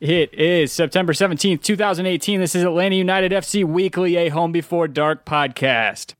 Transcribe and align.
It 0.00 0.32
is 0.32 0.72
September 0.72 1.12
17th, 1.12 1.60
2018. 1.60 2.38
This 2.38 2.54
is 2.54 2.62
Atlanta 2.62 2.94
United 2.94 3.32
FC 3.32 3.64
Weekly, 3.64 4.14
a 4.14 4.28
Home 4.28 4.52
Before 4.52 4.86
Dark 4.86 5.24
podcast. 5.24 6.14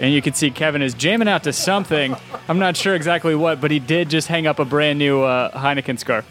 And 0.00 0.12
you 0.14 0.22
can 0.22 0.32
see 0.32 0.50
Kevin 0.50 0.80
is 0.82 0.94
jamming 0.94 1.28
out 1.28 1.44
to 1.44 1.52
something. 1.52 2.16
I'm 2.48 2.58
not 2.58 2.76
sure 2.76 2.94
exactly 2.94 3.34
what, 3.34 3.60
but 3.60 3.70
he 3.70 3.78
did 3.78 4.08
just 4.08 4.28
hang 4.28 4.46
up 4.46 4.58
a 4.58 4.64
brand 4.64 4.98
new 4.98 5.22
uh, 5.22 5.50
Heineken 5.56 5.98
scarf. 5.98 6.24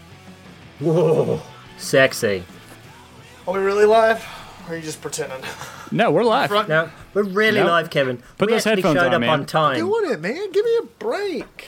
Whoa, 0.80 1.40
sexy. 1.78 2.44
Are 3.48 3.54
we 3.54 3.60
really 3.60 3.86
live? 3.86 4.26
Or 4.68 4.74
are 4.74 4.76
you 4.76 4.82
just 4.82 5.02
pretending? 5.02 5.42
No, 5.92 6.12
we're 6.12 6.24
live. 6.24 6.50
Front- 6.50 6.68
Now 6.70 6.92
we're 7.14 7.24
really 7.24 7.60
No. 7.60 7.68
live, 7.68 7.90
Kevin. 7.90 8.18
Put 8.38 8.48
we 8.50 8.54
those 8.54 8.66
actually 8.66 8.82
headphones 8.82 9.00
showed 9.00 9.08
on, 9.08 9.14
up 9.16 9.22
man. 9.22 9.30
on 9.30 9.46
time. 9.46 9.76
I'm 9.76 9.86
Doing 9.88 10.12
it, 10.12 10.20
man. 10.20 10.52
Give 10.52 10.66
me 10.66 10.78
a 10.78 10.86
break. 11.00 11.68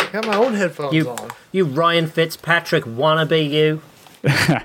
I 0.00 0.06
got 0.12 0.26
my 0.26 0.36
own 0.36 0.54
headphones 0.54 0.94
You, 0.94 1.08
on. 1.10 1.30
you 1.52 1.64
Ryan 1.66 2.06
Fitzpatrick 2.08 2.84
wannabe, 2.84 3.48
you. 3.50 3.82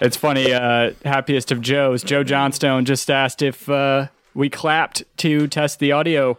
It's 0.00 0.16
funny. 0.16 0.52
Uh, 0.52 0.90
happiest 1.04 1.52
of 1.52 1.60
Joes, 1.60 2.02
Joe 2.02 2.24
Johnstone 2.24 2.84
just 2.84 3.08
asked 3.10 3.42
if 3.42 3.68
uh, 3.70 4.08
we 4.34 4.50
clapped 4.50 5.04
to 5.18 5.46
test 5.46 5.78
the 5.78 5.92
audio, 5.92 6.38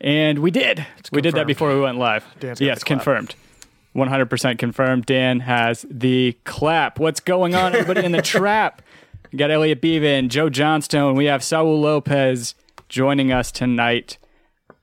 and 0.00 0.38
we 0.38 0.50
did. 0.50 0.86
We 1.12 1.20
did 1.20 1.34
that 1.34 1.46
before 1.46 1.74
we 1.74 1.80
went 1.80 1.98
live. 1.98 2.24
Dan's 2.40 2.60
yes, 2.60 2.82
confirmed. 2.82 3.34
100% 3.94 4.58
confirmed. 4.58 5.06
Dan 5.06 5.40
has 5.40 5.86
the 5.88 6.36
clap. 6.44 6.98
What's 6.98 7.20
going 7.20 7.54
on, 7.54 7.74
everybody 7.74 8.04
in 8.04 8.12
the 8.12 8.22
trap? 8.22 8.82
We 9.30 9.38
got 9.38 9.50
Elliot 9.50 9.80
Bevan, 9.80 10.28
Joe 10.28 10.48
Johnstone. 10.48 11.14
We 11.14 11.26
have 11.26 11.44
Saul 11.44 11.80
Lopez 11.80 12.54
joining 12.88 13.30
us 13.30 13.52
tonight. 13.52 14.18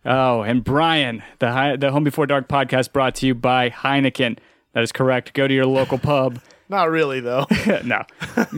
Oh, 0.05 0.41
and 0.41 0.63
Brian, 0.63 1.21
the 1.39 1.77
the 1.79 1.91
Home 1.91 2.03
Before 2.03 2.25
Dark 2.25 2.47
podcast 2.47 2.91
brought 2.91 3.15
to 3.15 3.27
you 3.27 3.35
by 3.35 3.69
Heineken. 3.69 4.39
That 4.73 4.83
is 4.83 4.91
correct. 4.91 5.33
Go 5.33 5.47
to 5.47 5.53
your 5.53 5.65
local 5.65 5.97
pub. 5.97 6.39
Not 6.69 6.89
really, 6.89 7.19
though. 7.19 7.45
no, 7.83 8.03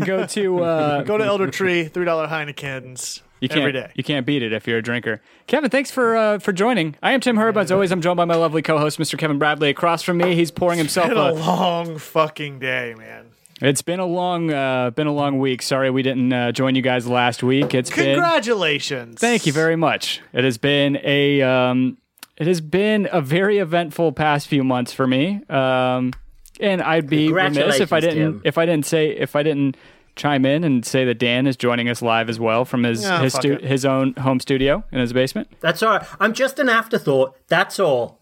go 0.05 0.27
to 0.27 0.59
uh, 0.59 1.01
Go 1.01 1.17
to 1.17 1.25
Elder 1.25 1.47
Tree, 1.49 1.89
$3 1.89 2.29
Heinekens 2.29 3.21
You 3.43 3.49
can't, 3.49 3.59
every 3.59 3.73
day. 3.73 3.91
You 3.93 4.03
can't 4.05 4.25
beat 4.25 4.41
it 4.41 4.53
if 4.53 4.65
you're 4.67 4.77
a 4.77 4.81
drinker. 4.81 5.21
Kevin, 5.47 5.69
thanks 5.69 5.91
for 5.91 6.15
uh, 6.15 6.39
for 6.39 6.53
joining. 6.53 6.95
I 7.03 7.11
am 7.11 7.19
Tim 7.19 7.35
Herb. 7.37 7.57
As 7.57 7.71
always, 7.73 7.91
I'm 7.91 7.99
joined 7.99 8.15
by 8.15 8.23
my 8.23 8.35
lovely 8.35 8.61
co-host, 8.61 8.97
Mr. 8.99 9.17
Kevin 9.17 9.37
Bradley. 9.37 9.69
Across 9.69 10.03
from 10.03 10.17
me, 10.17 10.33
he's 10.33 10.49
pouring 10.49 10.77
himself 10.77 11.09
Been 11.09 11.17
a 11.17 11.31
a. 11.31 11.33
long 11.33 11.97
fucking 11.97 12.59
day, 12.59 12.95
man. 12.97 13.25
It's 13.61 13.81
been 13.81 13.99
a 13.99 14.05
long, 14.05 14.49
uh, 14.49 14.91
been 14.91 15.07
a 15.07 15.13
long 15.13 15.39
week. 15.39 15.61
Sorry 15.61 15.89
we 15.89 16.03
didn't 16.03 16.31
uh, 16.31 16.51
join 16.53 16.75
you 16.75 16.81
guys 16.81 17.05
last 17.05 17.43
week. 17.43 17.73
It's 17.73 17.89
been. 17.89 18.15
Congratulations. 18.15 19.19
Thank 19.19 19.45
you 19.45 19.51
very 19.51 19.75
much. 19.75 20.21
It 20.31 20.45
has 20.45 20.57
been 20.57 20.97
a. 21.03 21.41
Um, 21.41 21.97
it 22.37 22.47
has 22.47 22.61
been 22.61 23.09
a 23.11 23.19
very 23.21 23.59
eventful 23.59 24.13
past 24.13 24.47
few 24.47 24.63
months 24.63 24.93
for 24.93 25.05
me. 25.05 25.41
Um, 25.49 26.13
and 26.59 26.81
I'd 26.81 27.07
be 27.09 27.31
remiss 27.31 27.79
if 27.79 27.91
I 27.91 27.99
didn't 27.99 28.15
Tim. 28.15 28.41
if 28.45 28.57
I 28.57 28.65
didn't 28.65 28.85
say 28.85 29.09
if 29.09 29.35
I 29.35 29.43
didn't 29.43 29.75
chime 30.15 30.45
in 30.45 30.63
and 30.63 30.85
say 30.85 31.05
that 31.05 31.19
Dan 31.19 31.47
is 31.47 31.55
joining 31.57 31.89
us 31.89 32.01
live 32.01 32.29
as 32.29 32.39
well 32.39 32.65
from 32.65 32.83
his 32.83 33.03
Yeah, 33.03 33.21
his 33.21 33.33
fuck 33.33 33.41
stu- 33.41 33.57
his 33.57 33.85
own 33.85 34.13
home 34.13 34.39
studio 34.39 34.83
in 34.91 34.99
his 34.99 35.13
basement. 35.13 35.47
That's 35.59 35.81
all 35.81 35.97
right. 35.97 36.07
I'm 36.19 36.33
just 36.33 36.59
an 36.59 36.69
afterthought. 36.69 37.35
That's 37.47 37.79
all. 37.79 38.19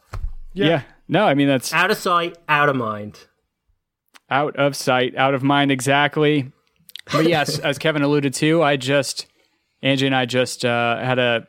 Yeah. 0.54 0.84
No, 1.08 1.26
I 1.26 1.34
mean 1.34 1.48
that's 1.48 1.74
Out 1.74 1.92
of 1.92 1.98
sight, 1.98 2.38
out 2.48 2.70
of 2.70 2.76
mind. 2.76 3.20
out 4.30 4.56
of 4.56 4.76
sight, 4.76 5.16
out 5.18 5.34
of 5.34 5.44
mind 5.44 5.72
exactly. 5.72 6.52
But 7.12 7.28
yes, 7.28 7.60
as 7.70 7.78
Kevin 7.78 8.02
alluded 8.02 8.34
to, 8.36 8.62
I 8.64 8.78
just 8.78 9.26
Angie 9.82 10.06
and 10.06 10.16
I 10.16 10.26
just 10.26 10.64
uh, 10.64 10.98
had 11.04 11.20
a 11.20 11.48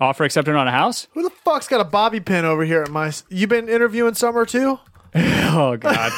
offer 0.00 0.24
accepted 0.24 0.54
on 0.54 0.66
a 0.68 0.70
house. 0.70 1.06
Who 1.12 1.22
the 1.22 1.30
fuck's 1.30 1.68
got 1.68 1.80
a 1.80 1.84
bobby 1.84 2.20
pin 2.20 2.44
over 2.44 2.64
here 2.64 2.82
at 2.82 2.90
my. 2.90 3.12
You 3.28 3.46
been 3.46 3.68
interviewing 3.68 4.14
Summer 4.14 4.46
too? 4.46 4.78
Oh 5.58 5.76
God, 5.78 6.12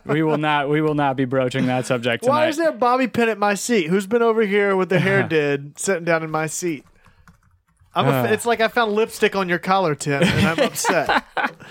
we 0.06 0.22
will 0.22 0.38
not 0.38 0.68
we 0.68 0.80
will 0.80 0.94
not 0.96 1.16
be 1.16 1.24
broaching 1.24 1.66
that 1.66 1.86
subject 1.86 2.24
tonight. 2.24 2.34
Why 2.36 2.48
is 2.48 2.56
there 2.56 2.70
a 2.70 2.72
bobby 2.72 3.06
pin 3.06 3.28
at 3.28 3.38
my 3.38 3.54
seat? 3.54 3.86
Who's 3.88 4.06
been 4.06 4.22
over 4.22 4.42
here 4.42 4.74
with 4.74 4.88
the 4.88 4.98
hair 4.98 5.22
did 5.28 5.78
sitting 5.78 6.04
down 6.04 6.22
in 6.24 6.30
my 6.30 6.46
seat? 6.48 6.84
I'm 7.94 8.06
Uh. 8.08 8.24
a, 8.28 8.32
it's 8.32 8.46
like 8.46 8.60
I 8.60 8.68
found 8.68 8.92
lipstick 8.92 9.36
on 9.36 9.48
your 9.48 9.58
collar, 9.60 9.94
Tim, 9.94 10.22
and 10.22 10.46
I'm 10.46 10.58
upset. 10.58 11.24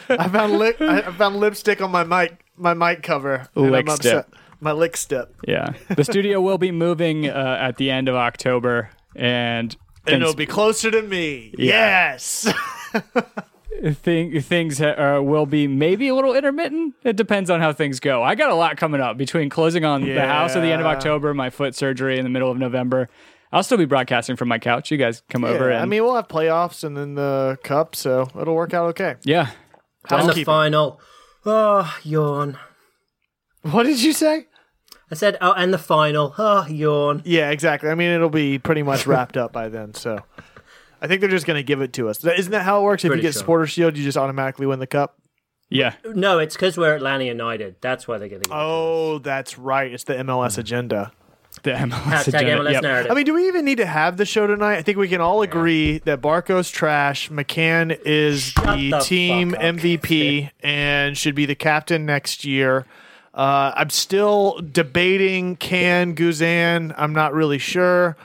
I 0.07 0.27
found 0.29 0.57
li- 0.59 0.75
I 0.79 1.11
found 1.11 1.37
lipstick 1.37 1.81
on 1.81 1.91
my 1.91 2.03
mic 2.03 2.45
my 2.55 2.73
mic 2.73 3.03
cover. 3.03 3.47
And 3.55 3.75
I'm 3.75 3.89
upset. 3.89 4.27
My 4.61 4.71
lick 4.71 4.95
step. 4.95 5.33
Yeah, 5.47 5.73
the 5.89 6.03
studio 6.03 6.39
will 6.39 6.59
be 6.59 6.71
moving 6.71 7.27
uh, 7.27 7.57
at 7.59 7.77
the 7.77 7.89
end 7.89 8.07
of 8.07 8.15
October, 8.15 8.91
and 9.15 9.75
And 10.05 10.21
it'll 10.21 10.35
be 10.35 10.45
closer 10.45 10.91
to 10.91 11.01
me. 11.01 11.53
Yeah. 11.57 12.15
Yes. 12.15 12.53
Thing, 13.93 14.39
things 14.41 14.81
uh, 14.81 15.19
will 15.21 15.45
be 15.45 15.67
maybe 15.67 16.07
a 16.07 16.15
little 16.15 16.35
intermittent. 16.35 16.95
It 17.03 17.15
depends 17.15 17.49
on 17.49 17.59
how 17.59 17.73
things 17.73 17.99
go. 17.99 18.21
I 18.23 18.35
got 18.35 18.49
a 18.49 18.55
lot 18.55 18.77
coming 18.77 19.01
up 19.01 19.17
between 19.17 19.49
closing 19.49 19.85
on 19.85 20.03
the 20.03 20.21
house 20.21 20.55
at 20.55 20.61
the 20.61 20.71
end 20.71 20.81
of 20.81 20.87
October, 20.87 21.33
my 21.33 21.49
foot 21.49 21.75
surgery 21.75 22.17
in 22.17 22.23
the 22.23 22.29
middle 22.29 22.51
of 22.51 22.57
November. 22.57 23.09
I'll 23.51 23.63
still 23.63 23.77
be 23.77 23.85
broadcasting 23.85 24.37
from 24.37 24.47
my 24.47 24.59
couch. 24.59 24.91
You 24.91 24.97
guys 24.97 25.23
come 25.29 25.43
over. 25.43 25.69
And, 25.69 25.81
I 25.81 25.85
mean, 25.85 26.03
we'll 26.03 26.15
have 26.15 26.29
playoffs 26.29 26.83
and 26.83 26.95
then 26.95 27.15
the 27.15 27.57
cup, 27.63 27.95
so 27.95 28.29
it'll 28.39 28.55
work 28.55 28.73
out 28.73 28.89
okay. 28.89 29.15
yeah. 29.23 29.49
And 30.09 30.09
the 30.09 30.15
Housekeeping. 30.17 30.45
final. 30.45 31.01
Oh, 31.45 31.93
yawn. 32.03 32.57
What 33.63 33.83
did 33.83 34.01
you 34.01 34.13
say? 34.13 34.47
I 35.11 35.15
said, 35.15 35.37
oh, 35.41 35.51
and 35.51 35.73
the 35.73 35.77
final. 35.77 36.33
Oh, 36.37 36.65
yawn. 36.67 37.21
Yeah, 37.25 37.49
exactly. 37.49 37.89
I 37.89 37.95
mean, 37.95 38.11
it'll 38.11 38.29
be 38.29 38.57
pretty 38.57 38.83
much 38.83 39.05
wrapped 39.05 39.35
up 39.35 39.51
by 39.51 39.67
then. 39.67 39.93
So, 39.93 40.23
I 41.01 41.07
think 41.07 41.22
they're 41.22 41.29
just 41.29 41.47
going 41.47 41.57
to 41.57 41.63
give 41.63 41.81
it 41.81 41.94
to 41.94 42.09
us. 42.09 42.23
Isn't 42.23 42.51
that 42.51 42.63
how 42.63 42.81
it 42.81 42.84
works? 42.84 43.03
If 43.03 43.09
Pretty 43.09 43.22
you 43.22 43.28
get 43.29 43.34
sure. 43.34 43.39
Supporter 43.39 43.66
Shield, 43.67 43.97
you 43.97 44.03
just 44.03 44.17
automatically 44.17 44.67
win 44.67 44.79
the 44.79 44.88
cup. 44.88 45.17
Yeah. 45.69 45.95
No, 46.06 46.38
it's 46.39 46.56
because 46.56 46.78
we're 46.78 46.95
Atlanta 46.95 47.23
United. 47.23 47.78
That's 47.81 48.07
why 48.07 48.17
they're 48.17 48.28
getting 48.28 48.51
it. 48.51 48.56
Oh, 48.56 49.19
that's 49.19 49.57
right. 49.57 49.91
It's 49.91 50.03
the 50.03 50.16
MLS 50.16 50.57
agenda. 50.57 51.11
The 51.63 51.72
MLS 51.72 51.90
Hashtag 51.91 52.28
agenda. 52.28 52.63
MLS 52.63 52.72
Yep. 52.73 52.84
narrative. 52.84 53.11
I 53.11 53.16
mean, 53.16 53.25
do 53.25 53.34
we 53.34 53.47
even 53.47 53.66
need 53.66 53.78
to 53.78 53.85
have 53.85 54.17
the 54.17 54.25
show 54.25 54.47
tonight? 54.47 54.78
I 54.78 54.81
think 54.81 54.97
we 54.97 55.07
can 55.07 55.22
all 55.22 55.41
agree 55.41 56.00
that 56.00 56.22
Barco's 56.22 56.69
trash. 56.69 57.29
McCann 57.29 57.97
is 58.06 58.53
the, 58.53 58.90
the 58.91 59.00
team 59.00 59.51
fuck 59.51 59.59
up. 59.59 59.66
MVP 59.75 60.51
and 60.61 61.17
should 61.17 61.35
be 61.35 61.45
the 61.45 61.56
captain 61.56 62.06
next 62.06 62.45
year. 62.45 62.85
Uh, 63.34 63.72
I'm 63.75 63.90
still 63.90 64.59
debating 64.59 65.56
can 65.56 66.16
Guzan. 66.16 66.94
I'm 66.97 67.13
not 67.13 67.34
really 67.34 67.57
sure. 67.59 68.17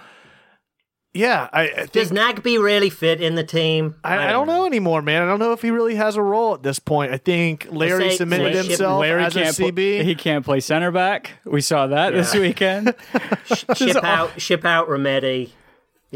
Yeah, 1.17 1.49
I, 1.53 1.63
I 1.63 1.75
think 1.75 1.93
Does 1.93 2.11
Nagbe 2.13 2.63
really 2.63 2.91
fit 2.91 3.21
in 3.21 3.35
the 3.35 3.45
team? 3.45 3.95
I, 4.05 4.29
I 4.29 4.33
don't 4.33 4.47
know 4.47 4.67
anymore, 4.67 5.03
man. 5.03 5.23
I 5.23 5.27
don't 5.27 5.39
know 5.39 5.53
if 5.53 5.63
he 5.63 5.71
really 5.71 5.95
has 5.97 6.17
a 6.17 6.23
role 6.23 6.55
at 6.55 6.63
this 6.63 6.79
point. 6.79 7.13
I 7.13 7.17
think 7.19 7.69
Larry 7.71 8.11
say- 8.11 8.17
submitted 8.17 8.55
say 8.55 8.67
himself 8.69 9.01
Larry 9.01 9.25
as 9.25 9.37
a 9.37 9.43
can't 9.43 9.57
pl- 9.57 9.71
CB. 9.73 10.03
he 10.05 10.15
can't 10.15 10.45
play 10.45 10.61
center 10.61 10.91
back. 10.91 11.33
We 11.45 11.61
saw 11.61 11.87
that 11.89 12.11
this 12.13 12.35
weekend. 12.35 12.95
Ship 13.77 13.97
out, 14.03 14.41
ship 14.41 14.65
out 14.65 14.89
Remedi. 14.89 15.51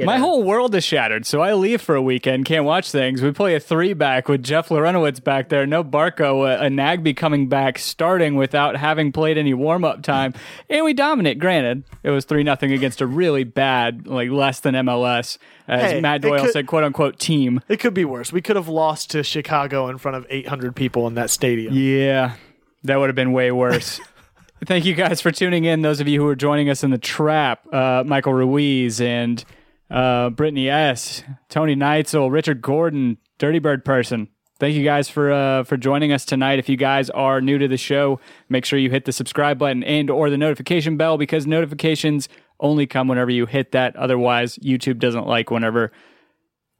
You 0.00 0.06
My 0.06 0.16
know. 0.16 0.22
whole 0.24 0.42
world 0.42 0.74
is 0.74 0.82
shattered, 0.82 1.26
so 1.26 1.42
I 1.42 1.52
leave 1.54 1.82
for 1.82 1.94
a 1.94 2.00
weekend, 2.02 2.46
can't 2.46 2.64
watch 2.64 2.90
things. 2.90 3.20
We 3.22 3.32
play 3.32 3.54
a 3.54 3.60
three 3.60 3.92
back 3.92 4.28
with 4.28 4.42
Jeff 4.42 4.68
Larentowicz 4.70 5.22
back 5.22 5.50
there, 5.50 5.66
no 5.66 5.84
Barco, 5.84 6.48
a, 6.48 6.64
a 6.66 6.68
Nagbe 6.68 7.14
coming 7.16 7.48
back, 7.48 7.78
starting 7.78 8.34
without 8.34 8.76
having 8.76 9.12
played 9.12 9.36
any 9.36 9.52
warm 9.54 9.84
up 9.84 10.02
time, 10.02 10.32
and 10.70 10.84
we 10.84 10.94
dominate. 10.94 11.38
Granted, 11.38 11.84
it 12.02 12.10
was 12.10 12.24
three 12.24 12.42
nothing 12.42 12.72
against 12.72 13.00
a 13.00 13.06
really 13.06 13.44
bad, 13.44 14.06
like 14.06 14.30
less 14.30 14.60
than 14.60 14.74
MLS, 14.74 15.36
as 15.68 15.92
Hey, 15.92 16.00
Matt 16.00 16.22
Doyle 16.22 16.44
could- 16.44 16.52
said, 16.52 16.66
quote 16.66 16.82
unquote 16.84 17.18
team. 17.18 17.60
it 17.68 17.78
could 17.78 17.94
be 17.94 18.04
worse. 18.06 18.32
We 18.32 18.40
could 18.40 18.56
have 18.56 18.68
lost 18.68 19.10
to 19.10 19.22
Chicago 19.22 19.88
in 19.88 19.98
front 19.98 20.16
of 20.16 20.26
800 20.30 20.74
people 20.74 21.06
in 21.06 21.14
that 21.14 21.30
stadium. 21.30 21.74
Yeah, 21.74 22.36
that 22.84 22.96
would 22.98 23.08
have 23.10 23.16
been 23.16 23.32
way 23.32 23.52
worse. 23.52 24.00
Thank 24.66 24.84
you 24.84 24.94
guys 24.94 25.20
for 25.22 25.30
tuning 25.30 25.64
in. 25.64 25.80
Those 25.82 26.00
of 26.00 26.08
you 26.08 26.20
who 26.20 26.26
are 26.26 26.36
joining 26.36 26.68
us 26.68 26.84
in 26.84 26.90
the 26.90 26.98
trap, 26.98 27.62
uh, 27.72 28.02
Michael 28.06 28.34
Ruiz 28.34 29.00
and 29.00 29.42
uh, 29.90 30.30
Brittany 30.30 30.68
S, 30.68 31.22
Tony 31.48 31.74
Neitzel, 31.74 32.30
Richard 32.30 32.62
Gordon, 32.62 33.18
Dirty 33.38 33.58
Bird 33.58 33.84
person. 33.84 34.28
Thank 34.58 34.74
you 34.74 34.84
guys 34.84 35.08
for 35.08 35.32
uh, 35.32 35.64
for 35.64 35.78
joining 35.78 36.12
us 36.12 36.26
tonight. 36.26 36.58
If 36.58 36.68
you 36.68 36.76
guys 36.76 37.08
are 37.10 37.40
new 37.40 37.56
to 37.56 37.66
the 37.66 37.78
show, 37.78 38.20
make 38.50 38.66
sure 38.66 38.78
you 38.78 38.90
hit 38.90 39.06
the 39.06 39.12
subscribe 39.12 39.58
button 39.58 39.82
and 39.82 40.10
or 40.10 40.28
the 40.28 40.36
notification 40.36 40.98
bell 40.98 41.16
because 41.16 41.46
notifications 41.46 42.28
only 42.60 42.86
come 42.86 43.08
whenever 43.08 43.30
you 43.30 43.46
hit 43.46 43.72
that. 43.72 43.96
Otherwise, 43.96 44.56
YouTube 44.56 44.98
doesn't 44.98 45.26
like 45.26 45.50
whenever 45.50 45.92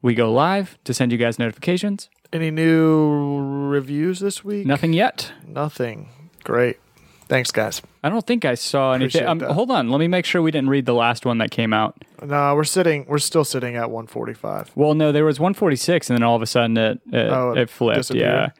we 0.02 0.14
go 0.14 0.30
live 0.30 0.78
to 0.84 0.92
send 0.92 1.10
you 1.10 1.16
guys 1.16 1.38
notifications. 1.38 2.10
Any 2.32 2.50
new 2.50 3.68
reviews 3.70 4.20
this 4.20 4.44
week? 4.44 4.66
Nothing 4.66 4.92
yet. 4.92 5.32
Nothing. 5.46 6.10
Great. 6.44 6.78
Thanks, 7.28 7.50
guys. 7.50 7.80
I 8.02 8.08
don't 8.08 8.26
think 8.26 8.44
I 8.46 8.54
saw 8.54 8.92
anything. 8.92 9.26
Um, 9.26 9.40
hold 9.40 9.70
on, 9.70 9.90
let 9.90 9.98
me 9.98 10.08
make 10.08 10.24
sure 10.24 10.40
we 10.40 10.50
didn't 10.50 10.70
read 10.70 10.86
the 10.86 10.94
last 10.94 11.26
one 11.26 11.38
that 11.38 11.50
came 11.50 11.72
out. 11.74 12.02
No, 12.22 12.54
we're 12.54 12.64
sitting. 12.64 13.04
We're 13.06 13.18
still 13.18 13.44
sitting 13.44 13.76
at 13.76 13.90
145. 13.90 14.72
Well, 14.74 14.94
no, 14.94 15.12
there 15.12 15.24
was 15.24 15.38
146, 15.38 16.08
and 16.08 16.16
then 16.16 16.22
all 16.22 16.34
of 16.36 16.42
a 16.42 16.46
sudden 16.46 16.76
it 16.78 17.00
it, 17.12 17.30
Oh, 17.30 17.52
it 17.52 17.58
it 17.58 17.70
flipped. 17.70 18.14
Yeah. 18.14 18.50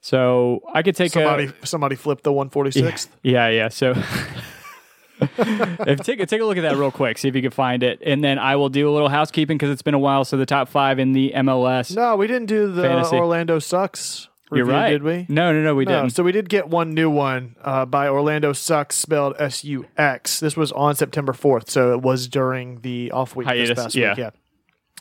So 0.00 0.60
I 0.74 0.82
could 0.82 0.96
take 0.96 1.12
Somebody, 1.12 1.52
a 1.62 1.66
somebody 1.66 1.94
flipped 1.96 2.24
the 2.24 2.32
146th. 2.32 3.08
yeah, 3.22 3.48
yeah. 3.48 3.68
So 3.68 3.94
if, 5.20 6.00
take 6.00 6.26
take 6.26 6.40
a 6.40 6.44
look 6.44 6.56
at 6.58 6.62
that 6.62 6.76
real 6.76 6.90
quick, 6.90 7.18
see 7.18 7.28
if 7.28 7.36
you 7.36 7.42
can 7.42 7.50
find 7.50 7.82
it, 7.82 8.02
and 8.04 8.22
then 8.22 8.38
I 8.38 8.56
will 8.56 8.68
do 8.68 8.88
a 8.88 8.92
little 8.92 9.08
housekeeping 9.08 9.56
because 9.56 9.70
it's 9.70 9.82
been 9.82 9.94
a 9.94 9.98
while. 9.98 10.24
So 10.24 10.36
the 10.36 10.46
top 10.46 10.68
five 10.68 10.98
in 10.98 11.12
the 11.12 11.32
MLS. 11.36 11.94
No, 11.94 12.16
we 12.16 12.26
didn't 12.26 12.46
do 12.46 12.70
the 12.72 12.82
Fantasy. 12.82 13.16
Orlando 13.16 13.58
sucks. 13.58 14.28
You're 14.58 14.66
right. 14.66 14.90
Did 14.90 15.02
we? 15.02 15.26
No, 15.28 15.52
no, 15.52 15.62
no, 15.62 15.74
we 15.74 15.84
No, 15.84 16.02
didn't. 16.02 16.10
so 16.14 16.22
we 16.22 16.32
did 16.32 16.48
get 16.48 16.68
one 16.68 16.90
new 16.94 17.08
one 17.10 17.56
uh, 17.62 17.84
by 17.86 18.08
Orlando 18.08 18.52
Sucks, 18.52 18.96
spelled 18.96 19.34
S 19.38 19.64
U 19.64 19.86
X. 19.96 20.40
This 20.40 20.56
was 20.56 20.72
on 20.72 20.94
September 20.94 21.32
4th, 21.32 21.68
so 21.70 21.92
it 21.92 22.00
was 22.02 22.28
during 22.28 22.80
the 22.80 23.10
off 23.12 23.34
week 23.36 23.46
Hiatus, 23.48 23.70
this 23.70 23.78
past 23.84 23.94
yeah. 23.94 24.10
week. 24.10 24.18
Yeah. 24.18 24.30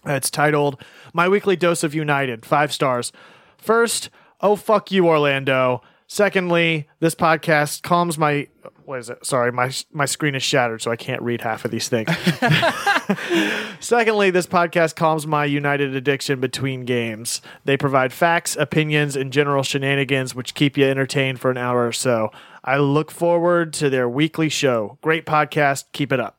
Uh, 0.06 0.15
It's 0.15 0.30
titled 0.31 0.81
My 1.13 1.27
Weekly 1.30 1.56
Dose 1.56 1.83
of 1.83 1.94
United, 1.94 2.45
five 2.45 2.74
stars. 2.74 3.12
First, 3.57 4.09
oh, 4.42 4.56
fuck 4.56 4.92
you, 4.92 5.07
Orlando. 5.07 5.81
Secondly, 6.07 6.88
this 7.00 7.15
podcast 7.15 7.83
calms 7.83 8.18
my. 8.18 8.47
What 8.92 9.00
is 9.00 9.10
it? 9.10 9.26
Sorry, 9.26 9.54
my 9.54 9.72
my 9.94 10.04
screen 10.04 10.36
is 10.36 10.44
shattered, 10.44 10.82
so 10.82 10.92
I 10.92 10.98
can't 10.98 11.22
read 11.22 11.40
half 11.40 11.64
of 11.64 11.72
these 11.72 11.88
things. 11.88 12.10
Secondly, 13.80 14.32
this 14.32 14.46
podcast 14.46 14.98
calms 14.98 15.26
my 15.26 15.46
United 15.46 15.96
addiction 15.96 16.42
between 16.42 16.84
games. 16.84 17.42
They 17.64 17.78
provide 17.78 18.12
facts, 18.12 18.58
opinions, 18.58 19.16
and 19.16 19.32
general 19.32 19.64
shenanigans 19.64 20.36
which 20.36 20.56
keep 20.56 20.76
you 20.76 20.84
entertained 20.84 21.40
for 21.40 21.50
an 21.50 21.58
hour 21.58 21.88
or 21.88 21.94
so. 21.94 22.32
I 22.66 22.80
look 22.80 23.12
forward 23.12 23.72
to 23.76 23.90
their 23.90 24.10
weekly 24.10 24.50
show. 24.50 24.98
Great 25.02 25.26
podcast. 25.26 25.86
Keep 25.94 26.12
it 26.12 26.20
up. 26.20 26.38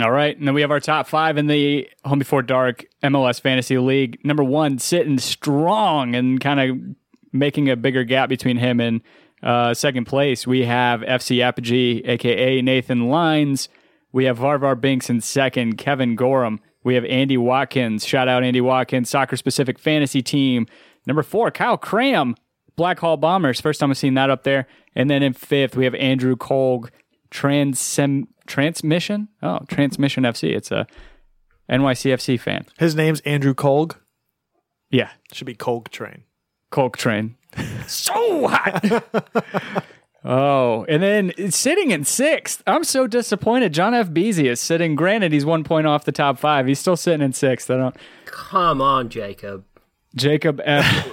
All 0.00 0.10
right, 0.10 0.36
and 0.36 0.48
then 0.48 0.54
we 0.54 0.62
have 0.62 0.72
our 0.72 0.80
top 0.80 1.06
five 1.06 1.38
in 1.38 1.46
the 1.46 1.88
Home 2.04 2.18
Before 2.18 2.42
Dark 2.42 2.86
MLS 3.04 3.40
Fantasy 3.40 3.78
League. 3.78 4.18
Number 4.24 4.42
one, 4.42 4.80
sitting 4.80 5.18
strong 5.18 6.16
and 6.16 6.40
kind 6.40 6.58
of 6.58 6.96
making 7.32 7.70
a 7.70 7.76
bigger 7.76 8.02
gap 8.02 8.28
between 8.28 8.56
him 8.56 8.80
and 8.80 9.00
uh, 9.42 9.74
second 9.74 10.04
place. 10.06 10.46
We 10.46 10.64
have 10.64 11.00
FC 11.00 11.40
Apogee, 11.42 12.02
aka 12.04 12.60
Nathan 12.62 13.08
Lines. 13.08 13.68
We 14.12 14.24
have 14.24 14.38
Varvar 14.38 14.80
Binks 14.80 15.10
in 15.10 15.20
second, 15.20 15.76
Kevin 15.78 16.16
Gorham. 16.16 16.60
We 16.84 16.94
have 16.94 17.04
Andy 17.04 17.36
Watkins. 17.36 18.06
Shout 18.06 18.28
out 18.28 18.42
Andy 18.42 18.60
Watkins, 18.60 19.10
soccer 19.10 19.36
specific 19.36 19.78
fantasy 19.78 20.22
team. 20.22 20.66
Number 21.06 21.22
four, 21.22 21.50
Kyle 21.50 21.76
Cram, 21.76 22.34
Black 22.76 22.98
Hall 23.00 23.16
Bombers. 23.16 23.60
First 23.60 23.80
time 23.80 23.90
I've 23.90 23.98
seen 23.98 24.14
that 24.14 24.30
up 24.30 24.44
there. 24.44 24.66
And 24.94 25.10
then 25.10 25.22
in 25.22 25.32
fifth, 25.34 25.76
we 25.76 25.84
have 25.84 25.94
Andrew 25.96 26.36
Kolg, 26.36 26.88
Transem- 27.30 28.28
Transmission. 28.46 29.28
Oh, 29.42 29.60
Transmission 29.68 30.24
FC. 30.24 30.54
It's 30.56 30.70
a 30.70 30.86
NYCFC 31.70 32.40
fan. 32.40 32.64
His 32.78 32.94
name's 32.94 33.20
Andrew 33.20 33.54
Kolg. 33.54 33.96
Yeah, 34.90 35.10
Should 35.32 35.46
be 35.46 35.54
Kolg 35.54 35.88
Train. 35.88 36.22
Kolk 36.70 36.96
Train. 36.96 37.36
So 37.86 38.48
hot. 38.48 39.04
oh, 40.24 40.84
and 40.88 41.02
then 41.02 41.32
sitting 41.50 41.90
in 41.90 42.04
sixth. 42.04 42.62
I'm 42.66 42.84
so 42.84 43.06
disappointed. 43.06 43.72
John 43.72 43.94
F. 43.94 44.08
Beasy 44.08 44.44
is 44.44 44.60
sitting. 44.60 44.94
Granted, 44.94 45.32
he's 45.32 45.44
one 45.44 45.64
point 45.64 45.86
off 45.86 46.04
the 46.04 46.12
top 46.12 46.38
five. 46.38 46.66
He's 46.66 46.78
still 46.78 46.96
sitting 46.96 47.22
in 47.24 47.32
sixth. 47.32 47.70
I 47.70 47.76
don't. 47.76 47.96
Come 48.26 48.80
on, 48.80 49.08
Jacob. 49.08 49.64
Jacob 50.14 50.60
F. 50.64 51.08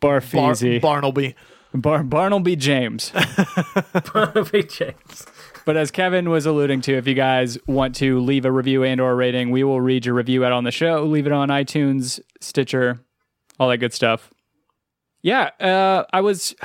Bar- 0.00 0.20
Barfeasy. 0.20 0.80
Barnaby. 0.80 1.34
Bar- 1.74 2.04
Barnaby 2.04 2.56
James. 2.56 3.12
Big 4.52 4.70
James. 4.70 5.26
But 5.64 5.76
as 5.76 5.90
Kevin 5.90 6.30
was 6.30 6.46
alluding 6.46 6.80
to, 6.82 6.96
if 6.96 7.06
you 7.06 7.12
guys 7.14 7.58
want 7.66 7.94
to 7.96 8.20
leave 8.20 8.46
a 8.46 8.52
review 8.52 8.84
and 8.84 9.00
or 9.00 9.14
rating, 9.14 9.50
we 9.50 9.64
will 9.64 9.80
read 9.80 10.06
your 10.06 10.14
review 10.14 10.44
out 10.44 10.52
on 10.52 10.64
the 10.64 10.70
show. 10.70 11.04
Leave 11.04 11.26
it 11.26 11.32
on 11.32 11.48
iTunes, 11.50 12.20
Stitcher, 12.40 13.00
all 13.60 13.68
that 13.68 13.76
good 13.76 13.92
stuff. 13.92 14.30
Yeah, 15.22 15.50
uh, 15.60 16.04
I 16.12 16.20
was. 16.20 16.54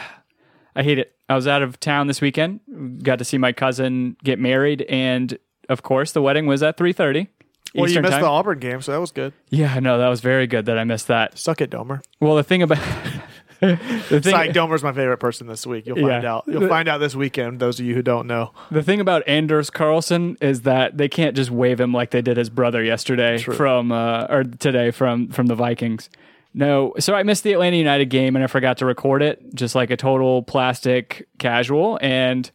I 0.76 0.82
hate 0.82 0.98
it. 0.98 1.16
I 1.30 1.36
was 1.36 1.48
out 1.48 1.62
of 1.62 1.80
town 1.80 2.08
this 2.08 2.20
weekend. 2.20 2.60
Got 3.04 3.20
to 3.20 3.26
see 3.26 3.38
my 3.38 3.52
cousin 3.54 4.18
get 4.24 4.40
married, 4.40 4.82
and 4.84 5.38
of 5.70 5.84
course, 5.84 6.12
the 6.14 6.22
wedding 6.22 6.48
was 6.48 6.64
at 6.64 6.78
three 6.78 6.94
thirty. 6.94 7.28
Well, 7.76 7.90
you 7.90 8.02
missed 8.02 8.12
time. 8.14 8.22
the 8.22 8.28
Auburn 8.28 8.60
game, 8.60 8.82
so 8.82 8.92
that 8.92 9.00
was 9.00 9.12
good. 9.12 9.34
yeah, 9.50 9.80
no, 9.80 9.98
that 9.98 10.08
was 10.08 10.22
very 10.22 10.46
good 10.48 10.66
that 10.66 10.78
I 10.78 10.84
missed 10.84 11.08
that. 11.08 11.38
Suck 11.38 11.62
it, 11.62 11.70
Domer. 11.72 12.04
Well, 12.20 12.36
the 12.36 12.44
thing 12.44 12.62
about 12.62 12.78
the 13.60 13.78
thing, 13.78 14.22
Psych, 14.22 14.52
Domer's 14.52 14.84
my 14.84 14.92
favorite 14.94 15.18
person 15.18 15.48
this 15.48 15.66
week. 15.66 15.86
You'll 15.88 15.96
find 15.96 16.24
Yeah. 16.24 16.34
out. 16.34 16.44
You'll 16.48 16.68
find 16.68 16.88
out 16.88 16.98
this 17.00 17.16
weekend. 17.16 17.60
Those 17.60 17.80
of 17.80 17.86
you 17.86 17.96
who 17.96 18.02
don't 18.02 18.28
know. 18.28 18.52
The 18.72 18.84
thing 18.84 19.00
about 19.00 19.24
Anders 19.28 19.70
Carlson 19.70 20.38
is 20.42 20.62
that 20.64 20.98
they 20.98 21.08
can't 21.08 21.36
just 21.36 21.50
wave 21.52 21.80
him 21.80 21.94
like 21.94 22.12
they 22.12 22.22
did 22.22 22.38
his 22.38 22.50
brother 22.50 22.84
yesterday 22.84 23.38
from 23.38 23.92
uh, 23.92 24.26
or 24.30 24.44
today 24.44 24.92
from 24.92 25.30
from 25.30 25.48
the 25.48 25.56
Vikings. 25.56 26.10
No, 26.54 26.94
so 27.00 27.16
I 27.16 27.24
missed 27.24 27.44
the 27.44 27.54
Atlanta 27.54 27.78
United 27.78 28.06
game 28.06 28.36
and 28.36 28.44
I 28.44 28.48
forgot 28.48 28.78
to 28.78 28.86
record 28.86 29.22
it, 29.24 29.56
just 29.56 29.74
like 29.76 29.90
a 29.90 29.98
total 29.98 30.44
plastic 30.44 31.28
casual 31.40 31.98
and 32.02 32.50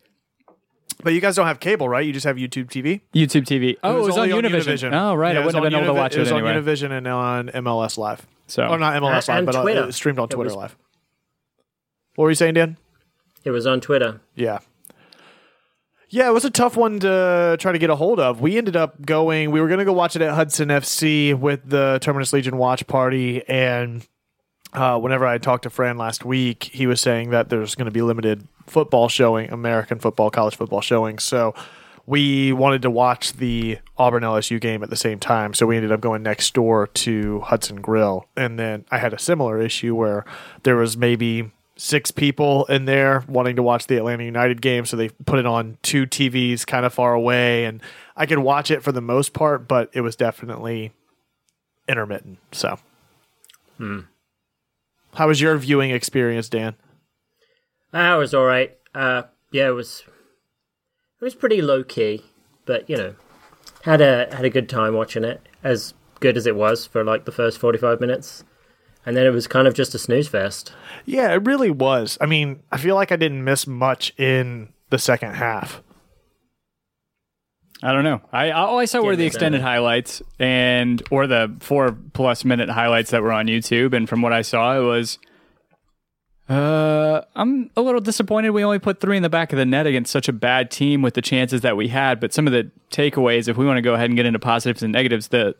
But 1.03 1.15
you 1.15 1.21
guys 1.21 1.35
don't 1.37 1.47
have 1.47 1.59
cable, 1.61 1.89
right? 1.89 2.06
You 2.06 2.12
just 2.12 2.25
have 2.27 2.37
YouTube 2.37 2.67
TV. 2.71 3.00
YouTube 3.15 3.45
TV. 3.45 3.77
Oh, 3.83 3.99
it 3.99 4.03
was, 4.06 4.17
on 4.17 4.31
only 4.33 4.49
Univision. 4.49 4.93
Oh, 4.93 5.15
right. 5.15 5.35
Yeah, 5.35 5.41
I 5.43 5.45
wouldn't 5.45 5.62
have 5.65 5.71
been 5.71 5.75
on 5.75 5.85
able 5.85 5.95
to 5.95 5.99
watch 6.00 6.12
It 6.15 6.19
it, 6.19 6.21
was 6.21 6.33
anyway. 6.33 6.55
on 6.55 6.62
Univision 6.62 6.91
and 6.97 7.09
on 7.09 7.49
MLS 7.49 7.99
Live. 7.99 8.25
So 8.47 8.62
Oh, 8.62 8.77
not 8.77 8.95
MLS 9.03 9.29
And- 9.29 9.47
Live, 9.47 9.55
but 9.55 9.67
and 9.69 9.79
uh, 9.79 9.83
it 9.83 9.87
was 9.87 9.97
streamed 9.97 10.19
on 10.21 10.25
It 10.27 10.31
Twitter 10.31 10.49
was- 10.50 10.56
Live. 10.56 10.77
What 12.15 12.25
were 12.25 12.31
you 12.31 12.35
saying, 12.37 12.55
Dan? 12.55 12.77
It 13.45 13.50
was 13.50 13.67
on 13.67 13.81
Twitter. 13.81 14.21
Yeah. 14.35 14.59
Yeah, 16.11 16.29
it 16.29 16.33
was 16.33 16.47
a 16.47 16.51
tough 16.51 16.75
one 16.75 17.01
to 17.01 17.57
try 17.61 17.73
to 17.73 17.79
get 17.79 17.91
a 17.91 17.97
hold 17.97 18.19
of. 18.19 18.41
We 18.41 18.57
ended 18.57 18.77
up 18.77 19.05
going, 19.05 19.51
we 19.51 19.61
were 19.61 19.69
going 19.69 19.79
to 19.79 19.85
go 19.85 19.93
watch 19.93 20.17
it 20.17 20.23
at 20.23 20.33
Hudson 20.33 20.69
FC 20.69 21.39
with 21.39 21.69
the 21.69 21.99
Terminus 22.01 22.33
Legion 22.33 22.57
watch 22.57 22.87
party. 22.87 23.47
And 23.47 24.07
uh, 24.73 24.99
whenever 24.99 25.27
I 25.27 25.37
talked 25.37 25.65
to 25.65 25.71
Fran 25.71 25.99
last 25.99 26.25
week, 26.25 26.65
he 26.65 26.87
was 26.87 27.03
saying 27.03 27.31
that 27.31 27.51
there's 27.51 27.75
going 27.75 27.87
to 27.87 27.91
be 27.91 28.01
limited 28.01 28.49
football 28.67 29.09
showing, 29.09 29.51
American 29.51 29.99
football, 29.99 30.31
college 30.31 30.57
football 30.57 30.81
showing. 30.81 31.19
So 31.19 31.55
we 32.07 32.55
wanted 32.55 32.81
to 32.83 32.91
watch 32.91 33.35
the 33.35 33.79
Auburn 33.99 34.23
LSU 34.23 34.59
game 34.59 34.83
at 34.83 34.89
the 34.89 34.97
same 34.97 35.19
time. 35.19 35.53
So 35.53 35.67
we 35.67 35.77
ended 35.77 35.93
up 35.93 36.01
going 36.01 36.23
next 36.23 36.55
door 36.55 36.87
to 36.87 37.41
Hudson 37.41 37.83
Grill. 37.83 38.27
And 38.35 38.59
then 38.59 38.87
I 38.91 38.97
had 38.97 39.13
a 39.13 39.19
similar 39.19 39.61
issue 39.61 39.95
where 39.95 40.25
there 40.63 40.77
was 40.77 40.97
maybe 40.97 41.51
six 41.79 42.11
people 42.11 42.67
in 42.67 42.85
there 42.85 43.25
wanting 43.29 43.57
to 43.57 43.63
watch 43.63 43.87
the 43.87 43.97
Atlanta 43.97 44.25
United 44.25 44.61
game. 44.61 44.85
So 44.85 44.97
they 44.97 45.09
put 45.09 45.39
it 45.39 45.47
on 45.47 45.79
two 45.83 46.07
TVs 46.07 46.67
kind 46.67 46.85
of 46.85 46.93
far 46.93 47.14
away. 47.14 47.64
And 47.64 47.81
I 48.17 48.26
could 48.26 48.41
watch 48.41 48.71
it 48.71 48.83
for 48.83 48.93
the 48.93 49.00
most 49.00 49.33
part, 49.33 49.67
but 49.67 49.88
it 49.95 50.02
was 50.02 50.17
definitely 50.17 50.93
intermittent. 51.88 52.38
So. 52.52 52.79
How 55.14 55.29
was 55.29 55.41
your 55.41 55.57
viewing 55.57 55.91
experience, 55.91 56.49
Dan? 56.49 56.75
It 57.95 58.19
was 58.19 58.35
all 58.35 58.45
right. 58.45 58.76
Uh, 58.95 59.23
yeah, 59.50 59.69
it 59.69 59.73
was. 59.73 60.02
It 61.21 61.25
was 61.25 61.35
pretty 61.35 61.62
low 61.62 61.83
key, 61.83 62.25
but 62.67 62.88
you 62.91 62.97
know, 62.97 63.14
had 63.83 64.00
a 64.00 64.29
had 64.35 64.45
a 64.45 64.50
good 64.50 64.69
time 64.69 64.95
watching 64.95 65.25
it. 65.25 65.41
As 65.64 65.95
good 66.21 66.37
as 66.37 66.47
it 66.47 66.55
was 66.57 66.87
for 66.87 67.02
like 67.05 67.25
the 67.25 67.33
first 67.33 67.59
forty 67.59 67.79
five 67.79 68.00
minutes, 68.00 68.45
and 69.07 69.17
then 69.17 69.26
it 69.26 69.31
was 69.31 69.47
kind 69.47 69.67
of 69.67 69.75
just 69.75 69.95
a 69.95 69.99
snooze 69.99 70.28
fest. 70.28 70.73
Yeah, 71.05 71.33
it 71.33 71.47
really 71.47 71.71
was. 71.71 72.19
I 72.21 72.26
mean, 72.26 72.62
I 72.71 72.76
feel 72.76 72.95
like 72.95 73.12
I 73.12 73.17
didn't 73.17 73.45
miss 73.45 73.67
much 73.67 74.12
in 74.19 74.69
the 74.90 74.99
second 74.99 75.35
half. 75.35 75.83
I 77.83 77.93
don't 77.93 78.05
know. 78.05 78.21
I 78.33 78.50
all 78.50 78.78
I 78.78 78.87
saw 78.87 79.02
were 79.02 79.14
the 79.14 79.26
extended 79.26 79.59
too. 79.59 79.64
highlights 79.64 80.21
and 80.38 81.00
or 81.11 81.26
the 81.26 81.55
four 81.61 81.97
plus 82.12 82.45
minute 82.45 82.69
highlights 82.69 83.11
that 83.12 83.23
were 83.23 83.33
on 83.33 83.47
YouTube. 83.47 83.93
And 83.95 84.09
from 84.09 84.21
what 84.21 84.33
I 84.33 84.43
saw, 84.43 84.76
it 84.78 84.83
was. 84.83 85.19
Uh, 86.49 87.21
I'm 87.37 87.71
a 87.76 87.83
little 87.83 88.00
disappointed 88.00 88.50
we 88.50 88.64
only 88.64 88.78
put 88.78 89.00
three 89.00 89.19
in 89.19 89.23
the 89.23 89.28
back 89.28 89.52
of 89.52 89.59
the 89.59 89.67
net 89.67 89.87
against 89.87 90.11
such 90.11 90.28
a 90.28 90.33
bad 90.33 90.71
team 90.71 91.02
with 91.02 91.12
the 91.12 91.21
chances 91.21 91.61
that 91.61 91.76
we 91.76 91.88
had. 91.88 92.21
But 92.21 92.33
some 92.33 92.47
of 92.47 92.55
the 92.55 92.71
takeaways, 92.90 93.49
if 93.49 93.59
we 93.59 93.67
want 93.67 93.76
to 93.76 93.83
go 93.83 93.95
ahead 93.95 94.09
and 94.09 94.17
get 94.17 94.25
into 94.25 94.38
positives 94.38 94.83
and 94.83 94.93
negatives, 94.93 95.28
the, 95.28 95.55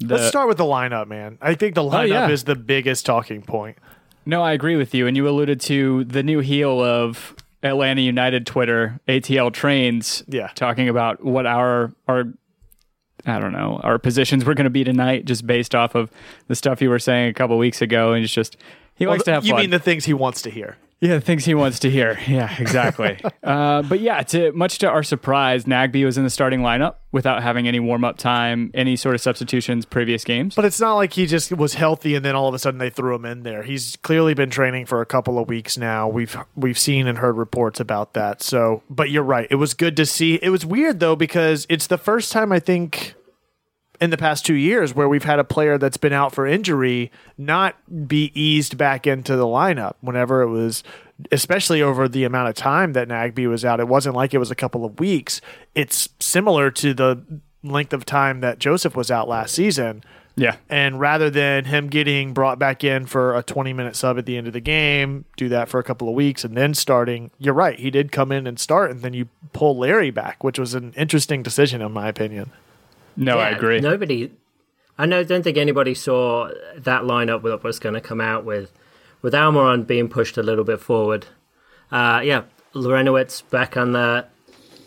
the 0.00 0.16
Let's 0.16 0.28
start 0.28 0.48
with 0.48 0.58
the 0.58 0.64
lineup, 0.64 1.08
man. 1.08 1.38
I 1.40 1.54
think 1.54 1.74
the 1.74 1.84
oh, 1.84 1.90
lineup 1.90 1.98
Oh, 2.00 2.04
yeah. 2.04 2.28
is 2.28 2.44
the 2.44 2.54
biggest 2.54 3.04
talking 3.06 3.42
point. 3.42 3.78
No, 4.26 4.42
I 4.42 4.52
agree 4.52 4.76
with 4.76 4.94
you. 4.94 5.06
And 5.06 5.16
you 5.16 5.28
alluded 5.28 5.60
to 5.62 6.04
the 6.04 6.22
new 6.22 6.40
heel 6.40 6.80
of 6.82 7.34
Atlanta 7.62 8.00
United 8.02 8.46
Twitter, 8.46 9.00
ATL 9.08 9.52
Trains, 9.52 10.22
Yeah. 10.28 10.48
talking 10.54 10.88
about 10.88 11.24
what 11.24 11.46
our 11.46 11.92
our 12.06 12.24
I 13.26 13.40
don't 13.40 13.52
know 13.52 13.80
our 13.82 13.98
positions 13.98 14.44
were 14.44 14.54
going 14.54 14.64
to 14.64 14.70
be 14.70 14.84
tonight, 14.84 15.24
just 15.24 15.46
based 15.46 15.74
off 15.74 15.94
of 15.94 16.10
the 16.46 16.54
stuff 16.54 16.80
you 16.80 16.88
were 16.90 16.98
saying 17.00 17.30
a 17.30 17.34
couple 17.34 17.58
weeks 17.58 17.82
ago, 17.82 18.12
and 18.12 18.22
it's 18.22 18.32
just 18.32 18.56
he 18.94 19.06
likes 19.06 19.24
to 19.24 19.32
have 19.32 19.44
you 19.44 19.52
fun. 19.52 19.62
mean 19.62 19.70
the 19.70 19.78
things 19.78 20.04
he 20.04 20.14
wants 20.14 20.42
to 20.42 20.50
hear? 20.50 20.76
Yeah, 21.00 21.14
the 21.14 21.20
things 21.20 21.44
he 21.44 21.54
wants 21.54 21.78
to 21.80 21.90
hear. 21.90 22.18
Yeah, 22.26 22.54
exactly. 22.58 23.20
uh, 23.44 23.82
but 23.82 24.00
yeah, 24.00 24.22
to 24.22 24.52
much 24.52 24.78
to 24.78 24.88
our 24.88 25.02
surprise, 25.02 25.64
Nagbe 25.64 26.04
was 26.04 26.18
in 26.18 26.24
the 26.24 26.30
starting 26.30 26.60
lineup 26.60 26.96
without 27.12 27.42
having 27.42 27.68
any 27.68 27.78
warm 27.78 28.04
up 28.04 28.18
time, 28.18 28.70
any 28.74 28.96
sort 28.96 29.14
of 29.14 29.20
substitutions 29.20 29.86
previous 29.86 30.24
games. 30.24 30.54
But 30.56 30.64
it's 30.64 30.80
not 30.80 30.94
like 30.94 31.12
he 31.12 31.26
just 31.26 31.52
was 31.52 31.74
healthy 31.74 32.14
and 32.14 32.24
then 32.24 32.34
all 32.34 32.48
of 32.48 32.54
a 32.54 32.58
sudden 32.58 32.78
they 32.78 32.90
threw 32.90 33.14
him 33.14 33.24
in 33.24 33.44
there. 33.44 33.62
He's 33.62 33.96
clearly 33.96 34.34
been 34.34 34.50
training 34.50 34.86
for 34.86 35.00
a 35.00 35.06
couple 35.06 35.38
of 35.38 35.48
weeks 35.48 35.78
now. 35.78 36.08
We've 36.08 36.36
we've 36.56 36.78
seen 36.78 37.06
and 37.06 37.18
heard 37.18 37.36
reports 37.36 37.78
about 37.78 38.14
that. 38.14 38.42
So, 38.42 38.82
but 38.90 39.10
you're 39.10 39.22
right. 39.22 39.46
It 39.50 39.56
was 39.56 39.74
good 39.74 39.96
to 39.98 40.06
see. 40.06 40.34
It 40.42 40.50
was 40.50 40.66
weird 40.66 40.98
though 40.98 41.16
because 41.16 41.64
it's 41.68 41.86
the 41.86 41.98
first 41.98 42.32
time 42.32 42.50
I 42.50 42.58
think 42.58 43.14
in 44.00 44.10
the 44.10 44.16
past 44.16 44.46
2 44.46 44.54
years 44.54 44.94
where 44.94 45.08
we've 45.08 45.24
had 45.24 45.38
a 45.38 45.44
player 45.44 45.78
that's 45.78 45.96
been 45.96 46.12
out 46.12 46.32
for 46.32 46.46
injury 46.46 47.10
not 47.36 47.74
be 48.08 48.30
eased 48.34 48.76
back 48.78 49.06
into 49.06 49.36
the 49.36 49.44
lineup 49.46 49.94
whenever 50.00 50.42
it 50.42 50.48
was 50.48 50.84
especially 51.32 51.82
over 51.82 52.08
the 52.08 52.24
amount 52.24 52.48
of 52.48 52.54
time 52.54 52.92
that 52.92 53.08
Nagbe 53.08 53.48
was 53.48 53.64
out. 53.64 53.80
It 53.80 53.88
wasn't 53.88 54.14
like 54.14 54.32
it 54.34 54.38
was 54.38 54.50
a 54.50 54.54
couple 54.54 54.84
of 54.84 55.00
weeks. 55.00 55.40
It's 55.74 56.08
similar 56.20 56.70
to 56.72 56.94
the 56.94 57.22
length 57.64 57.92
of 57.92 58.04
time 58.04 58.40
that 58.40 58.58
Joseph 58.58 58.94
was 58.94 59.10
out 59.10 59.28
last 59.28 59.52
season. 59.54 60.04
yeah, 60.36 60.56
And 60.70 61.00
rather 61.00 61.28
than 61.28 61.64
him 61.64 61.88
getting 61.88 62.32
brought 62.32 62.60
back 62.60 62.84
in 62.84 63.06
for 63.06 63.36
a 63.36 63.42
20 63.42 63.72
minute 63.72 63.96
sub 63.96 64.16
at 64.16 64.26
the 64.26 64.36
end 64.36 64.46
of 64.46 64.52
the 64.52 64.60
game, 64.60 65.24
do 65.36 65.48
that 65.48 65.68
for 65.68 65.80
a 65.80 65.82
couple 65.82 66.08
of 66.08 66.14
weeks 66.14 66.44
and 66.44 66.56
then 66.56 66.72
starting, 66.72 67.32
you're 67.38 67.54
right. 67.54 67.80
He 67.80 67.90
did 67.90 68.12
come 68.12 68.30
in 68.30 68.46
and 68.46 68.60
start, 68.60 68.92
and 68.92 69.02
then 69.02 69.12
you 69.12 69.28
pull 69.52 69.76
Larry 69.76 70.12
back, 70.12 70.44
which 70.44 70.56
was 70.58 70.74
an 70.74 70.92
interesting 70.96 71.42
decision, 71.42 71.82
in 71.82 71.90
my 71.90 72.06
opinion. 72.06 72.52
No, 73.18 73.38
I 73.38 73.50
agree. 73.50 73.80
Nobody, 73.80 74.32
I 74.96 75.04
know, 75.06 75.24
don't 75.24 75.42
think 75.42 75.58
anybody 75.58 75.92
saw 75.94 76.50
that 76.76 77.02
lineup 77.02 77.42
that 77.42 77.64
was 77.64 77.78
going 77.78 77.94
to 77.96 78.00
come 78.00 78.20
out 78.20 78.44
with, 78.44 78.72
with 79.22 79.34
Almiron 79.34 79.86
being 79.86 80.08
pushed 80.08 80.38
a 80.38 80.42
little 80.42 80.64
bit 80.64 80.80
forward. 80.80 81.26
Uh, 81.90 82.20
yeah, 82.22 82.44
Larentowicz 82.74 83.42
back 83.50 83.76
on 83.76 83.92
the 83.92 84.26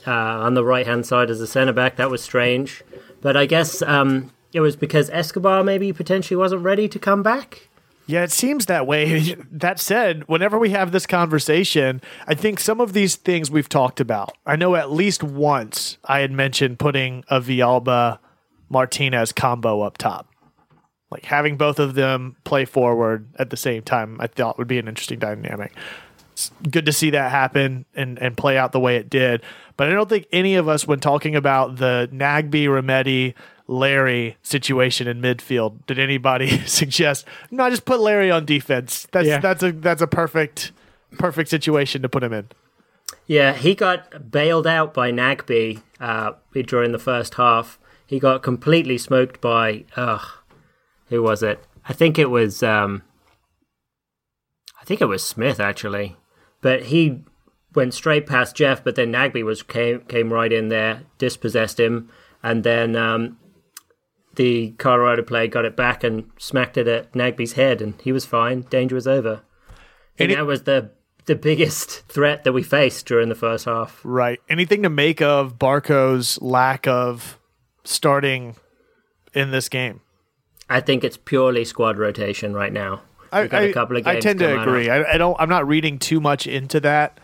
uh, 0.08 0.12
on 0.12 0.56
the 0.56 0.64
right 0.64 0.88
hand 0.88 1.06
side 1.06 1.30
as 1.30 1.42
a 1.42 1.48
centre 1.48 1.74
back. 1.74 1.98
That 1.98 2.10
was 2.10 2.24
strange, 2.24 2.84
but 3.22 3.36
I 3.36 3.46
guess 3.46 3.82
um, 3.82 4.32
it 4.54 4.62
was 4.62 4.76
because 4.76 5.10
Escobar 5.10 5.64
maybe 5.64 5.92
potentially 5.94 6.38
wasn't 6.38 6.64
ready 6.64 6.88
to 6.88 7.00
come 7.00 7.22
back. 7.22 7.68
Yeah, 8.08 8.24
it 8.24 8.32
seems 8.32 8.66
that 8.66 8.88
way. 8.88 9.36
That 9.52 9.80
said, 9.80 10.28
whenever 10.28 10.58
we 10.58 10.72
have 10.72 10.92
this 10.92 11.06
conversation, 11.06 12.02
I 12.28 12.34
think 12.34 12.60
some 12.60 12.82
of 12.82 12.94
these 12.94 13.16
things 13.16 13.52
we've 13.52 13.70
talked 13.70 14.00
about. 14.00 14.36
I 14.46 14.56
know 14.56 14.76
at 14.76 14.92
least 14.92 15.24
once 15.24 15.98
I 16.06 16.20
had 16.22 16.32
mentioned 16.32 16.80
putting 16.80 17.24
a 17.30 17.40
Villalba 17.40 18.18
Martinez 18.70 19.32
combo 19.32 19.82
up 19.82 19.98
top. 19.98 20.28
Like 21.12 21.26
having 21.26 21.58
both 21.58 21.78
of 21.78 21.94
them 21.94 22.38
play 22.44 22.66
forward 22.66 23.28
at 23.38 23.50
the 23.50 23.58
same 23.58 23.84
time, 23.84 24.20
I 24.20 24.28
thought 24.28 24.58
would 24.58 24.68
be 24.68 24.80
an 24.80 24.88
interesting 24.88 25.20
dynamic. 25.20 25.74
It's 26.32 26.52
good 26.72 26.86
to 26.86 26.94
see 26.94 27.10
that 27.12 27.30
happen 27.30 27.86
and, 27.94 28.18
and 28.18 28.36
play 28.36 28.58
out 28.58 28.72
the 28.72 28.80
way 28.80 28.96
it 28.96 29.10
did. 29.10 29.44
But 29.76 29.90
I 29.90 29.92
don't 29.92 30.08
think 30.08 30.28
any 30.32 30.56
of 30.56 30.70
us, 30.70 30.88
when 30.88 31.02
talking 31.02 31.36
about 31.36 31.76
the 31.76 32.10
Nagbe, 32.12 32.66
Remedi, 32.66 33.34
Larry 33.72 34.36
situation 34.44 35.08
in 35.08 35.22
midfield, 35.22 35.86
did 35.88 35.98
anybody 35.98 36.60
suggest 36.66 37.26
no, 37.50 37.70
just 37.70 37.86
put 37.86 38.00
Larry 38.02 38.30
on 38.30 38.46
defense. 38.46 39.08
That's 39.12 39.28
Yeah. 39.28 39.40
that's 39.40 39.64
a 39.64 39.72
that's 39.72 40.02
a 40.02 40.08
perfect 40.08 40.72
perfect 41.18 41.50
situation 41.50 42.02
to 42.02 42.10
put 42.10 42.22
him 42.24 42.34
in. 42.34 42.50
Yeah, 43.28 43.54
he 43.54 43.76
got 43.76 44.30
bailed 44.32 44.68
out 44.68 44.94
by 44.94 45.12
Nagbe 45.12 45.82
uh, 46.00 46.34
during 46.54 46.92
the 46.92 47.00
first 47.00 47.36
half. 47.36 47.80
He 48.06 48.20
got 48.20 48.44
completely 48.44 48.98
smoked 48.98 49.40
by, 49.40 49.86
ugh, 49.96 50.26
who 51.08 51.22
was 51.24 51.42
it? 51.44 51.64
I 51.88 51.94
think 51.94 52.20
it 52.20 52.30
was, 52.30 52.62
um, 52.62 53.04
I 54.82 54.84
think 54.86 55.02
it 55.02 55.06
was 55.06 55.26
Smith 55.26 55.60
actually, 55.60 56.18
but 56.62 56.84
he 56.84 57.24
went 57.74 57.94
straight 57.94 58.28
past 58.28 58.56
Jeff. 58.56 58.84
But 58.84 58.96
then 58.96 59.12
Nagbe 59.14 59.44
was 59.44 59.64
came 59.64 60.02
came 60.02 60.34
right 60.34 60.52
in 60.52 60.68
there, 60.70 61.04
dispossessed 61.18 61.80
him, 61.80 62.10
and 62.44 62.64
then 62.64 62.96
um, 62.96 63.38
the 64.36 64.72
Colorado 64.78 65.24
player 65.24 65.48
got 65.48 65.66
it 65.66 65.76
back 65.76 66.04
and 66.04 66.30
smacked 66.38 66.78
it 66.78 66.88
at 66.88 67.14
Nagbe's 67.16 67.54
head, 67.54 67.82
and 67.82 68.00
he 68.02 68.12
was 68.12 68.26
fine. 68.26 68.62
Danger 68.62 68.96
was 68.96 69.08
over. 69.08 69.42
And 70.18 70.32
Any- 70.32 70.36
that 70.36 70.46
was 70.46 70.64
the 70.64 70.92
the 71.26 71.36
biggest 71.36 72.08
threat 72.08 72.44
that 72.44 72.52
we 72.52 72.64
faced 72.64 73.06
during 73.06 73.30
the 73.30 73.36
first 73.36 73.66
half. 73.66 74.02
Right. 74.04 74.40
Anything 74.50 74.82
to 74.84 74.90
make 74.90 75.22
of 75.22 75.60
Barco's 75.60 76.42
lack 76.42 76.88
of 76.88 77.38
starting 77.84 78.56
in 79.34 79.52
this 79.52 79.70
game? 79.70 80.02
I 80.70 80.80
think 80.80 81.04
it's 81.04 81.18
purely 81.18 81.64
squad 81.66 81.98
rotation 81.98 82.54
right 82.54 82.74
now. 82.74 83.02
I, 83.32 83.42
I, 83.42 83.44
a 83.44 83.74
couple 83.74 83.98
of 83.98 84.08
I 84.08 84.20
tend 84.20 84.40
to 84.40 84.62
agree. 84.62 84.90
I, 84.90 85.14
I 85.14 85.18
don't. 85.18 85.40
I'm 85.40 85.50
not 85.50 85.68
reading 85.68 86.00
too 86.00 86.20
much 86.20 86.48
into 86.48 86.80
that 86.82 87.20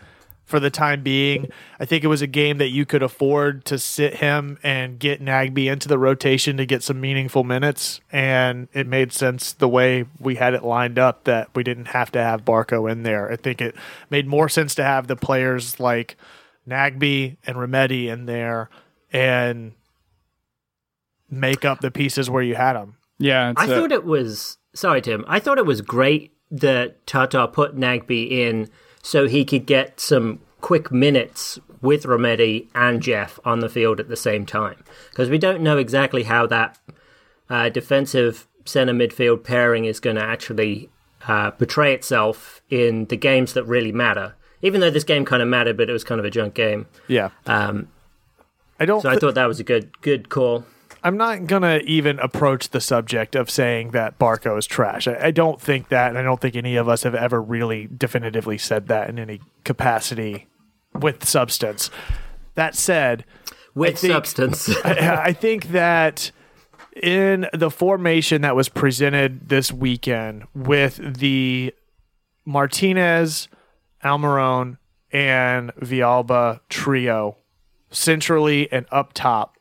for 0.48 0.58
the 0.58 0.70
time 0.70 1.02
being. 1.02 1.50
I 1.78 1.84
think 1.84 2.02
it 2.02 2.06
was 2.08 2.22
a 2.22 2.26
game 2.26 2.56
that 2.56 2.70
you 2.70 2.86
could 2.86 3.02
afford 3.02 3.66
to 3.66 3.78
sit 3.78 4.14
him 4.16 4.58
and 4.62 4.98
get 4.98 5.22
Nagbe 5.22 5.70
into 5.70 5.88
the 5.88 5.98
rotation 5.98 6.56
to 6.56 6.64
get 6.64 6.82
some 6.82 7.00
meaningful 7.00 7.44
minutes, 7.44 8.00
and 8.10 8.66
it 8.72 8.86
made 8.86 9.12
sense 9.12 9.52
the 9.52 9.68
way 9.68 10.06
we 10.18 10.36
had 10.36 10.54
it 10.54 10.64
lined 10.64 10.98
up 10.98 11.24
that 11.24 11.50
we 11.54 11.62
didn't 11.62 11.88
have 11.88 12.10
to 12.12 12.18
have 12.18 12.46
Barco 12.46 12.90
in 12.90 13.02
there. 13.02 13.30
I 13.30 13.36
think 13.36 13.60
it 13.60 13.74
made 14.08 14.26
more 14.26 14.48
sense 14.48 14.74
to 14.76 14.82
have 14.84 15.06
the 15.06 15.16
players 15.16 15.78
like 15.78 16.16
Nagbe 16.66 17.36
and 17.46 17.56
Remedi 17.58 18.06
in 18.08 18.24
there 18.24 18.70
and 19.12 19.72
make 21.30 21.64
up 21.64 21.80
the 21.80 21.90
pieces 21.90 22.30
where 22.30 22.42
you 22.42 22.54
had 22.54 22.72
them. 22.72 22.96
yeah, 23.18 23.50
it's 23.50 23.60
I 23.60 23.66
a- 23.66 23.68
thought 23.68 23.92
it 23.92 24.04
was 24.04 24.56
sorry, 24.74 25.02
Tim. 25.02 25.24
I 25.28 25.40
thought 25.40 25.58
it 25.58 25.66
was 25.66 25.80
great 25.82 26.32
that 26.50 27.06
Tata 27.06 27.46
put 27.48 27.76
Nagbe 27.76 28.30
in 28.30 28.70
so 29.02 29.26
he 29.26 29.44
could 29.44 29.66
get 29.66 30.00
some 30.00 30.40
quick 30.60 30.90
minutes 30.90 31.58
with 31.80 32.04
Remedi 32.04 32.66
and 32.74 33.00
Jeff 33.00 33.38
on 33.44 33.60
the 33.60 33.68
field 33.68 34.00
at 34.00 34.08
the 34.08 34.16
same 34.16 34.44
time 34.44 34.82
because 35.10 35.30
we 35.30 35.38
don't 35.38 35.62
know 35.62 35.78
exactly 35.78 36.24
how 36.24 36.46
that 36.46 36.78
uh, 37.48 37.68
defensive 37.68 38.46
center 38.64 38.92
midfield 38.92 39.44
pairing 39.44 39.84
is 39.84 40.00
going 40.00 40.16
to 40.16 40.22
actually 40.22 40.90
uh, 41.26 41.50
portray 41.52 41.94
itself 41.94 42.62
in 42.70 43.06
the 43.06 43.16
games 43.16 43.54
that 43.54 43.64
really 43.64 43.92
matter. 43.92 44.34
Even 44.60 44.80
though 44.80 44.90
this 44.90 45.04
game 45.04 45.24
kind 45.24 45.40
of 45.40 45.48
mattered, 45.48 45.76
but 45.76 45.88
it 45.88 45.92
was 45.92 46.02
kind 46.02 46.18
of 46.18 46.24
a 46.24 46.30
junk 46.30 46.54
game. 46.54 46.86
Yeah. 47.06 47.30
Um, 47.46 47.88
I 48.80 48.86
don't. 48.86 49.00
so 49.00 49.08
I 49.08 49.16
thought 49.16 49.34
that 49.34 49.46
was 49.46 49.60
a 49.60 49.64
good 49.64 50.00
good 50.00 50.28
call. 50.28 50.64
I'm 51.02 51.16
not 51.16 51.46
gonna 51.46 51.78
even 51.84 52.18
approach 52.18 52.70
the 52.70 52.80
subject 52.80 53.34
of 53.34 53.50
saying 53.50 53.90
that 53.92 54.18
Barco 54.18 54.58
is 54.58 54.66
trash. 54.66 55.06
I, 55.08 55.26
I 55.26 55.30
don't 55.30 55.60
think 55.60 55.88
that, 55.88 56.08
and 56.08 56.18
I 56.18 56.22
don't 56.22 56.40
think 56.40 56.56
any 56.56 56.76
of 56.76 56.88
us 56.88 57.02
have 57.04 57.14
ever 57.14 57.40
really 57.40 57.88
definitively 57.96 58.58
said 58.58 58.88
that 58.88 59.08
in 59.08 59.18
any 59.18 59.40
capacity 59.64 60.46
with 60.94 61.24
substance. 61.28 61.90
That 62.54 62.74
said, 62.74 63.24
With 63.74 63.98
think- 63.98 64.12
substance. 64.12 64.68
I, 64.84 65.22
I 65.26 65.32
think 65.32 65.68
that 65.68 66.32
in 67.00 67.46
the 67.52 67.70
formation 67.70 68.42
that 68.42 68.56
was 68.56 68.68
presented 68.68 69.48
this 69.48 69.70
weekend 69.70 70.44
with 70.54 71.18
the 71.18 71.72
Martinez, 72.44 73.48
Almiron, 74.04 74.78
and 75.12 75.72
Villalba 75.76 76.60
trio 76.68 77.36
centrally 77.90 78.70
and 78.72 78.84
up 78.90 79.12
top, 79.12 79.56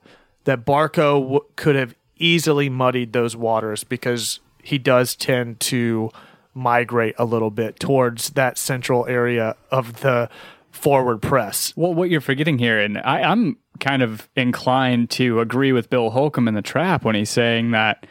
that 0.48 0.66
Barco 0.66 1.22
w- 1.22 1.40
could 1.58 1.76
have 1.76 1.94
easily 2.16 2.70
muddied 2.70 3.14
those 3.14 3.36
waters 3.36 3.84
because 3.84 4.40
he 4.64 4.78
does 4.78 5.16
tend 5.16 5.60
to 5.60 6.10
migrate 6.54 7.14
a 7.20 7.26
little 7.26 7.52
bit 7.52 7.80
towards 7.80 8.32
that 8.32 8.58
central 8.58 9.06
area 9.08 9.56
of 9.70 10.02
the 10.02 10.30
forward 10.72 11.22
press. 11.22 11.74
Well, 11.76 11.94
what 11.94 12.10
you're 12.10 12.22
forgetting 12.22 12.60
here, 12.60 12.80
and 12.80 12.98
I, 13.00 13.22
I'm 13.22 13.58
kind 13.80 14.02
of 14.02 14.30
inclined 14.36 15.10
to 15.12 15.42
agree 15.42 15.74
with 15.74 15.90
Bill 15.90 16.10
Holcomb 16.10 16.48
in 16.48 16.54
the 16.54 16.62
trap 16.62 17.04
when 17.04 17.16
he's 17.16 17.30
saying 17.30 17.72
that. 17.72 18.08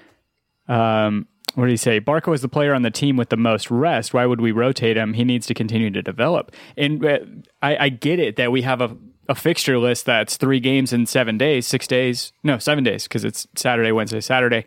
Um, 0.68 1.26
what 1.54 1.64
did 1.64 1.70
he 1.70 1.78
say? 1.78 2.00
Barco 2.02 2.34
is 2.34 2.42
the 2.42 2.48
player 2.50 2.74
on 2.74 2.82
the 2.82 2.90
team 2.90 3.16
with 3.16 3.30
the 3.30 3.36
most 3.38 3.70
rest. 3.70 4.12
Why 4.12 4.26
would 4.26 4.42
we 4.42 4.52
rotate 4.52 4.98
him? 4.98 5.14
He 5.14 5.24
needs 5.24 5.46
to 5.46 5.54
continue 5.54 5.90
to 5.90 6.02
develop. 6.02 6.52
And 6.76 7.02
uh, 7.02 7.18
I, 7.62 7.76
I 7.86 7.88
get 7.88 8.18
it 8.18 8.36
that 8.36 8.52
we 8.52 8.60
have 8.60 8.82
a, 8.82 8.94
a 9.28 9.34
fixture 9.34 9.78
list 9.78 10.06
that's 10.06 10.36
three 10.36 10.60
games 10.60 10.92
in 10.92 11.06
seven 11.06 11.36
days, 11.38 11.66
six 11.66 11.86
days, 11.86 12.32
no, 12.42 12.58
seven 12.58 12.84
days, 12.84 13.04
because 13.04 13.24
it's 13.24 13.46
Saturday, 13.56 13.92
Wednesday, 13.92 14.20
Saturday. 14.20 14.64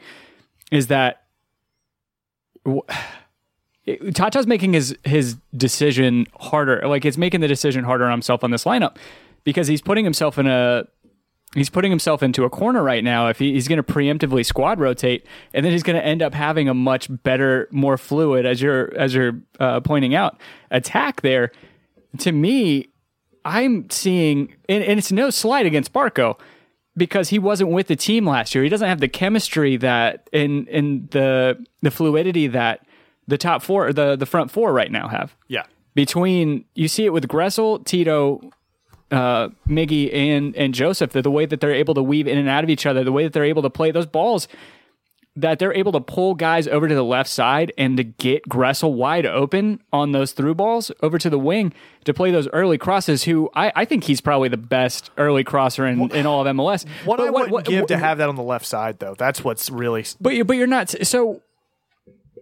Is 0.72 0.88
that 0.88 1.24
it- 3.86 4.16
Tata's 4.16 4.48
making 4.48 4.74
his 4.74 4.96
his 5.04 5.38
decision 5.56 6.28
harder. 6.40 6.82
Like 6.88 7.06
it's 7.06 7.18
making 7.18 7.42
the 7.42 7.48
decision 7.48 7.84
harder 7.84 8.06
on 8.06 8.12
himself 8.12 8.44
on 8.44 8.52
this 8.52 8.64
lineup 8.64 8.98
because 9.44 9.68
he's 9.68 9.82
putting 9.82 10.04
himself 10.04 10.38
in 10.38 10.46
a 10.48 10.86
he's 11.56 11.70
putting 11.70 11.92
himself 11.92 12.22
into 12.22 12.44
a 12.44 12.50
corner 12.50 12.84
right 12.84 13.04
now. 13.04 13.28
If 13.28 13.40
he, 13.40 13.54
he's 13.54 13.68
going 13.68 13.82
to 13.82 13.94
preemptively 13.94 14.46
squad 14.46 14.80
rotate, 14.80 15.26
and 15.54 15.66
then 15.66 15.72
he's 15.72 15.84
going 15.84 15.96
to 15.96 16.06
end 16.06 16.22
up 16.22 16.34
having 16.36 16.70
a 16.70 16.74
much 16.74 17.08
better, 17.24 17.68
more 17.72 17.98
fluid, 17.98 18.46
as 18.46 18.62
you're 18.62 18.96
as 18.96 19.14
you're 19.16 19.40
uh, 19.60 19.80
pointing 19.80 20.14
out, 20.14 20.40
attack 20.72 21.22
there. 21.22 21.52
To 22.20 22.32
me, 22.32 22.90
I'm 23.46 23.90
seeing, 23.90 24.56
and, 24.68 24.84
and 24.84 25.00
it's 25.00 25.12
no 25.12 25.30
slight 25.30 25.66
against 25.66 25.94
Barco 25.94 26.40
because 26.98 27.30
he 27.30 27.40
wasn't 27.40 27.72
with 27.72 27.88
the 27.88 27.96
team 27.96 28.28
last 28.28 28.54
year. 28.54 28.64
He 28.64 28.70
doesn't 28.70 28.88
have 28.88 29.00
the 29.00 29.08
chemistry 29.08 29.78
that 29.78 30.30
in 30.32 30.68
in 30.68 31.08
the 31.12 31.64
the 31.82 31.92
fluidity 31.92 32.48
that 32.48 32.86
the 33.28 33.38
top 33.38 33.62
four, 33.62 33.94
the 33.94 34.16
the 34.16 34.26
front 34.26 34.52
four 34.52 34.74
right 34.74 34.92
now 34.92 35.08
have. 35.08 35.36
Yeah. 35.48 35.64
between 35.96 36.66
you 36.76 36.88
see 36.88 37.06
it 37.06 37.14
with 37.14 37.28
Gressel, 37.28 37.86
Tito, 37.86 38.42
uh, 39.12 39.50
Miggy, 39.68 40.14
and 40.14 40.56
and 40.56 40.74
Joseph. 40.74 41.12
The, 41.12 41.22
the 41.22 41.32
way 41.32 41.46
that 41.46 41.60
they're 41.62 41.74
able 41.74 41.94
to 41.94 42.04
weave 42.04 42.28
in 42.28 42.38
and 42.38 42.50
out 42.50 42.64
of 42.64 42.70
each 42.70 42.86
other, 42.86 43.04
the 43.04 43.12
way 43.12 43.24
that 43.24 43.34
they're 43.34 43.46
able 43.46 43.62
to 43.64 43.70
play 43.70 43.92
those 43.92 44.06
balls, 44.06 44.48
that 45.42 45.60
they're 45.60 45.74
able 45.74 45.92
to 45.94 46.02
pull 46.02 46.36
guys 46.36 46.68
over 46.68 46.88
to 46.88 46.96
the 46.96 47.04
left 47.04 47.30
side 47.30 47.72
and 47.78 47.98
to 47.98 48.04
get 48.04 48.48
Gressel 48.48 48.94
wide 48.94 49.26
open 49.26 49.82
on 49.92 50.12
those 50.12 50.32
through 50.32 50.56
balls 50.56 50.92
over 51.02 51.18
to 51.18 51.30
the 51.30 51.40
wing 51.40 51.74
to 52.06 52.14
play 52.14 52.32
those 52.32 52.48
early 52.50 52.78
crosses. 52.78 53.24
Who 53.24 53.50
I, 53.54 53.72
I 53.76 53.86
think 53.86 54.04
he's 54.04 54.22
probably 54.22 54.50
the 54.50 54.58
best 54.58 55.12
early 55.18 55.44
crosser 55.44 55.86
in, 55.86 56.12
in 56.12 56.26
all 56.26 56.46
of 56.46 56.56
MLS. 56.56 56.86
What 57.06 57.18
But 57.18 57.28
I 57.28 57.30
wouldn't 57.30 57.66
give 57.66 57.88
to 57.88 57.98
have 57.98 58.18
that 58.20 58.30
on 58.30 58.36
the 58.36 58.44
left 58.44 58.66
side, 58.66 59.00
though, 59.00 59.16
that's 59.18 59.44
what's 59.44 59.70
really. 59.70 60.06
But 60.20 60.36
you 60.36 60.46
but 60.46 60.58
you're 60.58 60.68
not 60.68 60.90
so 61.06 61.42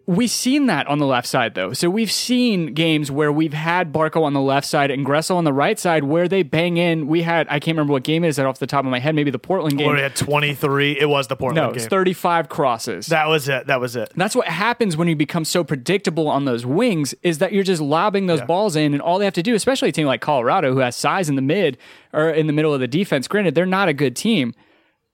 we've 0.07 0.31
seen 0.31 0.67
that 0.67 0.87
on 0.87 0.99
the 0.99 1.05
left 1.05 1.27
side 1.27 1.53
though. 1.53 1.73
So 1.73 1.89
we've 1.89 2.11
seen 2.11 2.73
games 2.73 3.11
where 3.11 3.31
we've 3.31 3.53
had 3.53 3.91
Barco 3.91 4.23
on 4.23 4.33
the 4.33 4.41
left 4.41 4.65
side 4.65 4.89
and 4.89 5.05
Gressel 5.05 5.35
on 5.35 5.43
the 5.43 5.51
right 5.53 5.77
side 5.77 6.05
where 6.05 6.29
they 6.29 6.43
bang 6.43 6.77
in. 6.77 7.07
We 7.07 7.21
had 7.21 7.45
I 7.49 7.59
can't 7.59 7.75
remember 7.75 7.91
what 7.91 8.03
game 8.03 8.23
it 8.23 8.29
is 8.29 8.37
that 8.37 8.45
off 8.45 8.57
the 8.57 8.67
top 8.67 8.85
of 8.85 8.89
my 8.89 8.99
head, 8.99 9.13
maybe 9.15 9.29
the 9.29 9.37
Portland 9.37 9.77
game. 9.77 9.85
Where 9.85 9.97
we 9.97 10.01
had 10.01 10.15
23. 10.15 10.97
It 10.99 11.09
was 11.09 11.27
the 11.27 11.35
Portland 11.35 11.67
no, 11.67 11.71
game. 11.71 11.77
it's 11.77 11.87
35 11.87 12.47
crosses. 12.47 13.07
that 13.07 13.27
was 13.27 13.49
it. 13.49 13.67
That 13.67 13.81
was 13.81 13.95
it. 13.95 14.11
That's 14.15 14.35
what 14.35 14.47
happens 14.47 14.95
when 14.95 15.09
you 15.09 15.15
become 15.15 15.43
so 15.45 15.63
predictable 15.63 16.29
on 16.29 16.45
those 16.45 16.65
wings 16.65 17.13
is 17.21 17.39
that 17.39 17.51
you're 17.51 17.63
just 17.63 17.81
lobbing 17.81 18.27
those 18.27 18.41
balls 18.41 18.75
in 18.75 18.93
and 18.93 19.01
all 19.01 19.19
they 19.19 19.25
have 19.25 19.33
to 19.35 19.43
do, 19.43 19.55
especially 19.55 19.89
a 19.89 19.91
team 19.91 20.07
like 20.07 20.21
Colorado 20.21 20.73
who 20.73 20.79
has 20.79 20.95
size 20.95 21.27
in 21.27 21.35
the 21.35 21.41
mid 21.41 21.77
or 22.13 22.29
in 22.29 22.47
the 22.47 22.53
middle 22.53 22.73
of 22.73 22.79
the 22.79 22.87
defense. 22.87 23.27
Granted, 23.27 23.55
they're 23.55 23.65
not 23.65 23.89
a 23.89 23.93
good 23.93 24.15
team. 24.15 24.53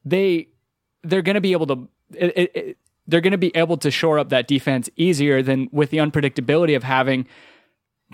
They 0.05 0.49
they're 1.03 1.21
going 1.23 1.35
to 1.35 1.41
be 1.41 1.51
able 1.51 1.67
to 1.67 1.89
it, 2.13 2.51
it- 2.55 2.77
they're 3.07 3.21
going 3.21 3.31
to 3.31 3.37
be 3.37 3.55
able 3.55 3.77
to 3.77 3.91
shore 3.91 4.19
up 4.19 4.29
that 4.29 4.47
defense 4.47 4.89
easier 4.95 5.41
than 5.41 5.69
with 5.71 5.89
the 5.89 5.97
unpredictability 5.97 6.75
of 6.75 6.83
having 6.83 7.27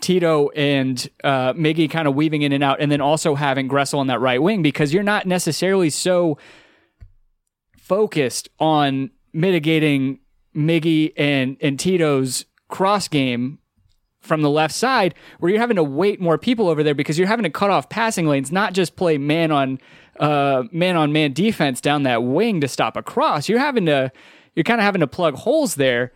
Tito 0.01 0.49
and 0.49 1.09
uh, 1.23 1.53
Miggy 1.53 1.89
kind 1.89 2.07
of 2.07 2.15
weaving 2.15 2.41
in 2.41 2.51
and 2.51 2.63
out, 2.63 2.79
and 2.79 2.91
then 2.91 3.01
also 3.01 3.35
having 3.35 3.67
Gressel 3.67 3.99
on 3.99 4.07
that 4.07 4.19
right 4.19 4.41
wing 4.41 4.63
because 4.63 4.93
you're 4.93 5.03
not 5.03 5.25
necessarily 5.25 5.89
so 5.89 6.37
focused 7.77 8.49
on 8.59 9.11
mitigating 9.33 10.19
Miggy 10.55 11.13
and 11.17 11.57
and 11.61 11.79
Tito's 11.79 12.45
cross 12.67 13.07
game 13.07 13.59
from 14.19 14.41
the 14.41 14.49
left 14.49 14.73
side, 14.73 15.15
where 15.39 15.51
you're 15.51 15.61
having 15.61 15.77
to 15.77 15.83
wait 15.83 16.19
more 16.19 16.37
people 16.37 16.67
over 16.67 16.83
there 16.83 16.95
because 16.95 17.17
you're 17.17 17.27
having 17.27 17.43
to 17.43 17.49
cut 17.49 17.69
off 17.69 17.89
passing 17.89 18.27
lanes, 18.27 18.51
not 18.51 18.73
just 18.73 18.95
play 18.95 19.17
man 19.17 19.51
on 19.51 19.79
uh, 20.19 20.63
man 20.71 20.95
on 20.95 21.11
man 21.11 21.33
defense 21.33 21.81
down 21.81 22.03
that 22.03 22.23
wing 22.23 22.61
to 22.61 22.67
stop 22.67 22.97
a 22.97 23.03
cross. 23.03 23.47
You're 23.49 23.59
having 23.59 23.85
to 23.85 24.11
you're 24.59 24.65
kind 24.65 24.81
of 24.81 24.83
having 24.83 24.99
to 24.99 25.07
plug 25.07 25.35
holes 25.35 25.75
there. 25.75 26.11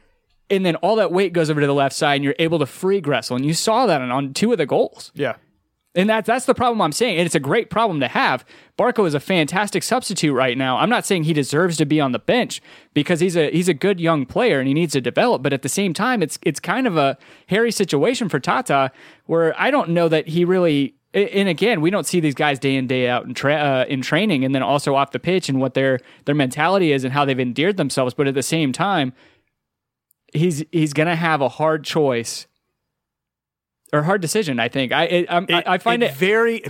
And 0.49 0.65
then 0.65 0.75
all 0.75 0.97
that 0.97 1.13
weight 1.13 1.31
goes 1.31 1.49
over 1.49 1.61
to 1.61 1.65
the 1.65 1.73
left 1.73 1.95
side, 1.95 2.15
and 2.15 2.25
you're 2.25 2.35
able 2.39 2.59
to 2.59 2.65
free 2.65 3.01
Gressel. 3.01 3.37
And 3.37 3.45
you 3.45 3.53
saw 3.53 3.85
that 3.85 4.01
on, 4.01 4.11
on 4.11 4.33
two 4.33 4.51
of 4.51 4.57
the 4.57 4.65
goals. 4.65 5.13
Yeah. 5.15 5.35
And 5.95 6.09
that's 6.09 6.27
that's 6.27 6.43
the 6.43 6.53
problem 6.53 6.81
I'm 6.81 6.91
saying. 6.91 7.19
And 7.19 7.25
it's 7.25 7.35
a 7.35 7.39
great 7.39 7.69
problem 7.69 8.01
to 8.01 8.09
have. 8.09 8.43
Barco 8.77 9.07
is 9.07 9.13
a 9.13 9.21
fantastic 9.21 9.81
substitute 9.81 10.33
right 10.33 10.57
now. 10.57 10.77
I'm 10.77 10.89
not 10.89 11.05
saying 11.05 11.23
he 11.23 11.31
deserves 11.31 11.77
to 11.77 11.85
be 11.85 12.01
on 12.01 12.11
the 12.11 12.19
bench 12.19 12.61
because 12.93 13.21
he's 13.21 13.37
a 13.37 13.49
he's 13.49 13.69
a 13.69 13.73
good 13.73 14.01
young 14.01 14.25
player 14.25 14.59
and 14.59 14.67
he 14.67 14.73
needs 14.73 14.91
to 14.91 14.99
develop. 15.01 15.41
But 15.41 15.53
at 15.53 15.61
the 15.61 15.69
same 15.69 15.93
time, 15.93 16.21
it's 16.21 16.37
it's 16.41 16.59
kind 16.59 16.85
of 16.85 16.97
a 16.97 17.17
hairy 17.47 17.71
situation 17.71 18.27
for 18.27 18.41
Tata 18.41 18.91
where 19.25 19.57
I 19.57 19.71
don't 19.71 19.91
know 19.91 20.09
that 20.09 20.27
he 20.27 20.43
really. 20.43 20.95
And 21.13 21.47
again, 21.47 21.81
we 21.81 21.91
don't 21.91 22.07
see 22.07 22.19
these 22.19 22.33
guys 22.33 22.57
day 22.57 22.75
in 22.75 22.87
day 22.87 23.07
out 23.07 23.25
in, 23.25 23.33
tra- 23.35 23.55
uh, 23.55 23.85
in 23.87 24.01
training, 24.01 24.43
and 24.45 24.55
then 24.55 24.63
also 24.63 24.95
off 24.95 25.11
the 25.11 25.19
pitch 25.19 25.47
and 25.47 25.61
what 25.61 25.75
their 25.75 25.99
their 26.25 26.33
mentality 26.35 26.91
is 26.91 27.03
and 27.03 27.13
how 27.13 27.23
they've 27.23 27.39
endeared 27.39 27.77
themselves. 27.77 28.13
But 28.15 28.27
at 28.27 28.33
the 28.33 28.41
same 28.41 28.71
time, 28.71 29.13
he's 30.33 30.63
he's 30.71 30.93
gonna 30.93 31.15
have 31.15 31.41
a 31.41 31.49
hard 31.49 31.83
choice 31.83 32.47
or 33.91 34.01
hard 34.03 34.21
decision. 34.21 34.59
I 34.59 34.69
think 34.69 34.91
I 34.91 35.03
it, 35.05 35.31
I'm- 35.31 35.45
I, 35.49 35.63
I 35.67 35.77
find 35.77 36.01
it, 36.03 36.15
very. 36.15 36.63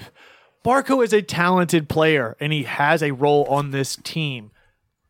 Barco 0.66 1.04
is 1.04 1.12
a 1.12 1.22
talented 1.22 1.90
player 1.90 2.38
and 2.40 2.54
he 2.54 2.64
has 2.64 3.04
a 3.04 3.12
role 3.12 3.44
on 3.46 3.72
this 3.72 3.98
team. 3.98 4.52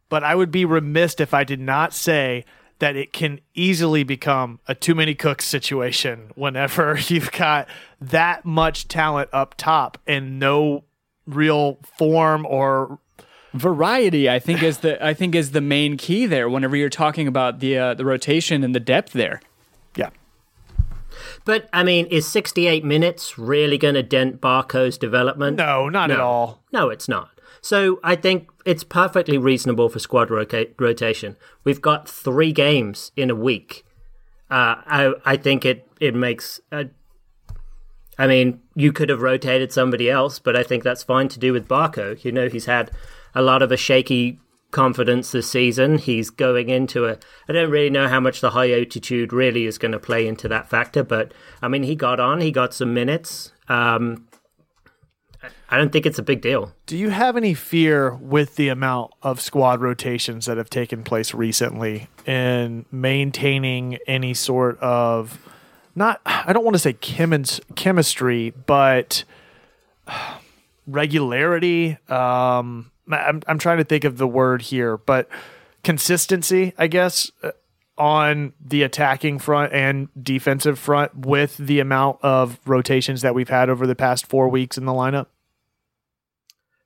But 0.10 0.24
I 0.24 0.34
would 0.36 0.50
be 0.52 0.66
remiss 0.66 1.16
if 1.20 1.34
I 1.34 1.44
did 1.44 1.60
not 1.60 1.94
say 1.94 2.46
that 2.80 2.96
it 2.96 3.13
can 3.13 3.40
easily 3.54 4.04
become 4.04 4.60
a 4.68 4.74
too 4.75 4.96
many 4.96 5.13
cooks 5.13 5.46
situation 5.46 6.32
whenever 6.36 6.98
you've 7.08 7.32
got 7.32 7.68
that 8.10 8.45
much 8.45 8.88
talent 8.88 9.29
up 9.33 9.55
top 9.57 9.98
and 10.07 10.39
no 10.39 10.83
real 11.25 11.79
form 11.98 12.45
or 12.45 13.00
variety. 13.53 14.29
I 14.29 14.39
think 14.39 14.61
is 14.63 14.79
the 14.79 15.03
I 15.05 15.13
think 15.13 15.35
is 15.35 15.51
the 15.51 15.61
main 15.61 15.98
key 15.98 16.25
there. 16.25 16.50
Whenever 16.50 16.75
you're 16.75 16.89
talking 16.89 17.27
about 17.27 17.59
the 17.59 17.77
uh, 17.77 17.94
the 17.94 18.05
rotation 18.05 18.63
and 18.63 18.74
the 18.75 18.79
depth 18.79 19.13
there. 19.13 19.42
yeah. 19.96 20.09
But 21.46 21.70
I 21.72 21.83
mean, 21.83 22.07
is 22.07 22.27
68 22.27 22.83
minutes 22.83 23.37
really 23.37 23.77
going 23.77 23.94
to 23.96 24.03
dent 24.03 24.42
Barco's 24.42 24.98
development? 24.98 25.57
No, 25.57 25.89
not 25.89 26.09
at 26.11 26.20
all. 26.20 26.63
No, 26.72 26.89
it's 26.89 27.07
not. 27.07 27.29
So 27.61 28.00
I 28.03 28.16
think 28.16 28.50
it's 28.66 28.83
perfectly 28.83 29.37
reasonable 29.37 29.87
for 29.89 30.00
squad 30.00 30.29
roca- 30.29 30.68
rotation. 30.79 31.37
We've 31.63 31.81
got 31.81 32.09
three 32.09 32.51
games 32.51 33.11
in 33.16 33.29
a 33.29 33.35
week. 33.35 33.85
Uh, 34.50 34.75
I 34.85 35.13
I 35.25 35.37
think 35.37 35.63
it 35.66 35.87
it 36.00 36.13
makes. 36.16 36.59
A, 36.72 36.87
I 38.24 38.27
mean, 38.27 38.62
you 38.74 38.94
could 38.94 39.09
have 39.09 39.22
rotated 39.22 39.74
somebody 39.74 40.09
else, 40.09 40.40
but 40.40 40.55
I 40.55 40.64
think 40.64 40.81
that's 40.81 41.03
fine 41.03 41.27
to 41.27 41.40
do 41.40 41.51
with 41.51 41.68
Barco. 41.68 42.24
You 42.24 42.31
know, 42.31 42.48
he's 42.48 42.68
had 42.68 42.90
a 43.36 43.42
lot 43.42 43.62
of 43.62 43.70
a 43.70 43.75
shaky 43.75 44.40
confidence 44.72 45.33
this 45.33 45.51
season. 45.51 45.98
He's 45.98 46.29
going 46.29 46.70
into 46.70 47.05
a. 47.05 47.18
I 47.50 47.51
don't 47.51 47.70
really 47.70 47.90
know 47.90 48.07
how 48.07 48.22
much 48.22 48.40
the 48.40 48.51
high 48.51 48.72
altitude 48.72 49.33
really 49.33 49.66
is 49.66 49.77
going 49.77 49.92
to 49.92 50.00
play 50.00 50.25
into 50.25 50.48
that 50.48 50.70
factor, 50.70 51.03
but 51.03 51.33
I 51.62 51.68
mean, 51.68 51.83
he 51.83 51.96
got 51.96 52.22
on. 52.22 52.40
He 52.40 52.53
got 52.53 52.74
some 52.74 52.94
minutes. 52.94 53.51
Um, 53.68 54.29
I 55.68 55.77
don't 55.77 55.92
think 55.92 56.05
it's 56.05 56.20
a 56.20 56.24
big 56.24 56.40
deal. 56.40 56.72
Do 56.86 56.96
you 56.96 57.09
have 57.09 57.36
any 57.36 57.53
fear 57.53 58.16
with 58.16 58.55
the 58.55 58.70
amount 58.70 59.12
of 59.22 59.42
squad 59.42 59.81
rotations 59.81 60.46
that 60.46 60.55
have 60.55 60.70
taken 60.70 61.03
place 61.03 61.33
recently 61.33 62.07
in 62.25 62.86
maintaining 62.90 63.98
any 64.07 64.33
sort 64.33 64.79
of 64.79 65.38
not 65.96 66.22
I 66.25 66.53
don't 66.53 66.64
want 66.64 66.75
to 66.75 66.79
say 66.79 66.94
chemis- 66.94 67.60
chemistry, 67.75 68.51
but 68.66 69.24
regularity. 70.88 71.98
Um, 72.10 72.92
I'm 73.12 73.42
I'm 73.48 73.60
trying 73.60 73.77
to 73.77 73.84
think 73.84 74.03
of 74.03 74.18
the 74.18 74.27
word 74.27 74.62
here, 74.64 74.98
but 74.98 75.29
consistency, 75.84 76.74
I 76.77 76.88
guess, 76.88 77.32
uh, 77.44 77.51
on 77.98 78.53
the 78.64 78.82
attacking 78.84 79.40
front 79.40 79.72
and 79.74 80.08
defensive 80.22 80.79
front 80.79 81.16
with 81.25 81.58
the 81.58 81.79
amount 81.79 82.18
of 82.24 82.60
rotations 82.66 83.22
that 83.22 83.36
we've 83.36 83.50
had 83.50 83.70
over 83.70 83.86
the 83.86 83.96
past 83.96 84.25
four 84.25 84.48
weeks 84.50 84.77
in 84.77 84.86
the 84.86 84.92
lineup. 84.94 85.27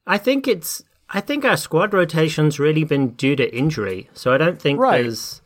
I 0.06 0.18
think 0.18 0.48
it's. 0.48 0.84
I 1.10 1.22
think 1.22 1.46
our 1.46 1.56
squad 1.56 1.94
rotation's 1.94 2.60
really 2.60 2.84
been 2.84 3.12
due 3.12 3.38
to 3.38 3.56
injury, 3.56 4.10
so 4.14 4.34
I 4.34 4.38
don't 4.38 4.62
think 4.62 4.78
Right. 4.78 5.04
there's 5.04 5.42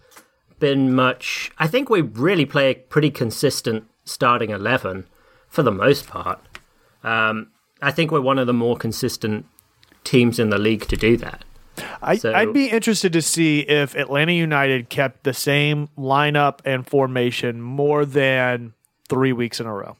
been 0.61 0.95
much. 0.95 1.51
I 1.57 1.67
think 1.67 1.89
we 1.89 1.99
really 1.99 2.45
play 2.45 2.71
a 2.71 2.75
pretty 2.75 3.11
consistent 3.11 3.83
starting 4.05 4.49
eleven 4.51 5.07
for 5.49 5.61
the 5.63 5.71
most 5.71 6.07
part. 6.07 6.39
Um, 7.03 7.51
I 7.81 7.91
think 7.91 8.11
we're 8.11 8.21
one 8.21 8.39
of 8.39 8.47
the 8.47 8.53
more 8.53 8.77
consistent 8.77 9.45
teams 10.05 10.39
in 10.39 10.49
the 10.49 10.57
league 10.57 10.87
to 10.87 10.95
do 10.95 11.17
that. 11.17 11.43
I, 12.01 12.15
So- 12.17 12.33
I'd 12.33 12.53
be 12.53 12.67
interested 12.69 13.11
to 13.13 13.21
see 13.21 13.59
if 13.61 13.95
Atlanta 13.95 14.31
United 14.33 14.89
kept 14.89 15.23
the 15.23 15.33
same 15.33 15.89
lineup 15.97 16.59
and 16.63 16.87
formation 16.87 17.61
more 17.61 18.05
than 18.05 18.73
three 19.09 19.33
weeks 19.33 19.59
in 19.59 19.65
a 19.67 19.73
row. 19.73 19.97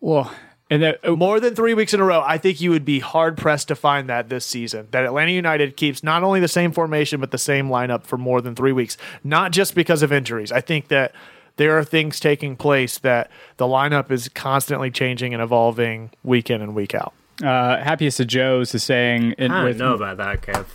Well, 0.00 0.32
and 0.70 0.82
that, 0.82 0.98
uh, 1.06 1.14
More 1.14 1.38
than 1.40 1.54
three 1.54 1.74
weeks 1.74 1.94
in 1.94 2.00
a 2.00 2.04
row, 2.04 2.22
I 2.26 2.38
think 2.38 2.60
you 2.60 2.70
would 2.70 2.84
be 2.84 2.98
hard 3.00 3.36
pressed 3.36 3.68
to 3.68 3.76
find 3.76 4.08
that 4.08 4.28
this 4.28 4.44
season. 4.44 4.88
That 4.90 5.04
Atlanta 5.04 5.30
United 5.32 5.76
keeps 5.76 6.02
not 6.02 6.22
only 6.22 6.40
the 6.40 6.48
same 6.48 6.72
formation, 6.72 7.20
but 7.20 7.30
the 7.30 7.38
same 7.38 7.68
lineup 7.68 8.04
for 8.04 8.16
more 8.18 8.40
than 8.40 8.54
three 8.54 8.72
weeks. 8.72 8.96
Not 9.22 9.52
just 9.52 9.74
because 9.74 10.02
of 10.02 10.12
injuries. 10.12 10.50
I 10.50 10.60
think 10.60 10.88
that 10.88 11.12
there 11.56 11.78
are 11.78 11.84
things 11.84 12.20
taking 12.20 12.56
place 12.56 12.98
that 12.98 13.30
the 13.56 13.64
lineup 13.66 14.10
is 14.10 14.28
constantly 14.28 14.90
changing 14.90 15.32
and 15.32 15.42
evolving 15.42 16.10
week 16.22 16.50
in 16.50 16.60
and 16.60 16.74
week 16.74 16.94
out. 16.94 17.14
uh, 17.42 17.78
happiest 17.82 18.18
of 18.20 18.26
Joe's 18.26 18.74
is 18.74 18.82
saying 18.82 19.34
in, 19.38 19.50
I 19.50 19.56
don't 19.56 19.64
with 19.64 19.78
know 19.78 19.94
about 19.94 20.16
that, 20.18 20.42
Kev. 20.42 20.66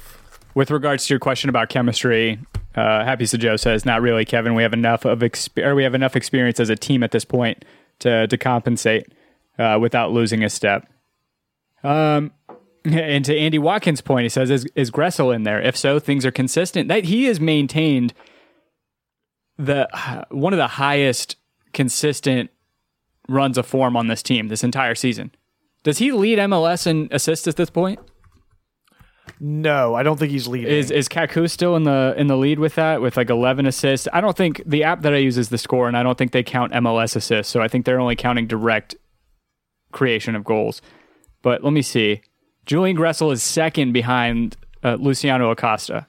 with 0.55 0.71
regards 0.71 1.05
to 1.07 1.13
your 1.13 1.19
question 1.19 1.49
about 1.49 1.69
chemistry. 1.69 2.39
Uh, 2.75 3.03
happiest 3.03 3.33
of 3.33 3.41
Joe 3.41 3.57
says, 3.57 3.85
"Not 3.85 4.01
really, 4.01 4.25
Kevin. 4.25 4.55
We 4.55 4.63
have 4.63 4.73
enough 4.73 5.03
of 5.03 5.19
exp- 5.19 5.63
or 5.63 5.75
we 5.75 5.83
have 5.83 5.93
enough 5.93 6.15
experience 6.15 6.59
as 6.59 6.69
a 6.69 6.75
team 6.75 7.03
at 7.03 7.11
this 7.11 7.25
point 7.25 7.65
to 7.99 8.27
to 8.27 8.37
compensate 8.37 9.07
uh, 9.61 9.79
without 9.79 10.11
losing 10.11 10.43
a 10.43 10.49
step." 10.49 10.87
Um, 11.83 12.31
and 12.85 13.23
to 13.25 13.37
Andy 13.37 13.59
Watkins' 13.59 14.01
point, 14.01 14.23
he 14.23 14.29
says, 14.29 14.49
"Is, 14.49 14.65
is 14.75 14.91
Gressel 14.91 15.33
in 15.33 15.43
there? 15.43 15.61
If 15.61 15.77
so, 15.77 15.99
things 15.99 16.25
are 16.25 16.31
consistent. 16.31 16.87
That 16.87 17.05
he 17.05 17.25
has 17.25 17.39
maintained 17.39 18.13
the 19.57 19.87
one 20.29 20.53
of 20.53 20.57
the 20.57 20.67
highest 20.67 21.35
consistent 21.73 22.49
runs 23.27 23.57
of 23.57 23.65
form 23.65 23.95
on 23.95 24.07
this 24.07 24.21
team 24.23 24.47
this 24.47 24.63
entire 24.63 24.95
season. 24.95 25.31
Does 25.83 25.97
he 25.97 26.11
lead 26.11 26.37
MLS 26.39 26.85
in 26.85 27.07
assists 27.11 27.47
at 27.47 27.55
this 27.55 27.69
point? 27.69 27.99
No, 29.39 29.95
I 29.95 30.03
don't 30.03 30.17
think 30.17 30.31
he's 30.31 30.47
leading. 30.47 30.71
Is 30.71 30.91
is 30.91 31.07
Kaku 31.07 31.49
still 31.49 31.75
in 31.75 31.83
the 31.83 32.13
in 32.17 32.27
the 32.27 32.37
lead 32.37 32.59
with 32.59 32.75
that 32.75 33.01
with 33.01 33.17
like 33.17 33.29
11 33.29 33.65
assists? 33.65 34.07
I 34.13 34.21
don't 34.21 34.37
think 34.37 34.61
the 34.65 34.83
app 34.83 35.01
that 35.01 35.13
I 35.13 35.17
use 35.17 35.37
is 35.37 35.49
the 35.49 35.57
score, 35.57 35.87
and 35.87 35.97
I 35.97 36.03
don't 36.03 36.17
think 36.17 36.31
they 36.31 36.43
count 36.43 36.73
MLS 36.73 37.15
assists. 37.15 37.51
So 37.51 37.61
I 37.61 37.67
think 37.67 37.85
they're 37.85 37.99
only 37.99 38.15
counting 38.15 38.45
direct 38.45 38.95
creation 39.91 40.35
of 40.35 40.43
goals. 40.43 40.81
But 41.41 41.63
let 41.63 41.73
me 41.73 41.81
see. 41.81 42.21
Julian 42.65 42.95
Gressel 42.97 43.31
is 43.33 43.41
second 43.43 43.91
behind 43.93 44.55
uh, 44.83 44.95
Luciano 44.99 45.49
Acosta. 45.51 46.07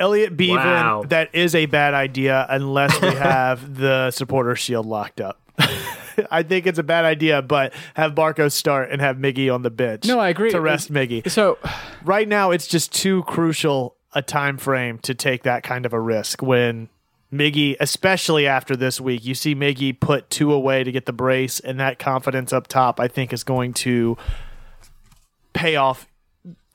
Elliot 0.00 0.36
Beaven, 0.36 0.56
Wow. 0.56 1.04
that 1.08 1.32
is 1.34 1.54
a 1.54 1.66
bad 1.66 1.94
idea 1.94 2.46
unless 2.50 3.00
we 3.00 3.08
have 3.14 3.76
the 3.76 4.10
supporter 4.10 4.56
shield 4.56 4.86
locked 4.86 5.20
up. 5.20 5.40
I 6.30 6.42
think 6.42 6.66
it's 6.66 6.78
a 6.78 6.82
bad 6.84 7.04
idea, 7.04 7.42
but 7.42 7.72
have 7.94 8.12
Barco 8.14 8.50
start 8.50 8.90
and 8.90 9.00
have 9.00 9.16
Miggy 9.16 9.52
on 9.52 9.62
the 9.62 9.70
bench. 9.70 10.04
No, 10.04 10.18
I 10.18 10.28
agree. 10.28 10.50
To 10.50 10.60
rest 10.60 10.92
Miggy. 10.92 11.28
So 11.30 11.58
Right 12.04 12.28
now, 12.28 12.50
it's 12.50 12.66
just 12.66 12.92
too 12.92 13.22
crucial 13.24 13.96
a 14.12 14.22
time 14.22 14.58
frame 14.58 14.98
to 15.00 15.14
take 15.14 15.44
that 15.44 15.62
kind 15.62 15.86
of 15.86 15.92
a 15.92 16.00
risk 16.00 16.42
when 16.42 16.88
Miggy, 17.34 17.76
especially 17.80 18.46
after 18.46 18.76
this 18.76 19.00
week, 19.00 19.24
you 19.24 19.34
see 19.34 19.54
Miggy 19.54 19.98
put 19.98 20.30
two 20.30 20.52
away 20.52 20.84
to 20.84 20.92
get 20.92 21.06
the 21.06 21.12
brace, 21.12 21.58
and 21.58 21.80
that 21.80 21.98
confidence 21.98 22.52
up 22.52 22.68
top, 22.68 23.00
I 23.00 23.08
think, 23.08 23.32
is 23.32 23.42
going 23.42 23.74
to 23.74 24.16
pay 25.52 25.76
off 25.76 26.06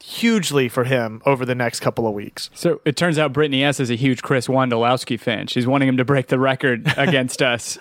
hugely 0.01 0.69
for 0.69 0.85
him 0.85 1.21
over 1.25 1.45
the 1.45 1.55
next 1.55 1.81
couple 1.81 2.07
of 2.07 2.13
weeks. 2.13 2.49
So 2.53 2.81
it 2.85 2.95
turns 2.95 3.17
out 3.17 3.33
Brittany 3.33 3.63
S 3.63 3.79
is 3.79 3.89
a 3.89 3.95
huge 3.95 4.21
Chris 4.21 4.47
Wondolowski 4.47 5.19
fan. 5.19 5.47
She's 5.47 5.67
wanting 5.67 5.89
him 5.89 5.97
to 5.97 6.05
break 6.05 6.27
the 6.27 6.39
record 6.39 6.91
against 6.97 7.41
us 7.41 7.77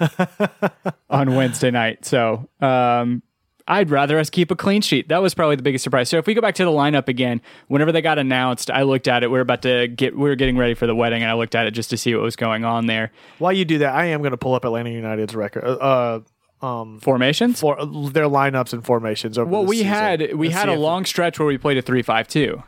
on 1.08 1.34
Wednesday 1.34 1.70
night. 1.70 2.04
So 2.04 2.48
um, 2.60 3.22
I'd 3.68 3.90
rather 3.90 4.18
us 4.18 4.30
keep 4.30 4.50
a 4.50 4.56
clean 4.56 4.80
sheet. 4.80 5.08
That 5.08 5.22
was 5.22 5.34
probably 5.34 5.56
the 5.56 5.62
biggest 5.62 5.84
surprise. 5.84 6.08
So 6.08 6.16
if 6.16 6.26
we 6.26 6.32
go 6.32 6.40
back 6.40 6.54
to 6.56 6.64
the 6.64 6.70
lineup 6.70 7.06
again, 7.06 7.42
whenever 7.68 7.92
they 7.92 8.00
got 8.00 8.18
announced, 8.18 8.70
I 8.70 8.82
looked 8.82 9.06
at 9.06 9.22
it. 9.22 9.30
We 9.30 9.38
are 9.38 9.42
about 9.42 9.60
to 9.62 9.88
get, 9.88 10.16
we 10.16 10.28
were 10.28 10.36
getting 10.36 10.56
ready 10.56 10.72
for 10.72 10.86
the 10.86 10.94
wedding, 10.94 11.22
and 11.22 11.30
I 11.30 11.34
looked 11.34 11.54
at 11.54 11.66
it 11.66 11.72
just 11.72 11.90
to 11.90 11.98
see 11.98 12.14
what 12.14 12.22
was 12.24 12.34
going 12.34 12.64
on 12.64 12.86
there. 12.86 13.12
While 13.38 13.52
you 13.52 13.66
do 13.66 13.78
that, 13.78 13.94
I 13.94 14.06
am 14.06 14.22
going 14.22 14.30
to 14.30 14.38
pull 14.38 14.54
up 14.54 14.64
Atlanta 14.64 14.90
United's 14.90 15.34
record, 15.34 15.64
uh, 15.64 16.20
um, 16.62 16.98
Formations. 17.00 17.60
for 17.60 17.76
their 18.10 18.24
lineups 18.24 18.72
and 18.72 18.84
formations 18.84 19.36
over. 19.36 19.48
Well, 19.50 19.66
we 19.66 19.76
season. 19.76 19.92
had 19.92 20.34
we 20.34 20.48
Let's 20.48 20.58
had 20.58 20.68
a 20.70 20.74
long 20.74 21.04
stretch 21.04 21.38
where 21.38 21.46
we 21.46 21.58
played 21.58 21.76
a 21.76 21.82
three-five-two 21.82 22.62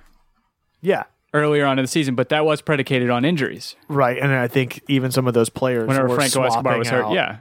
yeah, 0.81 1.05
earlier 1.35 1.67
on 1.67 1.79
in 1.79 1.83
the 1.83 1.89
season, 1.89 2.15
but 2.15 2.29
that 2.29 2.45
was 2.45 2.61
predicated 2.63 3.11
on 3.11 3.25
injuries. 3.25 3.75
right, 3.89 4.19
and 4.19 4.33
I 4.33 4.49
think 4.49 4.83
even 4.89 5.11
some 5.11 5.27
of 5.27 5.35
those 5.35 5.49
players 5.49 5.89
Whenever 5.89 6.15
Franco 6.15 6.43
Escobar 6.43 6.79
was 6.79 6.89
hurt, 6.89 7.07
out 7.07 7.13
yeah. 7.13 7.39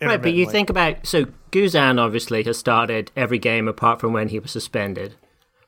Right, 0.00 0.22
but 0.22 0.32
you 0.32 0.46
think 0.46 0.70
about 0.70 1.06
so 1.06 1.26
Guzan 1.50 1.98
obviously 1.98 2.42
has 2.44 2.58
started 2.58 3.10
every 3.16 3.38
game 3.38 3.66
apart 3.66 4.00
from 4.00 4.12
when 4.12 4.28
he 4.28 4.38
was 4.38 4.50
suspended. 4.50 5.14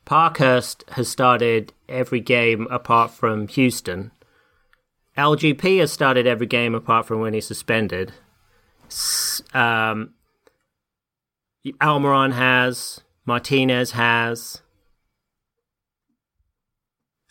Parkhurst 0.05 0.83
has 0.91 1.07
started 1.09 1.73
every 1.87 2.19
game 2.19 2.67
apart 2.71 3.11
from 3.11 3.47
Houston. 3.49 4.11
LGP 5.17 5.79
has 5.79 5.91
started 5.91 6.25
every 6.25 6.47
game 6.47 6.73
apart 6.73 7.05
from 7.05 7.19
when 7.19 7.33
he's 7.33 7.45
suspended. 7.45 8.13
Um, 9.53 10.13
Almiron 11.81 12.33
has, 12.33 13.01
Martinez 13.25 13.91
has. 13.91 14.61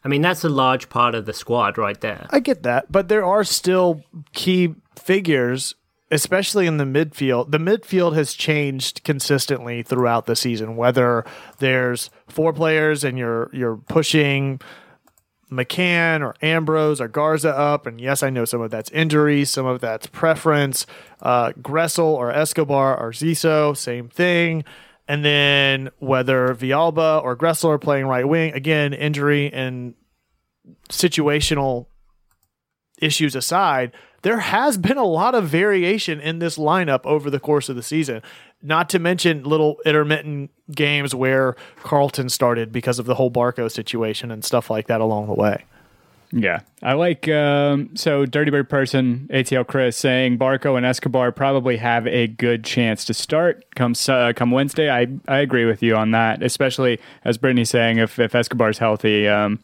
I 0.04 0.08
mean, 0.08 0.22
that's 0.22 0.44
a 0.44 0.48
large 0.48 0.88
part 0.88 1.14
of 1.14 1.26
the 1.26 1.32
squad 1.32 1.76
right 1.76 2.00
there. 2.00 2.26
I 2.30 2.40
get 2.40 2.62
that, 2.62 2.90
but 2.90 3.08
there 3.08 3.24
are 3.24 3.44
still 3.44 4.02
key 4.32 4.74
figures, 4.98 5.74
especially 6.11 6.66
in 6.66 6.77
the 6.77 6.85
midfield. 6.85 7.51
The 7.51 7.59
midfield 7.59 8.14
has 8.14 8.35
changed 8.35 9.05
consistently 9.05 9.83
throughout 9.83 10.27
the 10.27 10.37
season. 10.37 10.77
Whether 10.77 11.25
there's 11.59 12.11
four 12.29 12.53
players 12.53 13.05
and 13.05 13.16
you're 13.16 13.51
you're 13.53 13.77
pushing 13.77 14.61
McCann 15.51 16.20
or 16.20 16.35
Ambrose 16.42 17.01
or 17.01 17.09
Garza 17.09 17.57
up, 17.57 17.87
and 17.87 18.01
yes, 18.01 18.23
I 18.23 18.31
know 18.31 18.44
some 18.44 18.61
of 18.61 18.70
that's 18.70 18.90
injury, 18.90 19.44
some 19.44 19.66
of 19.66 19.81
that's 19.81 20.07
preference. 20.07 20.87
Uh, 21.20 21.53
Gressel 21.61 22.05
or 22.05 22.31
Escobar 22.31 22.99
or 22.99 23.11
Zizzo, 23.11 23.77
same 23.77 24.09
thing. 24.09 24.64
And 25.09 25.25
then 25.25 25.90
whether 25.99 26.55
Villalba 26.55 27.23
or 27.23 27.37
Gressel 27.37 27.70
are 27.70 27.79
playing 27.79 28.07
right 28.07 28.27
wing, 28.27 28.53
again, 28.53 28.92
injury 28.92 29.53
and 29.53 29.94
situational 30.88 31.87
issues 33.01 33.35
aside, 33.35 33.92
there 34.22 34.38
has 34.38 34.76
been 34.76 34.98
a 34.98 35.04
lot 35.04 35.35
of 35.35 35.48
variation 35.48 36.20
in 36.20 36.38
this 36.38 36.59
lineup 36.59 37.04
over 37.04 37.30
the 37.30 37.40
course 37.40 37.68
of 37.68 37.76
the 37.76 37.83
season. 37.83 38.22
Not 38.62 38.90
to 38.90 38.98
mention 38.98 39.44
little 39.44 39.78
intermittent 39.87 40.50
games 40.70 41.14
where 41.14 41.56
Carleton 41.83 42.28
started 42.28 42.72
because 42.72 42.98
of 42.98 43.06
the 43.06 43.14
whole 43.14 43.30
Barco 43.30 43.70
situation 43.70 44.30
and 44.30 44.44
stuff 44.44 44.68
like 44.68 44.87
that 44.88 45.00
along 45.00 45.26
the 45.26 45.35
way. 45.35 45.64
Yeah, 46.33 46.61
I 46.80 46.92
like 46.92 47.26
um, 47.28 47.96
so 47.96 48.24
Dirty 48.24 48.52
Bird 48.52 48.68
person 48.68 49.28
ATL 49.33 49.66
Chris 49.66 49.96
saying 49.96 50.38
Barco 50.38 50.76
and 50.76 50.87
Escobar 50.87 51.33
probably 51.33 51.76
have 51.78 52.06
a 52.06 52.28
good 52.28 52.62
chance 52.62 53.04
to 53.06 53.14
start 53.14 53.64
come 53.74 53.94
uh, 54.09 54.33
come 54.37 54.52
Wednesday. 54.52 54.88
I 54.88 55.09
I 55.26 55.38
agree 55.38 55.64
with 55.64 55.83
you 55.83 55.96
on 55.96 56.12
that, 56.12 56.40
especially 56.42 57.00
as 57.24 57.37
Brittany's 57.37 57.70
saying 57.70 57.98
if 57.98 58.20
if 58.20 58.35
Escobar's 58.37 58.78
healthy. 58.78 59.26
Um, 59.26 59.59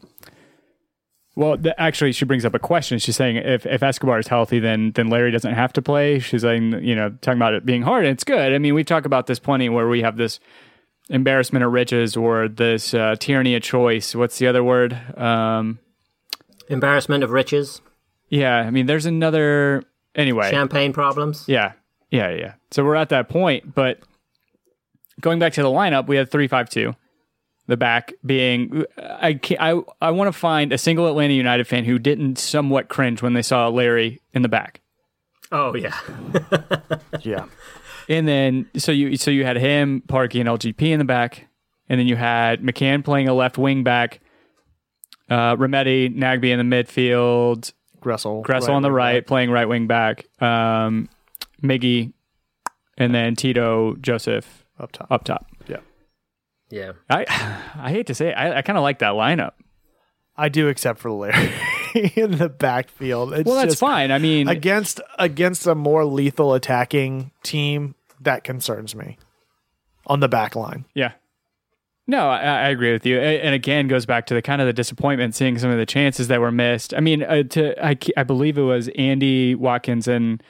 well, 1.37 1.55
actually, 1.77 2.13
she 2.13 2.25
brings 2.25 2.45
up 2.45 2.55
a 2.55 2.59
question. 2.59 2.97
She's 2.97 3.15
saying 3.15 3.35
if 3.35 3.65
if 3.67 3.83
Escobar 3.83 4.17
is 4.17 4.27
healthy, 4.27 4.57
then 4.57 4.91
then 4.93 5.07
Larry 5.07 5.29
doesn't 5.29 5.53
have 5.53 5.71
to 5.73 5.83
play. 5.83 6.17
She's 6.17 6.41
saying 6.41 6.83
you 6.83 6.95
know 6.95 7.11
talking 7.21 7.37
about 7.37 7.53
it 7.53 7.63
being 7.63 7.83
hard. 7.83 8.05
And 8.05 8.13
it's 8.13 8.23
good. 8.23 8.53
I 8.53 8.57
mean, 8.57 8.73
we 8.73 8.83
talk 8.83 9.05
about 9.05 9.27
this 9.27 9.37
plenty 9.37 9.69
where 9.69 9.87
we 9.87 10.01
have 10.01 10.17
this 10.17 10.39
embarrassment 11.11 11.63
of 11.63 11.71
riches 11.71 12.17
or 12.17 12.47
this 12.47 12.95
uh, 12.95 13.15
tyranny 13.19 13.55
of 13.55 13.61
choice. 13.61 14.15
What's 14.15 14.39
the 14.39 14.47
other 14.47 14.63
word? 14.63 14.97
Um, 15.15 15.77
Embarrassment 16.69 17.23
of 17.23 17.29
riches, 17.29 17.81
yeah, 18.29 18.57
I 18.57 18.71
mean, 18.71 18.87
there's 18.87 19.05
another. 19.05 19.83
Anyway, 20.15 20.49
champagne 20.49 20.93
problems. 20.93 21.45
yeah, 21.47 21.73
yeah, 22.09 22.31
yeah. 22.31 22.53
So 22.71 22.83
we're 22.83 22.95
at 22.95 23.09
that 23.09 23.29
point, 23.29 23.75
but 23.75 23.99
going 25.21 25.37
back 25.37 25.53
to 25.53 25.61
the 25.61 25.69
lineup, 25.69 26.07
we 26.07 26.15
had 26.15 26.31
three 26.31 26.47
five 26.47 26.69
two. 26.69 26.95
The 27.67 27.75
back 27.77 28.13
being, 28.25 28.85
I 28.97 29.33
can't, 29.33 29.59
I 29.61 29.81
I 30.01 30.11
want 30.11 30.29
to 30.29 30.31
find 30.31 30.71
a 30.71 30.77
single 30.77 31.05
Atlanta 31.07 31.33
United 31.33 31.67
fan 31.67 31.83
who 31.83 31.99
didn't 31.99 32.37
somewhat 32.39 32.87
cringe 32.87 33.21
when 33.21 33.33
they 33.33 33.41
saw 33.41 33.67
Larry 33.67 34.21
in 34.33 34.41
the 34.41 34.47
back. 34.49 34.81
Oh 35.51 35.75
yeah. 35.75 35.95
Yeah. 37.21 37.45
And 38.09 38.25
then 38.25 38.69
so 38.77 38.93
you 38.93 39.17
so 39.17 39.31
you 39.31 39.43
had 39.43 39.57
him, 39.57 40.01
Parky, 40.07 40.39
and 40.39 40.47
LGP 40.47 40.81
in 40.81 40.99
the 40.99 41.05
back, 41.05 41.47
and 41.89 41.99
then 41.99 42.07
you 42.07 42.15
had 42.15 42.61
McCann 42.61 43.03
playing 43.03 43.27
a 43.27 43.33
left 43.33 43.57
wing 43.57 43.83
back, 43.83 44.21
uh, 45.29 45.57
Remedi, 45.57 46.15
Nagbe 46.15 46.45
in 46.49 46.69
the 46.69 46.75
midfield, 46.75 47.73
Gressel. 48.01 48.43
Gressel 48.45 48.69
on 48.69 48.81
the 48.81 48.87
wing 48.87 48.95
right, 48.95 49.19
back. 49.23 49.27
playing 49.27 49.51
right 49.51 49.67
wing 49.67 49.87
back. 49.87 50.25
Um, 50.41 51.09
Miggy, 51.61 52.13
and 52.97 53.13
then 53.13 53.35
Tito 53.35 53.95
Joseph 53.95 54.63
Up 54.79 54.93
top. 54.93 55.11
up 55.11 55.23
top. 55.25 55.45
Yeah. 56.69 56.91
Yeah. 57.09 57.17
I 57.29 57.61
I 57.87 57.89
hate 57.91 58.07
to 58.07 58.15
say 58.15 58.29
it, 58.29 58.33
I, 58.33 58.57
I 58.57 58.61
kind 58.61 58.77
of 58.77 58.83
like 58.83 58.99
that 58.99 59.13
lineup. 59.13 59.51
I 60.35 60.49
do, 60.49 60.67
except 60.67 60.99
for 60.99 61.09
Larry 61.11 61.51
in 62.15 62.37
the 62.37 62.47
backfield. 62.49 63.33
It's 63.33 63.45
Well, 63.47 63.55
that's 63.55 63.69
just- 63.73 63.79
fine. 63.79 64.11
I 64.11 64.19
mean, 64.19 64.47
Against 64.47 65.01
against 65.17 65.65
a 65.65 65.73
more 65.75 66.05
lethal 66.05 66.53
attacking 66.53 67.31
team, 67.43 67.95
that 68.21 68.43
concerns 68.43 68.93
me. 68.95 69.17
On 70.05 70.19
the 70.21 70.29
back 70.29 70.55
line. 70.55 70.85
yeah. 70.93 71.13
No, 72.09 72.29
I, 72.29 72.37
I 72.39 72.69
agree 72.69 72.93
with 72.93 73.05
you. 73.05 73.19
And 73.19 73.53
again, 73.53 73.89
goes 73.89 74.05
back 74.05 74.27
to 74.27 74.33
the 74.33 74.41
kind 74.41 74.61
of 74.61 74.67
the 74.67 74.71
disappointment 74.71 75.35
seeing 75.35 75.57
some 75.59 75.69
of 75.71 75.77
the 75.77 75.85
chances 75.85 76.29
that 76.29 76.39
were 76.39 76.53
missed. 76.53 76.93
I 76.93 77.01
mean, 77.01 77.21
uh, 77.21 77.43
to 77.43 77.85
I, 77.85 77.97
I 78.15 78.23
believe 78.23 78.57
it 78.57 78.61
was 78.61 78.87
Andy 78.97 79.55
Watkins 79.55 80.07
and 80.07 80.41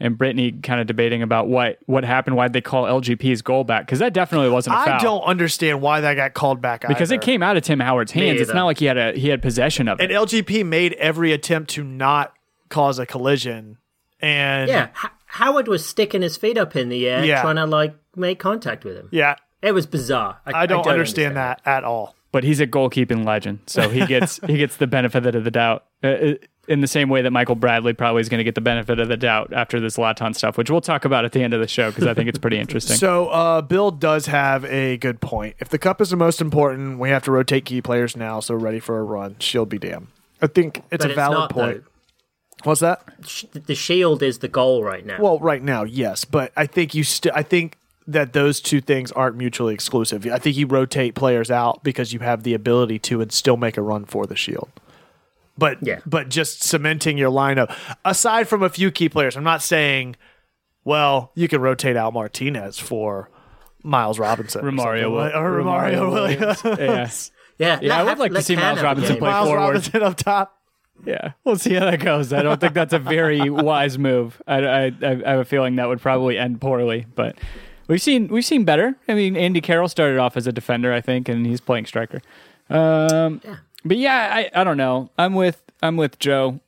and 0.00 0.16
Brittany 0.16 0.52
kind 0.52 0.80
of 0.80 0.86
debating 0.86 1.22
about 1.22 1.48
what 1.48 1.78
what 1.86 2.04
happened, 2.04 2.36
why 2.36 2.48
they 2.48 2.60
call 2.60 2.84
LGP's 2.84 3.42
goal 3.42 3.64
back 3.64 3.84
because 3.86 3.98
that 3.98 4.12
definitely 4.12 4.48
wasn't 4.50 4.76
a 4.76 4.84
foul. 4.84 4.94
I 4.94 4.98
don't 5.02 5.22
understand 5.22 5.80
why 5.82 6.00
that 6.02 6.14
got 6.14 6.34
called 6.34 6.60
back 6.60 6.86
because 6.86 7.10
it 7.10 7.20
came 7.20 7.42
out 7.42 7.56
of 7.56 7.62
Tim 7.64 7.80
Howard's 7.80 8.12
hands. 8.12 8.40
It's 8.40 8.52
not 8.54 8.64
like 8.66 8.78
he 8.78 8.84
had 8.86 8.96
a 8.96 9.12
he 9.12 9.28
had 9.28 9.42
possession 9.42 9.88
of 9.88 10.00
it. 10.00 10.10
and 10.10 10.12
LGP 10.12 10.64
made 10.64 10.92
every 10.94 11.32
attempt 11.32 11.70
to 11.70 11.82
not 11.84 12.32
cause 12.68 12.98
a 12.98 13.06
collision. 13.06 13.78
And 14.20 14.68
Yeah. 14.68 14.88
H- 15.04 15.10
Howard 15.26 15.68
was 15.68 15.84
sticking 15.86 16.22
his 16.22 16.36
feet 16.36 16.56
up 16.58 16.74
in 16.76 16.88
the 16.88 17.08
air, 17.08 17.24
Yeah. 17.24 17.42
trying 17.42 17.56
to 17.56 17.66
like 17.66 17.94
make 18.16 18.38
contact 18.38 18.84
with 18.84 18.96
him. 18.96 19.08
yeah, 19.12 19.36
It 19.62 19.72
was 19.72 19.86
bizarre. 19.86 20.38
I 20.46 20.66
don't, 20.66 20.86
understand, 20.86 21.36
that 21.36 21.60
at 21.64 21.84
all. 21.84 22.14
But 22.32 22.44
he's 22.44 22.60
a 22.60 22.66
goalkeeping 22.66 23.24
legend, 23.24 23.60
so 23.66 23.88
he 23.88 24.04
gets 24.06 24.38
he 24.46 24.56
gets 24.58 24.76
the 24.76 24.86
benefit 24.86 25.34
of 25.34 25.44
the 25.44 25.50
doubt. 25.50 25.84
Uh, 26.02 26.06
uh, 26.08 26.34
in 26.68 26.82
the 26.82 26.86
same 26.86 27.08
way 27.08 27.22
that 27.22 27.30
Michael 27.30 27.54
Bradley 27.54 27.94
probably 27.94 28.20
is 28.20 28.28
going 28.28 28.38
to 28.38 28.44
get 28.44 28.54
the 28.54 28.60
benefit 28.60 29.00
of 29.00 29.08
the 29.08 29.16
doubt 29.16 29.54
after 29.54 29.80
this 29.80 29.96
Laton 29.96 30.34
stuff, 30.34 30.58
which 30.58 30.70
we'll 30.70 30.82
talk 30.82 31.06
about 31.06 31.24
at 31.24 31.32
the 31.32 31.42
end 31.42 31.54
of 31.54 31.60
the 31.60 31.66
show 31.66 31.90
because 31.90 32.06
I 32.06 32.12
think 32.12 32.28
it's 32.28 32.38
pretty 32.38 32.58
interesting. 32.58 32.98
So 32.98 33.28
uh, 33.28 33.62
Bill 33.62 33.90
does 33.90 34.26
have 34.26 34.66
a 34.66 34.98
good 34.98 35.22
point. 35.22 35.56
If 35.60 35.70
the 35.70 35.78
cup 35.78 36.02
is 36.02 36.10
the 36.10 36.16
most 36.16 36.42
important, 36.42 36.98
we 36.98 37.08
have 37.08 37.22
to 37.24 37.32
rotate 37.32 37.64
key 37.64 37.80
players 37.80 38.18
now, 38.18 38.40
so 38.40 38.54
ready 38.54 38.80
for 38.80 38.98
a 38.98 39.02
run. 39.02 39.36
Shield 39.38 39.70
be 39.70 39.78
damned. 39.78 40.08
I 40.42 40.46
think 40.46 40.82
it's 40.90 41.02
But 41.02 41.06
a 41.06 41.08
it's 41.08 41.14
valid 41.14 41.38
not, 41.38 41.50
point. 41.52 41.84
though. 41.84 41.90
What's 42.64 42.80
that? 42.82 43.02
The 43.54 43.74
shield 43.74 44.22
is 44.22 44.40
the 44.40 44.48
goal 44.48 44.84
right 44.84 45.06
now. 45.06 45.16
Well, 45.22 45.38
right 45.38 45.62
now, 45.62 45.84
yes, 45.84 46.26
but 46.26 46.52
I 46.54 46.66
think 46.66 46.94
you 46.94 47.02
still. 47.02 47.32
I 47.34 47.44
think 47.44 47.77
that 48.08 48.32
those 48.32 48.60
two 48.60 48.80
things 48.80 49.12
aren't 49.12 49.36
mutually 49.36 49.74
exclusive. 49.74 50.26
I 50.26 50.38
think 50.38 50.56
you 50.56 50.66
rotate 50.66 51.14
players 51.14 51.50
out 51.50 51.84
because 51.84 52.12
you 52.12 52.18
have 52.20 52.42
the 52.42 52.54
ability 52.54 52.98
to 53.00 53.20
and 53.20 53.30
still 53.30 53.56
make 53.56 53.76
a 53.76 53.82
run 53.82 54.04
for 54.06 54.26
the 54.26 54.34
shield. 54.34 54.68
But 55.56 55.78
Yeah. 55.82 55.98
but 56.06 56.28
just 56.28 56.62
cementing 56.62 57.18
your 57.18 57.30
lineup 57.30 57.70
aside 58.04 58.48
from 58.48 58.62
a 58.62 58.68
few 58.70 58.90
key 58.90 59.08
players. 59.08 59.36
I'm 59.36 59.44
not 59.44 59.62
saying 59.62 60.16
well, 60.84 61.32
you 61.34 61.48
can 61.48 61.60
rotate 61.60 61.96
out 61.96 62.14
Martinez 62.14 62.78
for 62.78 63.28
Miles 63.82 64.18
Robinson. 64.18 64.64
or 64.66 64.70
Romario, 64.70 64.76
something 64.76 65.12
Will- 65.12 65.18
like- 65.20 65.34
or 65.34 65.50
Romario 65.62 66.10
Williams. 66.10 66.64
Williams. 66.64 67.30
Yeah, 67.58 67.78
Yeah, 67.82 67.98
I 67.98 68.02
would 68.04 68.08
have- 68.10 68.18
like 68.20 68.32
to 68.34 68.42
see 68.42 68.54
Miles 68.56 68.80
Robinson 68.80 69.14
game. 69.16 69.18
play 69.20 69.30
Miles 69.30 69.48
forward. 69.48 69.60
Robinson 69.62 70.02
up 70.02 70.16
top. 70.16 70.54
Yeah, 71.04 71.32
we'll 71.44 71.56
see 71.56 71.74
how 71.74 71.90
that 71.90 71.98
goes. 72.00 72.32
I 72.32 72.42
don't 72.42 72.60
think 72.60 72.72
that's 72.72 72.92
a 72.94 72.98
very 73.00 73.50
wise 73.50 73.98
move. 73.98 74.40
I, 74.46 74.58
I, 74.64 74.84
I 75.02 75.30
have 75.30 75.40
a 75.40 75.44
feeling 75.44 75.76
that 75.76 75.88
would 75.88 76.00
probably 76.00 76.38
end 76.38 76.60
poorly, 76.60 77.04
but 77.16 77.36
we've 77.88 78.00
seen 78.02 78.28
we've 78.28 78.44
seen 78.44 78.64
better. 78.64 78.94
I 79.08 79.14
mean, 79.14 79.36
Andy 79.36 79.60
Carroll 79.60 79.88
started 79.88 80.18
off 80.18 80.36
as 80.36 80.46
a 80.46 80.52
defender, 80.52 80.92
I 80.92 81.00
think, 81.00 81.28
and 81.28 81.44
he's 81.46 81.60
playing 81.60 81.86
striker. 81.86 82.20
Um, 82.70 83.40
But 83.84 83.96
yeah, 83.96 84.28
I, 84.32 84.50
I 84.60 84.64
don't 84.64 84.76
know. 84.76 85.10
I'm 85.18 85.34
with 85.34 85.62
I'm 85.82 85.96
with 85.96 86.18
Joe. 86.18 86.60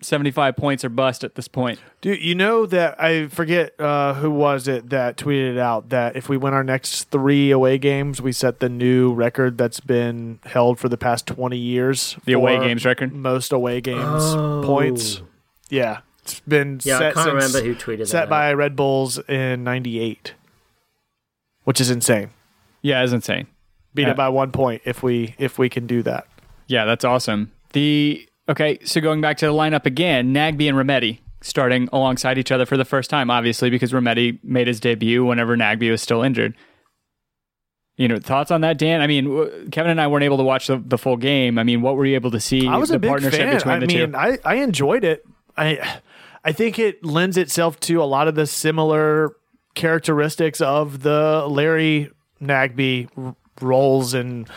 Seventy 0.00 0.32
five 0.32 0.56
points 0.56 0.84
or 0.84 0.88
bust 0.88 1.22
at 1.22 1.36
this 1.36 1.46
point. 1.46 1.78
Dude, 2.00 2.20
you 2.20 2.34
know 2.34 2.66
that 2.66 3.00
I 3.00 3.28
forget 3.28 3.78
uh, 3.80 4.14
who 4.14 4.32
was 4.32 4.66
it 4.66 4.90
that 4.90 5.16
tweeted 5.16 5.58
out 5.60 5.90
that 5.90 6.16
if 6.16 6.28
we 6.28 6.36
win 6.36 6.52
our 6.54 6.64
next 6.64 7.04
three 7.12 7.52
away 7.52 7.78
games, 7.78 8.20
we 8.20 8.32
set 8.32 8.58
the 8.58 8.68
new 8.68 9.12
record 9.12 9.58
that's 9.58 9.78
been 9.78 10.40
held 10.44 10.80
for 10.80 10.88
the 10.88 10.96
past 10.98 11.28
twenty 11.28 11.56
years. 11.58 12.16
The 12.24 12.32
away 12.32 12.58
games 12.58 12.84
record? 12.84 13.12
most 13.12 13.52
away 13.52 13.80
games 13.80 14.00
Oh. 14.34 14.62
points. 14.64 15.22
Yeah, 15.70 15.98
it's 16.24 16.40
been 16.40 16.80
Yeah, 16.82 16.96
I 16.96 17.00
can't 17.12 17.14
since- 17.18 17.26
remember 17.28 17.60
who 17.62 17.74
tweeted 17.76 18.08
set 18.08 18.22
that. 18.22 18.28
by 18.30 18.52
Red 18.54 18.74
Bulls 18.74 19.20
in 19.28 19.62
'98, 19.62 20.34
which 21.64 21.80
is 21.80 21.90
insane. 21.90 22.30
Yeah, 22.82 23.02
it's 23.02 23.12
insane. 23.12 23.46
Beat 23.94 24.02
Yeah. 24.02 24.10
it 24.12 24.16
by 24.16 24.28
one 24.28 24.50
point 24.52 24.82
if 24.84 25.02
we 25.02 25.34
if 25.38 25.58
we 25.58 25.68
can 25.68 25.86
do 25.86 26.02
that. 26.02 26.26
Yeah, 26.66 26.84
that's 26.84 27.04
awesome. 27.04 27.52
The 27.72 28.26
okay, 28.48 28.78
so 28.84 29.00
going 29.00 29.20
back 29.20 29.36
to 29.38 29.46
the 29.46 29.52
lineup 29.52 29.86
again, 29.86 30.32
Nagbe 30.34 30.68
and 30.68 30.76
Remedi 30.76 31.18
starting 31.40 31.88
alongside 31.92 32.38
each 32.38 32.52
other 32.52 32.64
for 32.64 32.76
the 32.76 32.84
first 32.84 33.10
time, 33.10 33.30
obviously 33.30 33.68
because 33.70 33.92
Remedi 33.92 34.38
made 34.44 34.66
his 34.68 34.80
debut 34.80 35.24
whenever 35.24 35.56
Nagbe 35.56 35.90
was 35.90 36.00
still 36.00 36.22
injured. 36.22 36.54
You 37.96 38.08
know, 38.08 38.18
thoughts 38.18 38.50
on 38.50 38.62
that, 38.62 38.78
Dan? 38.78 39.00
I 39.02 39.06
mean, 39.06 39.70
Kevin 39.70 39.90
and 39.90 40.00
I 40.00 40.06
weren't 40.06 40.24
able 40.24 40.38
to 40.38 40.42
watch 40.42 40.66
the, 40.66 40.78
the 40.78 40.96
full 40.96 41.18
game. 41.18 41.58
I 41.58 41.62
mean, 41.62 41.82
what 41.82 41.96
were 41.96 42.06
you 42.06 42.14
able 42.14 42.30
to 42.30 42.40
see? 42.40 42.66
I 42.66 42.78
was 42.78 42.88
the 42.88 42.96
a 42.96 42.98
big 42.98 43.10
partnership 43.10 43.40
fan. 43.40 43.54
between 43.54 43.74
I 43.74 43.78
the 43.80 43.86
mean, 43.86 44.12
two. 44.12 44.16
I, 44.16 44.38
I 44.44 44.54
enjoyed 44.56 45.04
it. 45.04 45.24
I 45.56 46.00
I 46.44 46.52
think 46.52 46.78
it 46.78 47.04
lends 47.04 47.36
itself 47.36 47.78
to 47.80 48.02
a 48.02 48.04
lot 48.04 48.28
of 48.28 48.34
the 48.34 48.46
similar 48.46 49.36
characteristics 49.74 50.60
of 50.60 51.02
the 51.02 51.46
Larry 51.48 52.10
Nagbe 52.40 53.08
r- 53.16 53.36
roles 53.60 54.14
and 54.14 54.48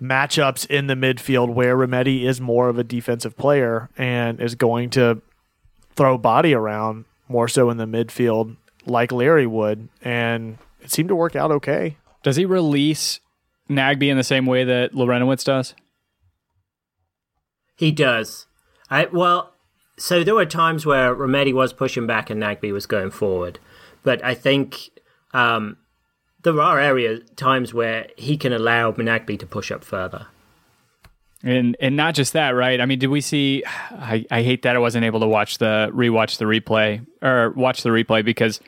matchups 0.00 0.66
in 0.68 0.88
the 0.88 0.94
midfield, 0.94 1.54
where 1.54 1.76
Remedi 1.76 2.24
is 2.24 2.40
more 2.40 2.68
of 2.68 2.78
a 2.78 2.84
defensive 2.84 3.36
player 3.36 3.88
and 3.96 4.40
is 4.40 4.54
going 4.54 4.90
to 4.90 5.22
throw 5.94 6.18
body 6.18 6.54
around 6.54 7.04
more 7.28 7.48
so 7.48 7.70
in 7.70 7.76
the 7.76 7.86
midfield, 7.86 8.56
like 8.84 9.12
Larry 9.12 9.46
would, 9.46 9.88
and 10.02 10.58
it 10.80 10.90
seemed 10.90 11.08
to 11.08 11.14
work 11.14 11.36
out 11.36 11.50
okay. 11.52 11.96
Does 12.22 12.36
he 12.36 12.44
release 12.44 13.20
Nagbe 13.68 14.08
in 14.08 14.16
the 14.16 14.24
same 14.24 14.46
way 14.46 14.64
that 14.64 14.92
Larentowicz 14.92 15.44
does? 15.44 15.74
He 17.76 17.90
does. 17.90 18.46
I 18.90 19.06
well, 19.06 19.54
so 19.98 20.22
there 20.22 20.34
were 20.34 20.46
times 20.46 20.84
where 20.84 21.14
Remedi 21.14 21.52
was 21.52 21.72
pushing 21.72 22.06
back 22.06 22.30
and 22.30 22.40
Nagbe 22.42 22.72
was 22.72 22.86
going 22.86 23.10
forward, 23.10 23.58
but 24.02 24.24
I 24.24 24.34
think 24.34 24.90
um, 25.32 25.76
there 26.42 26.60
are 26.60 26.78
areas 26.78 27.20
times 27.36 27.72
where 27.72 28.08
he 28.16 28.36
can 28.36 28.52
allow 28.52 28.92
Nagbe 28.92 29.38
to 29.38 29.46
push 29.46 29.70
up 29.70 29.84
further. 29.84 30.26
And 31.44 31.76
and 31.80 31.96
not 31.96 32.14
just 32.14 32.34
that, 32.34 32.50
right? 32.50 32.80
I 32.80 32.86
mean, 32.86 33.00
did 33.00 33.08
we 33.08 33.20
see? 33.20 33.64
I, 33.66 34.24
I 34.30 34.42
hate 34.42 34.62
that 34.62 34.76
I 34.76 34.78
wasn't 34.78 35.04
able 35.04 35.20
to 35.20 35.26
watch 35.26 35.58
the 35.58 35.90
rewatch 35.92 36.38
the 36.38 36.44
replay 36.44 37.04
or 37.20 37.50
watch 37.50 37.82
the 37.82 37.90
replay 37.90 38.24
because 38.24 38.60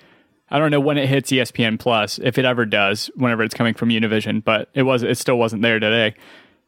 I 0.50 0.58
don't 0.58 0.72
know 0.72 0.80
when 0.80 0.98
it 0.98 1.08
hits 1.08 1.30
ESPN 1.30 1.78
Plus 1.78 2.18
if 2.18 2.36
it 2.36 2.44
ever 2.44 2.66
does. 2.66 3.10
Whenever 3.14 3.44
it's 3.44 3.54
coming 3.54 3.74
from 3.74 3.90
Univision, 3.90 4.42
but 4.42 4.70
it 4.74 4.82
was 4.82 5.04
it 5.04 5.18
still 5.18 5.38
wasn't 5.38 5.62
there 5.62 5.78
today. 5.78 6.16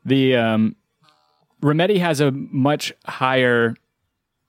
The 0.04 0.36
um, 0.36 0.76
Remedi 1.60 1.98
has 1.98 2.20
a 2.20 2.30
much 2.30 2.92
higher 3.04 3.74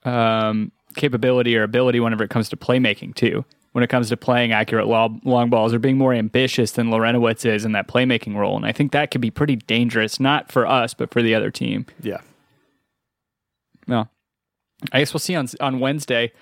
um, 0.04 0.72
capability 0.96 1.58
or 1.58 1.64
ability 1.64 2.00
whenever 2.00 2.24
it 2.24 2.30
comes 2.30 2.50
to 2.50 2.58
playmaking 2.58 3.16
too. 3.16 3.46
When 3.78 3.84
it 3.84 3.92
comes 3.92 4.10
to 4.10 4.18
playing 4.18 4.54
accurate 4.54 4.88
long, 4.88 5.22
long 5.24 5.52
balls 5.52 5.72
or 5.72 5.78
being 5.78 6.00
more 6.00 6.12
ambitious 6.12 6.72
than 6.72 6.90
Larentowicz 6.90 7.46
is 7.46 7.64
in 7.64 7.74
that 7.74 7.88
playmaking 7.88 8.36
role, 8.36 8.56
and 8.56 8.66
I 8.66 8.72
think 8.72 8.92
that 8.94 9.12
could 9.12 9.22
be 9.22 9.30
pretty 9.30 9.56
dangerous, 9.56 10.20
not 10.20 10.52
for 10.52 10.66
us 10.66 10.96
but 10.96 11.14
for 11.14 11.22
the 11.22 11.36
other 11.36 11.52
team. 11.52 11.86
Yeah. 12.02 12.22
No, 13.86 14.10
I 14.92 14.98
guess 14.98 15.14
we'll 15.14 15.20
see 15.20 15.36
on 15.36 15.48
on 15.60 15.80
Wednesday. 15.80 16.34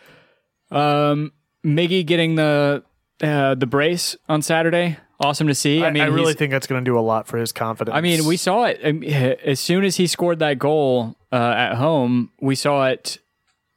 Um, 0.71 1.33
Miggy 1.65 2.05
getting 2.05 2.35
the 2.35 2.85
uh, 3.21 3.55
the 3.55 3.67
brace 3.67 4.15
on 4.29 4.41
Saturday. 4.41 4.97
Awesome 5.19 5.47
to 5.47 5.55
see. 5.55 5.83
I, 5.83 5.87
I 5.87 5.91
mean, 5.91 6.03
I 6.03 6.07
really 6.07 6.35
think 6.35 6.51
that's 6.51 6.67
going 6.67 6.83
to 6.83 6.89
do 6.89 6.97
a 6.97 7.01
lot 7.01 7.27
for 7.27 7.37
his 7.37 7.51
confidence. 7.51 7.95
I 7.95 7.99
mean, 7.99 8.25
we 8.25 8.37
saw 8.37 8.63
it 8.63 8.79
I 8.81 8.93
mean, 8.93 9.11
as 9.11 9.59
soon 9.59 9.83
as 9.83 9.97
he 9.97 10.07
scored 10.07 10.39
that 10.39 10.57
goal 10.57 11.17
uh, 11.35 11.53
at 11.57 11.75
home. 11.75 12.31
We 12.39 12.55
saw 12.55 12.87
it, 12.87 13.17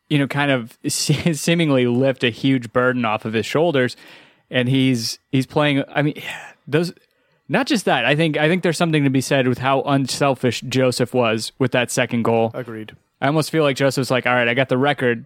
you 0.09 0.19
know, 0.19 0.27
kind 0.27 0.51
of 0.51 0.79
seemingly 0.89 1.87
lift 1.87 2.25
a 2.25 2.31
huge 2.31 2.73
burden 2.73 3.05
off 3.05 3.25
of 3.25 3.33
his 3.33 3.47
shoulders, 3.47 3.97
and 4.51 4.69
he's 4.69 5.19
he's 5.31 5.47
playing. 5.47 5.85
I 5.89 6.03
mean, 6.03 6.23
those. 6.67 6.93
Not 7.51 7.67
just 7.67 7.87
that. 7.87 8.05
I 8.05 8.15
think 8.15 8.37
I 8.37 8.47
think 8.47 8.63
there's 8.63 8.77
something 8.77 9.05
to 9.05 9.11
be 9.11 9.23
said 9.23 9.49
with 9.49 9.57
how 9.57 9.81
unselfish 9.81 10.61
Joseph 10.61 11.15
was 11.15 11.53
with 11.59 11.73
that 11.73 11.91
second 11.91 12.23
goal. 12.23 12.51
agreed. 12.53 12.95
I 13.23 13.27
almost 13.27 13.51
feel 13.51 13.63
like 13.63 13.75
Joseph's 13.75 14.11
like, 14.11 14.27
all 14.27 14.35
right, 14.35 14.47
I 14.47 14.53
got 14.53 14.69
the 14.69 14.77
record. 14.77 15.25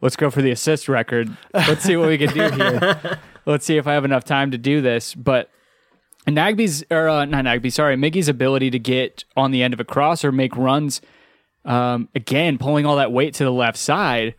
Let's 0.00 0.16
go 0.16 0.30
for 0.30 0.40
the 0.40 0.50
assist 0.50 0.88
record. 0.88 1.36
Let's 1.52 1.82
see 1.82 1.96
what 1.96 2.08
we 2.08 2.16
can 2.16 2.32
do 2.32 2.50
here. 2.56 3.18
Let's 3.46 3.66
see 3.66 3.76
if 3.76 3.86
I 3.86 3.92
have 3.92 4.04
enough 4.06 4.24
time 4.24 4.50
to 4.52 4.58
do 4.58 4.80
this. 4.80 5.14
But 5.14 5.50
Nagbe's, 6.26 6.84
or 6.90 7.08
uh, 7.08 7.24
not 7.24 7.44
Nagbe, 7.44 7.72
sorry, 7.72 7.96
Miggy's 7.96 8.28
ability 8.28 8.70
to 8.70 8.78
get 8.78 9.24
on 9.36 9.50
the 9.50 9.62
end 9.62 9.74
of 9.74 9.80
a 9.80 9.84
cross 9.84 10.24
or 10.24 10.32
make 10.32 10.56
runs, 10.56 11.00
um, 11.64 12.08
again, 12.14 12.58
pulling 12.58 12.86
all 12.86 12.96
that 12.96 13.12
weight 13.12 13.34
to 13.34 13.44
the 13.44 13.52
left 13.52 13.78
side, 13.78 14.34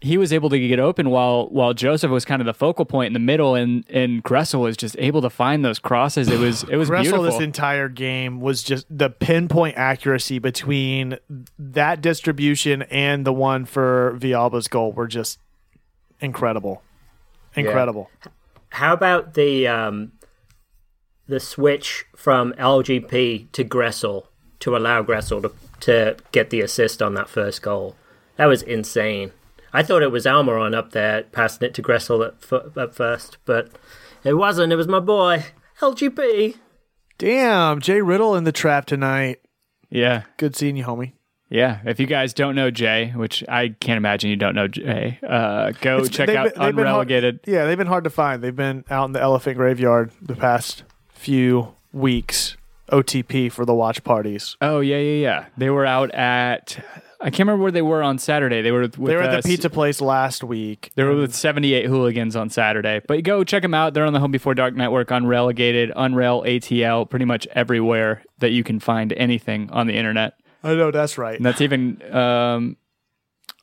he 0.00 0.18
was 0.18 0.32
able 0.32 0.50
to 0.50 0.58
get 0.58 0.78
open 0.78 1.08
while 1.08 1.48
while 1.48 1.72
Joseph 1.72 2.10
was 2.10 2.24
kind 2.24 2.42
of 2.42 2.46
the 2.46 2.52
focal 2.52 2.84
point 2.84 3.06
in 3.06 3.12
the 3.14 3.18
middle, 3.18 3.54
and 3.54 3.84
and 3.88 4.22
Gressel 4.22 4.60
was 4.60 4.76
just 4.76 4.96
able 4.98 5.22
to 5.22 5.30
find 5.30 5.64
those 5.64 5.78
crosses. 5.78 6.28
It 6.28 6.38
was 6.38 6.62
it 6.64 6.76
was 6.76 6.90
Russell 6.90 7.18
beautiful. 7.18 7.38
this 7.38 7.40
entire 7.40 7.88
game 7.88 8.40
was 8.40 8.62
just 8.62 8.86
the 8.90 9.08
pinpoint 9.08 9.76
accuracy 9.76 10.38
between 10.38 11.16
that 11.58 12.02
distribution 12.02 12.82
and 12.82 13.26
the 13.26 13.32
one 13.32 13.64
for 13.64 14.16
Villalba's 14.20 14.68
goal 14.68 14.92
were 14.92 15.08
just 15.08 15.38
incredible. 16.20 16.82
Incredible. 17.54 18.10
How 18.70 18.92
about 18.92 19.34
the 19.34 19.66
um, 19.68 20.12
the 21.26 21.40
switch 21.40 22.04
from 22.14 22.52
LGP 22.54 23.50
to 23.52 23.64
Gressel 23.64 24.26
to 24.60 24.76
allow 24.76 25.02
Gressel 25.02 25.40
to 25.42 25.52
to 25.84 26.16
get 26.32 26.50
the 26.50 26.60
assist 26.60 27.00
on 27.02 27.14
that 27.14 27.28
first 27.28 27.62
goal? 27.62 27.96
That 28.36 28.46
was 28.46 28.62
insane. 28.62 29.32
I 29.72 29.82
thought 29.82 30.02
it 30.02 30.12
was 30.12 30.24
Almiron 30.26 30.74
up 30.74 30.92
there 30.92 31.22
passing 31.24 31.66
it 31.66 31.74
to 31.74 31.82
Gressel 31.82 32.26
at, 32.26 32.34
f- 32.42 32.76
at 32.76 32.94
first, 32.94 33.38
but 33.44 33.70
it 34.22 34.34
wasn't. 34.34 34.72
It 34.72 34.76
was 34.76 34.86
my 34.88 35.00
boy 35.00 35.44
LGP. 35.80 36.56
Damn, 37.18 37.80
Jay 37.80 38.00
Riddle 38.00 38.34
in 38.36 38.44
the 38.44 38.52
trap 38.52 38.86
tonight. 38.86 39.40
yeah, 39.90 40.22
Good 40.36 40.56
seeing 40.56 40.76
you, 40.76 40.84
homie. 40.84 41.12
Yeah, 41.50 41.80
if 41.84 42.00
you 42.00 42.06
guys 42.06 42.32
don't 42.34 42.56
know 42.56 42.70
Jay, 42.70 43.12
which 43.14 43.44
I 43.48 43.68
can't 43.68 43.96
imagine 43.98 44.30
you 44.30 44.36
don't 44.36 44.54
know 44.56 44.66
Jay, 44.66 45.20
uh, 45.22 45.70
go 45.80 45.98
It's- 45.98 46.08
check 46.08 46.28
out 46.30 46.34
been- 46.34 46.42
they've 46.44 46.56
hard- 46.56 46.74
Unrelegated. 46.78 47.40
yeah, 47.46 47.66
they've 47.66 47.78
been 47.78 47.86
hard 47.86 48.04
to 48.04 48.10
find. 48.10 48.42
They've 48.42 48.54
been 48.56 48.84
out 48.90 49.04
in 49.04 49.12
the 49.12 49.20
elephant 49.20 49.56
graveyard 49.56 50.10
the 50.20 50.34
past 50.34 50.82
few 51.10 51.74
weeks. 51.92 52.56
OTP 52.90 53.50
for 53.50 53.64
the 53.64 53.74
watch 53.74 54.04
parties. 54.04 54.56
Oh 54.60 54.80
yeah, 54.80 54.98
yeah, 54.98 55.22
yeah. 55.22 55.46
They 55.56 55.70
were 55.70 55.86
out 55.86 56.10
at 56.14 56.78
I 57.24 57.30
can't 57.30 57.40
remember 57.40 57.62
where 57.62 57.72
they 57.72 57.80
were 57.80 58.02
on 58.02 58.18
Saturday. 58.18 58.60
They 58.60 58.70
were 58.70 58.82
with, 58.82 58.96
They 58.96 59.16
were 59.16 59.22
uh, 59.22 59.36
at 59.36 59.42
the 59.42 59.48
pizza 59.48 59.70
place 59.70 60.02
last 60.02 60.44
week. 60.44 60.92
They 60.94 61.04
were 61.04 61.16
with 61.16 61.34
78 61.34 61.86
hooligans 61.86 62.36
on 62.36 62.50
Saturday. 62.50 63.00
But 63.08 63.24
go 63.24 63.44
check 63.44 63.62
them 63.62 63.72
out. 63.72 63.94
They're 63.94 64.04
on 64.04 64.12
the 64.12 64.20
Home 64.20 64.30
Before 64.30 64.54
Dark 64.54 64.74
Network, 64.74 65.10
Unrelegated, 65.10 65.90
Unrail, 65.96 66.44
ATL, 66.46 67.08
pretty 67.08 67.24
much 67.24 67.46
everywhere 67.52 68.22
that 68.40 68.50
you 68.50 68.62
can 68.62 68.78
find 68.78 69.10
anything 69.14 69.70
on 69.70 69.86
the 69.86 69.94
internet. 69.94 70.34
I 70.62 70.74
know 70.74 70.90
that's 70.90 71.16
right. 71.16 71.36
And 71.36 71.46
that's 71.46 71.62
even 71.62 72.02
um, 72.14 72.76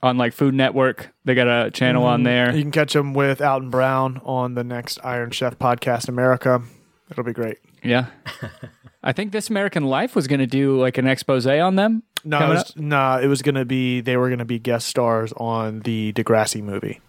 on 0.02 0.18
like 0.18 0.34
Food 0.34 0.56
Network. 0.56 1.14
They 1.26 1.36
got 1.36 1.48
a 1.48 1.70
channel 1.70 2.06
on 2.06 2.24
there. 2.24 2.56
You 2.56 2.64
can 2.64 2.72
catch 2.72 2.94
them 2.94 3.14
with 3.14 3.42
Alton 3.44 3.70
Brown 3.70 4.22
on 4.26 4.56
the 4.56 4.64
next 4.64 4.98
Iron 5.04 5.30
Chef 5.30 5.60
podcast, 5.60 6.10
America. 6.10 6.64
It'll 7.12 7.24
be 7.24 7.34
great. 7.34 7.60
Yeah. 7.84 8.08
I 9.04 9.14
think 9.14 9.32
This 9.32 9.50
American 9.50 9.84
Life 9.86 10.16
was 10.16 10.28
going 10.28 10.40
to 10.40 10.48
do 10.48 10.80
like 10.80 10.98
an 10.98 11.08
expose 11.08 11.48
on 11.48 11.76
them. 11.76 12.04
No, 12.24 12.38
it 12.46 12.50
was, 12.50 12.74
nah, 12.76 13.18
it 13.20 13.26
was 13.26 13.42
gonna 13.42 13.66
be 13.66 14.00
they 14.00 14.16
were 14.16 14.30
gonna 14.30 14.46
be 14.46 14.60
guest 14.60 14.88
stars 14.88 15.34
on 15.38 15.80
the 15.80 16.14
Degrassi 16.14 16.62
movie. 16.62 17.00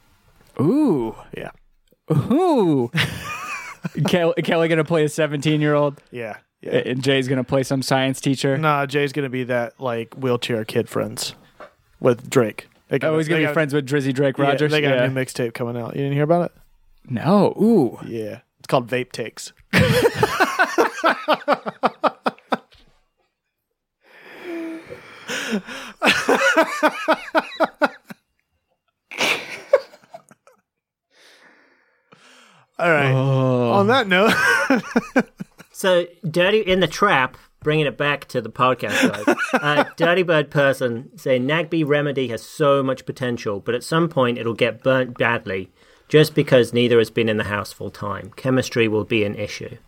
Ooh. 0.59 1.15
Yeah, 1.37 1.51
Ooh. 2.11 2.91
Kel- 4.07 4.33
Kelly 4.43 4.69
gonna 4.69 4.85
play 4.85 5.05
a 5.05 5.09
17 5.09 5.61
year 5.61 5.75
old, 5.75 6.01
Yeah. 6.11 6.37
Yeah. 6.63 6.73
and 6.87 7.03
Jay's 7.03 7.29
gonna 7.29 7.45
play 7.45 7.63
some 7.63 7.83
science 7.83 8.21
teacher. 8.23 8.57
Nah, 8.57 8.87
Jay's 8.87 9.13
gonna 9.13 9.29
be 9.29 9.45
that 9.45 9.79
like 9.81 10.15
wheelchair 10.15 10.65
kid 10.65 10.89
friends 10.89 11.35
with 12.01 12.31
Drake. 12.31 12.69
Got- 12.91 13.05
Oh, 13.05 13.19
he's 13.19 13.29
gonna 13.29 13.41
be 13.41 13.45
got- 13.47 13.55
friends 13.55 13.75
with 13.75 13.87
Drizzy 13.87 14.15
Drake 14.15 14.39
yeah, 14.39 14.45
Rogers. 14.45 14.71
they 14.71 14.81
got 14.81 14.95
Yeah. 14.95 15.05
a 15.05 15.09
new 15.09 15.15
mixtape 15.15 15.53
coming 15.55 15.77
out. 15.77 15.95
You 15.95 16.03
didn't 16.03 16.15
hear 16.15 16.25
about 16.25 16.47
it? 16.47 16.53
no, 17.11 17.49
ooh, 17.61 17.99
Yeah. 18.07 18.41
It's 18.61 18.69
called 18.69 18.89
Vape 18.89 19.11
Takes. 19.13 19.53
All 32.79 32.91
right. 32.91 33.13
Oh. 33.13 33.71
On 33.73 33.87
that 33.89 34.09
note, 34.09 34.33
So, 35.73 36.07
Dirty 36.29 36.61
in 36.61 36.81
the 36.81 36.87
Trap, 36.87 37.37
bringing 37.61 37.87
it 37.87 37.99
back 37.99 38.27
to 38.29 38.41
the 38.41 38.51
podcast, 38.51 39.27
guys. 39.27 39.37
uh, 39.55 39.85
Dirty 39.97 40.23
Bird 40.23 40.51
person 40.51 41.11
saying 41.17 41.47
Nagbe 41.47 41.85
Remedi 41.85 42.31
has 42.31 42.43
so 42.43 42.83
much 42.83 43.05
potential, 43.05 43.59
but 43.59 43.75
at 43.75 43.83
some 43.83 44.09
point 44.09 44.39
it'll 44.39 44.55
get 44.55 44.83
burnt 44.83 45.19
badly 45.19 45.71
just 46.13 46.35
because 46.35 46.75
neither 46.75 46.99
has 46.99 47.09
been 47.09 47.31
in 47.31 47.39
the 47.39 47.45
house 47.45 47.73
full 47.73 47.91
time. 47.91 48.31
Chemistry 48.37 48.87
will 48.87 49.03
be 49.03 49.25
an 49.25 49.35
issue. 49.35 49.79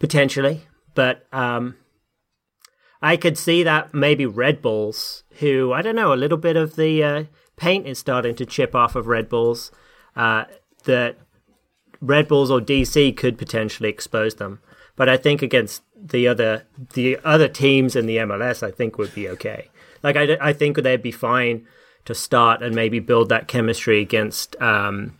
Potentially, 0.00 0.66
but 0.96 1.28
um, 1.32 1.76
I 3.00 3.16
could 3.16 3.38
see 3.38 3.62
that 3.62 3.94
maybe 3.94 4.26
Red 4.26 4.60
Bulls, 4.60 5.22
who, 5.38 5.72
I 5.72 5.80
don't 5.80 5.94
know, 5.94 6.12
a 6.12 6.16
little 6.16 6.38
bit 6.38 6.56
of 6.56 6.74
the 6.74 7.04
uh, 7.04 7.24
paint 7.56 7.86
is 7.86 8.00
starting 8.00 8.34
to 8.34 8.44
chip 8.44 8.74
off 8.74 8.96
of 8.96 9.06
Red 9.06 9.28
Bulls, 9.28 9.70
uh, 10.16 10.46
that 10.86 11.18
Red 12.00 12.26
Bulls 12.26 12.50
or 12.50 12.60
DC 12.60 13.16
could 13.16 13.38
potentially 13.38 13.90
expose 13.90 14.34
them. 14.34 14.58
But 14.96 15.08
I 15.08 15.16
think 15.16 15.40
against 15.40 15.84
the 15.96 16.26
other 16.26 16.66
the 16.94 17.16
other 17.22 17.46
teams 17.46 17.94
in 17.94 18.06
the 18.06 18.16
MLS, 18.16 18.66
I 18.66 18.72
think 18.72 18.98
would 18.98 19.14
be 19.14 19.28
okay. 19.28 19.70
Like 20.02 20.16
I, 20.16 20.36
I 20.40 20.52
think 20.52 20.78
they'd 20.78 21.00
be 21.00 21.12
fine 21.12 21.64
to 22.06 22.14
start 22.14 22.60
and 22.60 22.74
maybe 22.74 22.98
build 22.98 23.28
that 23.28 23.46
chemistry 23.46 24.00
against 24.00 24.60
um, 24.60 25.16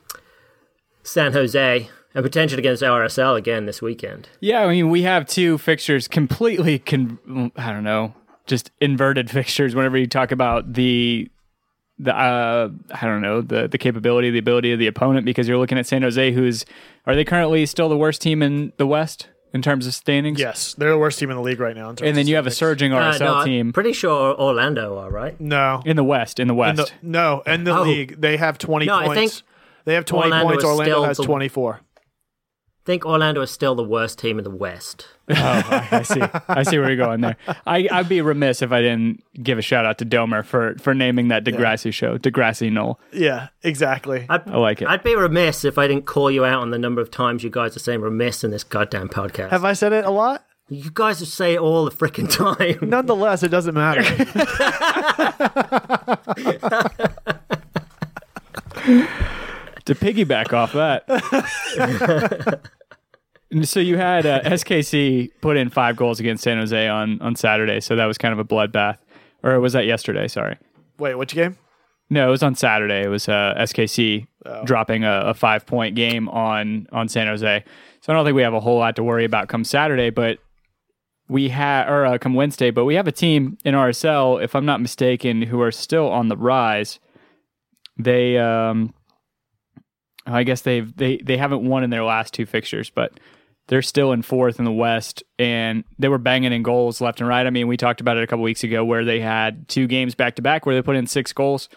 San 1.02 1.32
Jose 1.32 1.88
and 2.14 2.24
potentially 2.24 2.60
against 2.60 2.82
RSL 2.82 3.36
again 3.36 3.66
this 3.66 3.80
weekend. 3.82 4.28
Yeah, 4.40 4.62
I 4.64 4.68
mean, 4.68 4.90
we 4.90 5.02
have 5.02 5.26
two 5.26 5.58
fixtures 5.58 6.08
completely, 6.08 6.78
con- 6.78 7.52
I 7.56 7.72
don't 7.72 7.84
know, 7.84 8.14
just 8.46 8.70
inverted 8.80 9.30
fixtures. 9.30 9.74
Whenever 9.74 9.96
you 9.98 10.06
talk 10.06 10.32
about 10.32 10.72
the, 10.74 11.30
the 11.98 12.14
uh, 12.16 12.70
I 12.94 13.06
don't 13.06 13.22
know, 13.22 13.40
the 13.42 13.68
the 13.68 13.78
capability, 13.78 14.30
the 14.30 14.38
ability 14.38 14.72
of 14.72 14.78
the 14.78 14.86
opponent, 14.86 15.24
because 15.26 15.48
you're 15.48 15.58
looking 15.58 15.78
at 15.78 15.86
San 15.86 16.02
Jose, 16.02 16.32
who's 16.32 16.64
are 17.06 17.14
they 17.14 17.24
currently 17.24 17.66
still 17.66 17.88
the 17.88 17.96
worst 17.96 18.22
team 18.22 18.42
in 18.42 18.72
the 18.78 18.86
West 18.86 19.28
in 19.52 19.62
terms 19.62 19.86
of 19.86 19.94
standings? 19.94 20.38
yes, 20.40 20.74
they're 20.74 20.90
the 20.90 20.98
worst 20.98 21.18
team 21.18 21.30
in 21.30 21.36
the 21.36 21.42
league 21.42 21.60
right 21.60 21.74
now. 21.76 21.90
in 21.90 21.96
terms 21.96 22.08
And 22.08 22.16
then 22.16 22.22
of 22.22 22.28
you 22.28 22.36
have 22.36 22.46
a 22.46 22.50
standings. 22.50 22.58
surging 22.80 22.92
Uh, 22.92 23.12
RSL 23.12 23.20
no, 23.20 23.34
I'm 23.36 23.46
team 23.46 23.72
pretty 23.72 23.92
sure 23.92 24.34
Orlando 24.38 24.96
are 24.98 25.10
right. 25.10 25.38
No, 25.40 25.82
in 25.84 25.96
the 25.96 26.04
West. 26.04 26.38
In 26.40 26.48
the 26.48 26.54
in 26.54 26.58
West. 26.58 26.76
the, 26.78 26.90
no, 27.06 27.42
in 27.46 27.64
the 27.64 27.76
Oh. 27.76 27.82
league 27.82 28.20
they 28.20 28.36
have 28.38 28.58
twenty 28.58 28.86
No, 28.86 28.94
I 28.96 29.14
think 29.14 29.32
they 29.84 29.94
have 29.94 30.04
twenty 30.04 30.26
Orlando 30.32 30.48
points. 30.48 30.64
Orlando 30.64 31.04
has 31.04 31.16
the- 31.16 31.24
twenty 31.24 31.48
four. 31.48 31.80
I 31.80 32.90
think 32.90 33.04
Orlando 33.04 33.42
is 33.42 33.50
still 33.50 33.74
the 33.74 33.84
worst 33.84 34.18
team 34.18 34.38
in 34.38 34.44
the 34.44 34.50
West. 34.50 35.06
Oh, 35.30 35.34
I, 35.36 35.88
I 35.92 36.02
see. 36.04 36.22
I 36.48 36.62
see 36.62 36.78
where 36.78 36.88
you're 36.88 36.96
going 36.96 37.20
there. 37.20 37.36
I, 37.66 37.86
I'd 37.92 38.08
be 38.08 38.22
remiss 38.22 38.62
if 38.62 38.72
I 38.72 38.80
didn't 38.80 39.22
give 39.42 39.58
a 39.58 39.62
shout 39.62 39.84
out 39.84 39.98
to 39.98 40.06
Domer 40.06 40.42
for 40.42 40.74
for 40.78 40.94
naming 40.94 41.28
that 41.28 41.44
Degrassi 41.44 41.92
show, 41.92 42.16
Degrassi 42.16 42.72
Knoll. 42.72 42.98
Yeah, 43.12 43.48
exactly. 43.62 44.24
I'd, 44.30 44.48
I 44.48 44.56
like 44.56 44.80
it. 44.80 44.88
I'd 44.88 45.02
be 45.04 45.14
remiss 45.14 45.66
if 45.66 45.76
I 45.76 45.86
didn't 45.86 46.06
call 46.06 46.30
you 46.30 46.46
out 46.46 46.62
on 46.62 46.70
the 46.70 46.78
number 46.78 47.02
of 47.02 47.10
times 47.10 47.44
you 47.44 47.50
guys 47.50 47.76
are 47.76 47.80
saying 47.80 48.00
remiss 48.00 48.42
in 48.42 48.52
this 48.52 48.64
goddamn 48.64 49.10
podcast. 49.10 49.50
have 49.50 49.66
I 49.66 49.74
said 49.74 49.92
it 49.92 50.06
a 50.06 50.10
lot? 50.10 50.46
you 50.70 50.90
guys 50.92 51.18
just 51.18 51.34
say 51.34 51.54
it 51.54 51.58
all 51.60 51.84
the 51.84 51.90
freaking 51.90 52.30
time. 52.30 52.78
Nonetheless, 52.88 53.42
it 53.42 53.48
doesn't 53.48 53.74
matter. 53.74 54.02
to 59.88 59.94
piggyback 59.94 60.52
off 60.52 60.72
that. 60.72 61.04
And 63.50 63.66
so 63.66 63.80
you 63.80 63.96
had 63.96 64.26
uh, 64.26 64.42
SKC 64.42 65.30
put 65.40 65.56
in 65.56 65.70
five 65.70 65.96
goals 65.96 66.20
against 66.20 66.44
San 66.44 66.58
Jose 66.58 66.86
on 66.86 67.18
on 67.22 67.34
Saturday, 67.34 67.80
so 67.80 67.96
that 67.96 68.04
was 68.04 68.18
kind 68.18 68.32
of 68.32 68.38
a 68.38 68.44
bloodbath. 68.44 68.98
Or 69.42 69.58
was 69.58 69.72
that 69.72 69.86
yesterday? 69.86 70.28
Sorry. 70.28 70.58
Wait, 70.98 71.14
which 71.14 71.34
game? 71.34 71.56
No, 72.10 72.28
it 72.28 72.30
was 72.30 72.42
on 72.42 72.54
Saturday. 72.54 73.04
It 73.04 73.08
was 73.08 73.26
uh, 73.26 73.54
SKC 73.56 74.26
dropping 74.64 75.04
a, 75.04 75.20
a 75.28 75.34
five 75.34 75.64
point 75.64 75.94
game 75.94 76.28
on 76.28 76.88
on 76.92 77.08
San 77.08 77.26
Jose. 77.26 77.64
So 78.02 78.12
I 78.12 78.16
don't 78.16 78.26
think 78.26 78.36
we 78.36 78.42
have 78.42 78.54
a 78.54 78.60
whole 78.60 78.78
lot 78.78 78.96
to 78.96 79.02
worry 79.02 79.24
about 79.24 79.48
come 79.48 79.64
Saturday, 79.64 80.10
but 80.10 80.38
we 81.28 81.48
have 81.48 81.88
or 81.88 82.04
uh, 82.04 82.18
come 82.18 82.34
Wednesday. 82.34 82.70
But 82.70 82.84
we 82.84 82.96
have 82.96 83.08
a 83.08 83.12
team 83.12 83.56
in 83.64 83.74
RSL, 83.74 84.42
if 84.42 84.54
I'm 84.54 84.66
not 84.66 84.82
mistaken, 84.82 85.42
who 85.42 85.60
are 85.62 85.72
still 85.72 86.08
on 86.10 86.28
the 86.28 86.36
rise. 86.36 86.98
They, 87.96 88.38
um, 88.38 88.94
I 90.28 90.42
guess 90.44 90.60
they've 90.62 90.94
they 90.96 91.18
they 91.18 91.36
haven't 91.36 91.64
won 91.64 91.84
in 91.84 91.90
their 91.90 92.04
last 92.04 92.34
two 92.34 92.46
fixtures, 92.46 92.90
but 92.90 93.18
they're 93.68 93.82
still 93.82 94.12
in 94.12 94.22
fourth 94.22 94.58
in 94.58 94.64
the 94.64 94.72
West, 94.72 95.22
and 95.38 95.84
they 95.98 96.08
were 96.08 96.18
banging 96.18 96.52
in 96.52 96.62
goals 96.62 97.00
left 97.00 97.20
and 97.20 97.28
right. 97.28 97.46
I 97.46 97.50
mean, 97.50 97.68
we 97.68 97.76
talked 97.76 98.00
about 98.00 98.16
it 98.16 98.22
a 98.22 98.26
couple 98.26 98.42
weeks 98.42 98.64
ago 98.64 98.84
where 98.84 99.04
they 99.04 99.20
had 99.20 99.68
two 99.68 99.86
games 99.86 100.14
back 100.14 100.36
to 100.36 100.42
back 100.42 100.66
where 100.66 100.74
they 100.74 100.82
put 100.82 100.96
in 100.96 101.06
six 101.06 101.32
goals 101.32 101.68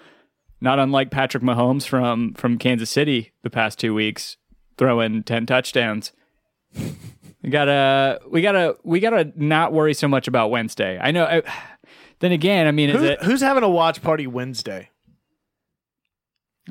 not 0.61 0.77
unlike 0.77 1.09
Patrick 1.09 1.43
Mahomes 1.43 1.85
from 1.85 2.33
from 2.35 2.57
Kansas 2.57 2.89
City 2.89 3.33
the 3.41 3.49
past 3.49 3.79
two 3.79 3.93
weeks, 3.93 4.37
throwing 4.77 5.23
ten 5.23 5.45
touchdowns. 5.45 6.13
We 7.43 7.49
gotta, 7.49 8.21
we 8.29 8.43
gotta, 8.43 8.77
we 8.83 8.99
gotta 8.99 9.33
not 9.35 9.73
worry 9.73 9.95
so 9.95 10.07
much 10.07 10.27
about 10.27 10.51
Wednesday. 10.51 10.99
I 11.01 11.09
know. 11.09 11.25
I, 11.25 11.41
then 12.19 12.31
again, 12.31 12.67
I 12.67 12.71
mean, 12.71 12.91
is 12.91 12.97
Who, 12.97 13.05
it? 13.05 13.23
who's 13.23 13.41
having 13.41 13.63
a 13.63 13.69
watch 13.69 14.03
party 14.03 14.27
Wednesday? 14.27 14.90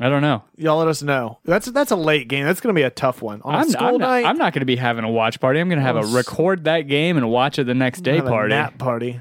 I 0.01 0.09
don't 0.09 0.23
know. 0.23 0.43
Y'all 0.57 0.79
let 0.79 0.89
us 0.89 1.03
know. 1.03 1.39
That's 1.45 1.67
that's 1.67 1.91
a 1.91 1.97
late 1.97 2.27
game. 2.29 2.45
That's 2.47 2.61
going 2.61 2.75
to 2.75 2.79
be 2.79 2.85
a 2.85 2.91
tough 2.91 3.21
one 3.21 3.43
on 3.43 3.55
a 3.55 3.59
I'm, 3.59 3.69
school 3.69 3.87
I'm 3.87 3.99
night. 3.99 4.23
not, 4.23 4.31
I'm 4.31 4.39
not 4.39 4.53
going 4.55 4.61
to 4.63 4.67
be 4.67 4.77
having 4.77 5.05
a 5.05 5.11
watch 5.11 5.39
party. 5.41 5.61
I'm 5.61 5.69
going 5.69 5.79
to 5.79 5.85
have 5.85 5.97
a 5.97 6.01
s- 6.01 6.13
record 6.13 6.65
that 6.65 6.83
game 6.89 7.17
and 7.19 7.31
watch 7.31 7.59
it 7.59 7.65
the 7.65 7.75
next 7.75 8.01
day 8.01 8.17
have 8.17 8.27
a 8.27 8.31
party. 8.31 8.49
nap 8.55 8.79
party. 8.79 9.21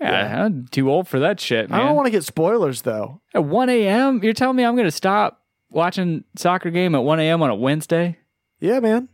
Yeah, 0.00 0.44
I'm 0.46 0.66
too 0.68 0.90
old 0.90 1.08
for 1.08 1.18
that 1.20 1.40
shit, 1.40 1.70
I 1.70 1.78
don't 1.78 1.94
want 1.94 2.06
to 2.06 2.10
get 2.10 2.24
spoilers 2.24 2.82
though. 2.82 3.20
At 3.34 3.44
1 3.44 3.68
a.m., 3.68 4.22
you're 4.22 4.32
telling 4.32 4.56
me 4.56 4.64
I'm 4.64 4.74
going 4.74 4.86
to 4.86 4.90
stop 4.92 5.42
watching 5.68 6.24
soccer 6.36 6.70
game 6.70 6.94
at 6.94 7.00
1 7.04 7.20
a.m. 7.20 7.42
on 7.42 7.50
a 7.50 7.54
Wednesday? 7.54 8.16
Yeah, 8.60 8.80
man. 8.80 9.08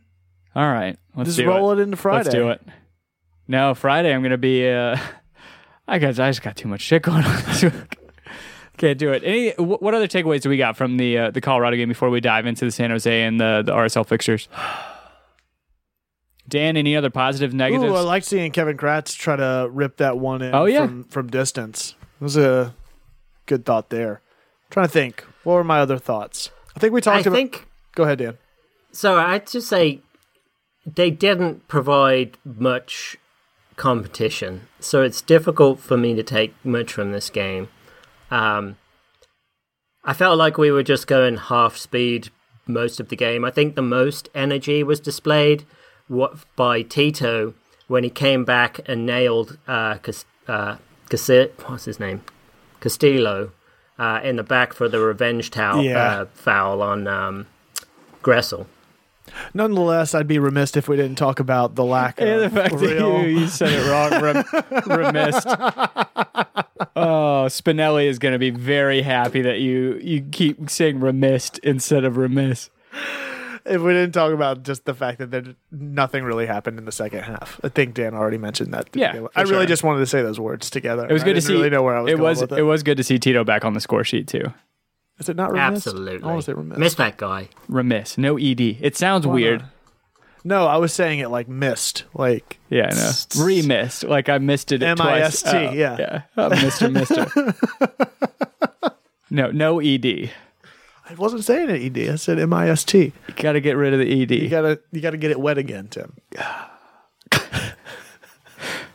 All 0.55 0.71
right, 0.71 0.97
let's 1.15 1.29
Just 1.29 1.39
do 1.39 1.47
roll 1.47 1.71
it. 1.71 1.79
into 1.79 1.97
Friday. 1.97 2.23
Let's 2.23 2.29
do 2.35 2.49
it. 2.51 2.61
No, 3.49 3.73
Friday 3.73 4.13
I'm 4.13 4.21
gonna 4.23 4.37
be. 4.37 4.67
Uh, 4.67 4.97
I 5.87 5.99
guess 5.99 6.19
I 6.19 6.29
just 6.29 6.41
got 6.41 6.55
too 6.57 6.67
much 6.67 6.81
shit 6.81 7.01
going 7.03 7.23
on 7.23 7.35
this 7.45 7.63
week. 7.63 7.73
Can't 8.77 8.97
do 8.99 9.11
it. 9.11 9.23
Any? 9.23 9.51
What 9.57 9.93
other 9.95 10.07
takeaways 10.07 10.41
do 10.41 10.49
we 10.49 10.57
got 10.57 10.77
from 10.77 10.97
the 10.97 11.17
uh, 11.17 11.31
the 11.31 11.41
Colorado 11.41 11.75
game 11.77 11.89
before 11.89 12.09
we 12.11 12.21
dive 12.21 12.45
into 12.45 12.63
the 12.65 12.71
San 12.71 12.91
Jose 12.91 13.23
and 13.23 13.39
the 13.41 13.63
the 13.65 13.71
RSL 13.73 14.05
fixtures? 14.05 14.47
Dan, 16.47 16.77
any 16.77 16.95
other 16.95 17.09
positive 17.09 17.53
negatives? 17.53 17.91
Ooh, 17.91 17.95
I 17.95 18.01
like 18.01 18.23
seeing 18.23 18.51
Kevin 18.51 18.77
Kratz 18.77 19.17
try 19.17 19.35
to 19.35 19.67
rip 19.69 19.97
that 19.97 20.17
one 20.17 20.41
in 20.41 20.55
Oh, 20.55 20.63
yeah. 20.65 20.85
from, 20.87 21.03
from 21.05 21.27
distance. 21.27 21.95
It 22.21 22.23
was 22.23 22.37
a 22.37 22.73
good 23.47 23.65
thought 23.65 23.89
there. 23.89 24.21
trying 24.69 24.85
to 24.87 24.91
think. 24.91 25.25
What 25.43 25.55
were 25.55 25.63
my 25.65 25.79
other 25.81 25.97
thoughts? 25.97 26.51
I 26.75 26.79
think 26.79 26.93
we 26.93 26.99
I 26.99 27.01
talked 27.01 27.25
about. 27.25 27.35
think 27.35 27.67
Go 27.95 28.03
ahead, 28.03 28.19
Dan. 28.19 28.37
so. 28.93 29.15
I'd 29.17 29.47
just 29.47 29.67
say 29.67 29.99
they 30.85 31.09
didn't 31.11 31.67
provide 31.67 32.37
much 32.45 33.17
competition, 33.75 34.67
so 34.79 35.01
it's 35.01 35.21
difficult 35.21 35.79
for 35.79 35.97
me 35.97 36.15
to 36.15 36.23
take 36.23 36.53
much 36.63 36.93
from 36.93 37.11
this 37.11 37.29
game. 37.29 37.67
Um, 38.31 38.77
I 40.03 40.13
felt 40.13 40.37
like 40.37 40.57
we 40.57 40.71
were 40.71 40.83
just 40.83 41.07
going 41.07 41.37
half 41.37 41.75
speed 41.77 42.29
most 42.65 42.99
of 42.99 43.09
the 43.09 43.15
game. 43.15 43.43
I 43.45 43.51
think 43.51 43.75
the 43.75 43.81
most 43.81 44.29
energy 44.35 44.83
was 44.83 44.99
displayed 44.99 45.65
what 46.07 46.35
by 46.55 46.81
Tito 46.81 47.53
when 47.87 48.03
he 48.03 48.09
came 48.09 48.45
back 48.45 48.79
and 48.85 49.05
nailed 49.05 49.57
uh, 49.67 49.95
Cas- 49.95 50.25
uh, 50.47 50.77
Cas- 51.09 51.29
what's 51.65 51.85
his 51.85 51.99
name 51.99 52.21
Castillo 52.79 53.51
uh, 53.99 54.19
in 54.23 54.35
the 54.35 54.43
back 54.43 54.73
for 54.73 54.87
the 54.89 54.99
revenge 54.99 55.51
towel 55.51 55.83
Yeah. 55.83 55.97
uh, 56.21 56.25
foul 56.33 56.81
on 56.81 57.07
um, 57.07 57.47
Gressel. 58.21 58.67
Nonetheless, 59.53 60.15
I'd 60.15 60.27
be 60.27 60.39
remiss 60.39 60.77
if 60.77 60.87
we 60.87 60.95
didn't 60.95 61.17
talk 61.17 61.39
about 61.41 61.75
the 61.75 61.83
lack 61.83 62.19
Yeah, 62.19 62.37
the 62.37 62.45
of 62.45 62.53
fact 62.53 62.77
that 62.79 62.97
you, 62.99 63.39
you 63.41 63.47
said 63.47 63.69
it 63.73 63.89
wrong, 63.89 64.21
rem- 64.23 64.45
remissed. 65.05 65.47
Oh, 66.97 67.45
Spinelli 67.47 68.05
is 68.05 68.19
going 68.19 68.33
to 68.33 68.39
be 68.39 68.49
very 68.49 69.01
happy 69.01 69.41
that 69.41 69.59
you 69.59 69.99
you 70.01 70.21
keep 70.21 70.69
saying 70.69 70.99
remissed 70.99 71.59
instead 71.59 72.03
of 72.03 72.17
remiss. 72.17 72.69
if 73.65 73.81
we 73.81 73.91
didn't 73.93 74.13
talk 74.13 74.33
about 74.33 74.63
just 74.63 74.85
the 74.85 74.93
fact 74.93 75.19
that 75.19 75.29
there, 75.31 75.43
nothing 75.71 76.23
really 76.23 76.45
happened 76.45 76.79
in 76.79 76.85
the 76.85 76.91
second 76.91 77.21
half. 77.21 77.59
I 77.63 77.69
think 77.69 77.93
Dan 77.93 78.13
already 78.13 78.37
mentioned 78.37 78.73
that. 78.73 78.89
Yeah, 78.93 79.11
begin 79.11 79.23
with. 79.23 79.33
for 79.33 79.39
I 79.39 79.41
really 79.43 79.57
sure. 79.61 79.65
just 79.65 79.83
wanted 79.83 79.99
to 79.99 80.07
say 80.07 80.21
those 80.21 80.39
words 80.39 80.69
together. 80.69 81.07
It 81.07 81.13
was 81.13 81.23
good 81.23 81.35
to 81.35 81.41
see. 81.41 81.53
Really 81.53 81.69
know 81.69 81.83
where 81.83 81.95
I 81.95 82.01
was. 82.01 82.11
it 82.11 82.19
was 82.19 82.41
with 82.41 82.51
it. 82.53 82.63
was 82.63 82.83
good 82.83 82.97
to 82.97 83.03
see 83.03 83.19
Tito 83.19 83.43
back 83.43 83.63
on 83.65 83.73
the 83.73 83.81
score 83.81 84.03
sheet 84.03 84.27
too. 84.27 84.53
Is 85.19 85.29
it 85.29 85.35
not 85.35 85.51
remiss? 85.51 85.87
Absolutely. 85.87 86.23
I 86.23 86.31
want 86.31 86.41
to 86.41 86.45
say 86.45 86.53
remiss. 86.53 86.77
Miss 86.77 86.95
that 86.95 87.17
guy. 87.17 87.49
Remiss, 87.67 88.17
no 88.17 88.37
ed. 88.37 88.61
It 88.61 88.95
sounds 88.95 89.25
weird. 89.25 89.61
not? 89.61 89.69
No, 90.47 90.65
I 90.65 90.77
was 90.77 90.93
saying 90.93 91.19
it 91.19 91.27
like 91.29 91.49
missed. 91.49 92.05
Like 92.13 92.57
Yeah, 92.69 92.89
no. 92.95 93.11
Remissed. 93.43 94.05
Like 94.05 94.29
I 94.29 94.37
missed 94.37 94.71
it 94.71 94.77
twice. 94.77 94.97
M-I-S-T, 94.97 95.49
Oh, 95.51 95.71
yeah. 95.73 95.97
Yeah. 95.99 96.21
Oh, 96.37 96.49
Mr. 96.49 96.89
Mister. 96.89 97.27
no, 99.29 99.51
no 99.51 99.81
ED. 99.81 100.31
I 101.09 101.15
wasn't 101.15 101.43
saying 101.43 101.69
it 101.69 101.97
ed. 101.97 102.13
I 102.13 102.15
said 102.15 102.39
M 102.39 102.53
I 102.53 102.69
S 102.69 102.85
T. 102.85 103.11
You 103.27 103.33
got 103.35 103.51
to 103.53 103.59
get 103.59 103.75
rid 103.75 103.93
of 103.93 103.99
the 103.99 104.21
ED. 104.21 104.31
You 104.31 104.47
gotta 104.47 104.79
you 104.93 105.01
gotta 105.01 105.17
get 105.17 105.31
it 105.31 105.39
wet 105.39 105.57
again, 105.57 105.89
Tim. 105.89 106.13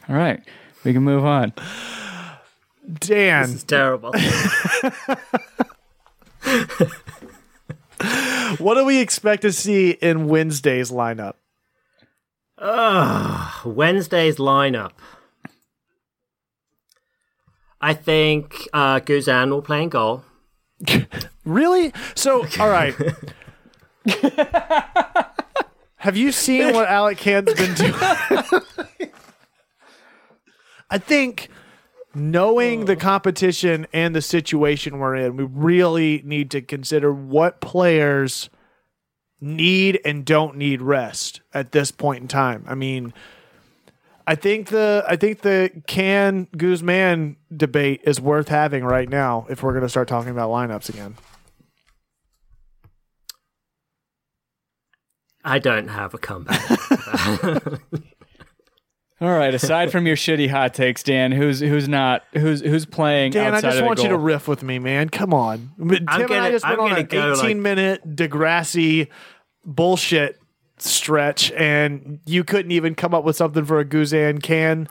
All 0.09 0.17
right. 0.17 0.41
We 0.85 0.95
can 0.95 1.03
move 1.03 1.27
on. 1.27 1.53
Dan, 2.99 3.51
It's 3.51 3.63
terrible. 3.65 4.13
what 8.59 8.75
do 8.75 8.87
we 8.87 9.01
expect 9.01 9.43
to 9.43 9.53
see 9.53 9.91
in 9.91 10.29
Wednesday's 10.29 10.91
lineup? 10.91 11.35
Wednesday's 13.65 14.37
lineup. 14.37 14.93
I 17.81 17.95
think 17.95 18.69
uh, 18.73 19.01
Guzan 19.01 19.51
will 19.51 19.63
play 19.63 19.83
in 19.83 19.89
goal. 19.89 20.25
Really? 21.45 21.93
So, 22.15 22.47
all 22.61 22.69
right. 22.69 22.95
Have 25.97 26.17
you 26.17 26.31
seen 26.33 26.73
what 26.73 26.89
Alec 26.89 27.19
Kann's 27.19 27.53
been 27.55 27.75
doing? 27.75 27.95
I 30.91 30.99
think 30.99 31.49
knowing 32.15 32.85
the 32.85 32.95
competition 32.97 33.87
and 33.93 34.15
the 34.15 34.23
situation 34.23 34.99
we're 34.99 35.17
in, 35.17 35.37
we 35.37 35.45
really 35.45 36.23
need 36.25 36.51
to 36.53 36.61
consider 36.61 37.13
what 37.13 37.61
players 37.61 38.49
need 39.43 40.01
and 40.05 40.25
don't 40.25 40.57
need 40.57 40.81
rest 40.81 41.41
at 41.53 41.73
this 41.73 41.91
point 41.91 42.23
in 42.23 42.29
time. 42.29 42.65
I 42.69 42.75
mean, 42.75 43.13
I 44.27 44.37
think 44.37 44.69
the 44.69 45.05
I 45.09 45.17
think 45.17 45.41
the 45.41 45.71
Kann 45.87 46.47
Guzan 46.57 47.37
debate 47.55 48.01
is 48.05 48.21
worth 48.21 48.49
having 48.49 48.85
right 48.85 49.09
now 49.09 49.47
if 49.51 49.63
we're 49.63 49.73
going 49.73 49.83
to 49.83 49.89
start 49.89 50.07
talking 50.09 50.31
about 50.31 50.49
lineups 50.51 50.89
again. 50.89 51.17
I 55.45 55.59
don't 55.59 55.89
have 55.89 56.15
a 56.15 56.19
comeback. 56.19 56.61
All 59.21 59.29
right. 59.29 59.55
Aside 59.55 59.91
from 59.93 60.07
your 60.07 60.17
shitty 60.17 60.49
hot 60.51 60.75
takes, 60.75 61.03
Dan, 61.03 61.31
who's 61.33 61.61
who's 61.61 61.89
not 61.89 62.23
who's 62.33 62.61
who's 62.61 62.87
playing 62.87 63.33
Dan, 63.33 63.55
I 63.55 63.61
just 63.61 63.77
of 63.77 63.83
the 63.83 63.87
want 63.87 64.03
you 64.03 64.09
to 64.09 64.17
riff 64.17 64.49
with 64.49 64.63
me, 64.65 64.79
man. 64.81 65.09
Come 65.09 65.33
on. 65.35 65.71
Tim 65.79 65.91
and 65.93 66.09
I 66.11 66.27
gonna- 66.27 66.51
just 66.51 66.65
went 66.65 66.79
I'm 66.79 66.81
on 66.85 66.89
gonna 66.91 67.01
an 67.03 67.07
go, 67.07 67.33
18 67.33 67.39
like- 67.45 67.57
minute 67.57 68.17
Degrassi 68.17 69.09
bullshit 69.65 70.39
stretch, 70.79 71.51
and 71.53 72.21
you 72.27 72.45
couldn't 72.45 72.73
even 72.73 72.95
come 72.95 73.15
up 73.15 73.25
with 73.25 73.37
something 73.37 73.65
for 73.65 73.79
a 73.79 73.85
Guzan 73.85 74.43
Kann. 74.43 74.89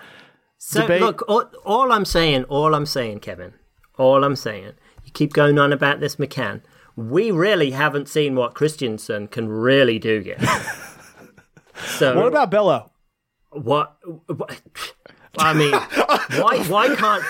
So 0.57 0.81
Debate. 0.81 1.01
look, 1.01 1.23
all, 1.27 1.45
all 1.65 1.91
I'm 1.91 2.05
saying, 2.05 2.43
all 2.45 2.75
I'm 2.75 2.85
saying, 2.85 3.19
Kevin, 3.19 3.53
all 3.97 4.23
I'm 4.23 4.35
saying, 4.35 4.73
you 5.03 5.11
keep 5.11 5.33
going 5.33 5.57
on 5.57 5.73
about 5.73 5.99
this 5.99 6.17
McCann. 6.17 6.61
We 6.95 7.31
really 7.31 7.71
haven't 7.71 8.07
seen 8.09 8.35
what 8.35 8.53
Christensen 8.53 9.27
can 9.27 9.49
really 9.49 9.97
do 9.97 10.21
yet. 10.21 10.39
so 11.75 12.15
What 12.15 12.27
about 12.27 12.51
Bello? 12.51 12.91
what? 13.51 13.97
what 14.27 14.59
I 15.37 15.53
mean, 15.53 15.71
why 16.41 16.57
why 16.67 16.95
can't 16.95 17.23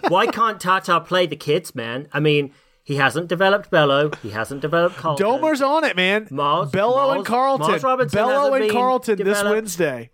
why 0.08 0.26
can't 0.26 0.60
Tata 0.60 1.00
play 1.00 1.26
the 1.26 1.36
kids, 1.36 1.74
man? 1.74 2.08
I 2.12 2.20
mean, 2.20 2.52
he 2.88 2.94
hasn't 2.96 3.28
developed 3.28 3.70
Bello, 3.70 4.10
he 4.22 4.30
hasn't 4.30 4.62
developed 4.62 4.96
Carleton. 4.96 5.26
Domer's 5.26 5.60
on 5.60 5.84
it, 5.84 5.94
man. 5.94 6.26
Miles- 6.30 6.70
Bello 6.70 7.10
and 7.10 7.16
Miles- 7.18 7.26
Carleton. 7.26 7.68
Miles 7.68 7.82
Robinson 7.84 8.16
Bello 8.16 8.54
and 8.54 8.64
been 8.64 8.72
Carleton 8.72 9.18
this. 9.22 9.44
Wednesday. 9.44 10.08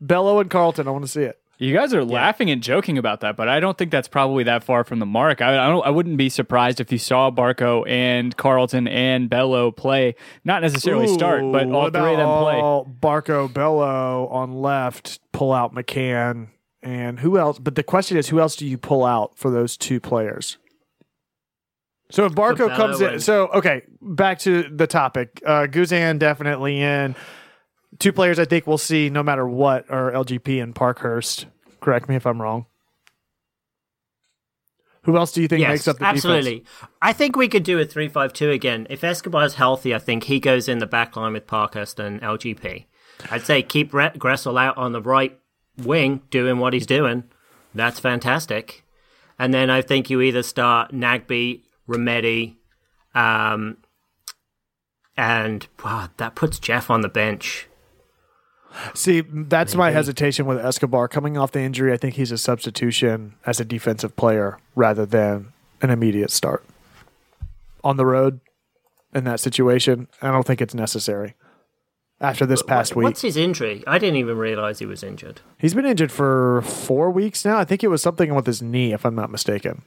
Bello 0.00 0.40
and 0.40 0.50
Carleton. 0.50 0.88
I 0.88 0.90
want 0.90 1.04
to 1.04 1.10
see 1.10 1.22
it. 1.22 1.38
You 1.58 1.72
guys 1.72 1.94
are 1.94 2.04
laughing 2.04 2.50
and 2.50 2.60
joking 2.60 2.98
about 2.98 3.20
that, 3.20 3.36
but 3.36 3.48
I 3.48 3.60
don't 3.60 3.78
think 3.78 3.92
that's 3.92 4.08
probably 4.08 4.42
that 4.42 4.64
far 4.64 4.82
from 4.82 4.98
the 4.98 5.06
mark. 5.06 5.40
I, 5.40 5.52
I 5.52 5.68
don't. 5.68 5.86
I 5.86 5.90
wouldn't 5.90 6.16
be 6.16 6.28
surprised 6.28 6.80
if 6.80 6.90
you 6.90 6.98
saw 6.98 7.30
Barco 7.30 7.88
and 7.88 8.36
Carleton 8.36 8.88
and 8.88 9.30
Bello 9.30 9.70
play, 9.70 10.16
not 10.44 10.62
necessarily 10.62 11.06
start, 11.06 11.42
but 11.52 11.68
all 11.70 11.90
three 11.90 12.10
of 12.14 12.18
them 12.18 12.38
play. 12.42 12.60
Barco 13.00 13.50
Bello 13.54 14.26
on 14.32 14.54
left, 14.54 15.20
pull 15.30 15.52
out 15.52 15.72
McCann, 15.72 16.48
and 16.84 17.18
who 17.20 17.38
else? 17.38 17.58
But 17.58 17.74
the 17.74 17.82
question 17.82 18.16
is, 18.16 18.28
who 18.28 18.38
else 18.40 18.54
do 18.56 18.66
you 18.66 18.78
pull 18.78 19.04
out 19.04 19.36
for 19.36 19.50
those 19.50 19.76
two 19.76 19.98
players? 20.00 20.58
So 22.10 22.26
if 22.26 22.32
Barco 22.32 22.68
comes 22.76 23.00
in, 23.00 23.14
and- 23.14 23.22
so 23.22 23.48
okay, 23.48 23.82
back 24.00 24.38
to 24.40 24.64
the 24.70 24.86
topic. 24.86 25.42
Uh, 25.44 25.66
Guzan 25.66 26.18
definitely 26.18 26.80
in. 26.80 27.16
Two 27.98 28.12
players 28.12 28.38
I 28.38 28.44
think 28.44 28.66
we'll 28.66 28.76
see 28.78 29.08
no 29.08 29.22
matter 29.22 29.48
what 29.48 29.90
are 29.90 30.12
LGP 30.12 30.62
and 30.62 30.74
Parkhurst. 30.74 31.46
Correct 31.80 32.08
me 32.08 32.16
if 32.16 32.26
I'm 32.26 32.40
wrong. 32.42 32.66
Who 35.04 35.16
else 35.18 35.32
do 35.32 35.42
you 35.42 35.48
think 35.48 35.60
Yes, 35.60 35.68
makes 35.70 35.88
up 35.88 35.98
the 35.98 36.06
absolutely. 36.06 36.60
defense? 36.60 36.90
I 37.02 37.12
think 37.12 37.36
we 37.36 37.46
could 37.48 37.62
do 37.62 37.78
a 37.78 37.84
three-five-two 37.84 38.50
again. 38.50 38.86
If 38.88 39.04
Escobar's 39.04 39.54
healthy, 39.54 39.94
I 39.94 39.98
think 39.98 40.24
he 40.24 40.40
goes 40.40 40.66
in 40.66 40.78
the 40.78 40.86
back 40.86 41.14
line 41.14 41.34
with 41.34 41.46
Parkhurst 41.46 42.00
and 42.00 42.20
LGP. 42.22 42.86
I'd 43.30 43.42
say 43.44 43.62
keep 43.62 43.92
Re- 43.92 44.10
Gressel 44.16 44.58
out 44.58 44.76
on 44.78 44.92
the 44.92 45.02
right 45.02 45.38
wing 45.78 46.22
doing 46.30 46.58
what 46.58 46.72
he's 46.72 46.86
doing. 46.86 47.24
That's 47.74 47.98
fantastic. 47.98 48.84
And 49.38 49.52
then 49.52 49.70
I 49.70 49.82
think 49.82 50.10
you 50.10 50.20
either 50.20 50.42
start 50.42 50.92
Nagbe, 50.92 51.62
Remedi, 51.88 52.56
um, 53.14 53.78
and 55.16 55.66
wow, 55.84 56.08
that 56.16 56.34
puts 56.34 56.58
Jeff 56.58 56.90
on 56.90 57.00
the 57.00 57.08
bench. 57.08 57.68
See, 58.92 59.20
that's 59.20 59.76
my 59.76 59.92
hesitation 59.92 60.46
with 60.46 60.58
Escobar. 60.58 61.06
Coming 61.06 61.38
off 61.38 61.52
the 61.52 61.60
injury, 61.60 61.92
I 61.92 61.96
think 61.96 62.14
he's 62.14 62.32
a 62.32 62.38
substitution 62.38 63.34
as 63.46 63.60
a 63.60 63.64
defensive 63.64 64.16
player 64.16 64.58
rather 64.74 65.06
than 65.06 65.52
an 65.80 65.90
immediate 65.90 66.32
start. 66.32 66.64
On 67.84 67.96
the 67.96 68.06
road, 68.06 68.40
in 69.14 69.24
that 69.24 69.38
situation, 69.38 70.08
I 70.20 70.32
don't 70.32 70.44
think 70.44 70.60
it's 70.60 70.74
necessary. 70.74 71.34
After 72.20 72.46
this 72.46 72.62
past 72.62 72.94
week, 72.96 73.04
What's 73.04 73.22
his 73.22 73.36
injury? 73.36 73.82
I 73.86 73.98
didn't 73.98 74.16
even 74.16 74.38
realize 74.38 74.78
he 74.78 74.86
was 74.86 75.02
injured. 75.02 75.40
he's 75.58 75.74
been 75.74 75.84
injured 75.84 76.12
for 76.12 76.62
four 76.62 77.10
weeks 77.10 77.44
now. 77.44 77.58
I 77.58 77.64
think 77.64 77.82
it 77.82 77.88
was 77.88 78.02
something 78.02 78.34
with 78.34 78.46
his 78.46 78.62
knee, 78.62 78.92
if 78.92 79.04
I'm 79.04 79.16
not 79.16 79.30
mistaken. 79.30 79.82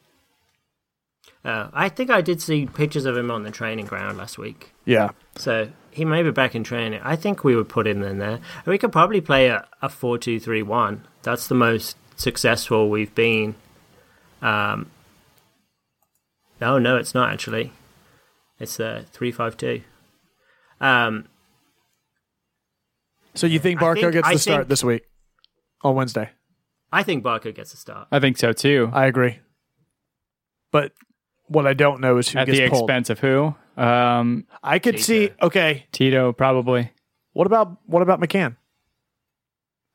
Uh, 1.45 1.69
I 1.73 1.88
think 1.88 2.09
I 2.09 2.19
did 2.21 2.41
see 2.41 2.65
pictures 2.65 3.05
of 3.05 3.15
him 3.15 3.32
on 3.32 3.43
the 3.43 3.51
training 3.51 3.86
ground 3.86 4.17
last 4.17 4.38
week. 4.38 4.73
Yeah, 4.86 5.09
So 5.38 5.69
he 5.91 6.03
may 6.03 6.21
be 6.21 6.32
back 6.32 6.53
in 6.53 6.63
training. 6.63 6.99
I 7.03 7.15
think 7.15 7.43
we 7.43 7.55
would 7.55 7.69
put 7.69 7.88
him 7.88 8.03
in 8.03 8.17
there. 8.17 8.39
We 8.65 8.78
could 8.78 8.91
probably 8.91 9.21
play 9.21 9.47
a, 9.47 9.65
a 9.82 9.88
4 9.88 10.17
2 10.17 10.39
3 10.39 10.61
1. 10.63 11.07
That's 11.23 11.47
the 11.47 11.55
most 11.55 11.95
successful 12.17 12.89
we've 12.89 13.15
been. 13.15 13.55
Um, 14.41 14.91
no, 16.59 16.78
no, 16.78 16.97
it's 16.97 17.13
not 17.13 17.32
actually. 17.32 17.71
It's 18.59 18.80
a 18.80 19.05
3 19.13 19.32
5 19.32 19.55
2. 19.55 19.82
Um, 20.82 21.28
So 23.38 23.47
you 23.47 23.59
think 23.59 23.79
Barco 23.79 24.01
think- 24.01 24.13
gets 24.13 24.27
I 24.27 24.33
the 24.33 24.39
start 24.39 24.57
think- 24.61 24.69
this 24.69 24.83
week 24.83 25.03
on 25.81 25.95
Wednesday? 25.95 26.29
I 26.91 27.03
think 27.03 27.23
Barco 27.23 27.53
gets 27.53 27.71
the 27.71 27.77
start. 27.77 28.07
I 28.11 28.19
think 28.19 28.38
so 28.38 28.53
too. 28.53 28.89
I 28.93 29.05
agree. 29.05 29.39
But 30.71 30.93
what 31.47 31.67
I 31.67 31.73
don't 31.73 32.01
know 32.01 32.17
is 32.17 32.29
who 32.29 32.39
At 32.39 32.45
gets 32.47 32.57
the 32.59 32.69
pulled. 32.69 32.89
expense 32.89 33.09
of 33.09 33.19
who? 33.19 33.55
Um, 33.75 34.45
I 34.63 34.79
could 34.79 34.99
see. 34.99 35.29
Okay, 35.41 35.85
Tito 35.91 36.33
probably. 36.33 36.91
what 37.33 37.45
about 37.47 37.77
what 37.85 38.01
about 38.01 38.19
McCann? 38.19 38.55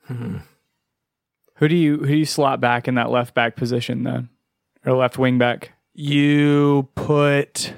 Who 0.09 1.69
do 1.69 1.75
you 1.77 1.97
who 1.99 2.07
do 2.07 2.17
you 2.17 2.25
slot 2.27 2.61
back 2.61 2.87
in 2.89 2.95
that 2.97 3.11
left 3.11 3.35
back 3.35 3.57
position 3.57 4.03
then, 4.05 4.29
or 4.85 4.93
left 4.95 5.19
wing 5.19 5.39
back? 5.39 5.73
You 5.95 6.89
put 6.95 7.75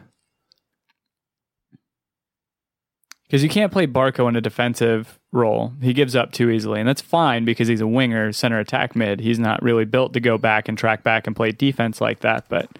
Because 3.26 3.42
you 3.42 3.48
can't 3.48 3.72
play 3.72 3.86
Barco 3.86 4.28
in 4.28 4.36
a 4.36 4.40
defensive 4.40 5.18
role. 5.34 5.72
He 5.82 5.92
gives 5.92 6.16
up 6.16 6.32
too 6.32 6.48
easily, 6.48 6.80
and 6.80 6.88
that's 6.88 7.02
fine 7.02 7.44
because 7.44 7.68
he's 7.68 7.80
a 7.80 7.86
winger, 7.86 8.32
center 8.32 8.58
attack 8.58 8.96
mid. 8.96 9.20
He's 9.20 9.38
not 9.38 9.62
really 9.62 9.84
built 9.84 10.14
to 10.14 10.20
go 10.20 10.38
back 10.38 10.68
and 10.68 10.78
track 10.78 11.02
back 11.02 11.26
and 11.26 11.36
play 11.36 11.50
defense 11.52 12.00
like 12.00 12.20
that. 12.20 12.46
But 12.48 12.70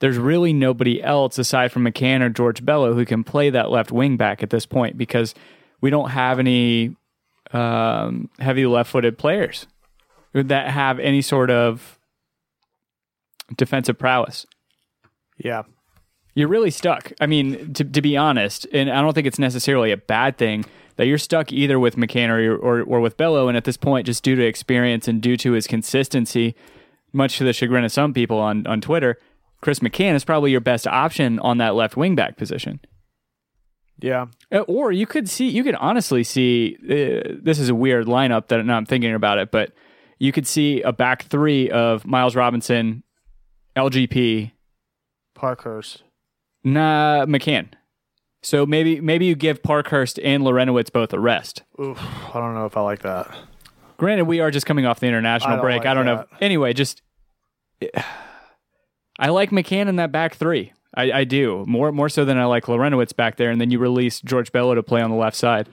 there's 0.00 0.18
really 0.18 0.52
nobody 0.52 1.02
else 1.02 1.38
aside 1.38 1.70
from 1.70 1.84
McCann 1.84 2.22
or 2.22 2.30
George 2.30 2.64
Bello 2.64 2.94
who 2.94 3.04
can 3.04 3.22
play 3.22 3.50
that 3.50 3.70
left 3.70 3.92
wing 3.92 4.16
back 4.16 4.42
at 4.42 4.50
this 4.50 4.66
point 4.66 4.96
because 4.96 5.34
we 5.80 5.90
don't 5.90 6.10
have 6.10 6.38
any 6.38 6.96
um, 7.52 8.30
heavy 8.38 8.66
left-footed 8.66 9.18
players 9.18 9.66
that 10.32 10.70
have 10.70 10.98
any 10.98 11.22
sort 11.22 11.50
of 11.50 11.98
defensive 13.56 13.98
prowess 13.98 14.46
yeah. 15.38 15.62
you're 16.34 16.48
really 16.48 16.70
stuck. 16.70 17.12
I 17.20 17.26
mean, 17.26 17.72
to, 17.74 17.84
to 17.84 18.02
be 18.02 18.16
honest, 18.16 18.66
and 18.72 18.90
I 18.90 19.00
don't 19.00 19.14
think 19.14 19.26
it's 19.26 19.38
necessarily 19.38 19.92
a 19.92 19.96
bad 19.96 20.36
thing 20.36 20.64
that 20.98 21.06
you're 21.06 21.16
stuck 21.16 21.50
either 21.52 21.78
with 21.78 21.96
McCann 21.96 22.28
or, 22.28 22.54
or, 22.56 22.82
or 22.82 23.00
with 23.00 23.16
Bello. 23.16 23.48
And 23.48 23.56
at 23.56 23.64
this 23.64 23.76
point, 23.78 24.04
just 24.04 24.22
due 24.22 24.36
to 24.36 24.44
experience 24.44 25.08
and 25.08 25.22
due 25.22 25.36
to 25.38 25.52
his 25.52 25.66
consistency, 25.66 26.54
much 27.12 27.38
to 27.38 27.44
the 27.44 27.52
chagrin 27.54 27.84
of 27.84 27.92
some 27.92 28.12
people 28.12 28.38
on, 28.38 28.66
on 28.66 28.80
Twitter, 28.80 29.16
Chris 29.60 29.78
McCann 29.78 30.14
is 30.14 30.24
probably 30.24 30.50
your 30.50 30.60
best 30.60 30.86
option 30.86 31.38
on 31.38 31.58
that 31.58 31.74
left 31.74 31.96
wing 31.96 32.14
back 32.14 32.36
position. 32.36 32.80
Yeah. 34.00 34.26
Uh, 34.52 34.60
Or 34.60 34.92
you 34.92 35.06
could 35.06 35.28
see, 35.28 35.48
you 35.48 35.64
could 35.64 35.74
honestly 35.76 36.22
see, 36.24 36.76
uh, 36.84 37.38
this 37.42 37.58
is 37.58 37.68
a 37.68 37.74
weird 37.74 38.06
lineup 38.06 38.48
that 38.48 38.64
now 38.66 38.76
I'm 38.76 38.86
thinking 38.86 39.14
about 39.14 39.38
it, 39.38 39.50
but 39.50 39.72
you 40.18 40.32
could 40.32 40.46
see 40.46 40.82
a 40.82 40.92
back 40.92 41.22
three 41.24 41.70
of 41.70 42.06
Miles 42.06 42.34
Robinson, 42.36 43.02
LGP, 43.76 44.50
Parkhurst. 45.34 46.02
nah, 46.64 47.24
McCann. 47.26 47.68
So 48.48 48.64
maybe 48.64 48.98
maybe 49.02 49.26
you 49.26 49.34
give 49.34 49.62
Parkhurst 49.62 50.18
and 50.20 50.42
Larentowicz 50.42 50.90
both 50.90 51.12
a 51.12 51.20
rest. 51.20 51.64
Oof, 51.78 51.98
I 52.34 52.40
don't 52.40 52.54
know 52.54 52.64
if 52.64 52.78
I 52.78 52.80
like 52.80 53.00
that. 53.02 53.30
Granted, 53.98 54.24
we 54.24 54.40
are 54.40 54.50
just 54.50 54.64
coming 54.64 54.86
off 54.86 55.00
the 55.00 55.06
international 55.06 55.58
I 55.58 55.60
break. 55.60 55.80
like 55.80 55.86
I 55.86 55.92
don't 55.92 56.06
know. 56.06 56.24
Anyway, 56.40 56.72
just 56.72 57.02
I 59.18 59.28
like 59.28 59.50
McCann 59.50 59.88
in 59.88 59.96
that 59.96 60.12
back 60.12 60.34
three. 60.34 60.72
I, 60.94 61.12
I 61.12 61.24
do 61.24 61.66
more 61.68 61.92
more 61.92 62.08
so 62.08 62.24
than 62.24 62.38
I 62.38 62.46
like 62.46 62.64
Larentowicz 62.64 63.14
back 63.14 63.36
there, 63.36 63.50
and 63.50 63.60
then 63.60 63.70
you 63.70 63.78
release 63.78 64.22
George 64.22 64.50
Bello 64.50 64.74
to 64.74 64.82
play 64.82 65.02
on 65.02 65.10
the 65.10 65.16
left 65.16 65.36
side. 65.36 65.68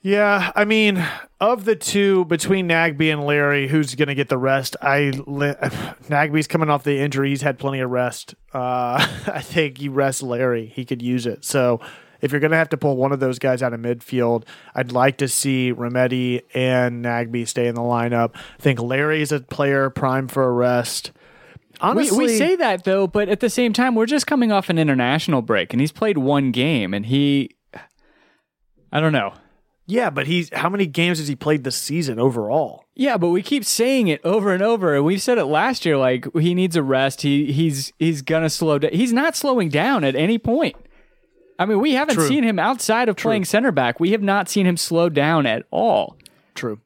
Yeah, 0.00 0.52
I 0.54 0.66
mean, 0.66 1.04
of 1.40 1.64
the 1.64 1.74
two 1.74 2.26
between 2.26 2.68
Nagbe 2.68 3.10
and 3.10 3.24
Larry, 3.24 3.66
who's 3.66 3.94
going 3.96 4.08
to 4.08 4.14
get 4.14 4.28
the 4.28 4.38
rest? 4.38 4.76
I 4.80 5.10
Nagbe's 5.16 6.46
coming 6.46 6.70
off 6.70 6.84
the 6.84 7.00
injury; 7.00 7.30
he's 7.30 7.42
had 7.42 7.58
plenty 7.58 7.80
of 7.80 7.90
rest. 7.90 8.36
Uh, 8.52 9.04
I 9.26 9.40
think 9.40 9.80
you 9.80 9.90
rest 9.90 10.22
Larry; 10.22 10.66
he 10.66 10.84
could 10.84 11.02
use 11.02 11.26
it. 11.26 11.44
So, 11.44 11.80
if 12.24 12.32
you're 12.32 12.40
going 12.40 12.50
to 12.50 12.56
have 12.56 12.70
to 12.70 12.76
pull 12.76 12.96
one 12.96 13.12
of 13.12 13.20
those 13.20 13.38
guys 13.38 13.62
out 13.62 13.72
of 13.74 13.80
midfield, 13.80 14.44
I'd 14.74 14.90
like 14.92 15.18
to 15.18 15.28
see 15.28 15.72
Remedi 15.72 16.40
and 16.54 17.04
Nagbe 17.04 17.46
stay 17.46 17.68
in 17.68 17.74
the 17.74 17.82
lineup. 17.82 18.34
I 18.34 18.62
think 18.62 18.80
Larry 18.80 19.20
is 19.22 19.30
a 19.30 19.40
player 19.40 19.90
prime 19.90 20.26
for 20.28 20.42
a 20.42 20.52
rest. 20.52 21.12
We, 21.14 21.78
Honestly, 21.80 22.26
we 22.26 22.38
say 22.38 22.56
that 22.56 22.84
though, 22.84 23.06
but 23.06 23.28
at 23.28 23.40
the 23.40 23.50
same 23.50 23.72
time, 23.72 23.94
we're 23.94 24.06
just 24.06 24.26
coming 24.26 24.50
off 24.52 24.70
an 24.70 24.78
international 24.78 25.42
break, 25.42 25.72
and 25.74 25.80
he's 25.80 25.92
played 25.92 26.16
one 26.18 26.50
game, 26.50 26.94
and 26.94 27.04
he, 27.04 27.50
I 28.92 29.00
don't 29.00 29.12
know. 29.12 29.34
yeah, 29.86 30.08
but 30.08 30.26
he's 30.26 30.50
how 30.54 30.68
many 30.68 30.86
games 30.86 31.18
has 31.18 31.28
he 31.28 31.34
played 31.36 31.64
this 31.64 31.76
season 31.76 32.18
overall? 32.18 32.84
Yeah, 32.94 33.16
but 33.16 33.30
we 33.30 33.42
keep 33.42 33.64
saying 33.64 34.06
it 34.06 34.20
over 34.24 34.54
and 34.54 34.62
over, 34.62 34.94
and 34.94 35.04
we've 35.04 35.20
said 35.20 35.36
it 35.36 35.46
last 35.46 35.84
year. 35.84 35.96
Like 35.96 36.26
he 36.38 36.54
needs 36.54 36.76
a 36.76 36.82
rest. 36.82 37.22
He 37.22 37.52
he's 37.52 37.92
he's 37.98 38.22
gonna 38.22 38.50
slow 38.50 38.78
down. 38.78 38.92
He's 38.92 39.12
not 39.12 39.34
slowing 39.36 39.68
down 39.68 40.04
at 40.04 40.14
any 40.14 40.38
point. 40.38 40.76
I 41.58 41.66
mean, 41.66 41.80
we 41.80 41.92
haven't 41.92 42.16
True. 42.16 42.26
seen 42.26 42.44
him 42.44 42.58
outside 42.58 43.08
of 43.08 43.16
playing 43.16 43.44
center 43.44 43.72
back. 43.72 44.00
We 44.00 44.10
have 44.10 44.22
not 44.22 44.48
seen 44.48 44.66
him 44.66 44.76
slow 44.76 45.08
down 45.08 45.46
at 45.46 45.64
all. 45.70 46.16
True. 46.54 46.80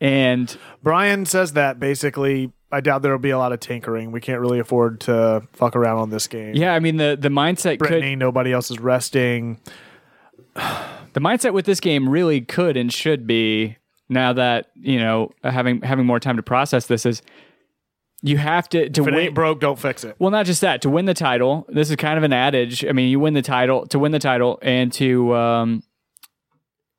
And 0.00 0.56
Brian 0.82 1.26
says 1.26 1.54
that 1.54 1.80
basically. 1.80 2.52
I 2.70 2.82
doubt 2.82 3.00
there 3.00 3.12
will 3.12 3.18
be 3.18 3.30
a 3.30 3.38
lot 3.38 3.54
of 3.54 3.60
tinkering. 3.60 4.12
We 4.12 4.20
can't 4.20 4.40
really 4.40 4.58
afford 4.58 5.00
to 5.00 5.42
fuck 5.54 5.74
around 5.74 5.98
on 5.98 6.10
this 6.10 6.26
game. 6.26 6.54
yeah, 6.54 6.74
I 6.74 6.80
mean 6.80 6.98
the 6.98 7.16
the 7.18 7.30
mindset 7.30 7.78
Brittany, 7.78 8.12
could 8.12 8.18
nobody 8.18 8.52
else 8.52 8.70
is 8.70 8.78
resting. 8.78 9.58
the 10.54 11.20
mindset 11.20 11.54
with 11.54 11.64
this 11.64 11.80
game 11.80 12.08
really 12.08 12.42
could 12.42 12.76
and 12.76 12.92
should 12.92 13.26
be 13.26 13.78
now 14.10 14.34
that 14.34 14.66
you 14.74 14.98
know 14.98 15.30
having 15.42 15.80
having 15.80 16.04
more 16.04 16.20
time 16.20 16.36
to 16.36 16.42
process 16.42 16.86
this 16.86 17.06
is 17.06 17.22
you 18.22 18.36
have 18.36 18.68
to 18.70 18.88
to 18.90 19.02
If 19.02 19.08
it 19.08 19.14
win. 19.14 19.24
ain't 19.26 19.34
broke, 19.34 19.60
don't 19.60 19.78
fix 19.78 20.04
it. 20.04 20.16
Well, 20.18 20.30
not 20.30 20.46
just 20.46 20.60
that. 20.62 20.82
To 20.82 20.90
win 20.90 21.04
the 21.04 21.14
title, 21.14 21.66
this 21.68 21.90
is 21.90 21.96
kind 21.96 22.18
of 22.18 22.24
an 22.24 22.32
adage. 22.32 22.84
I 22.84 22.92
mean, 22.92 23.10
you 23.10 23.20
win 23.20 23.34
the 23.34 23.42
title 23.42 23.86
to 23.88 23.98
win 23.98 24.12
the 24.12 24.18
title, 24.18 24.58
and 24.62 24.92
to 24.94 25.34
um, 25.36 25.82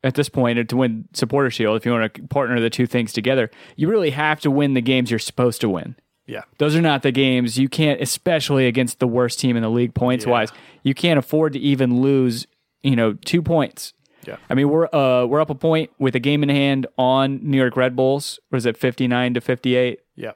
at 0.03 0.15
this 0.15 0.29
point 0.29 0.69
to 0.69 0.77
win 0.77 1.07
supporter 1.13 1.49
shield. 1.49 1.75
If 1.77 1.85
you 1.85 1.91
want 1.91 2.13
to 2.13 2.21
partner 2.27 2.59
the 2.59 2.69
two 2.69 2.87
things 2.87 3.11
together, 3.13 3.49
you 3.75 3.89
really 3.89 4.11
have 4.11 4.39
to 4.41 4.51
win 4.51 4.73
the 4.75 4.81
games 4.81 5.09
you're 5.11 5.19
supposed 5.19 5.59
to 5.61 5.69
win. 5.69 5.95
Yeah. 6.25 6.43
Those 6.59 6.75
are 6.75 6.81
not 6.81 7.01
the 7.01 7.11
games 7.11 7.57
you 7.57 7.67
can't, 7.67 7.99
especially 7.99 8.67
against 8.67 8.99
the 8.99 9.07
worst 9.07 9.39
team 9.39 9.57
in 9.57 9.63
the 9.63 9.69
league 9.69 9.95
points 9.95 10.27
wise. 10.27 10.51
You 10.83 10.93
can't 10.93 11.17
afford 11.17 11.53
to 11.53 11.59
even 11.59 12.01
lose, 12.01 12.45
you 12.83 12.95
know, 12.95 13.13
two 13.13 13.41
points. 13.41 13.93
Yeah. 14.27 14.37
I 14.49 14.53
mean, 14.53 14.69
we're 14.69 14.85
uh, 14.93 15.25
we're 15.25 15.41
up 15.41 15.49
a 15.49 15.55
point 15.55 15.89
with 15.97 16.13
a 16.15 16.19
game 16.19 16.43
in 16.43 16.49
hand 16.49 16.85
on 16.97 17.39
New 17.41 17.57
York 17.57 17.75
Red 17.75 17.95
Bulls. 17.95 18.39
Was 18.51 18.65
it 18.67 18.77
fifty 18.77 19.07
nine 19.07 19.33
to 19.33 19.41
fifty 19.41 19.75
eight? 19.75 20.01
Yeah. 20.15 20.33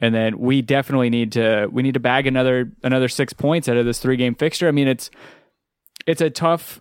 And 0.00 0.14
then 0.14 0.38
we 0.38 0.62
definitely 0.62 1.10
need 1.10 1.32
to 1.32 1.68
we 1.70 1.82
need 1.82 1.94
to 1.94 2.00
bag 2.00 2.26
another 2.26 2.72
another 2.82 3.08
six 3.08 3.32
points 3.32 3.68
out 3.68 3.76
of 3.76 3.84
this 3.84 3.98
three 3.98 4.16
game 4.16 4.34
fixture. 4.34 4.68
I 4.68 4.70
mean, 4.70 4.88
it's 4.88 5.10
it's 6.06 6.20
a 6.20 6.30
tough. 6.30 6.80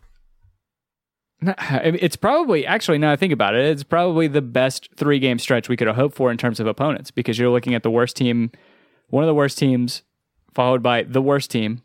It's 1.41 2.17
probably 2.17 2.65
actually 2.65 2.97
now 2.97 3.11
I 3.11 3.15
think 3.15 3.31
about 3.31 3.55
it, 3.55 3.65
it's 3.65 3.83
probably 3.83 4.27
the 4.27 4.41
best 4.41 4.89
three 4.95 5.19
game 5.19 5.39
stretch 5.39 5.69
we 5.69 5.77
could 5.77 5.87
have 5.87 5.95
hoped 5.95 6.15
for 6.15 6.31
in 6.31 6.37
terms 6.37 6.59
of 6.59 6.67
opponents 6.67 7.11
because 7.11 7.39
you're 7.39 7.49
looking 7.49 7.73
at 7.73 7.83
the 7.83 7.91
worst 7.91 8.17
team, 8.17 8.51
one 9.07 9.23
of 9.23 9.27
the 9.27 9.33
worst 9.33 9.57
teams, 9.57 10.03
followed 10.53 10.83
by 10.83 11.03
the 11.03 11.21
worst 11.21 11.49
team, 11.49 11.81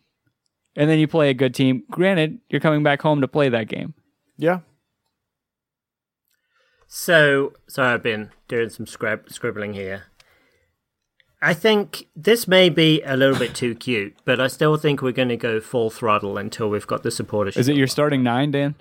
and 0.74 0.90
then 0.90 0.98
you 0.98 1.06
play 1.06 1.30
a 1.30 1.34
good 1.34 1.54
team. 1.54 1.84
Granted, 1.88 2.40
you're 2.48 2.60
coming 2.60 2.82
back 2.82 3.02
home 3.02 3.20
to 3.20 3.28
play 3.28 3.48
that 3.48 3.68
game. 3.68 3.94
Yeah. 4.36 4.60
So, 6.88 7.52
sorry, 7.68 7.94
I've 7.94 8.02
been 8.02 8.30
doing 8.48 8.70
some 8.70 8.86
scrib- 8.86 9.32
scribbling 9.32 9.74
here. 9.74 10.04
I 11.44 11.52
think 11.52 12.06
this 12.16 12.48
may 12.48 12.70
be 12.70 13.02
a 13.02 13.18
little 13.18 13.38
bit 13.38 13.54
too 13.54 13.74
cute, 13.74 14.16
but 14.24 14.40
I 14.40 14.46
still 14.46 14.78
think 14.78 15.02
we're 15.02 15.12
going 15.12 15.28
to 15.28 15.36
go 15.36 15.60
full 15.60 15.90
throttle 15.90 16.38
until 16.38 16.70
we've 16.70 16.86
got 16.86 17.02
the 17.02 17.10
supporter. 17.10 17.52
Is 17.54 17.68
it 17.68 17.76
your 17.76 17.86
starting 17.86 18.22
nine, 18.22 18.50
Dan? 18.50 18.76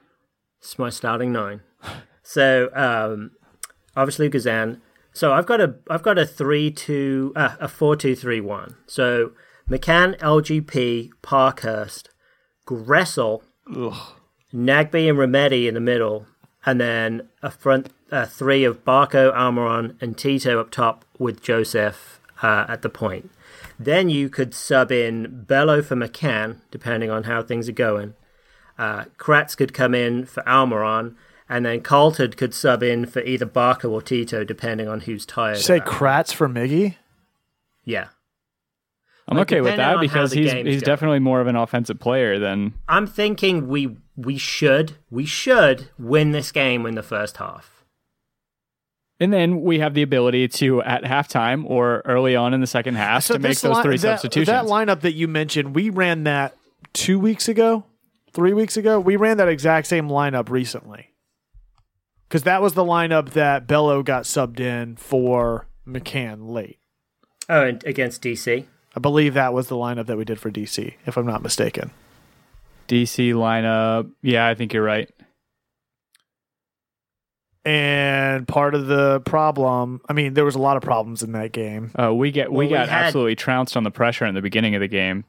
It's 0.59 0.79
my 0.79 0.89
starting 0.89 1.31
nine. 1.31 1.61
So, 2.25 2.69
um, 2.73 3.31
obviously 3.97 4.29
Guzan. 4.29 4.79
So 5.11 5.33
I've 5.33 5.45
got 5.45 5.59
a 5.59 5.75
I've 5.89 6.03
got 6.03 6.17
a 6.17 6.25
three 6.25 6.71
two 6.71 7.33
uh, 7.35 7.57
a 7.59 7.67
four 7.67 7.97
two 7.97 8.15
three 8.15 8.39
one. 8.39 8.77
So 8.87 9.33
McCann, 9.69 10.17
LGP, 10.19 11.09
Parkhurst, 11.21 12.09
Gressel, 12.65 13.43
Nagbe, 13.67 15.09
and 15.09 15.17
Remedi 15.17 15.67
in 15.67 15.73
the 15.73 15.81
middle, 15.81 16.27
and 16.65 16.79
then 16.79 17.27
a 17.41 17.51
front 17.51 17.89
uh, 18.09 18.25
three 18.25 18.63
of 18.63 18.85
Barco, 18.85 19.33
Almiron, 19.33 20.01
and 20.01 20.17
Tito 20.17 20.61
up 20.61 20.71
top 20.71 21.03
with 21.19 21.43
Josef 21.43 22.21
uh, 22.43 22.65
at 22.67 22.83
the 22.83 22.89
point. 22.89 23.31
Then 23.79 24.09
you 24.09 24.29
could 24.29 24.53
sub 24.53 24.91
in 24.91 25.45
Bello 25.47 25.81
for 25.81 25.95
McCann, 25.95 26.57
depending 26.69 27.09
on 27.09 27.23
how 27.23 27.41
things 27.41 27.67
are 27.67 27.71
going. 27.71 28.13
Uh, 28.77 29.05
Kratz 29.17 29.57
could 29.57 29.73
come 29.73 29.95
in 29.95 30.25
for 30.25 30.43
Almiron, 30.43 31.15
and 31.49 31.65
then 31.65 31.81
Carleton 31.81 32.31
could 32.33 32.53
sub 32.53 32.83
in 32.83 33.05
for 33.07 33.21
either 33.21 33.45
Barco 33.47 33.89
or 33.89 34.01
Tito, 34.01 34.43
depending 34.43 34.87
on 34.87 35.01
who's 35.01 35.25
tired. 35.25 35.57
Say 35.57 35.77
about. 35.77 35.87
Kratz 35.89 36.33
for 36.33 36.47
Miggy. 36.47 36.95
yeah. 37.83 38.09
I'm 39.25 39.37
Like, 39.37 39.47
okay 39.53 39.61
with 39.61 39.77
that 39.77 40.01
because 40.01 40.33
he's 40.33 40.51
he's 40.51 40.63
going. 40.63 40.79
definitely 40.81 41.19
more 41.19 41.39
of 41.39 41.47
an 41.47 41.55
offensive 41.55 41.97
player 41.97 42.39
than 42.39 42.73
I'm 42.89 43.07
thinking 43.07 43.69
we 43.69 43.95
we 44.17 44.37
should 44.37 44.97
we 45.09 45.25
should 45.25 45.87
win 45.97 46.33
this 46.33 46.51
game 46.51 46.85
in 46.85 46.95
the 46.95 47.03
first 47.03 47.37
half. 47.37 47.72
And 49.19 49.31
then 49.31 49.61
we 49.61 49.79
have 49.79 49.93
the 49.93 50.01
ability 50.01 50.47
to, 50.49 50.81
at 50.81 51.03
halftime 51.03 51.63
or 51.69 52.01
early 52.05 52.35
on 52.35 52.53
in 52.53 52.61
the 52.61 52.67
second 52.67 52.95
half, 52.95 53.27
to 53.27 53.39
make 53.39 53.51
this 53.51 53.61
those 53.61 53.77
li- 53.77 53.83
three 53.83 53.97
that, 53.97 54.19
substitutions. 54.19 54.47
That 54.47 54.65
lineup 54.65 55.01
that 55.01 55.13
you 55.13 55.27
mentioned, 55.27 55.75
we 55.75 55.89
ran 55.89 56.23
that 56.23 56.57
two 56.93 57.19
weeks 57.19 57.47
ago, 57.47 57.85
three 58.33 58.53
weeks 58.53 58.75
ago. 58.75 58.99
We 58.99 59.15
ran 59.15 59.37
that 59.37 59.47
exact 59.47 59.87
same 59.87 60.09
lineup 60.09 60.49
recently. 60.49 61.11
Because 62.27 62.43
that 62.43 62.61
was 62.61 62.73
the 62.73 62.83
lineup 62.83 63.31
that 63.31 63.67
Bello 63.67 64.01
got 64.01 64.23
subbed 64.23 64.59
in 64.59 64.95
for 64.95 65.67
McCann 65.87 66.49
late. 66.49 66.79
Oh, 67.47 67.63
and 67.63 67.83
against 67.85 68.23
DC. 68.23 68.65
I 68.95 68.99
believe 68.99 69.35
that 69.35 69.53
was 69.53 69.67
the 69.67 69.75
lineup 69.75 70.07
that 70.07 70.17
we 70.17 70.25
did 70.25 70.39
for 70.39 70.49
DC, 70.51 70.93
if 71.05 71.17
I'm 71.17 71.25
not 71.25 71.43
mistaken. 71.43 71.91
DC 72.87 73.33
lineup. 73.33 74.11
Yeah, 74.21 74.47
I 74.47 74.55
think 74.55 74.73
you're 74.73 74.83
right. 74.83 75.09
And 77.65 78.45
part 78.47 78.75
of 78.75 78.87
the 78.87 79.21
problem, 79.21 80.01
I 80.09 80.13
mean, 80.13 80.33
there 80.33 80.43
was 80.43 80.55
a 80.55 80.59
lot 80.59 80.75
of 80.75 80.83
problems 80.83 81.23
in 81.23 81.31
that 81.31 81.53
game, 81.53 81.91
Uh, 81.97 82.13
we 82.13 82.29
get 82.31 82.51
we 82.51 82.65
Well, 82.65 82.67
we 82.67 82.73
got 82.73 82.89
had- 82.89 83.05
absolutely 83.05 83.35
trounced 83.35 83.77
on 83.77 83.83
the 83.83 83.91
pressure 83.91 84.25
in 84.25 84.35
the 84.35 84.41
beginning 84.41 84.75
of 84.75 84.81
the 84.81 84.87
game. 84.89 85.23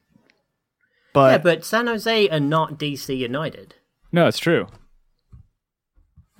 but, 1.12 1.30
yeah, 1.32 1.38
but 1.38 1.64
San 1.64 1.86
Jose 1.86 2.28
are 2.28 2.40
not 2.40 2.76
DC 2.76 3.16
United. 3.16 3.76
No, 4.10 4.26
it's 4.26 4.38
true. 4.40 4.66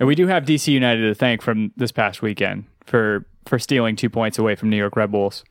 And 0.00 0.08
we 0.08 0.16
do 0.16 0.26
have 0.26 0.44
DC 0.44 0.72
United 0.72 1.02
to 1.02 1.14
thank 1.14 1.40
from 1.42 1.70
this 1.76 1.92
past 1.92 2.20
weekend 2.22 2.64
for 2.84 3.26
for 3.46 3.58
stealing 3.60 3.94
two 3.94 4.10
points 4.10 4.38
away 4.38 4.56
from 4.56 4.70
New 4.70 4.76
York 4.76 4.96
Red 4.96 5.12
Bulls. 5.12 5.44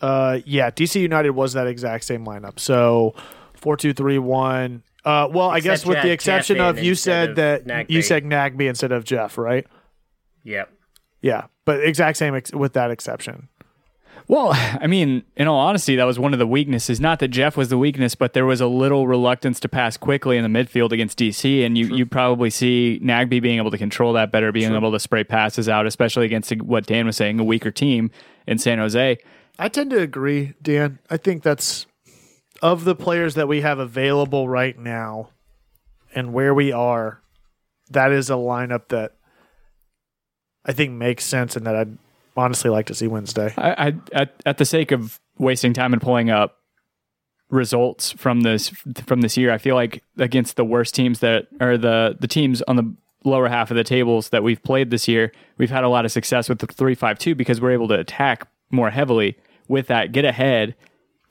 Uh, 0.00 0.38
yeah, 0.46 0.70
DC 0.70 0.98
United 1.00 1.30
was 1.30 1.52
that 1.52 1.66
exact 1.66 2.04
same 2.04 2.24
lineup. 2.24 2.58
So 2.58 3.14
four 3.54 3.76
two 3.76 3.92
three 3.92 4.18
one. 4.18 4.82
Uh, 5.04 5.28
well, 5.30 5.48
I 5.50 5.60
guess 5.60 5.80
Except 5.80 5.88
with 5.88 6.02
the 6.02 6.10
exception 6.10 6.56
Jeff 6.58 6.76
of 6.78 6.82
you 6.82 6.94
said 6.94 7.30
of 7.30 7.36
that 7.36 7.66
Nagbe. 7.66 7.90
you 7.90 8.02
said 8.02 8.24
Nagbe 8.24 8.68
instead 8.68 8.92
of 8.92 9.04
Jeff, 9.04 9.38
right? 9.38 9.66
Yep. 10.44 10.70
Yeah, 11.22 11.46
but 11.64 11.82
exact 11.84 12.18
same 12.18 12.34
ex- 12.34 12.52
with 12.52 12.72
that 12.74 12.90
exception. 12.90 13.48
Well, 14.28 14.52
I 14.54 14.86
mean, 14.86 15.24
in 15.36 15.48
all 15.48 15.58
honesty, 15.58 15.96
that 15.96 16.04
was 16.04 16.18
one 16.18 16.32
of 16.32 16.38
the 16.38 16.46
weaknesses. 16.46 17.00
Not 17.00 17.18
that 17.18 17.28
Jeff 17.28 17.56
was 17.56 17.68
the 17.68 17.76
weakness, 17.76 18.14
but 18.14 18.32
there 18.32 18.46
was 18.46 18.60
a 18.60 18.68
little 18.68 19.08
reluctance 19.08 19.58
to 19.60 19.68
pass 19.68 19.96
quickly 19.96 20.36
in 20.36 20.50
the 20.50 20.58
midfield 20.64 20.92
against 20.92 21.18
DC, 21.18 21.66
and 21.66 21.76
you, 21.76 21.86
you 21.86 22.06
probably 22.06 22.48
see 22.48 23.00
Nagbe 23.02 23.42
being 23.42 23.56
able 23.56 23.72
to 23.72 23.78
control 23.78 24.12
that 24.12 24.30
better, 24.30 24.52
being 24.52 24.72
able 24.72 24.92
to 24.92 25.00
spray 25.00 25.24
passes 25.24 25.68
out, 25.68 25.84
especially 25.84 26.26
against 26.26 26.52
what 26.62 26.86
Dan 26.86 27.06
was 27.06 27.16
saying, 27.16 27.40
a 27.40 27.44
weaker 27.44 27.72
team 27.72 28.10
in 28.46 28.58
San 28.58 28.78
Jose. 28.78 29.18
I 29.58 29.68
tend 29.68 29.90
to 29.90 29.98
agree, 30.00 30.54
Dan. 30.62 31.00
I 31.10 31.16
think 31.16 31.42
that's 31.42 31.86
of 32.62 32.84
the 32.84 32.94
players 32.94 33.34
that 33.34 33.48
we 33.48 33.60
have 33.60 33.78
available 33.78 34.48
right 34.48 34.78
now 34.78 35.30
and 36.14 36.32
where 36.32 36.54
we 36.54 36.72
are, 36.72 37.20
that 37.90 38.12
is 38.12 38.30
a 38.30 38.34
lineup 38.34 38.88
that 38.88 39.12
I 40.64 40.72
think 40.72 40.92
makes 40.92 41.24
sense 41.24 41.56
and 41.56 41.66
that 41.66 41.76
I'd 41.76 41.98
honestly 42.36 42.70
like 42.70 42.86
to 42.86 42.94
see 42.94 43.06
Wednesday. 43.06 43.52
I, 43.56 43.88
I 43.88 43.94
at, 44.12 44.34
at 44.46 44.58
the 44.58 44.64
sake 44.64 44.92
of 44.92 45.20
wasting 45.38 45.72
time 45.72 45.92
and 45.92 46.02
pulling 46.02 46.30
up 46.30 46.56
results 47.48 48.12
from 48.12 48.42
this 48.42 48.68
from 49.06 49.22
this 49.22 49.36
year, 49.36 49.50
I 49.52 49.58
feel 49.58 49.74
like 49.74 50.02
against 50.18 50.56
the 50.56 50.64
worst 50.64 50.94
teams 50.94 51.20
that 51.20 51.48
are 51.60 51.76
the 51.76 52.16
the 52.20 52.28
teams 52.28 52.62
on 52.62 52.76
the 52.76 52.94
lower 53.24 53.48
half 53.48 53.70
of 53.70 53.76
the 53.76 53.84
tables 53.84 54.30
that 54.30 54.42
we've 54.42 54.62
played 54.62 54.90
this 54.90 55.08
year, 55.08 55.32
we've 55.58 55.70
had 55.70 55.84
a 55.84 55.88
lot 55.88 56.04
of 56.04 56.12
success 56.12 56.48
with 56.48 56.60
the 56.60 56.66
three 56.66 56.94
five 56.94 57.18
two 57.18 57.34
because 57.34 57.60
we're 57.60 57.72
able 57.72 57.88
to 57.88 57.98
attack 57.98 58.46
more 58.70 58.90
heavily 58.90 59.36
with 59.68 59.86
that, 59.88 60.12
get 60.12 60.24
ahead, 60.24 60.74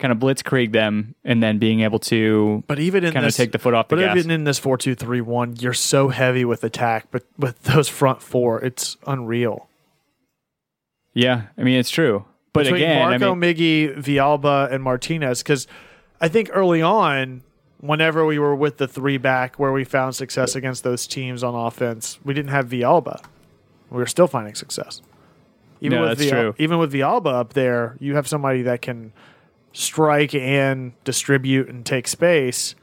kind 0.00 0.10
of 0.10 0.18
blitzkrieg 0.18 0.72
them, 0.72 1.14
and 1.24 1.40
then 1.42 1.58
being 1.58 1.82
able 1.82 2.00
to 2.00 2.64
But 2.66 2.80
even 2.80 3.04
in 3.04 3.12
kind 3.12 3.24
of 3.24 3.34
take 3.34 3.52
the 3.52 3.58
foot 3.60 3.74
off 3.74 3.86
the 3.88 3.96
but 3.96 4.02
gas. 4.02 4.16
even 4.16 4.30
in 4.32 4.42
this 4.44 4.58
four 4.58 4.76
two 4.76 4.94
three 4.96 5.20
one, 5.20 5.54
you're 5.60 5.72
so 5.74 6.08
heavy 6.08 6.44
with 6.44 6.64
attack, 6.64 7.06
but 7.12 7.22
with 7.38 7.62
those 7.62 7.88
front 7.88 8.20
four, 8.22 8.60
it's 8.64 8.96
unreal. 9.06 9.68
yeah, 11.14 11.42
I 11.58 11.62
mean 11.62 11.78
it's 11.78 11.90
true. 11.90 12.24
But 12.52 12.64
Between 12.64 12.82
again, 12.82 13.02
I 13.06 13.18
Marco, 13.18 13.34
mean, 13.36 13.54
Miggy, 13.54 13.96
Villalba, 13.96 14.72
and 14.72 14.82
Martinez, 14.82 15.40
because 15.42 15.68
I 16.20 16.26
think 16.28 16.50
early 16.52 16.82
on, 16.82 17.42
whenever 17.78 18.26
we 18.26 18.40
were 18.40 18.56
with 18.56 18.78
the 18.78 18.88
three 18.88 19.18
back, 19.18 19.56
where 19.56 19.70
we 19.70 19.84
found 19.84 20.16
success 20.16 20.56
against 20.56 20.82
those 20.82 21.06
teams 21.06 21.44
on 21.44 21.54
offense, 21.54 22.18
we 22.24 22.34
didn't 22.34 22.50
have 22.50 22.66
Villalba. 22.66 23.22
We 23.88 23.98
were 23.98 24.06
still 24.06 24.26
finding 24.26 24.54
success. 24.56 25.00
Even 25.80 25.96
No, 26.00 26.08
with 26.08 26.18
that's 26.18 26.30
Vial- 26.30 26.42
true. 26.42 26.54
Even 26.58 26.78
with 26.78 26.92
Villalba 26.92 27.32
up 27.32 27.52
there, 27.52 27.96
you 28.00 28.16
have 28.16 28.26
somebody 28.26 28.62
that 28.62 28.82
can 28.82 29.12
strike 29.72 30.34
and 30.34 30.92
distribute 31.04 31.68
and 31.68 31.84
take 31.86 32.08
space 32.08 32.74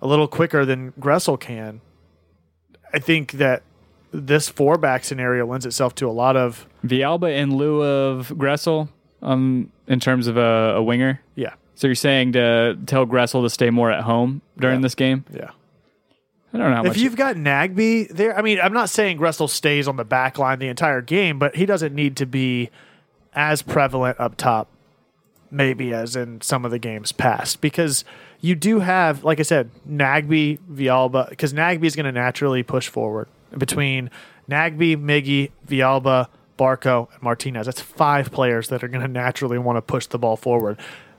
a 0.00 0.06
little 0.06 0.26
quicker 0.28 0.64
than 0.64 0.92
Gressel 1.00 1.38
can. 1.38 1.80
I 2.92 2.98
think 2.98 3.32
that 3.32 3.62
this 4.12 4.48
four 4.48 4.76
back 4.76 5.04
scenario 5.04 5.46
lends 5.46 5.64
itself 5.64 5.94
to 5.96 6.08
a 6.08 6.12
lot 6.12 6.36
of 6.36 6.66
Villalba 6.84 7.34
in 7.36 7.56
lieu 7.56 7.82
of 7.82 8.28
Gressel, 8.30 8.88
um, 9.22 9.70
in 9.86 10.00
terms 10.00 10.26
of 10.26 10.36
a, 10.36 10.74
a 10.76 10.82
winger. 10.82 11.20
yeah, 11.36 11.54
So 11.76 11.86
you're 11.86 11.94
saying 11.94 12.32
to 12.32 12.76
tell 12.86 13.06
Gressel 13.06 13.42
to 13.44 13.48
stay 13.50 13.70
more 13.70 13.90
at 13.90 14.02
home 14.02 14.42
during 14.58 14.80
Yeah. 14.80 14.82
this 14.82 14.94
game? 14.94 15.24
yeah. 15.32 15.50
I 16.54 16.58
don't 16.58 16.70
know 16.70 16.76
how 16.76 16.84
If 16.84 16.98
you've 16.98 17.16
got 17.16 17.36
Nagbe 17.36 18.08
there, 18.10 18.36
I 18.36 18.42
mean, 18.42 18.60
I'm 18.60 18.74
not 18.74 18.90
saying 18.90 19.16
Gressel 19.18 19.48
stays 19.48 19.88
on 19.88 19.96
the 19.96 20.04
back 20.04 20.38
line 20.38 20.58
the 20.58 20.68
entire 20.68 21.00
game, 21.00 21.38
but 21.38 21.56
he 21.56 21.64
doesn't 21.64 21.94
need 21.94 22.16
to 22.18 22.26
be 22.26 22.68
as 23.34 23.62
prevalent 23.62 24.20
up 24.20 24.36
top, 24.36 24.68
maybe 25.52 25.92
as 25.92 26.16
in 26.16 26.40
some 26.40 26.64
of 26.64 26.70
the 26.70 26.78
games 26.78 27.12
past, 27.12 27.60
because 27.60 28.04
you 28.40 28.54
do 28.54 28.80
have, 28.80 29.22
like 29.22 29.38
I 29.38 29.44
said, 29.44 29.70
Nagbe, 29.88 30.58
Villalba, 30.58 31.28
because 31.30 31.52
Nagbe 31.52 31.84
is 31.84 31.94
going 31.94 32.06
to 32.06 32.12
naturally 32.12 32.62
push 32.62 32.88
forward 32.88 33.28
between 33.56 34.10
Nagbe, 34.50 34.96
Miggy, 34.96 35.50
Villalba, 35.66 36.28
Barco, 36.58 37.12
and 37.12 37.22
Martinez. 37.22 37.66
That's 37.66 37.80
five 37.80 38.32
players 38.32 38.68
that 38.68 38.82
are 38.82 38.88
going 38.88 39.02
to 39.02 39.08
naturally 39.08 39.58
want 39.58 39.76
to 39.76 39.82
push 39.82 40.06
the 40.06 40.18
ball 40.18 40.36
forward. 40.36 40.78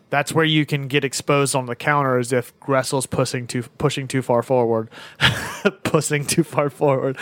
That's 0.10 0.32
where 0.32 0.46
you 0.46 0.66
can 0.66 0.88
get 0.88 1.04
exposed 1.04 1.56
on 1.56 1.66
the 1.66 1.76
counter 1.76 2.20
as 2.20 2.32
if 2.32 2.58
Gressel's 2.60 3.08
pushing 3.08 3.48
too 3.48 3.64
pushing 3.80 4.08
too 4.08 4.22
far 4.22 4.44
forward. 4.44 4.90
pushing 5.84 6.24
too 6.26 6.44
far 6.44 6.70
forward. 6.70 7.18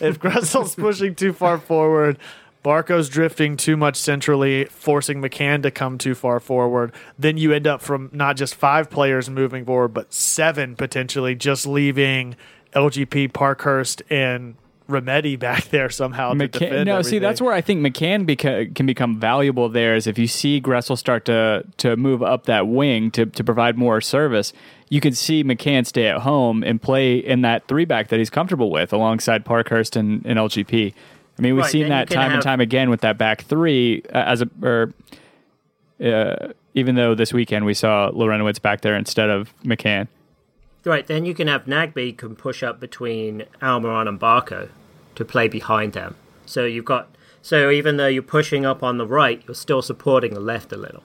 If 0.00 0.18
Gressel's 0.18 0.74
pushing 0.74 1.14
too 1.14 1.32
far 1.32 1.58
forward, 1.58 2.18
Barco's 2.64 3.10
drifting 3.10 3.58
too 3.58 3.76
much 3.76 3.94
centrally, 3.94 4.64
forcing 4.64 5.20
McCann 5.20 5.62
to 5.62 5.70
come 5.70 5.98
too 5.98 6.14
far 6.14 6.40
forward. 6.40 6.94
Then 7.18 7.36
you 7.36 7.52
end 7.52 7.66
up 7.66 7.82
from 7.82 8.08
not 8.10 8.36
just 8.36 8.54
five 8.54 8.88
players 8.88 9.28
moving 9.28 9.66
forward, 9.66 9.88
but 9.88 10.14
seven 10.14 10.74
potentially 10.74 11.34
just 11.34 11.66
leaving 11.66 12.36
LGP, 12.72 13.34
Parkhurst, 13.34 14.02
and 14.08 14.56
Remedi 14.88 15.38
back 15.38 15.64
there 15.64 15.90
somehow. 15.90 16.32
to 16.32 16.48
McCann, 16.48 16.50
defend 16.52 16.86
no, 16.86 17.02
see, 17.02 17.18
that's 17.18 17.42
where 17.42 17.52
I 17.52 17.60
think 17.60 17.80
McCann 17.80 18.26
beca- 18.26 18.74
can 18.74 18.86
become 18.86 19.20
valuable. 19.20 19.68
There 19.68 19.94
is 19.94 20.06
if 20.06 20.18
you 20.18 20.26
see 20.26 20.58
Gressel 20.58 20.96
start 20.96 21.26
to 21.26 21.64
to 21.76 21.98
move 21.98 22.22
up 22.22 22.46
that 22.46 22.66
wing 22.66 23.10
to 23.10 23.26
to 23.26 23.44
provide 23.44 23.76
more 23.76 24.00
service, 24.00 24.54
you 24.88 25.02
can 25.02 25.12
see 25.12 25.44
McCann 25.44 25.86
stay 25.86 26.06
at 26.06 26.22
home 26.22 26.62
and 26.62 26.80
play 26.80 27.16
in 27.16 27.42
that 27.42 27.68
three 27.68 27.84
back 27.84 28.08
that 28.08 28.18
he's 28.18 28.30
comfortable 28.30 28.70
with 28.70 28.90
alongside 28.92 29.44
Parkhurst 29.44 29.96
and, 29.96 30.24
and 30.24 30.38
LGP. 30.38 30.94
I 31.38 31.42
mean, 31.42 31.54
we've 31.54 31.62
Right, 31.62 31.70
seen 31.70 31.88
that 31.88 32.08
can 32.08 32.16
time 32.16 32.32
and 32.32 32.42
time 32.42 32.60
again 32.60 32.90
with 32.90 33.00
that 33.00 33.18
back 33.18 33.42
three 33.42 34.02
uh, 34.12 34.18
as 34.18 34.42
a 34.42 34.48
or. 34.62 34.92
Uh, 36.04 36.52
even 36.74 36.96
though 36.96 37.14
this 37.14 37.32
weekend 37.32 37.64
we 37.64 37.72
saw 37.72 38.10
Larentowicz 38.10 38.60
back 38.60 38.80
there 38.80 38.96
instead 38.96 39.30
of 39.30 39.54
McCann. 39.62 40.08
Right, 40.84 41.06
then 41.06 41.24
you 41.24 41.32
can 41.32 41.48
have 41.48 41.64
Nagbe 41.64 42.16
can 42.18 42.36
push 42.36 42.62
up 42.62 42.80
between 42.80 43.44
Almiron 43.62 44.08
and 44.08 44.20
Barco 44.20 44.68
to 45.14 45.24
play 45.24 45.48
behind 45.48 45.92
them. 45.92 46.16
So 46.44 46.64
you've 46.64 46.84
got 46.84 47.14
so 47.40 47.70
even 47.70 47.96
though 47.96 48.06
you're 48.06 48.22
pushing 48.22 48.66
up 48.66 48.82
on 48.82 48.98
the 48.98 49.06
right, 49.06 49.42
you're 49.46 49.54
still 49.54 49.82
supporting 49.82 50.34
the 50.34 50.40
left 50.40 50.72
a 50.72 50.76
little. 50.76 51.02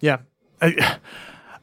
Yeah, 0.00 0.18
I, 0.60 0.98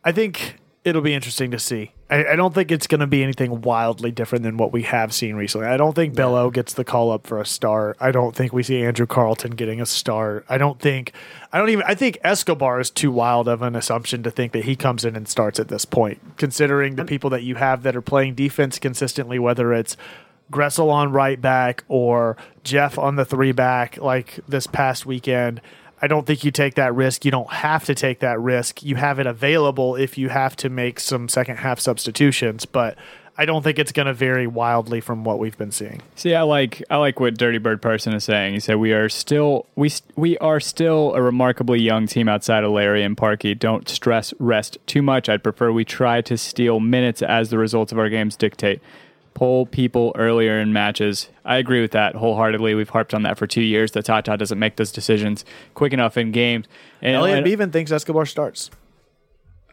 I 0.04 0.12
think 0.12 0.60
it'll 0.84 1.02
be 1.02 1.14
interesting 1.14 1.52
to 1.52 1.60
see. 1.60 1.92
I, 2.12 2.34
I 2.34 2.36
don't 2.36 2.54
think 2.54 2.72
it's 2.72 2.86
going 2.88 3.00
to 3.00 3.08
be 3.08 3.24
anything 3.24 3.62
wildly 3.62 4.12
different 4.12 4.44
than 4.44 4.58
what 4.58 4.74
we 4.74 4.84
have 4.84 5.14
seen 5.14 5.36
recently. 5.36 5.66
I 5.66 5.78
don't 5.78 5.96
think 5.96 6.14
Bello 6.14 6.52
gets 6.52 6.74
the 6.74 6.84
call 6.84 7.10
up 7.10 7.26
for 7.26 7.40
a 7.40 7.46
start. 7.46 7.98
I 8.00 8.12
don't 8.12 8.36
think 8.36 8.52
we 8.52 8.62
see 8.62 8.84
Andrew 8.84 9.08
Carleton 9.08 9.52
getting 9.52 9.80
a 9.80 9.86
start. 9.86 10.46
I 10.50 10.58
don't 10.58 10.80
think. 10.80 11.14
I 11.54 11.58
don't 11.58 11.70
even. 11.70 11.86
I 11.88 11.96
think 11.96 12.18
Escobar 12.24 12.80
is 12.82 12.92
too 12.92 13.12
wild 13.12 13.48
of 13.48 13.62
an 13.62 13.76
assumption 13.76 14.22
to 14.24 14.32
think 14.32 14.52
that 14.52 14.66
he 14.66 14.76
comes 14.76 15.06
in 15.06 15.16
and 15.16 15.28
starts 15.28 15.60
at 15.60 15.70
this 15.70 15.86
point, 15.86 16.20
considering 16.38 16.96
the 16.96 17.06
people 17.06 17.30
that 17.32 17.44
you 17.44 17.56
have 17.56 17.84
that 17.84 17.96
are 17.96 18.02
playing 18.02 18.36
defense 18.36 18.78
consistently, 18.78 19.40
whether 19.40 19.74
it's. 19.74 19.96
Gressel 20.52 20.90
on 20.92 21.14
right 21.14 21.40
back 21.40 21.86
or 21.88 22.36
Jeff 22.66 22.98
on 23.00 23.16
the 23.16 23.24
three 23.24 23.54
back 23.54 23.96
like 23.96 24.38
this 24.50 24.68
past 24.68 25.06
weekend. 25.06 25.62
I 26.02 26.08
don't 26.08 26.26
think 26.26 26.44
you 26.44 26.52
take 26.52 26.76
that 26.76 26.96
risk. 26.96 27.26
You 27.26 27.32
don't 27.32 27.52
have 27.52 27.86
to 27.86 27.96
take 27.96 28.20
that 28.20 28.40
risk. 28.40 28.82
You 28.82 28.96
have 28.96 29.20
it 29.20 29.28
available 29.28 29.96
if 29.96 30.18
you 30.18 30.30
have 30.30 30.56
to 30.58 30.70
make 30.70 31.00
some 31.00 31.30
second 31.30 31.58
half 31.58 31.80
substitutions, 31.80 32.66
but 32.66 32.98
I 33.38 33.46
don't 33.46 33.64
think 33.64 33.80
it's 33.80 33.92
going 33.92 34.08
to 34.08 34.14
vary 34.14 34.46
wildly 34.46 35.00
from 35.00 35.24
what 35.24 35.40
we've 35.40 35.58
been 35.58 35.72
seeing. 35.72 36.02
See, 36.16 36.36
I 36.36 36.42
like 36.42 36.84
I 36.90 36.98
like 36.98 37.20
what 37.20 37.38
Dirty 37.38 37.60
Bird 37.60 37.82
Person 37.82 38.14
is 38.14 38.24
saying. 38.24 38.54
He 38.54 38.60
said 38.60 38.76
we 38.76 38.94
are 38.94 39.10
still 39.10 39.66
we 39.76 39.92
we 40.16 40.38
are 40.40 40.60
still 40.60 41.14
a 41.16 41.22
remarkably 41.22 41.80
young 41.80 42.08
team 42.08 42.28
outside 42.28 42.64
of 42.64 42.72
Larry 42.72 43.04
and 43.04 43.16
Parky. 43.16 43.56
Don't 43.56 43.88
stress 43.88 44.34
rest 44.40 44.78
too 44.86 45.02
much. 45.02 45.30
I'd 45.30 45.44
prefer 45.44 45.72
we 45.72 45.86
try 45.86 46.22
to 46.22 46.38
steal 46.38 46.80
minutes 46.80 47.22
as 47.22 47.50
the 47.50 47.58
results 47.58 47.92
of 47.92 48.00
our 48.00 48.10
games 48.10 48.36
dictate. 48.36 48.82
Pull 49.34 49.66
people 49.66 50.14
earlier 50.18 50.60
in 50.60 50.74
matches. 50.74 51.30
I 51.46 51.58
agree 51.58 51.82
with 51.82 51.92
that 51.92 52.16
wholeheartedly. 52.16 52.76
We've 52.76 52.90
harped 52.90 53.14
on 53.14 53.24
that 53.24 53.38
for 53.38 53.48
two 53.48 53.62
years. 53.62 53.92
That 53.94 54.06
Tata 54.06 54.38
doesn't 54.38 54.60
make 54.60 54.76
those 54.76 54.92
decisions 54.92 55.46
quick 55.74 55.94
enough 55.94 56.18
in 56.18 56.32
games. 56.32 56.68
And 57.02 57.16
Elliot 57.16 57.38
and, 57.40 57.46
Bevan 57.46 57.72
thinks 57.72 57.92
Escobar 57.92 58.26
starts. 58.26 58.70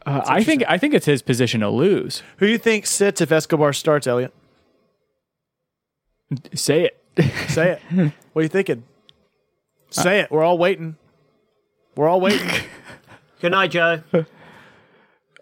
uh, 0.07 0.23
I 0.27 0.43
think 0.45 0.63
I 0.69 0.79
think 0.79 0.95
it's 0.95 1.07
his 1.07 1.23
position 1.23 1.61
to 1.61 1.69
lose. 1.71 2.23
Who 2.39 2.47
do 2.47 2.53
you 2.53 2.59
think 2.59 2.87
sits 2.87 3.21
if 3.21 3.31
Escobar 3.33 3.73
starts, 3.73 4.07
Elliot? 4.07 4.33
Say 6.55 6.85
it. 6.85 7.25
Say 7.49 7.73
it. 7.73 7.83
what 8.33 8.41
are 8.41 8.43
you 8.43 8.49
thinking? 8.49 8.85
Say 9.91 10.21
it. 10.21 10.31
We're 10.31 10.45
all 10.45 10.59
waiting. 10.59 10.97
We're 11.97 12.09
all 12.09 12.21
waiting. 12.21 12.49
Good 13.41 13.53
night, 13.53 13.71
Joe. 13.71 14.03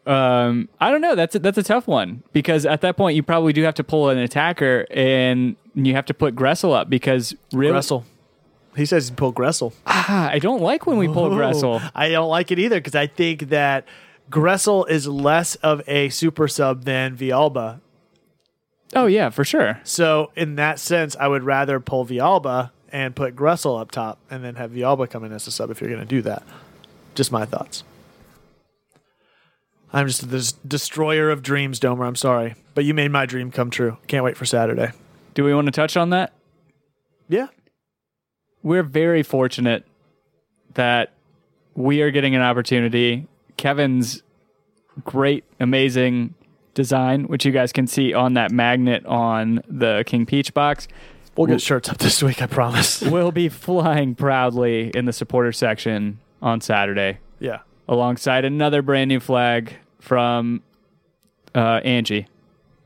Um, 0.06 0.68
I 0.80 0.90
don't 0.90 1.00
know. 1.00 1.14
That's 1.16 1.34
a, 1.34 1.38
that's 1.40 1.58
a 1.58 1.62
tough 1.62 1.88
one 1.88 2.22
because 2.32 2.64
at 2.64 2.80
that 2.82 2.96
point 2.96 3.16
you 3.16 3.22
probably 3.22 3.52
do 3.52 3.62
have 3.64 3.74
to 3.74 3.84
pull 3.84 4.08
an 4.08 4.18
attacker 4.18 4.86
and 4.90 5.56
you 5.74 5.94
have 5.94 6.06
to 6.06 6.14
put 6.14 6.36
Gressel 6.36 6.74
up 6.74 6.88
because 6.88 7.34
really, 7.52 7.76
Gressel. 7.76 8.04
He 8.76 8.86
says 8.86 9.10
pull 9.10 9.32
Gressel. 9.32 9.72
Ah, 9.86 10.28
I 10.30 10.38
don't 10.38 10.62
like 10.62 10.86
when 10.86 10.96
we 10.98 11.08
pull 11.08 11.30
Gressel. 11.30 11.90
I 11.94 12.10
don't 12.10 12.28
like 12.28 12.52
it 12.52 12.58
either 12.58 12.76
because 12.76 12.94
I 12.94 13.08
think 13.08 13.48
that 13.48 13.84
Gressel 14.30 14.88
is 14.88 15.08
less 15.08 15.56
of 15.56 15.82
a 15.88 16.08
super 16.10 16.46
sub 16.46 16.84
than 16.84 17.16
Villalba. 17.16 17.80
Oh 18.94 19.06
yeah, 19.06 19.30
for 19.30 19.44
sure. 19.44 19.80
So 19.82 20.30
in 20.36 20.54
that 20.56 20.78
sense, 20.78 21.16
I 21.16 21.26
would 21.26 21.42
rather 21.42 21.80
pull 21.80 22.06
Villalba 22.06 22.70
and 22.92 23.16
put 23.16 23.34
Gressel 23.34 23.80
up 23.80 23.90
top, 23.90 24.18
and 24.30 24.44
then 24.44 24.54
have 24.54 24.70
Villalba 24.70 25.10
come 25.10 25.24
in 25.24 25.32
as 25.32 25.46
a 25.46 25.50
sub 25.50 25.70
if 25.70 25.80
you're 25.80 25.90
going 25.90 26.00
to 26.00 26.06
do 26.06 26.22
that. 26.22 26.44
Just 27.16 27.32
my 27.32 27.44
thoughts. 27.44 27.82
I'm 29.92 30.06
just 30.06 30.30
this 30.30 30.52
destroyer 30.52 31.30
of 31.30 31.42
dreams, 31.42 31.78
Domer. 31.80 32.06
I'm 32.06 32.16
sorry, 32.16 32.54
but 32.74 32.84
you 32.84 32.92
made 32.94 33.10
my 33.10 33.24
dream 33.26 33.50
come 33.50 33.70
true. 33.70 33.96
Can't 34.08 34.24
wait 34.24 34.36
for 34.36 34.44
Saturday. 34.44 34.90
Do 35.34 35.44
we 35.44 35.54
want 35.54 35.66
to 35.66 35.70
touch 35.72 35.96
on 35.96 36.10
that? 36.10 36.32
Yeah, 37.28 37.48
We're 38.62 38.82
very 38.84 39.22
fortunate 39.22 39.84
that 40.74 41.12
we 41.74 42.02
are 42.02 42.10
getting 42.10 42.34
an 42.36 42.42
opportunity. 42.42 43.26
Kevin's 43.56 44.22
great, 45.04 45.44
amazing 45.58 46.34
design, 46.74 47.24
which 47.24 47.44
you 47.44 47.52
guys 47.52 47.72
can 47.72 47.86
see 47.86 48.14
on 48.14 48.34
that 48.34 48.50
magnet 48.52 49.04
on 49.06 49.60
the 49.68 50.04
King 50.06 50.24
Peach 50.26 50.54
box. 50.54 50.86
we'll 51.36 51.46
get 51.48 51.60
shirts 51.60 51.88
up 51.88 51.98
this 51.98 52.22
week. 52.22 52.40
I 52.42 52.46
promise. 52.46 53.02
We'll 53.10 53.32
be 53.32 53.48
flying 53.48 54.14
proudly 54.14 54.90
in 54.94 55.04
the 55.06 55.12
supporter 55.12 55.52
section 55.52 56.20
on 56.40 56.60
Saturday. 56.60 57.18
Yeah, 57.40 57.60
alongside 57.88 58.44
another 58.44 58.82
brand 58.82 59.08
new 59.08 59.20
flag 59.20 59.74
from 60.00 60.62
uh, 61.54 61.80
Angie, 61.84 62.26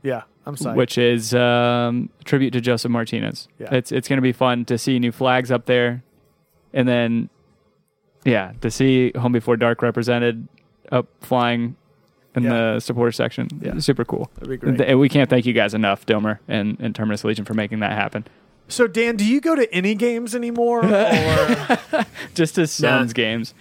Yeah, 0.03 0.23
I'm 0.45 0.55
sorry. 0.57 0.75
which 0.77 0.97
is 0.97 1.33
um, 1.33 2.09
a 2.19 2.23
tribute 2.23 2.51
to 2.51 2.61
Josef 2.61 2.89
Martinez. 2.91 3.47
Yeah. 3.59 3.73
It's 3.75 3.91
it's 3.91 4.07
going 4.07 4.17
to 4.17 4.21
be 4.23 4.31
fun 4.31 4.65
to 4.65 4.77
see 4.77 4.97
new 4.99 5.11
flags 5.11 5.51
up 5.51 5.65
there, 5.65 6.03
and 6.73 6.87
then 6.87 7.29
yeah, 8.25 8.53
to 8.61 8.69
see 8.71 9.11
Home 9.17 9.31
Before 9.31 9.57
Dark 9.57 9.81
represented 9.81 10.47
up 10.91 11.07
flying 11.21 11.75
in 12.35 12.43
Yeah. 12.43 12.73
the 12.75 12.79
supporter 12.79 13.11
section. 13.11 13.47
Yeah. 13.61 13.77
super 13.79 14.05
cool. 14.05 14.29
That'd 14.35 14.49
be 14.49 14.57
great. 14.57 14.77
Th- 14.77 14.95
we 14.95 15.09
can't 15.09 15.29
thank 15.29 15.45
you 15.45 15.53
guys 15.53 15.73
enough, 15.73 16.05
Domer 16.05 16.39
and, 16.47 16.77
and 16.79 16.95
Terminus 16.95 17.23
Legion, 17.23 17.43
for 17.45 17.53
making 17.53 17.79
that 17.79 17.91
happen. 17.93 18.25
So 18.69 18.87
Dan, 18.87 19.17
do 19.17 19.25
you 19.25 19.41
go 19.41 19.53
to 19.55 19.71
any 19.73 19.95
games 19.95 20.33
anymore? 20.33 20.85
or 20.85 22.05
Just 22.35 22.57
as 22.57 22.71
sons 22.71 23.09
Nah. 23.11 23.13
games. 23.13 23.53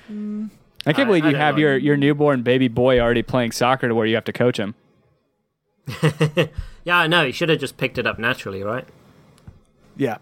I 0.86 0.92
can't 0.92 1.06
I- 1.06 1.10
believe 1.10 1.24
I 1.24 1.28
you 1.28 1.32
don't 1.32 1.40
have 1.40 1.54
know. 1.56 1.60
your, 1.60 1.76
your 1.76 1.96
newborn 1.96 2.42
baby 2.42 2.68
boy 2.68 2.98
already 3.00 3.22
playing 3.22 3.52
soccer 3.52 3.88
to 3.88 3.94
where 3.94 4.06
you 4.06 4.14
have 4.14 4.24
to 4.24 4.32
coach 4.32 4.58
him. 4.58 4.74
Yeah, 6.82 6.98
I 6.98 7.08
know. 7.08 7.26
He 7.26 7.32
should 7.32 7.50
have 7.50 7.58
just 7.60 7.76
picked 7.76 7.98
it 7.98 8.06
up 8.06 8.18
naturally, 8.18 8.62
right? 8.62 8.86
yeah. 9.98 10.16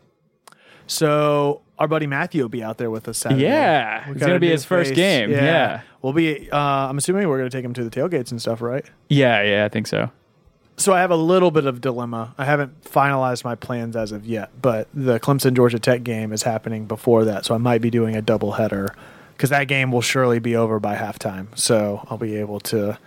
So 0.88 1.60
our 1.78 1.86
buddy 1.86 2.06
Matthew 2.08 2.42
will 2.42 2.48
be 2.48 2.62
out 2.64 2.78
there 2.78 2.90
with 2.90 3.06
us 3.08 3.18
Saturday. 3.18 3.42
Yeah, 3.44 4.08
We 4.08 4.14
it's 4.16 4.20
gonna 4.20 4.40
be 4.40 4.46
new 4.46 4.52
his 4.52 4.64
first 4.64 4.88
face. 4.90 4.96
game, 4.96 5.30
yeah. 5.30 5.82
we'll 6.02 6.12
be. 6.12 6.50
Uh, 6.50 6.56
I'm 6.58 6.98
assuming 6.98 7.28
we're 7.28 7.38
going 7.38 7.48
to 7.50 7.56
take 7.56 7.64
him 7.64 7.74
to 7.74 7.84
the 7.84 7.90
tailgates 7.90 8.30
and 8.32 8.40
stuff, 8.40 8.60
right? 8.60 8.84
Yeah, 9.08 9.42
yeah, 9.42 9.64
I 9.64 9.68
think 9.68 9.86
so. 9.86 10.10
So 10.78 10.92
I 10.92 11.00
have 11.00 11.10
a 11.12 11.16
little 11.16 11.50
bit 11.52 11.66
of 11.66 11.80
dilemma. 11.80 12.34
I 12.38 12.44
haven't 12.44 12.82
finalized 12.82 13.44
my 13.44 13.54
plans 13.54 13.94
as 13.96 14.10
of 14.12 14.26
yet, 14.26 14.50
but 14.60 14.88
the 14.94 15.20
Clemson 15.20 15.54
Georgia 15.54 15.78
Tech 15.78 16.02
game 16.02 16.32
is 16.32 16.42
happening 16.42 16.86
before 16.86 17.24
that, 17.24 17.44
so 17.44 17.54
I 17.54 17.58
might 17.58 17.82
be 17.82 17.90
doing 17.90 18.16
a 18.16 18.22
double 18.22 18.52
header 18.52 18.96
because 19.38 19.50
that 19.50 19.68
game 19.68 19.92
will 19.92 20.02
surely 20.02 20.40
be 20.40 20.56
over 20.56 20.80
by 20.80 20.96
halftime. 20.96 21.56
So 21.56 22.04
I'll 22.10 22.18
be 22.18 22.34
able 22.34 22.58
to 22.60 22.98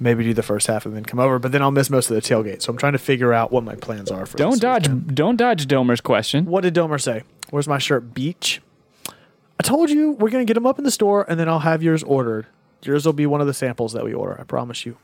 maybe 0.00 0.24
do 0.24 0.34
the 0.34 0.42
first 0.42 0.66
half 0.66 0.84
and 0.84 0.96
then 0.96 1.04
come 1.04 1.20
over, 1.20 1.38
but 1.38 1.52
then 1.52 1.62
I'll 1.62 1.70
miss 1.70 1.88
most 1.88 2.10
of 2.10 2.16
the 2.16 2.20
tailgate. 2.20 2.60
So 2.60 2.72
I'm 2.72 2.76
trying 2.76 2.94
to 2.94 2.98
figure 2.98 3.32
out 3.32 3.52
what 3.52 3.62
my 3.62 3.76
plans 3.76 4.10
are 4.10 4.26
for. 4.26 4.36
Don't 4.36 4.50
this 4.50 4.60
dodge, 4.60 4.88
weekend. 4.88 5.14
don't 5.14 5.36
dodge 5.36 5.66
Domer's 5.66 6.00
question. 6.00 6.44
What 6.46 6.62
did 6.62 6.74
Domer 6.74 7.00
say? 7.00 7.22
Where's 7.50 7.68
my 7.68 7.78
shirt? 7.78 8.12
Beach. 8.14 8.60
I 9.08 9.62
told 9.62 9.88
you 9.88 10.10
we're 10.10 10.30
gonna 10.30 10.44
get 10.44 10.54
them 10.54 10.66
up 10.66 10.78
in 10.78 10.84
the 10.84 10.90
store, 10.90 11.24
and 11.28 11.38
then 11.38 11.48
I'll 11.48 11.60
have 11.60 11.84
yours 11.84 12.02
ordered. 12.02 12.46
Yours 12.82 13.06
will 13.06 13.12
be 13.12 13.26
one 13.26 13.40
of 13.40 13.46
the 13.46 13.54
samples 13.54 13.92
that 13.92 14.04
we 14.04 14.12
order. 14.12 14.38
I 14.40 14.42
promise 14.42 14.84
you. 14.84 14.96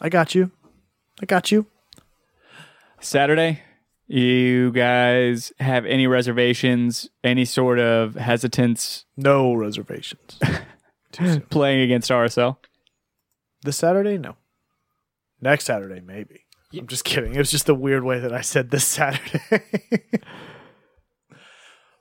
I 0.00 0.08
got 0.08 0.34
you. 0.36 0.52
I 1.20 1.26
got 1.26 1.50
you. 1.50 1.66
Saturday, 3.00 3.62
you 4.10 4.72
guys 4.72 5.52
have 5.60 5.86
any 5.86 6.08
reservations, 6.08 7.08
any 7.22 7.44
sort 7.44 7.78
of 7.78 8.16
hesitance 8.16 9.04
No 9.16 9.54
reservations. 9.54 10.38
playing 11.50 11.80
against 11.80 12.10
RSL? 12.10 12.56
This 13.62 13.76
Saturday? 13.76 14.18
No. 14.18 14.36
Next 15.40 15.64
Saturday, 15.66 16.00
maybe. 16.00 16.40
I'm 16.76 16.88
just 16.88 17.04
kidding. 17.04 17.34
It 17.34 17.38
was 17.38 17.52
just 17.52 17.66
the 17.66 17.74
weird 17.74 18.02
way 18.02 18.18
that 18.18 18.32
I 18.32 18.40
said 18.40 18.70
this 18.70 18.84
Saturday. 18.84 19.40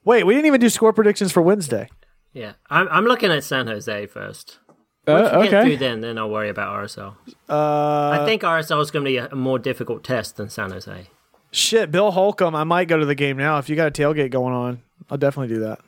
Wait, 0.03 0.23
we 0.23 0.33
didn't 0.33 0.47
even 0.47 0.61
do 0.61 0.69
score 0.69 0.93
predictions 0.93 1.31
for 1.31 1.41
Wednesday. 1.41 1.89
Yeah, 2.33 2.53
I'm, 2.69 2.87
I'm 2.89 3.05
looking 3.05 3.31
at 3.31 3.43
San 3.43 3.67
Jose 3.67 4.07
first. 4.07 4.59
Uh, 5.07 5.13
Once 5.13 5.35
we 5.35 5.43
get 5.49 5.53
okay. 5.53 5.69
through 5.69 5.77
then, 5.77 6.01
then 6.01 6.17
I'll 6.17 6.29
worry 6.29 6.49
about 6.49 6.73
RSL. 6.83 7.15
Uh, 7.47 8.09
I 8.09 8.25
think 8.25 8.41
RSL 8.41 8.81
is 8.81 8.89
going 8.89 9.05
to 9.05 9.09
be 9.09 9.17
a, 9.17 9.27
a 9.27 9.35
more 9.35 9.59
difficult 9.59 10.03
test 10.03 10.37
than 10.37 10.49
San 10.49 10.71
Jose. 10.71 11.07
Shit, 11.51 11.91
Bill 11.91 12.11
Holcomb. 12.11 12.55
I 12.55 12.63
might 12.63 12.87
go 12.87 12.97
to 12.97 13.05
the 13.05 13.15
game 13.15 13.37
now. 13.37 13.57
If 13.57 13.69
you 13.69 13.75
got 13.75 13.87
a 13.87 13.91
tailgate 13.91 14.31
going 14.31 14.53
on, 14.53 14.81
I'll 15.09 15.17
definitely 15.17 15.53
do 15.55 15.61
that. 15.61 15.79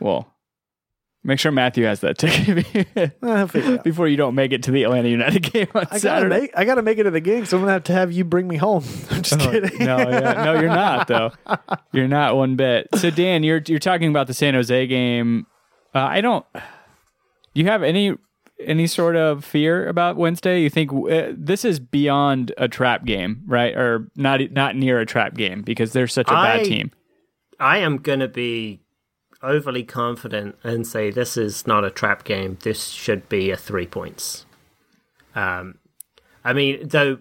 Well, 0.00 0.32
make 1.24 1.40
sure 1.40 1.50
Matthew 1.50 1.84
has 1.84 2.00
that 2.00 2.18
ticket 2.18 2.66
Eh, 2.96 3.08
I'll 3.22 3.48
figure 3.48 3.74
it 3.74 3.78
out. 3.80 3.84
before 3.84 4.06
you 4.08 4.16
don't 4.16 4.34
make 4.34 4.52
it 4.52 4.62
to 4.64 4.70
the 4.70 4.84
Atlanta 4.84 5.08
United 5.08 5.40
game 5.52 5.66
on 5.74 5.82
I 5.82 5.84
gotta 5.86 5.98
Saturday. 6.00 6.40
make 6.42 6.50
I 6.56 6.64
gotta 6.64 6.82
make 6.82 6.98
it 6.98 7.04
to 7.04 7.10
the 7.10 7.20
game, 7.20 7.44
so 7.46 7.56
I'm 7.56 7.62
gonna 7.62 7.72
have 7.72 7.84
to 7.84 7.92
have 7.92 8.12
you 8.12 8.24
bring 8.24 8.46
me 8.46 8.56
home. 8.56 8.84
I'm 9.10 9.22
just 9.22 9.40
kidding. 9.40 9.78
no, 9.84 9.96
yeah, 9.98 10.44
no, 10.44 10.52
you're 10.60 10.68
not 10.68 11.08
though. 11.08 11.32
You're 11.92 12.08
not 12.08 12.36
one 12.36 12.56
bit. 12.56 12.88
So 12.96 13.10
Dan, 13.10 13.42
you're 13.42 13.62
you're 13.66 13.78
talking 13.80 14.08
about 14.10 14.26
the 14.28 14.34
San 14.34 14.54
Jose 14.54 14.86
game. 14.86 15.46
Uh, 15.94 15.98
I 16.00 16.20
don't. 16.20 16.44
Do 16.54 16.60
you 17.62 17.66
have 17.66 17.82
any 17.82 18.14
any 18.60 18.86
sort 18.86 19.16
of 19.16 19.44
fear 19.44 19.88
about 19.88 20.16
Wednesday? 20.16 20.60
You 20.62 20.70
think 20.70 20.92
uh, 20.92 21.32
this 21.36 21.64
is 21.64 21.78
beyond 21.78 22.52
a 22.58 22.68
trap 22.68 23.04
game, 23.04 23.42
right? 23.46 23.74
Or 23.76 24.10
not 24.16 24.40
not 24.52 24.76
near 24.76 25.00
a 25.00 25.06
trap 25.06 25.34
game 25.34 25.62
because 25.62 25.92
they're 25.92 26.08
such 26.08 26.28
a 26.28 26.34
bad 26.34 26.64
team. 26.64 26.90
I 27.60 27.78
am 27.78 27.98
going 27.98 28.20
to 28.20 28.28
be 28.28 28.80
overly 29.42 29.84
confident 29.84 30.56
and 30.62 30.86
say 30.86 31.10
this 31.10 31.36
is 31.36 31.66
not 31.66 31.84
a 31.84 31.90
trap 31.90 32.24
game. 32.24 32.58
This 32.62 32.88
should 32.88 33.28
be 33.28 33.50
a 33.50 33.56
three 33.56 33.86
points. 33.86 34.46
Um, 35.34 35.78
I 36.44 36.52
mean, 36.52 36.88
though 36.88 37.18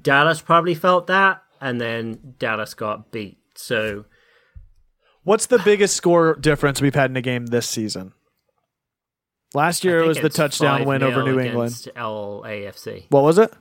Dallas 0.00 0.40
probably 0.40 0.74
felt 0.74 1.06
that, 1.08 1.42
and 1.60 1.80
then 1.80 2.34
Dallas 2.38 2.74
got 2.74 3.10
beat. 3.10 3.38
So 3.54 4.04
What's 5.28 5.44
the 5.44 5.58
biggest 5.58 5.94
score 5.94 6.36
difference 6.36 6.80
we've 6.80 6.94
had 6.94 7.10
in 7.10 7.16
a 7.18 7.20
game 7.20 7.44
this 7.46 7.68
season? 7.68 8.14
Last 9.54 9.84
year 9.84 10.00
it 10.00 10.06
was 10.06 10.18
the 10.18 10.28
touchdown 10.28 10.84
win 10.84 11.02
over 11.02 11.22
New 11.22 11.40
England. 11.40 11.72
LAFC. 11.96 13.06
What 13.08 13.22
was 13.24 13.38
it? 13.38 13.52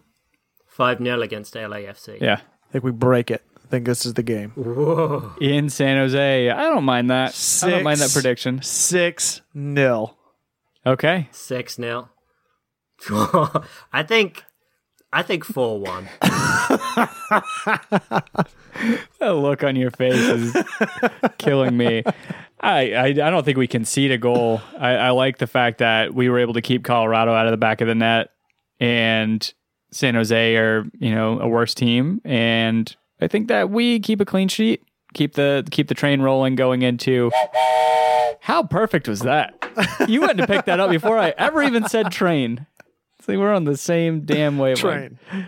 Five 0.68 1.00
0 1.00 1.22
against 1.22 1.54
LAFC. 1.56 2.22
Yeah, 2.22 2.36
I 2.36 2.72
think 2.72 2.84
we 2.84 2.92
break 2.92 3.32
it. 3.32 3.42
I 3.56 3.70
think 3.70 3.86
this 3.86 4.06
is 4.06 4.14
the 4.14 4.24
game. 4.24 4.52
Whoa. 4.52 5.34
in 5.42 5.70
San 5.70 5.98
Jose. 5.98 6.50
I 6.50 6.64
don't 6.64 6.84
mind 6.84 7.10
that. 7.10 7.62
I 7.64 7.70
don't 7.70 7.84
mind 7.84 8.00
that 8.00 8.12
prediction. 8.12 8.62
Six 8.62 9.42
nil. 9.54 10.16
Okay, 10.86 11.28
Six 11.32 11.76
0 11.76 12.10
I 13.94 14.04
think. 14.04 14.44
I 15.12 15.24
think 15.24 15.46
four 15.46 15.80
one. 15.80 16.10
that 19.20 19.20
look 19.20 19.64
on 19.64 19.76
your 19.76 19.92
face 19.92 20.16
is 20.16 20.58
killing 21.38 21.78
me. 21.78 22.04
I, 22.60 22.94
I 22.94 23.06
I 23.06 23.14
don't 23.14 23.44
think 23.44 23.58
we 23.58 23.68
concede 23.68 24.12
a 24.12 24.18
goal. 24.18 24.62
I, 24.80 24.96
I 24.96 25.10
like 25.12 25.38
the 25.38 25.48
fact 25.48 25.78
that 25.78 26.14
we 26.14 26.30
were 26.30 26.40
able 26.40 26.54
to 26.54 26.62
keep 26.62 26.84
Colorado 26.84 27.34
out 27.34 27.46
of 27.46 27.52
the 27.52 27.58
back 27.58 27.82
of 27.82 27.88
the 27.88 27.96
net, 27.96 28.30
and 28.80 29.54
San 29.92 30.16
Jose 30.16 30.56
are 30.56 30.86
you 31.00 31.14
know 31.14 31.40
a 31.40 31.48
worse 31.48 31.74
team, 31.74 32.22
and 32.26 32.96
I 33.22 33.28
think 33.28 33.48
that 33.50 33.70
we 33.70 34.00
keep 34.00 34.22
a 34.22 34.26
clean 34.26 34.48
sheet, 34.48 34.84
keep 35.14 35.34
the 35.34 35.68
keep 35.70 35.88
the 35.88 35.96
train 35.96 36.22
rolling 36.22 36.56
going 36.56 36.82
into. 36.82 37.32
How 38.42 38.64
perfect 38.64 39.08
was 39.08 39.20
that? 39.22 39.54
You 40.08 40.22
had 40.22 40.38
to 40.38 40.48
pick 40.48 40.66
that 40.66 40.80
up 40.80 40.90
before 40.90 41.20
I 41.20 41.34
ever 41.38 41.62
even 41.62 41.88
said 41.88 42.12
train. 42.12 42.66
See, 43.22 43.36
we're 43.36 43.54
on 43.54 43.66
the 43.66 43.76
same 43.76 44.22
damn 44.22 44.58
wavelength. 44.58 45.20
Train. 45.30 45.48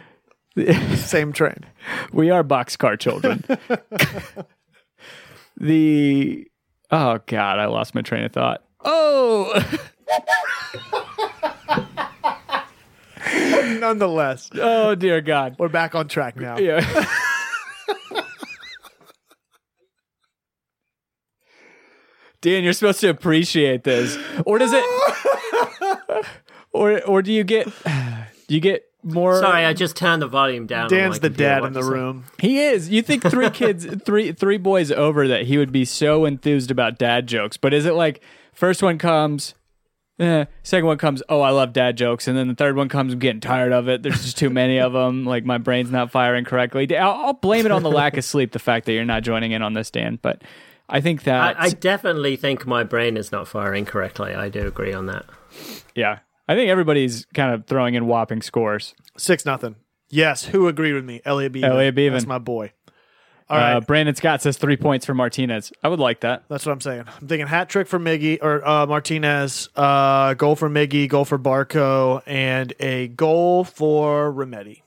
Same 0.95 1.33
train. 1.33 1.65
We 2.11 2.29
are 2.29 2.43
boxcar 2.43 2.99
children. 2.99 3.43
the 5.57 6.47
oh 6.91 7.19
god, 7.25 7.59
I 7.59 7.65
lost 7.65 7.95
my 7.95 8.01
train 8.01 8.23
of 8.23 8.33
thought. 8.33 8.63
Oh, 8.83 9.63
Nonetheless, 13.79 14.49
oh 14.55 14.95
dear 14.95 15.21
God. 15.21 15.55
we're 15.59 15.69
back 15.69 15.95
on 15.95 16.07
track 16.07 16.35
now. 16.35 16.57
Yeah. 16.57 16.81
Dan, 22.41 22.63
you're 22.63 22.71
supposed 22.71 23.01
to 23.01 23.09
appreciate 23.09 23.83
this, 23.83 24.17
or 24.45 24.59
does 24.59 24.71
it, 24.73 26.25
or 26.71 27.01
or 27.03 27.21
do 27.21 27.33
you 27.33 27.43
get, 27.43 27.67
do 28.47 28.55
you 28.55 28.61
get 28.61 28.88
more? 29.03 29.39
Sorry, 29.39 29.65
I 29.65 29.73
just 29.73 29.95
turned 29.95 30.21
the 30.21 30.27
volume 30.27 30.65
down. 30.67 30.89
Dan's 30.89 31.19
the 31.19 31.29
dad 31.29 31.63
in 31.63 31.73
the 31.73 31.79
you 31.79 31.85
say? 31.85 31.91
room. 31.91 32.25
He 32.39 32.59
is. 32.59 32.89
You 32.89 33.01
think 33.01 33.23
three 33.23 33.49
kids, 33.51 33.87
three 34.03 34.31
three 34.31 34.57
boys 34.57 34.91
over 34.91 35.27
that 35.27 35.45
he 35.45 35.57
would 35.57 35.71
be 35.71 35.85
so 35.85 36.25
enthused 36.25 36.71
about 36.71 36.97
dad 36.97 37.27
jokes, 37.27 37.57
but 37.57 37.73
is 37.73 37.85
it 37.85 37.93
like 37.93 38.21
first 38.53 38.83
one 38.83 38.97
comes, 38.97 39.55
eh, 40.19 40.45
second 40.63 40.85
one 40.85 40.97
comes, 40.97 41.23
oh 41.29 41.41
I 41.41 41.51
love 41.51 41.71
dad 41.73 41.95
jokes, 41.97 42.27
and 42.27 42.37
then 42.37 42.47
the 42.49 42.55
third 42.55 42.75
one 42.75 42.89
comes, 42.89 43.13
I'm 43.13 43.19
getting 43.19 43.41
tired 43.41 43.71
of 43.71 43.87
it. 43.87 44.03
There's 44.03 44.21
just 44.21 44.37
too 44.37 44.49
many 44.49 44.79
of 44.79 44.93
them. 44.93 45.25
Like 45.29 45.45
my 45.45 45.57
brain's 45.57 45.91
not 45.91 46.11
firing 46.11 46.43
correctly. 46.43 46.95
I'll, 46.97 47.11
I'll 47.27 47.33
blame 47.33 47.65
it 47.65 47.71
on 47.71 47.83
the 47.83 47.91
lack 47.91 48.17
of 48.17 48.25
sleep, 48.25 48.51
the 48.51 48.59
fact 48.59 48.85
that 48.85 48.93
you're 48.93 49.05
not 49.05 49.23
joining 49.23 49.51
in 49.51 49.61
on 49.61 49.73
this, 49.73 49.89
Dan. 49.91 50.19
But 50.21 50.41
I 50.89 51.01
think 51.01 51.23
that 51.23 51.57
I, 51.57 51.65
I 51.65 51.69
definitely 51.69 52.35
think 52.35 52.65
my 52.65 52.83
brain 52.83 53.15
is 53.15 53.31
not 53.31 53.47
firing 53.47 53.85
correctly. 53.85 54.33
I 54.33 54.49
do 54.49 54.65
agree 54.67 54.91
on 54.91 55.05
that. 55.05 55.25
yeah, 55.95 56.19
I 56.49 56.55
think 56.55 56.71
everybody's 56.71 57.27
kind 57.35 57.53
of 57.53 57.67
throwing 57.67 57.93
in 57.93 58.07
whopping 58.07 58.41
scores. 58.41 58.95
Six 59.15 59.45
nothing. 59.45 59.75
Yes, 60.09 60.45
who 60.45 60.67
agreed 60.67 60.93
with 60.93 61.05
me? 61.05 61.21
Elliot 61.23 61.53
Beaven. 61.53 61.65
Elliot 61.65 61.93
Beaven. 61.93 62.13
That's 62.13 62.25
my 62.25 62.39
boy. 62.39 62.71
All 63.47 63.57
right. 63.57 63.73
Uh, 63.73 63.81
Brandon 63.81 64.15
Scott 64.15 64.41
says 64.41 64.57
three 64.57 64.75
points 64.75 65.05
for 65.05 65.13
Martinez. 65.13 65.71
I 65.83 65.89
would 65.89 65.99
like 65.99 66.21
that. 66.21 66.45
That's 66.49 66.65
what 66.65 66.71
I'm 66.71 66.81
saying. 66.81 67.03
I'm 67.21 67.27
thinking 67.27 67.45
hat 67.45 67.69
trick 67.69 67.87
for 67.87 67.99
Miggy 67.99 68.39
or 68.41 68.67
uh, 68.67 68.87
Martinez, 68.87 69.69
uh, 69.75 70.33
goal 70.33 70.55
for 70.55 70.71
Miggy, 70.71 71.07
goal 71.07 71.23
for 71.23 71.37
Barco, 71.37 72.23
and 72.25 72.73
a 72.79 73.09
goal 73.09 73.63
for 73.63 74.33
Remedi. 74.33 74.81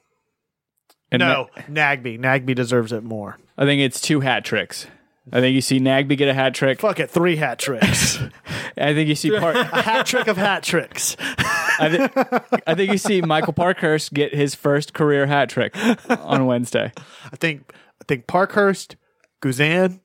And 1.12 1.20
No, 1.20 1.46
Nagbe. 1.68 2.18
Nagbe 2.18 2.56
deserves 2.56 2.90
it 2.90 3.04
more. 3.04 3.38
I 3.56 3.66
think 3.66 3.82
it's 3.82 4.00
two 4.00 4.18
hat 4.18 4.44
tricks. 4.44 4.88
I 5.32 5.40
think 5.40 5.54
you 5.54 5.60
see 5.60 5.78
Nagbe 5.78 6.16
get 6.16 6.28
a 6.28 6.34
hat 6.34 6.54
trick. 6.54 6.80
Fuck 6.80 6.98
it, 6.98 7.08
three 7.08 7.36
hat 7.36 7.60
tricks. 7.60 8.18
I 8.76 8.94
think 8.94 9.08
you 9.08 9.14
see 9.14 9.30
Par- 9.38 9.52
a 9.56 9.82
hat 9.82 10.06
trick 10.06 10.26
of 10.26 10.36
hat 10.36 10.62
tricks. 10.64 11.16
I, 11.78 11.88
thi- 11.88 12.60
I 12.66 12.74
think 12.74 12.92
you 12.92 12.98
see 12.98 13.20
Michael 13.22 13.52
Parkhurst 13.52 14.12
get 14.12 14.34
his 14.34 14.54
first 14.54 14.94
career 14.94 15.26
hat 15.26 15.48
trick 15.48 15.74
on 16.08 16.46
Wednesday. 16.46 16.92
I 17.32 17.36
think 17.36 17.72
I 18.00 18.04
think 18.08 18.26
Parkhurst, 18.26 18.96
Guzan, 19.42 20.00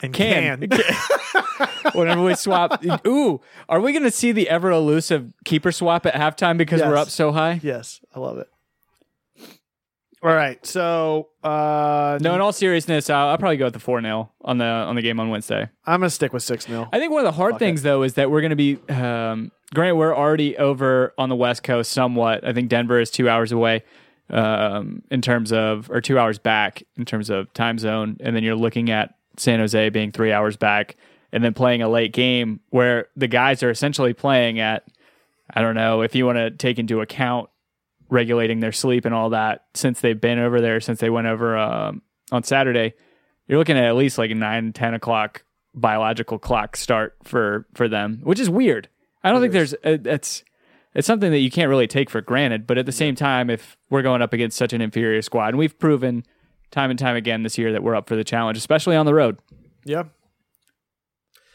and 0.00 0.12
Kann. 0.14 0.68
Kann. 0.68 0.78
Whenever 1.94 2.22
we 2.22 2.34
swap, 2.34 2.82
ooh, 3.06 3.40
are 3.68 3.80
we 3.80 3.92
going 3.92 4.02
to 4.04 4.10
see 4.10 4.32
the 4.32 4.48
ever 4.48 4.70
elusive 4.70 5.32
keeper 5.44 5.72
swap 5.72 6.06
at 6.06 6.14
halftime 6.14 6.56
because 6.58 6.80
we're 6.80 6.96
up 6.96 7.08
so 7.10 7.32
high? 7.32 7.60
yes, 7.62 8.00
I 8.14 8.20
love 8.20 8.38
it. 8.38 8.48
All 10.22 10.34
right, 10.34 10.64
so 10.66 11.28
uh, 11.44 12.18
No, 12.20 12.34
in 12.34 12.40
all 12.40 12.52
seriousness, 12.52 13.08
I'll, 13.08 13.28
I'll 13.28 13.38
probably 13.38 13.56
go 13.56 13.66
with 13.66 13.74
the 13.74 13.80
four 13.80 14.00
0 14.00 14.30
on 14.42 14.58
the 14.58 14.64
on 14.64 14.96
the 14.96 15.02
game 15.02 15.20
on 15.20 15.30
Wednesday. 15.30 15.68
I'm 15.86 16.00
gonna 16.00 16.10
stick 16.10 16.32
with 16.32 16.42
six 16.42 16.66
0 16.66 16.88
I 16.92 16.98
think 16.98 17.12
one 17.12 17.20
of 17.20 17.32
the 17.32 17.36
hard 17.36 17.52
Fuck 17.52 17.58
things 17.60 17.82
though 17.82 18.02
is 18.02 18.14
that 18.14 18.30
we're 18.30 18.40
going 18.40 18.50
to 18.50 18.56
be. 18.56 18.78
Um, 18.92 19.52
granted, 19.72 19.94
we're 19.94 20.16
already 20.16 20.56
over 20.56 21.14
on 21.18 21.28
the 21.28 21.36
West 21.36 21.62
Coast 21.62 21.92
somewhat. 21.92 22.44
I 22.44 22.52
think 22.52 22.68
Denver 22.68 22.98
is 22.98 23.10
two 23.10 23.28
hours 23.28 23.52
away 23.52 23.84
um, 24.30 25.02
in 25.10 25.22
terms 25.22 25.52
of, 25.52 25.90
or 25.90 26.00
two 26.00 26.18
hours 26.18 26.38
back 26.38 26.82
in 26.96 27.04
terms 27.04 27.30
of 27.30 27.52
time 27.52 27.78
zone, 27.78 28.16
and 28.20 28.34
then 28.34 28.42
you're 28.42 28.56
looking 28.56 28.90
at 28.90 29.14
San 29.36 29.60
Jose 29.60 29.88
being 29.90 30.10
three 30.10 30.32
hours 30.32 30.56
back, 30.56 30.96
and 31.32 31.44
then 31.44 31.54
playing 31.54 31.82
a 31.82 31.88
late 31.88 32.12
game 32.12 32.58
where 32.70 33.06
the 33.16 33.28
guys 33.28 33.62
are 33.62 33.70
essentially 33.70 34.14
playing 34.14 34.58
at. 34.58 34.84
I 35.54 35.62
don't 35.62 35.76
know 35.76 36.02
if 36.02 36.14
you 36.14 36.26
want 36.26 36.36
to 36.36 36.50
take 36.50 36.78
into 36.78 37.00
account 37.00 37.48
regulating 38.10 38.60
their 38.60 38.72
sleep 38.72 39.04
and 39.04 39.14
all 39.14 39.30
that 39.30 39.64
since 39.74 40.00
they've 40.00 40.20
been 40.20 40.38
over 40.38 40.60
there 40.60 40.80
since 40.80 41.00
they 41.00 41.10
went 41.10 41.26
over 41.26 41.56
um, 41.56 42.02
on 42.32 42.42
Saturday. 42.42 42.94
You're 43.46 43.58
looking 43.58 43.76
at 43.76 43.84
at 43.84 43.96
least 43.96 44.18
like 44.18 44.30
a 44.30 44.34
nine, 44.34 44.72
10 44.72 44.94
o'clock 44.94 45.44
biological 45.74 46.38
clock 46.38 46.76
start 46.76 47.16
for 47.22 47.66
for 47.74 47.88
them, 47.88 48.20
which 48.22 48.40
is 48.40 48.50
weird. 48.50 48.88
I 49.22 49.30
don't 49.30 49.40
think 49.40 49.52
there's 49.52 49.74
uh, 49.74 49.98
it's 50.04 50.44
it's 50.94 51.06
something 51.06 51.30
that 51.30 51.38
you 51.38 51.50
can't 51.50 51.68
really 51.68 51.86
take 51.86 52.10
for 52.10 52.20
granted. 52.20 52.66
But 52.66 52.78
at 52.78 52.86
the 52.86 52.92
same 52.92 53.14
time, 53.14 53.50
if 53.50 53.76
we're 53.90 54.02
going 54.02 54.22
up 54.22 54.32
against 54.32 54.56
such 54.56 54.72
an 54.72 54.80
inferior 54.80 55.22
squad, 55.22 55.48
and 55.48 55.58
we've 55.58 55.78
proven 55.78 56.24
time 56.70 56.90
and 56.90 56.98
time 56.98 57.16
again 57.16 57.42
this 57.42 57.58
year 57.58 57.72
that 57.72 57.82
we're 57.82 57.94
up 57.94 58.08
for 58.08 58.16
the 58.16 58.24
challenge, 58.24 58.58
especially 58.58 58.96
on 58.96 59.06
the 59.06 59.14
road. 59.14 59.38
Yeah, 59.84 60.04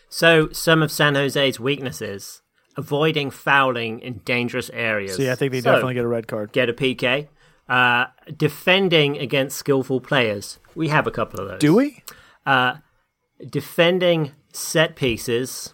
So, 0.09 0.49
some 0.51 0.81
of 0.81 0.91
San 0.91 1.15
Jose's 1.15 1.59
weaknesses 1.59 2.42
avoiding 2.77 3.29
fouling 3.31 3.99
in 3.99 4.19
dangerous 4.25 4.69
areas. 4.73 5.15
see, 5.17 5.29
I 5.29 5.35
think 5.35 5.51
they 5.51 5.61
So, 5.61 5.71
definitely 5.71 5.95
get 5.95 6.05
a 6.05 6.07
red 6.07 6.27
card. 6.27 6.51
get 6.51 6.69
a 6.69 6.73
PK. 6.73 7.27
Uh, 7.69 8.07
defending 8.35 9.17
against 9.17 9.57
skillful 9.57 10.01
players. 10.01 10.59
We 10.75 10.89
have 10.89 11.07
a 11.07 11.11
couple 11.11 11.39
of 11.39 11.47
those. 11.47 11.59
Do 11.59 11.75
we? 11.75 12.03
Uh, 12.45 12.75
defending 13.49 14.31
set 14.51 14.95
pieces, 14.95 15.73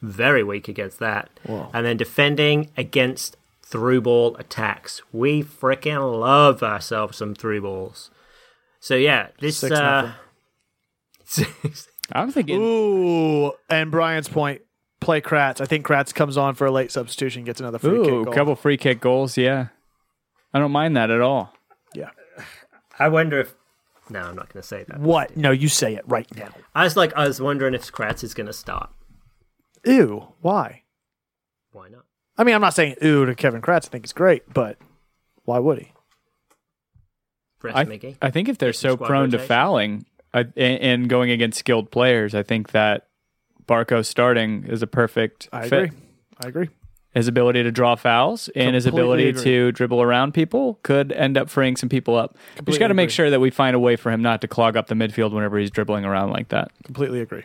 very 0.00 0.42
weak 0.42 0.68
against 0.68 0.98
that. 0.98 1.30
And 1.72 1.86
then 1.86 1.96
defending 1.96 2.70
against 2.76 3.36
through 3.64 4.00
ball 4.02 4.36
attacks. 4.36 5.00
We 5.12 5.42
freaking 5.42 6.20
love 6.20 6.62
ourselves 6.62 7.16
some 7.18 7.34
through 7.34 7.62
balls. 7.62 8.10
So 8.80 8.96
yeah, 8.96 9.28
this 9.38 9.58
Six 9.58 9.72
uh, 9.72 10.12
I'm 12.12 12.30
thinking 12.32 12.60
Ooh, 12.60 13.52
and 13.70 13.90
Brian's 13.90 14.28
point: 14.28 14.62
play 15.02 15.20
Kratz. 15.20 15.60
I 15.60 15.66
think 15.66 15.86
Kratz 15.86 16.14
comes 16.14 16.36
on 16.36 16.54
for 16.54 16.66
a 16.66 16.70
late 16.70 16.90
substitution, 16.90 17.44
gets 17.44 17.60
another 17.60 17.78
free 17.78 17.98
ooh, 17.98 18.04
kick 18.04 18.24
goal. 18.24 18.32
couple 18.32 18.56
free 18.56 18.76
kick 18.76 19.00
goals. 19.00 19.36
Yeah, 19.36 19.68
I 20.54 20.58
don't 20.58 20.72
mind 20.72 20.96
that 20.96 21.10
at 21.10 21.20
all. 21.20 21.52
Yeah. 21.94 22.10
I 22.98 23.08
wonder 23.08 23.40
if. 23.40 23.54
No, 24.08 24.20
I'm 24.20 24.36
not 24.36 24.52
going 24.52 24.62
to 24.62 24.66
say 24.66 24.84
that. 24.88 25.00
What? 25.00 25.36
No, 25.36 25.50
you 25.50 25.68
say 25.68 25.94
it 25.94 26.04
right 26.06 26.26
now. 26.36 26.50
I 26.74 26.84
was 26.84 26.96
like, 26.96 27.14
I 27.14 27.26
was 27.26 27.40
wondering 27.40 27.72
if 27.74 27.90
Kratz 27.92 28.24
is 28.24 28.34
going 28.34 28.46
to 28.46 28.52
start. 28.52 28.90
Ew. 29.86 30.28
Why? 30.40 30.82
Why 31.70 31.88
not? 31.88 32.04
I 32.36 32.44
mean, 32.44 32.54
I'm 32.54 32.60
not 32.60 32.74
saying 32.74 32.96
ooh 33.02 33.26
to 33.26 33.34
Kevin 33.34 33.62
Kratz. 33.62 33.86
I 33.86 33.88
think 33.88 34.04
he's 34.04 34.12
great, 34.12 34.52
but 34.52 34.78
why 35.44 35.58
would 35.58 35.78
he? 35.78 35.92
Fresh 37.58 37.74
I, 37.74 38.16
I 38.20 38.30
think 38.30 38.48
if 38.48 38.58
they're 38.58 38.72
so 38.72 38.94
squad 38.94 39.06
prone 39.06 39.30
to 39.30 39.38
fouling 39.38 40.04
I, 40.34 40.40
and, 40.40 40.56
and 40.56 41.08
going 41.08 41.30
against 41.30 41.58
skilled 41.58 41.90
players, 41.90 42.34
I 42.34 42.42
think 42.42 42.72
that 42.72 43.06
Barco 43.66 44.04
starting 44.04 44.64
is 44.64 44.82
a 44.82 44.86
perfect 44.86 45.48
I 45.52 45.68
fit. 45.68 45.84
agree. 45.84 45.98
I 46.44 46.48
agree. 46.48 46.68
His 47.14 47.28
ability 47.28 47.62
to 47.62 47.70
draw 47.70 47.94
fouls 47.94 48.48
and 48.56 48.74
his 48.74 48.86
ability 48.86 49.28
agree. 49.28 49.42
to 49.44 49.72
dribble 49.72 50.00
around 50.00 50.32
people 50.32 50.78
could 50.82 51.12
end 51.12 51.36
up 51.36 51.50
freeing 51.50 51.76
some 51.76 51.90
people 51.90 52.16
up. 52.16 52.36
we 52.58 52.64
just 52.64 52.78
got 52.80 52.88
to 52.88 52.94
make 52.94 53.08
agree. 53.08 53.12
sure 53.14 53.30
that 53.30 53.38
we 53.40 53.50
find 53.50 53.76
a 53.76 53.78
way 53.78 53.96
for 53.96 54.10
him 54.10 54.22
not 54.22 54.40
to 54.40 54.48
clog 54.48 54.76
up 54.78 54.86
the 54.86 54.94
midfield 54.94 55.32
whenever 55.32 55.58
he's 55.58 55.70
dribbling 55.70 56.06
around 56.06 56.30
like 56.30 56.48
that. 56.48 56.70
Completely 56.84 57.20
agree. 57.20 57.44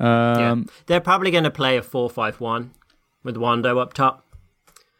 Yeah. 0.00 0.50
Um, 0.52 0.68
They're 0.86 1.00
probably 1.00 1.30
going 1.30 1.44
to 1.44 1.50
play 1.50 1.76
a 1.76 1.82
4 1.82 2.08
5 2.10 2.40
1 2.40 2.70
with 3.22 3.36
Wondo 3.36 3.78
up 3.78 3.92
top. 3.92 4.24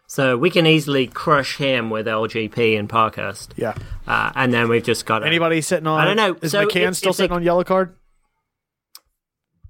So 0.07 0.37
we 0.37 0.51
can 0.51 0.67
easily 0.67 1.07
crush 1.07 1.57
him 1.57 1.89
with 1.91 2.07
LGP 2.07 2.79
and 2.79 2.89
Parkhurst. 2.89 3.55
Yeah. 3.57 3.75
Uh, 4.07 4.31
and 4.37 4.53
then 4.53 4.69
we've 4.69 4.85
just 4.85 5.07
got 5.07 5.27
Anybody 5.27 5.61
sitting 5.63 5.87
on? 5.87 6.01
I 6.01 6.05
don't 6.05 6.17
know. 6.17 6.37
Is 6.43 6.53
So 6.53 6.67
McCann 6.67 6.91
if- 6.91 6.97
still 6.97 7.11
if 7.11 7.17
they- 7.17 7.23
sitting 7.25 7.35
on 7.35 7.43
yellow 7.43 7.65
card? 7.65 7.95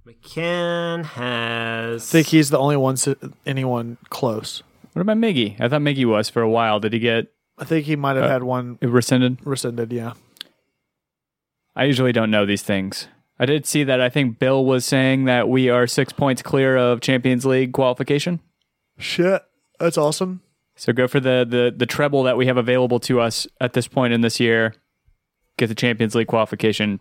McCann 0.06 1.04
has. 1.04 2.02
I 2.10 2.12
think 2.12 2.26
he's 2.28 2.50
the 2.50 2.58
only 2.58 2.76
one. 2.76 2.96
Sit, 2.96 3.18
anyone 3.46 3.96
close? 4.10 4.62
what 4.92 5.02
about 5.02 5.16
Miggy? 5.16 5.56
I 5.60 5.68
thought 5.68 5.80
Miggy 5.80 6.04
was 6.04 6.28
for 6.28 6.40
a 6.42 6.48
while. 6.48 6.78
Did 6.78 6.92
he 6.92 6.98
get 6.98 7.28
I 7.58 7.64
think 7.64 7.86
he 7.86 7.96
might 7.96 8.16
have 8.16 8.26
Uh, 8.26 8.28
had 8.28 8.42
one 8.42 8.78
rescinded? 8.82 9.38
rescinded. 9.44 9.92
Yeah. 9.92 10.12
I 11.76 11.84
usually 11.84 12.12
don't 12.12 12.30
know 12.30 12.46
these 12.46 12.62
things. 12.62 13.08
I 13.38 13.46
did 13.46 13.66
see 13.66 13.82
that 13.84 14.00
I 14.00 14.08
think 14.08 14.38
Bill 14.38 14.64
was 14.64 14.84
saying 14.84 15.24
that 15.24 15.48
we 15.48 15.68
are 15.68 15.86
six 15.88 16.12
points 16.12 16.42
clear 16.42 16.76
of 16.76 17.00
Champions 17.00 17.44
League 17.44 17.72
qualification. 17.72 18.38
Shit. 18.98 19.42
That's 19.80 19.98
awesome. 19.98 20.42
So 20.76 20.92
go 20.92 21.08
for 21.08 21.18
the, 21.20 21.44
the 21.48 21.74
the 21.76 21.86
treble 21.86 22.22
that 22.24 22.36
we 22.36 22.46
have 22.46 22.56
available 22.56 23.00
to 23.00 23.20
us 23.20 23.46
at 23.60 23.72
this 23.72 23.88
point 23.88 24.12
in 24.12 24.20
this 24.20 24.38
year. 24.38 24.74
Get 25.56 25.68
the 25.68 25.74
Champions 25.74 26.14
League 26.14 26.26
qualification. 26.28 27.00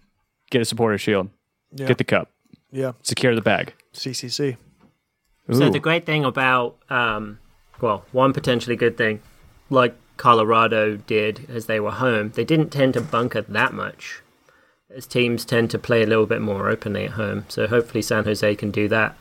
Get 0.49 0.61
a 0.61 0.65
supporter 0.65 0.97
shield. 0.97 1.29
Yeah. 1.71 1.87
Get 1.87 1.97
the 1.97 2.03
cup. 2.03 2.29
Yeah. 2.73 2.93
Secure 3.03 3.35
the 3.35 3.41
bag. 3.41 3.73
CCC. 3.93 4.57
So 5.51 5.69
the 5.69 5.79
great 5.79 6.05
thing 6.05 6.23
about, 6.23 6.77
um, 6.89 7.39
well, 7.81 8.05
one 8.11 8.33
potentially 8.33 8.75
good 8.75 8.97
thing, 8.97 9.21
like 9.69 9.95
Colorado 10.17 10.95
did 10.95 11.49
as 11.49 11.65
they 11.65 11.79
were 11.79 11.91
home, 11.91 12.31
they 12.33 12.45
didn't 12.45 12.69
tend 12.69 12.93
to 12.93 13.01
bunker 13.01 13.41
that 13.41 13.73
much. 13.73 14.21
As 14.89 15.05
teams 15.05 15.43
tend 15.43 15.69
to 15.71 15.79
play 15.79 16.01
a 16.01 16.05
little 16.07 16.25
bit 16.25 16.41
more 16.41 16.69
openly 16.69 17.05
at 17.05 17.11
home. 17.11 17.45
So 17.49 17.67
hopefully 17.67 18.01
San 18.01 18.23
Jose 18.23 18.55
can 18.55 18.71
do 18.71 18.87
that 18.87 19.15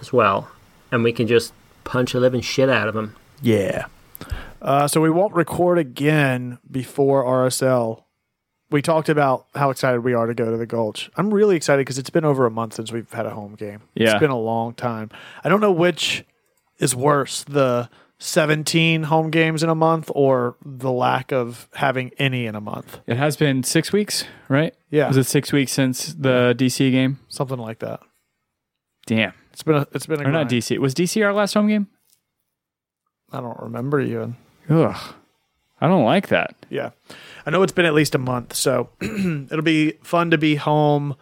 as 0.00 0.12
well. 0.12 0.48
And 0.92 1.02
we 1.02 1.12
can 1.12 1.26
just 1.26 1.52
punch 1.84 2.14
a 2.14 2.20
living 2.20 2.42
shit 2.42 2.70
out 2.70 2.86
of 2.88 2.94
them. 2.94 3.16
Yeah. 3.42 3.86
Uh, 4.62 4.86
so 4.88 5.00
we 5.00 5.10
won't 5.10 5.34
record 5.34 5.78
again 5.78 6.58
before 6.70 7.24
RSL. 7.24 8.04
We 8.70 8.82
talked 8.82 9.08
about 9.08 9.46
how 9.54 9.70
excited 9.70 10.00
we 10.02 10.12
are 10.14 10.26
to 10.26 10.34
go 10.34 10.50
to 10.50 10.56
the 10.56 10.66
Gulch. 10.66 11.08
I'm 11.16 11.32
really 11.32 11.54
excited 11.56 11.82
because 11.82 11.98
it's 11.98 12.10
been 12.10 12.24
over 12.24 12.46
a 12.46 12.50
month 12.50 12.74
since 12.74 12.90
we've 12.90 13.10
had 13.12 13.24
a 13.26 13.30
home 13.30 13.54
game. 13.54 13.82
Yeah. 13.94 14.12
It's 14.12 14.20
been 14.20 14.30
a 14.30 14.38
long 14.38 14.74
time. 14.74 15.10
I 15.44 15.48
don't 15.48 15.60
know 15.60 15.70
which 15.72 16.24
is 16.78 16.94
worse, 16.94 17.44
the 17.44 17.88
17 18.18 19.04
home 19.04 19.30
games 19.30 19.62
in 19.62 19.68
a 19.68 19.74
month 19.74 20.10
or 20.14 20.56
the 20.64 20.90
lack 20.90 21.32
of 21.32 21.68
having 21.74 22.10
any 22.18 22.46
in 22.46 22.54
a 22.56 22.60
month. 22.60 22.98
It 23.06 23.16
has 23.16 23.36
been 23.36 23.62
six 23.62 23.92
weeks, 23.92 24.24
right? 24.48 24.74
Yeah. 24.90 25.06
Was 25.08 25.16
it 25.16 25.24
six 25.24 25.52
weeks 25.52 25.70
since 25.72 26.12
the 26.14 26.54
DC 26.58 26.90
game? 26.90 27.20
Something 27.28 27.58
like 27.58 27.78
that. 27.80 28.00
Damn. 29.06 29.32
It's 29.52 29.62
been 29.62 29.76
a, 29.76 29.86
it's 29.92 30.06
been 30.06 30.20
a 30.20 30.24
Or 30.28 30.32
not 30.32 30.48
grind. 30.48 30.62
DC. 30.62 30.78
Was 30.78 30.94
DC 30.94 31.24
our 31.24 31.32
last 31.32 31.54
home 31.54 31.68
game? 31.68 31.86
I 33.30 33.40
don't 33.40 33.58
remember 33.60 34.00
even. 34.00 34.36
Ugh. 34.68 35.14
I 35.80 35.88
don't 35.88 36.04
like 36.04 36.28
that. 36.28 36.56
Yeah. 36.70 36.90
I 37.46 37.50
know 37.50 37.62
it's 37.62 37.72
been 37.72 37.86
at 37.86 37.94
least 37.94 38.14
a 38.16 38.18
month, 38.18 38.54
so 38.54 38.90
it'll 39.00 39.62
be 39.62 39.92
fun 40.02 40.32
to 40.32 40.38
be 40.38 40.56
home, 40.56 41.14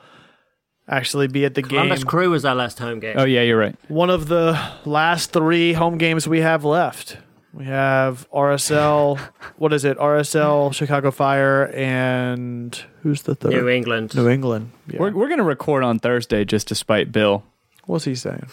actually 0.88 1.28
be 1.28 1.44
at 1.44 1.54
the 1.54 1.62
Columbus 1.62 2.00
game. 2.00 2.08
Crew 2.08 2.30
was 2.30 2.46
our 2.46 2.54
last 2.54 2.78
home 2.78 2.98
game. 2.98 3.16
Oh 3.18 3.24
yeah, 3.24 3.42
you're 3.42 3.58
right. 3.58 3.76
One 3.88 4.08
of 4.08 4.28
the 4.28 4.58
last 4.86 5.32
three 5.32 5.74
home 5.74 5.98
games 5.98 6.26
we 6.26 6.40
have 6.40 6.64
left. 6.64 7.18
We 7.52 7.66
have 7.66 8.28
RSL, 8.32 9.18
what 9.58 9.72
is 9.72 9.84
it? 9.84 9.98
RSL, 9.98 10.74
Chicago 10.74 11.10
Fire, 11.10 11.70
and 11.72 12.74
who's 13.02 13.22
the 13.22 13.34
third? 13.34 13.52
New 13.52 13.68
England. 13.68 14.14
New 14.16 14.28
England. 14.28 14.72
Yeah. 14.88 15.00
We're 15.00 15.12
we're 15.12 15.28
gonna 15.28 15.44
record 15.44 15.84
on 15.84 15.98
Thursday 15.98 16.44
just 16.44 16.68
to 16.68 16.74
spite 16.74 17.12
Bill. 17.12 17.44
What's 17.84 18.06
he 18.06 18.14
saying? 18.14 18.46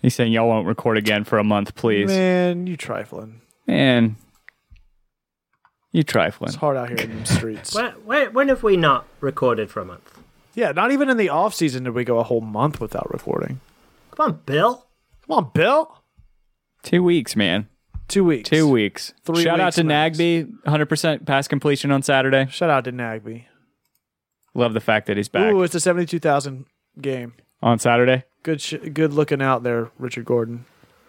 He's 0.00 0.14
saying 0.14 0.32
y'all 0.32 0.46
won't 0.46 0.66
record 0.66 0.96
again 0.96 1.24
for 1.24 1.38
a 1.38 1.44
month, 1.44 1.74
please. 1.74 2.06
Man, 2.06 2.68
you 2.68 2.76
trifling. 2.76 3.40
Man, 3.66 4.16
you 5.92 6.02
trifling. 6.02 6.48
It's 6.48 6.56
hard 6.56 6.76
out 6.76 6.88
here 6.88 6.98
in 6.98 7.20
the 7.20 7.26
streets. 7.26 7.74
When, 7.74 7.92
when, 8.04 8.32
when 8.32 8.48
have 8.48 8.62
we 8.62 8.76
not 8.76 9.06
recorded 9.20 9.70
for 9.70 9.80
a 9.80 9.84
month? 9.84 10.18
yeah, 10.54 10.72
not 10.72 10.90
even 10.90 11.08
in 11.08 11.16
the 11.16 11.28
off 11.28 11.54
season 11.54 11.84
did 11.84 11.94
we 11.94 12.04
go 12.04 12.18
a 12.18 12.22
whole 12.24 12.40
month 12.40 12.80
without 12.80 13.10
recording. 13.12 13.60
Come 14.12 14.26
on, 14.32 14.40
Bill. 14.44 14.86
Come 15.26 15.36
on, 15.38 15.50
Bill. 15.54 16.02
Two 16.82 17.02
weeks, 17.04 17.36
man. 17.36 17.68
Two 18.08 18.24
weeks. 18.24 18.48
Two 18.48 18.68
weeks. 18.68 19.12
Three 19.24 19.42
Shout 19.44 19.60
out 19.60 19.66
weeks 19.66 19.76
to 19.76 19.84
max. 19.84 20.18
Nagbe, 20.18 20.50
100% 20.66 21.26
pass 21.26 21.46
completion 21.46 21.90
on 21.92 22.02
Saturday. 22.02 22.46
Shout 22.50 22.70
out 22.70 22.84
to 22.84 22.92
Nagbe. 22.92 23.44
love 24.54 24.72
the 24.74 24.80
fact 24.80 25.06
that 25.06 25.16
he's 25.16 25.28
back 25.28 25.52
Ooh, 25.52 25.62
it's 25.62 25.74
a 25.74 25.80
seventy-two 25.80 26.18
thousand 26.18 26.64
game. 27.00 27.34
on 27.62 27.78
Saturday. 27.78 28.24
Good, 28.42 28.60
sh- 28.60 28.74
good 28.92 29.12
looking 29.12 29.42
out 29.42 29.62
there, 29.62 29.90
Richard 29.98 30.24
Gordon. 30.24 30.64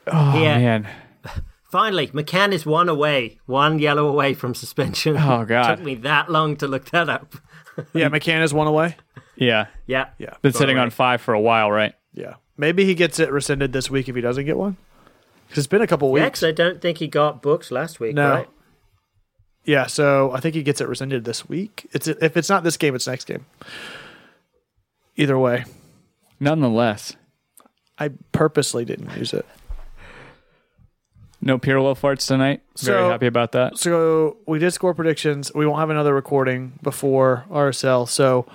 Oh 0.07 0.39
Yeah. 0.41 0.57
man, 0.57 0.87
Finally, 1.71 2.07
McCann 2.07 2.51
is 2.51 2.65
one 2.65 2.89
away, 2.89 3.39
one 3.45 3.77
yellow 3.79 4.07
away 4.07 4.33
from 4.33 4.55
suspension. 4.55 5.15
Oh, 5.17 5.45
God. 5.47 5.69
it 5.71 5.75
Took 5.75 5.85
me 5.85 5.95
that 5.95 6.29
long 6.31 6.55
to 6.57 6.67
look 6.67 6.89
that 6.91 7.09
up. 7.09 7.35
Yeah, 7.93 8.09
McCann 8.09 8.41
is 8.43 8.53
one 8.53 8.67
away. 8.67 8.95
yeah, 9.35 9.67
Yeah. 9.85 10.09
Yeah, 10.17 10.33
been 10.41 10.53
sitting 10.53 10.77
on 10.77 10.89
five 10.89 11.21
for 11.21 11.33
a 11.33 11.39
while, 11.39 11.71
right? 11.71 11.93
yeah. 12.13 12.35
Maybe 12.57 12.83
he 12.85 12.93
gets 12.93 13.19
it 13.19 13.31
rescinded 13.31 13.71
this 13.71 13.89
week 13.89 14.09
if 14.09 14.15
he 14.15 14.21
doesn't 14.21 14.45
get 14.45 14.57
one. 14.57 14.75
'Cause 15.49 15.59
it's 15.59 15.67
been 15.67 15.81
a 15.81 15.87
couple 15.87 16.09
Yeah, 16.17 16.25
weeks. 16.25 16.41
'cause 16.41 16.47
I 16.49 16.51
don't 16.51 16.81
think 16.81 16.97
he 16.97 17.07
got 17.07 17.41
books 17.41 17.71
last 17.71 17.99
week, 17.99 18.13
No. 18.15 18.29
right? 18.31 18.49
Yeah, 19.63 19.85
so 19.87 20.31
I 20.33 20.39
think 20.41 20.55
he 20.55 20.61
gets 20.63 20.81
it 20.81 20.87
rescinded 20.89 21.23
this 21.25 21.47
week. 21.47 21.87
It's 21.93 22.07
if 22.07 22.35
it's 22.35 22.49
not 22.49 22.63
this 22.63 22.75
game, 22.77 22.95
it's 22.95 23.07
next 23.07 23.25
game. 23.25 23.45
Either 25.15 25.37
way, 25.37 25.65
Nonetheless, 26.39 27.15
I 27.97 28.09
purposely 28.31 28.85
didn't 28.85 29.15
use 29.17 29.33
it. 29.33 29.45
No 31.41 31.57
Pirlo 31.57 31.97
farts 31.97 32.27
tonight. 32.27 32.61
Very 32.79 32.97
So- 32.99 33.09
happy 33.09 33.27
about 33.27 33.51
that. 33.53 33.77
So 33.77 34.37
we 34.45 34.59
did 34.59 34.71
score 34.71 34.93
predictions. 34.93 35.51
We 35.53 35.65
won't 35.65 35.79
have 35.79 35.89
another 35.89 36.13
recording 36.13 36.73
before 36.81 37.45
RSL. 37.49 38.05
So 38.05 38.45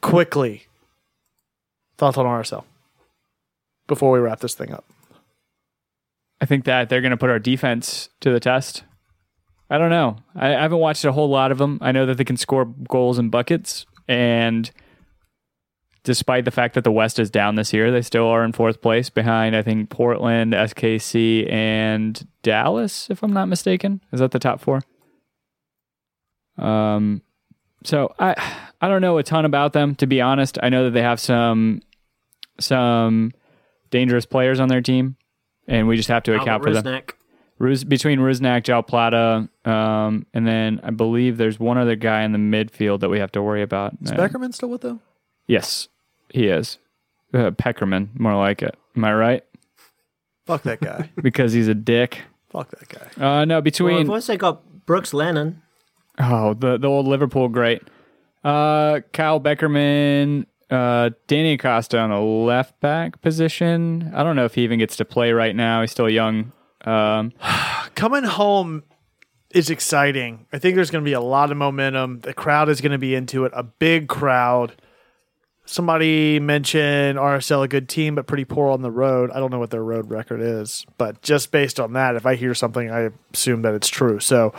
quickly, 0.00 0.66
thoughts 1.98 2.18
on 2.18 2.26
RSL 2.26 2.64
before 3.86 4.10
we 4.12 4.18
wrap 4.18 4.40
this 4.40 4.54
thing 4.54 4.72
up. 4.72 4.84
I 6.40 6.44
think 6.46 6.64
that 6.64 6.88
they're 6.88 7.00
going 7.00 7.12
to 7.12 7.16
put 7.16 7.30
our 7.30 7.38
defense 7.38 8.08
to 8.20 8.30
the 8.30 8.40
test. 8.40 8.84
I 9.70 9.78
don't 9.78 9.90
know. 9.90 10.18
I, 10.34 10.48
I 10.54 10.60
haven't 10.62 10.78
watched 10.78 11.04
a 11.04 11.12
whole 11.12 11.28
lot 11.30 11.50
of 11.50 11.58
them. 11.58 11.78
I 11.80 11.92
know 11.92 12.04
that 12.06 12.18
they 12.18 12.24
can 12.24 12.36
score 12.36 12.66
goals 12.66 13.18
and 13.18 13.30
buckets, 13.30 13.86
and 14.06 14.70
despite 16.06 16.44
the 16.44 16.52
fact 16.52 16.74
that 16.74 16.84
the 16.84 16.92
West 16.92 17.18
is 17.18 17.30
down 17.30 17.56
this 17.56 17.72
year, 17.72 17.90
they 17.90 18.00
still 18.00 18.28
are 18.28 18.44
in 18.44 18.52
fourth 18.52 18.80
place 18.80 19.10
behind 19.10 19.56
I 19.56 19.62
think 19.62 19.90
Portland, 19.90 20.52
SKC, 20.52 21.50
and 21.52 22.26
Dallas, 22.42 23.10
if 23.10 23.24
I'm 23.24 23.32
not 23.32 23.48
mistaken. 23.48 24.00
Is 24.12 24.20
that 24.20 24.30
the 24.30 24.38
top 24.38 24.60
four? 24.60 24.82
Um, 26.56 27.22
so 27.84 28.14
I 28.20 28.34
I 28.80 28.88
don't 28.88 29.02
know 29.02 29.18
a 29.18 29.24
ton 29.24 29.44
about 29.44 29.72
them 29.72 29.96
to 29.96 30.06
be 30.06 30.20
honest. 30.20 30.58
I 30.62 30.68
know 30.68 30.84
that 30.84 30.92
they 30.92 31.02
have 31.02 31.18
some 31.18 31.82
some 32.60 33.32
dangerous 33.90 34.26
players 34.26 34.60
on 34.60 34.68
their 34.68 34.80
team, 34.80 35.16
and 35.66 35.88
we 35.88 35.96
just 35.96 36.08
have 36.08 36.22
to 36.22 36.40
account 36.40 36.62
for 36.62 36.72
them. 36.72 36.84
Rusnak. 36.84 37.10
Ruz, 37.58 37.84
between 37.84 38.18
Rusnak, 38.20 38.64
Joao 38.64 38.82
Plata, 38.82 39.48
um, 39.64 40.26
and 40.34 40.46
then 40.46 40.78
I 40.84 40.90
believe 40.90 41.38
there's 41.38 41.58
one 41.58 41.78
other 41.78 41.96
guy 41.96 42.22
in 42.22 42.32
the 42.32 42.38
midfield 42.38 43.00
that 43.00 43.08
we 43.08 43.18
have 43.18 43.32
to 43.32 43.42
worry 43.42 43.62
about. 43.62 43.94
Is 44.02 44.12
Beckerman 44.12 44.54
still 44.54 44.68
with 44.68 44.82
them? 44.82 45.00
yes, 45.46 45.88
he 46.30 46.46
is. 46.48 46.78
Uh, 47.34 47.50
Peckerman, 47.50 48.08
more 48.18 48.36
like 48.36 48.62
it. 48.62 48.76
Am 48.96 49.04
I 49.04 49.14
right? 49.14 49.44
Fuck 50.46 50.62
that 50.62 50.80
guy. 50.80 51.10
Because 51.22 51.52
he's 51.52 51.68
a 51.68 51.74
dick. 51.74 52.22
Fuck 52.50 52.70
that 52.70 52.88
guy. 52.88 53.40
Uh, 53.40 53.44
no, 53.44 53.56
Well, 53.56 53.62
between 53.62 53.98
I've 53.98 54.10
also 54.10 54.36
got 54.36 54.86
Brooks 54.86 55.12
Lennon. 55.12 55.62
oh 56.18 56.54
the 56.54 56.78
the 56.78 56.86
old 56.88 57.06
Liverpool 57.06 57.48
great, 57.48 57.82
uh, 58.44 59.00
Kyle 59.12 59.40
Beckerman, 59.40 60.46
uh, 60.70 61.10
Danny 61.26 61.54
Acosta 61.54 61.98
on 61.98 62.10
the 62.10 62.20
left 62.20 62.78
back 62.80 63.20
position. 63.20 64.12
I 64.14 64.22
don't 64.22 64.36
know 64.36 64.44
if 64.44 64.54
he 64.54 64.62
even 64.62 64.78
gets 64.78 64.96
to 64.96 65.04
play 65.04 65.32
right 65.32 65.54
now. 65.54 65.80
He's 65.80 65.90
still 65.90 66.08
young. 66.08 66.52
Um, 66.84 67.32
Coming 67.96 68.24
home 68.24 68.84
is 69.50 69.68
exciting. 69.70 70.46
I 70.52 70.58
think 70.58 70.76
there's 70.76 70.90
going 70.90 71.02
to 71.04 71.08
be 71.08 71.14
a 71.14 71.20
lot 71.20 71.50
of 71.50 71.56
momentum. 71.56 72.20
The 72.20 72.34
crowd 72.34 72.68
is 72.68 72.80
going 72.80 72.92
to 72.92 72.98
be 72.98 73.14
into 73.14 73.44
it. 73.44 73.52
A 73.54 73.62
big 73.64 74.06
crowd. 74.08 74.74
Somebody 75.66 76.38
mentioned 76.38 77.18
RSL 77.18 77.64
a 77.64 77.68
good 77.68 77.88
team, 77.88 78.14
but 78.14 78.28
pretty 78.28 78.44
poor 78.44 78.70
on 78.70 78.82
the 78.82 78.90
road. 78.90 79.32
I 79.32 79.40
don't 79.40 79.50
know 79.50 79.58
what 79.58 79.70
their 79.70 79.82
road 79.82 80.10
record 80.10 80.40
is, 80.40 80.86
but 80.96 81.20
just 81.22 81.50
based 81.50 81.80
on 81.80 81.94
that, 81.94 82.14
if 82.14 82.24
I 82.24 82.36
hear 82.36 82.54
something, 82.54 82.90
I 82.90 83.10
assume 83.34 83.62
that 83.62 83.74
it's 83.74 83.88
true. 83.88 84.20
So 84.20 84.54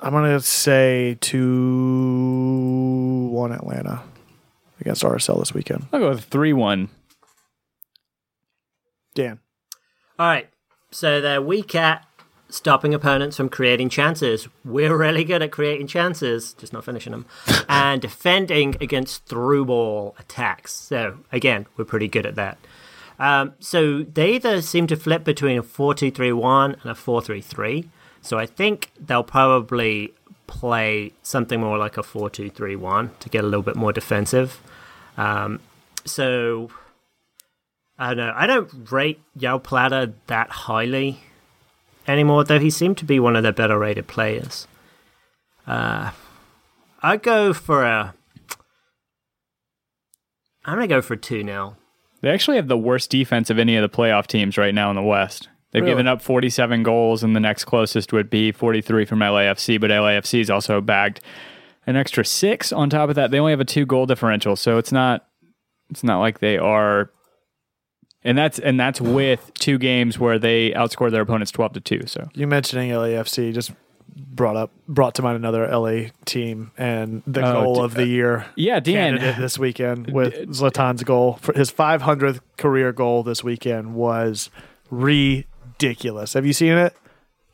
I'm 0.00 0.12
going 0.12 0.30
to 0.30 0.40
say 0.40 1.18
2 1.20 3.30
1 3.32 3.52
Atlanta 3.52 4.02
against 4.80 5.02
RSL 5.02 5.40
this 5.40 5.52
weekend. 5.52 5.88
I'll 5.92 5.98
go 5.98 6.10
with 6.10 6.24
three 6.24 6.52
one. 6.52 6.88
Dan. 9.14 9.40
All 10.18 10.26
right. 10.26 10.48
So 10.90 11.20
they're 11.20 11.42
weak 11.42 11.74
at 11.74 12.07
stopping 12.48 12.94
opponents 12.94 13.36
from 13.36 13.48
creating 13.48 13.88
chances. 13.88 14.48
We're 14.64 14.96
really 14.96 15.24
good 15.24 15.42
at 15.42 15.52
creating 15.52 15.86
chances, 15.86 16.54
just 16.54 16.72
not 16.72 16.84
finishing 16.84 17.12
them, 17.12 17.26
and 17.68 18.00
defending 18.00 18.76
against 18.80 19.26
through 19.26 19.66
ball 19.66 20.14
attacks. 20.18 20.72
So 20.72 21.18
again, 21.32 21.66
we're 21.76 21.84
pretty 21.84 22.08
good 22.08 22.26
at 22.26 22.36
that. 22.36 22.58
Um, 23.18 23.54
so 23.58 24.02
they 24.02 24.34
either 24.34 24.62
seem 24.62 24.86
to 24.86 24.96
flip 24.96 25.24
between 25.24 25.58
a 25.58 25.62
4 25.62 25.94
2 25.94 26.10
3 26.10 26.32
1 26.32 26.76
and 26.82 26.90
a 26.90 26.94
4 26.94 27.20
3 27.20 27.40
3. 27.40 27.88
So 28.22 28.38
I 28.38 28.46
think 28.46 28.90
they'll 28.98 29.24
probably 29.24 30.12
play 30.46 31.12
something 31.22 31.60
more 31.60 31.78
like 31.78 31.96
a 31.96 32.02
4 32.02 32.30
2 32.30 32.50
3 32.50 32.76
1 32.76 33.10
to 33.20 33.28
get 33.28 33.44
a 33.44 33.46
little 33.46 33.62
bit 33.62 33.76
more 33.76 33.92
defensive. 33.92 34.60
Um, 35.16 35.60
so 36.04 36.70
I 37.98 38.14
don't 38.14 38.18
know. 38.28 38.32
I 38.34 38.46
don't 38.46 38.90
rate 38.90 39.20
Joao 39.36 39.58
Plata 39.58 40.12
that 40.28 40.50
highly 40.50 41.20
anymore, 42.08 42.44
though 42.44 42.58
he 42.58 42.70
seemed 42.70 42.96
to 42.98 43.04
be 43.04 43.20
one 43.20 43.36
of 43.36 43.42
the 43.42 43.52
better 43.52 43.78
rated 43.78 44.06
players. 44.08 44.66
Uh, 45.66 46.10
I'd 47.02 47.22
go 47.22 47.52
for 47.52 47.84
a. 47.84 48.14
I'm 50.64 50.76
going 50.76 50.88
to 50.88 50.94
go 50.94 51.00
for 51.02 51.14
a 51.14 51.18
2 51.18 51.44
0. 51.44 51.76
They 52.20 52.30
actually 52.30 52.56
have 52.56 52.68
the 52.68 52.76
worst 52.78 53.10
defense 53.10 53.48
of 53.50 53.58
any 53.58 53.76
of 53.76 53.82
the 53.88 53.94
playoff 53.96 54.26
teams 54.26 54.58
right 54.58 54.74
now 54.74 54.90
in 54.90 54.96
the 54.96 55.02
West. 55.02 55.48
They've 55.70 55.82
Really? 55.82 55.92
given 55.92 56.08
up 56.08 56.20
47 56.22 56.82
goals, 56.82 57.22
and 57.22 57.36
the 57.36 57.40
next 57.40 57.64
closest 57.64 58.12
would 58.12 58.28
be 58.30 58.50
43 58.52 59.04
from 59.04 59.20
LAFC, 59.20 59.78
but 59.80 59.90
LAFC 59.90 60.40
is 60.40 60.50
also 60.50 60.80
bagged 60.80 61.20
an 61.86 61.94
extra 61.96 62.24
six 62.24 62.72
on 62.72 62.90
top 62.90 63.08
of 63.08 63.14
that. 63.16 63.30
They 63.30 63.38
only 63.38 63.52
have 63.52 63.60
a 63.60 63.64
two 63.64 63.86
goal 63.86 64.06
differential, 64.06 64.56
so 64.56 64.78
it's 64.78 64.92
not 64.92 65.26
it's 65.90 66.02
not 66.04 66.20
like 66.20 66.40
they 66.40 66.58
are 66.58 67.10
and 68.24 68.36
that's 68.36 68.58
and 68.58 68.78
that's 68.78 69.00
with 69.00 69.50
two 69.58 69.78
games 69.78 70.18
where 70.18 70.38
they 70.38 70.70
outscored 70.72 71.10
their 71.12 71.22
opponents 71.22 71.50
12 71.52 71.72
to 71.74 71.80
2 71.80 72.00
so 72.06 72.28
You 72.34 72.46
mentioning 72.46 72.90
LAFC 72.90 73.52
just 73.54 73.70
brought 74.16 74.56
up 74.56 74.70
brought 74.88 75.14
to 75.16 75.22
mind 75.22 75.36
another 75.36 75.68
LA 75.68 76.08
team 76.24 76.72
and 76.76 77.22
the 77.26 77.40
Oh, 77.46 77.62
goal 77.62 77.74
d- 77.76 77.80
of 77.82 77.94
the 77.94 78.02
uh, 78.02 78.06
year 78.06 78.46
yeah 78.56 78.80
dan 78.80 79.16
this 79.40 79.58
weekend 79.58 80.10
with 80.12 80.34
Zlatan's 80.50 81.04
goal 81.04 81.38
for 81.40 81.52
his 81.56 81.70
500th 81.70 82.40
career 82.56 82.92
goal 82.92 83.22
this 83.22 83.44
weekend 83.44 83.94
was 83.94 84.50
ridiculous. 84.90 86.32
Have 86.34 86.46
you 86.46 86.52
seen 86.52 86.72
it, 86.72 86.94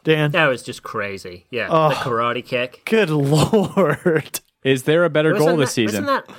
Dan? 0.04 0.30
That 0.32 0.46
was 0.46 0.62
just 0.62 0.82
crazy. 0.82 1.46
Yeah. 1.50 1.68
Oh. 1.70 1.88
The 1.90 1.94
karate 1.96 2.44
kick. 2.44 2.82
Good 2.84 3.10
lord. 3.10 4.40
is 4.62 4.84
there 4.84 5.04
a 5.04 5.10
better 5.10 5.32
goal 5.34 5.56
this 5.56 5.70
that- 5.70 5.74
season 5.74 6.04
Isn't 6.04 6.06
that, 6.06 6.30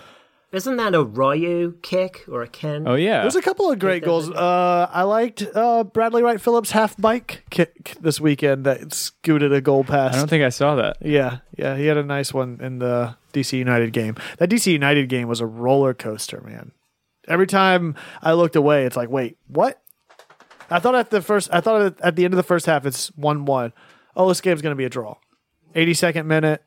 isn't 0.51 0.77
that 0.77 0.93
a 0.95 1.03
Ryu 1.03 1.77
kick 1.81 2.23
or 2.29 2.41
a 2.43 2.47
Ken? 2.47 2.87
oh 2.87 2.95
yeah 2.95 3.21
There's 3.21 3.35
a 3.35 3.41
couple 3.41 3.69
of 3.69 3.79
great 3.79 4.03
goals. 4.03 4.29
Uh, 4.29 4.87
I 4.91 5.03
liked 5.03 5.43
uh, 5.53 5.83
Bradley 5.83 6.23
Wright 6.23 6.39
Phillips 6.39 6.71
half 6.71 6.95
bike 6.97 7.43
kick 7.49 7.95
this 7.99 8.19
weekend 8.21 8.65
that 8.65 8.93
scooted 8.93 9.51
a 9.53 9.61
goal 9.61 9.83
past. 9.83 10.15
i 10.15 10.17
don't 10.17 10.29
think 10.29 10.43
i 10.43 10.49
saw 10.49 10.75
that 10.75 10.97
Yeah, 11.01 11.39
yeah, 11.57 11.75
he 11.77 11.87
had 11.87 11.97
a 11.97 12.03
nice 12.03 12.33
one 12.33 12.59
in 12.61 12.79
the 12.79 13.15
DC 13.33 13.57
United 13.57 13.91
game. 13.91 14.15
That 14.37 14.49
DC 14.49 14.71
United 14.71 15.09
game 15.09 15.27
was 15.27 15.41
a 15.41 15.45
roller 15.45 15.93
coaster, 15.93 16.39
man. 16.41 16.71
Every 17.27 17.47
time 17.47 17.95
I 18.21 18.31
looked 18.33 18.55
away, 18.55 18.85
it's 18.85 18.95
like, 18.95 19.09
wait, 19.09 19.37
what? 19.47 19.81
I 20.69 20.79
thought 20.79 20.95
at 20.95 21.09
the 21.09 21.21
first, 21.21 21.49
I 21.51 21.59
thought 21.59 21.81
at- 21.81 22.01
at 22.01 22.15
the 22.15 22.23
end 22.23 22.33
of 22.33 22.37
the 22.37 22.43
first 22.43 22.65
half, 22.65 22.85
it's 22.85 23.07
one-one. 23.17 23.73
Oh, 24.15 24.29
this 24.29 24.39
game's 24.41 24.61
gonna 24.61 24.75
be 24.75 24.85
a 24.85 24.89
draw. 24.89 25.15
82nd 25.75 26.25
minute 26.25 26.63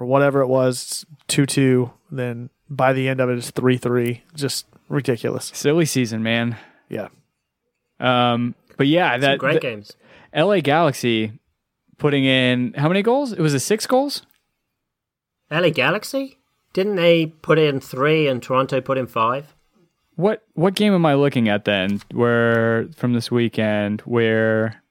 or 0.00 0.06
whatever 0.06 0.40
it 0.40 0.46
was, 0.46 1.04
two-two. 1.26 1.90
Then 2.10 2.48
by 2.70 2.92
the 2.92 3.08
end 3.08 3.20
of 3.20 3.30
it, 3.30 3.38
it's 3.38 3.50
three-three. 3.50 4.22
Just 4.34 4.66
ridiculous. 4.88 5.50
silly 5.54 5.84
season 5.84 6.22
man 6.22 6.56
Yeah, 6.88 7.08
um 8.00 8.54
but 8.76 8.86
yeah 8.86 9.12
Some 9.12 9.20
that 9.22 9.38
great 9.38 9.54
the- 9.54 9.60
games. 9.60 9.92
LA 10.34 10.60
Galaxy 10.60 11.32
putting 11.98 12.24
in 12.24 12.74
how 12.74 12.88
many 12.88 13.02
goals? 13.02 13.32
It 13.32 13.40
was 13.40 13.54
a 13.54 13.60
six 13.60 13.86
goals. 13.86 14.22
LA 15.50 15.70
Galaxy? 15.70 16.38
Didn't 16.74 16.96
they 16.96 17.26
put 17.26 17.58
in 17.58 17.80
three 17.80 18.28
and 18.28 18.42
Toronto 18.42 18.80
put 18.80 18.98
in 18.98 19.06
five? 19.06 19.54
What 20.16 20.42
what 20.54 20.74
game 20.74 20.92
am 20.94 21.06
I 21.06 21.14
looking 21.14 21.48
at 21.48 21.64
then? 21.64 22.00
Where 22.12 22.88
from 22.96 23.14
this 23.14 23.30
weekend? 23.30 24.02
Where? 24.02 24.82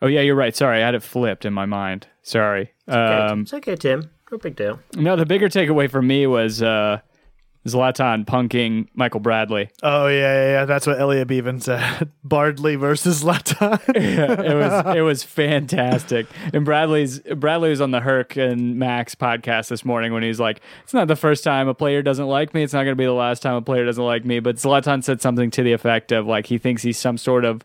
Oh 0.00 0.06
yeah, 0.08 0.20
you're 0.22 0.34
right. 0.34 0.54
Sorry, 0.56 0.82
I 0.82 0.86
had 0.86 0.94
it 0.96 1.02
flipped 1.02 1.44
in 1.44 1.52
my 1.52 1.66
mind. 1.66 2.08
Sorry. 2.22 2.72
Okay, 2.88 2.98
Um, 2.98 3.42
it's 3.42 3.54
okay, 3.54 3.76
Tim. 3.76 4.10
No 4.32 4.38
big 4.38 4.56
deal. 4.56 4.80
no, 4.94 5.14
the 5.14 5.26
bigger 5.26 5.50
takeaway 5.50 5.90
for 5.90 6.00
me 6.00 6.26
was 6.26 6.62
uh, 6.62 7.00
Zlatan 7.66 8.24
punking 8.24 8.88
Michael 8.94 9.20
Bradley. 9.20 9.68
Oh 9.82 10.06
yeah, 10.06 10.14
yeah, 10.20 10.50
yeah. 10.52 10.64
That's 10.64 10.86
what 10.86 10.98
Elliot 10.98 11.28
Bevan 11.28 11.60
said. 11.60 12.10
Bardley 12.24 12.76
versus 12.76 13.22
Latin. 13.22 13.78
it 13.94 14.56
was 14.56 14.96
it 14.96 15.00
was 15.02 15.22
fantastic. 15.22 16.28
And 16.54 16.64
Bradley's 16.64 17.18
Bradley 17.20 17.68
was 17.68 17.82
on 17.82 17.90
the 17.90 18.00
Herc 18.00 18.38
and 18.38 18.78
Max 18.78 19.14
podcast 19.14 19.68
this 19.68 19.84
morning 19.84 20.14
when 20.14 20.22
he's 20.22 20.40
like, 20.40 20.62
"It's 20.82 20.94
not 20.94 21.08
the 21.08 21.16
first 21.16 21.44
time 21.44 21.68
a 21.68 21.74
player 21.74 22.00
doesn't 22.00 22.26
like 22.26 22.54
me. 22.54 22.62
It's 22.62 22.72
not 22.72 22.84
going 22.84 22.96
to 22.96 23.00
be 23.00 23.04
the 23.04 23.12
last 23.12 23.42
time 23.42 23.56
a 23.56 23.62
player 23.62 23.84
doesn't 23.84 24.02
like 24.02 24.24
me." 24.24 24.40
But 24.40 24.56
Zlatan 24.56 25.04
said 25.04 25.20
something 25.20 25.50
to 25.50 25.62
the 25.62 25.74
effect 25.74 26.10
of 26.10 26.26
like 26.26 26.46
he 26.46 26.56
thinks 26.56 26.82
he's 26.82 26.96
some 26.96 27.18
sort 27.18 27.44
of 27.44 27.60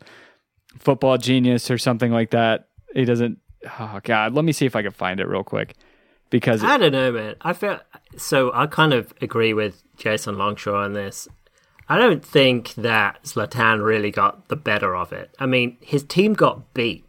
football 0.78 1.18
genius 1.18 1.72
or 1.72 1.78
something 1.78 2.12
like 2.12 2.32
that. 2.32 2.68
He 2.94 3.06
doesn't. 3.06 3.40
Oh 3.80 4.02
God, 4.04 4.34
let 4.34 4.44
me 4.44 4.52
see 4.52 4.66
if 4.66 4.76
I 4.76 4.82
can 4.82 4.92
find 4.92 5.22
it 5.22 5.30
real 5.30 5.46
quick 5.46 5.74
because 6.30 6.64
I 6.64 6.78
don't 6.78 6.92
know, 6.92 7.12
man. 7.12 7.36
I 7.42 7.54
feel 7.54 7.80
so. 8.18 8.52
I 8.54 8.68
kind 8.68 8.94
of 8.94 9.14
agree 9.22 9.54
with 9.54 9.84
Jason 9.98 10.38
Longshore 10.38 10.76
on 10.76 10.94
this. 10.94 11.28
I 11.90 11.98
don't 11.98 12.24
think 12.24 12.74
that 12.76 13.24
Zlatan 13.24 13.84
really 13.84 14.12
got 14.12 14.50
the 14.50 14.58
better 14.58 14.96
of 14.96 15.14
it. 15.14 15.34
I 15.40 15.46
mean, 15.46 15.78
his 15.80 16.04
team 16.04 16.34
got 16.34 16.74
beat. 16.74 17.06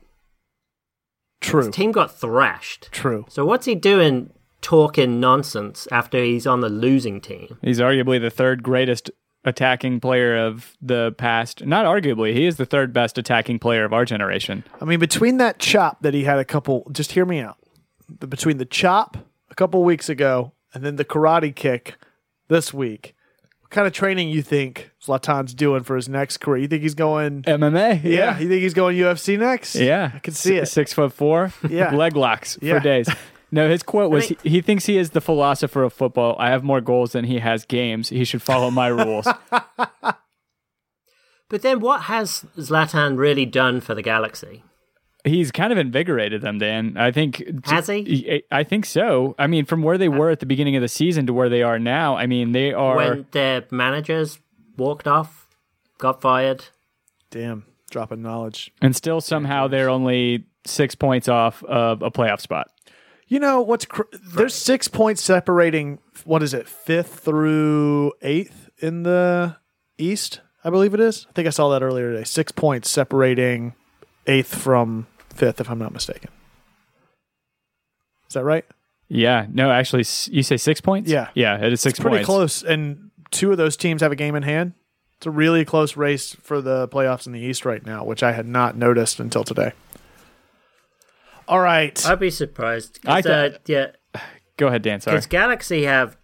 True. 1.40 1.66
His 1.66 1.74
team 1.74 1.92
got 1.92 2.16
thrashed. 2.16 2.88
True. 2.92 3.26
So 3.28 3.44
what's 3.44 3.66
he 3.66 3.74
doing 3.74 4.30
talking 4.60 5.20
nonsense 5.20 5.88
after 5.90 6.22
he's 6.22 6.46
on 6.46 6.60
the 6.60 6.68
losing 6.68 7.20
team? 7.20 7.58
he's 7.62 7.80
arguably 7.80 8.20
the 8.20 8.30
third 8.30 8.62
greatest 8.62 9.10
attacking 9.44 10.00
player 10.00 10.36
of 10.36 10.76
the 10.80 11.12
past. 11.18 11.64
Not 11.64 11.86
arguably, 11.86 12.34
he 12.34 12.46
is 12.46 12.56
the 12.56 12.66
third 12.66 12.92
best 12.92 13.18
attacking 13.18 13.58
player 13.58 13.84
of 13.84 13.92
our 13.92 14.04
generation. 14.04 14.64
I 14.80 14.84
mean, 14.84 15.00
between 15.00 15.38
that 15.38 15.58
chop 15.58 16.02
that 16.02 16.14
he 16.14 16.24
had 16.24 16.38
a 16.38 16.44
couple, 16.44 16.88
just 16.92 17.12
hear 17.12 17.24
me 17.24 17.40
out. 17.40 17.57
The- 18.08 18.26
Between 18.26 18.58
the 18.58 18.64
chop 18.64 19.16
a 19.50 19.54
couple 19.54 19.82
weeks 19.84 20.08
ago 20.08 20.52
and 20.74 20.84
then 20.84 20.96
the 20.96 21.04
karate 21.04 21.54
kick 21.54 21.96
this 22.48 22.72
week, 22.74 23.14
what 23.60 23.70
kind 23.70 23.86
of 23.86 23.92
training 23.92 24.30
you 24.30 24.40
think 24.42 24.90
Zlatan's 25.04 25.52
doing 25.54 25.82
for 25.82 25.96
his 25.96 26.08
next 26.08 26.38
career? 26.38 26.62
You 26.62 26.68
think 26.68 26.82
he's 26.82 26.94
going? 26.94 27.42
MMA, 27.42 28.02
Yeah, 28.04 28.38
you 28.38 28.48
think 28.48 28.62
he's 28.62 28.74
going 28.74 28.96
UFC 28.96 29.38
next? 29.38 29.74
Yeah, 29.74 30.12
I 30.14 30.18
can 30.20 30.32
see 30.34 30.56
it. 30.56 30.66
Six 30.68 30.92
foot 30.92 31.12
four. 31.12 31.52
Yeah. 31.68 31.94
leg 31.94 32.16
locks 32.16 32.58
Yeah. 32.62 32.74
for 32.78 32.80
days. 32.80 33.08
No, 33.50 33.68
his 33.68 33.82
quote 33.82 34.10
was 34.10 34.24
I 34.24 34.28
mean- 34.30 34.38
he, 34.42 34.50
he 34.50 34.60
thinks 34.60 34.86
he 34.86 34.98
is 34.98 35.10
the 35.10 35.20
philosopher 35.22 35.82
of 35.82 35.92
football. 35.92 36.36
I 36.38 36.50
have 36.50 36.62
more 36.62 36.80
goals 36.82 37.12
than 37.12 37.24
he 37.24 37.38
has 37.38 37.64
games. 37.64 38.08
He 38.10 38.24
should 38.24 38.42
follow 38.42 38.70
my 38.70 38.88
rules. 38.88 39.26
But 41.50 41.62
then 41.62 41.80
what 41.80 42.02
has 42.02 42.44
Zlatan 42.58 43.16
really 43.16 43.46
done 43.46 43.80
for 43.80 43.94
the 43.94 44.02
Galaxy? 44.02 44.64
He's 45.24 45.50
kind 45.50 45.72
of 45.72 45.78
invigorated 45.78 46.42
them, 46.42 46.58
Dan. 46.58 46.96
I 46.96 47.10
think 47.10 47.42
Has 47.66 47.88
he? 47.88 48.42
I 48.50 48.62
think 48.62 48.86
so. 48.86 49.34
I 49.38 49.46
mean, 49.46 49.64
from 49.64 49.82
where 49.82 49.98
they 49.98 50.08
uh. 50.08 50.12
were 50.12 50.30
at 50.30 50.40
the 50.40 50.46
beginning 50.46 50.76
of 50.76 50.82
the 50.82 50.88
season 50.88 51.26
to 51.26 51.32
where 51.32 51.48
they 51.48 51.62
are 51.62 51.78
now, 51.78 52.16
I 52.16 52.26
mean, 52.26 52.52
they 52.52 52.72
are. 52.72 52.96
When 52.96 53.26
their 53.32 53.64
managers 53.70 54.38
walked 54.76 55.06
off, 55.06 55.48
got 55.98 56.20
fired. 56.20 56.66
Damn, 57.30 57.64
drop 57.90 58.08
dropping 58.08 58.22
knowledge. 58.22 58.72
and 58.80 58.96
still 58.96 59.20
somehow 59.20 59.68
they're 59.68 59.90
only 59.90 60.46
six 60.64 60.94
points 60.94 61.28
off 61.28 61.62
of 61.64 62.02
a 62.02 62.10
playoff 62.10 62.40
spot. 62.40 62.70
You 63.26 63.40
know 63.40 63.60
what's 63.60 63.84
cr- 63.84 64.02
there's 64.34 64.54
six 64.54 64.88
points 64.88 65.22
separating. 65.22 65.98
What 66.24 66.42
is 66.42 66.54
it, 66.54 66.66
fifth 66.66 67.20
through 67.20 68.12
eighth 68.22 68.70
in 68.78 69.02
the 69.02 69.56
East? 69.98 70.40
I 70.64 70.70
believe 70.70 70.94
it 70.94 71.00
is. 71.00 71.26
I 71.28 71.32
think 71.32 71.46
I 71.46 71.50
saw 71.50 71.68
that 71.70 71.82
earlier 71.82 72.12
today. 72.12 72.24
Six 72.24 72.52
points 72.52 72.90
separating 72.90 73.74
eighth 74.28 74.54
from 74.54 75.06
fifth, 75.34 75.60
if 75.60 75.70
I'm 75.70 75.78
not 75.78 75.92
mistaken. 75.92 76.30
Is 78.28 78.34
that 78.34 78.44
right? 78.44 78.64
Yeah. 79.08 79.46
No, 79.50 79.70
actually, 79.70 80.04
you 80.30 80.42
say 80.42 80.56
six 80.58 80.80
points? 80.80 81.10
Yeah. 81.10 81.28
Yeah, 81.34 81.56
it 81.64 81.72
is 81.72 81.80
six 81.80 81.94
It's 81.94 82.00
pretty 82.00 82.18
points. 82.18 82.26
close, 82.26 82.62
and 82.62 83.10
two 83.30 83.50
of 83.50 83.56
those 83.56 83.76
teams 83.76 84.02
have 84.02 84.12
a 84.12 84.16
game 84.16 84.34
in 84.34 84.42
hand. 84.42 84.74
It's 85.16 85.26
a 85.26 85.30
really 85.30 85.64
close 85.64 85.96
race 85.96 86.36
for 86.42 86.60
the 86.60 86.86
playoffs 86.88 87.26
in 87.26 87.32
the 87.32 87.40
East 87.40 87.64
right 87.64 87.84
now, 87.84 88.04
which 88.04 88.22
I 88.22 88.32
had 88.32 88.46
not 88.46 88.76
noticed 88.76 89.18
until 89.18 89.42
today. 89.44 89.72
All 91.48 91.60
right. 91.60 92.04
I'd 92.06 92.20
be 92.20 92.30
surprised. 92.30 93.00
I 93.06 93.22
thought- 93.22 93.54
uh, 93.54 93.58
yeah, 93.66 93.86
Go 94.58 94.66
ahead, 94.66 94.82
Dan. 94.82 95.00
Sorry. 95.00 95.16
because 95.16 95.26
Galaxy 95.26 95.84
have 95.84 96.17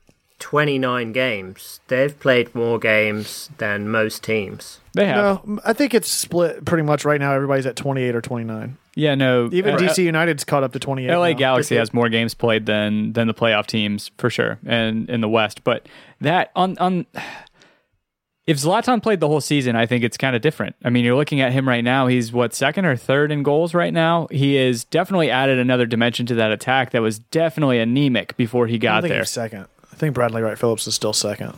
29 0.44 1.12
games. 1.12 1.80
They've 1.88 2.20
played 2.20 2.54
more 2.54 2.78
games 2.78 3.48
than 3.56 3.88
most 3.88 4.22
teams. 4.22 4.78
They 4.92 5.06
have. 5.06 5.46
no, 5.46 5.58
I 5.64 5.72
think 5.72 5.94
it's 5.94 6.10
split 6.10 6.66
pretty 6.66 6.82
much 6.82 7.06
right 7.06 7.18
now. 7.18 7.32
Everybody's 7.32 7.64
at 7.64 7.76
28 7.76 8.14
or 8.14 8.20
29. 8.20 8.76
Yeah, 8.94 9.14
no. 9.14 9.48
Even 9.50 9.76
uh, 9.76 9.78
DC 9.78 10.04
United's 10.04 10.44
caught 10.44 10.62
up 10.62 10.74
to 10.74 10.78
28. 10.78 11.10
LA 11.10 11.28
now. 11.28 11.32
Galaxy 11.32 11.76
has 11.76 11.94
more 11.94 12.10
games 12.10 12.34
played 12.34 12.66
than 12.66 13.14
than 13.14 13.26
the 13.26 13.32
playoff 13.32 13.66
teams 13.66 14.10
for 14.18 14.28
sure, 14.28 14.58
and 14.66 15.08
in 15.08 15.22
the 15.22 15.30
West. 15.30 15.64
But 15.64 15.88
that 16.20 16.50
on 16.54 16.76
on 16.76 17.06
if 18.46 18.58
Zlatan 18.58 19.02
played 19.02 19.20
the 19.20 19.28
whole 19.28 19.40
season, 19.40 19.76
I 19.76 19.86
think 19.86 20.04
it's 20.04 20.18
kind 20.18 20.36
of 20.36 20.42
different. 20.42 20.76
I 20.84 20.90
mean, 20.90 21.06
you're 21.06 21.16
looking 21.16 21.40
at 21.40 21.52
him 21.52 21.66
right 21.66 21.82
now. 21.82 22.06
He's 22.06 22.32
what 22.34 22.52
second 22.52 22.84
or 22.84 22.96
third 22.96 23.32
in 23.32 23.42
goals 23.44 23.72
right 23.72 23.94
now. 23.94 24.28
He 24.30 24.56
has 24.56 24.84
definitely 24.84 25.30
added 25.30 25.58
another 25.58 25.86
dimension 25.86 26.26
to 26.26 26.34
that 26.34 26.52
attack 26.52 26.90
that 26.90 27.00
was 27.00 27.18
definitely 27.18 27.78
anemic 27.78 28.36
before 28.36 28.66
he 28.66 28.74
I 28.74 28.78
got 28.78 29.02
think 29.04 29.10
there. 29.12 29.20
he's 29.20 29.30
second. 29.30 29.68
I 29.94 29.96
think 29.96 30.12
Bradley 30.14 30.42
Wright 30.42 30.58
Phillips 30.58 30.88
is 30.88 30.94
still 30.96 31.12
second. 31.12 31.54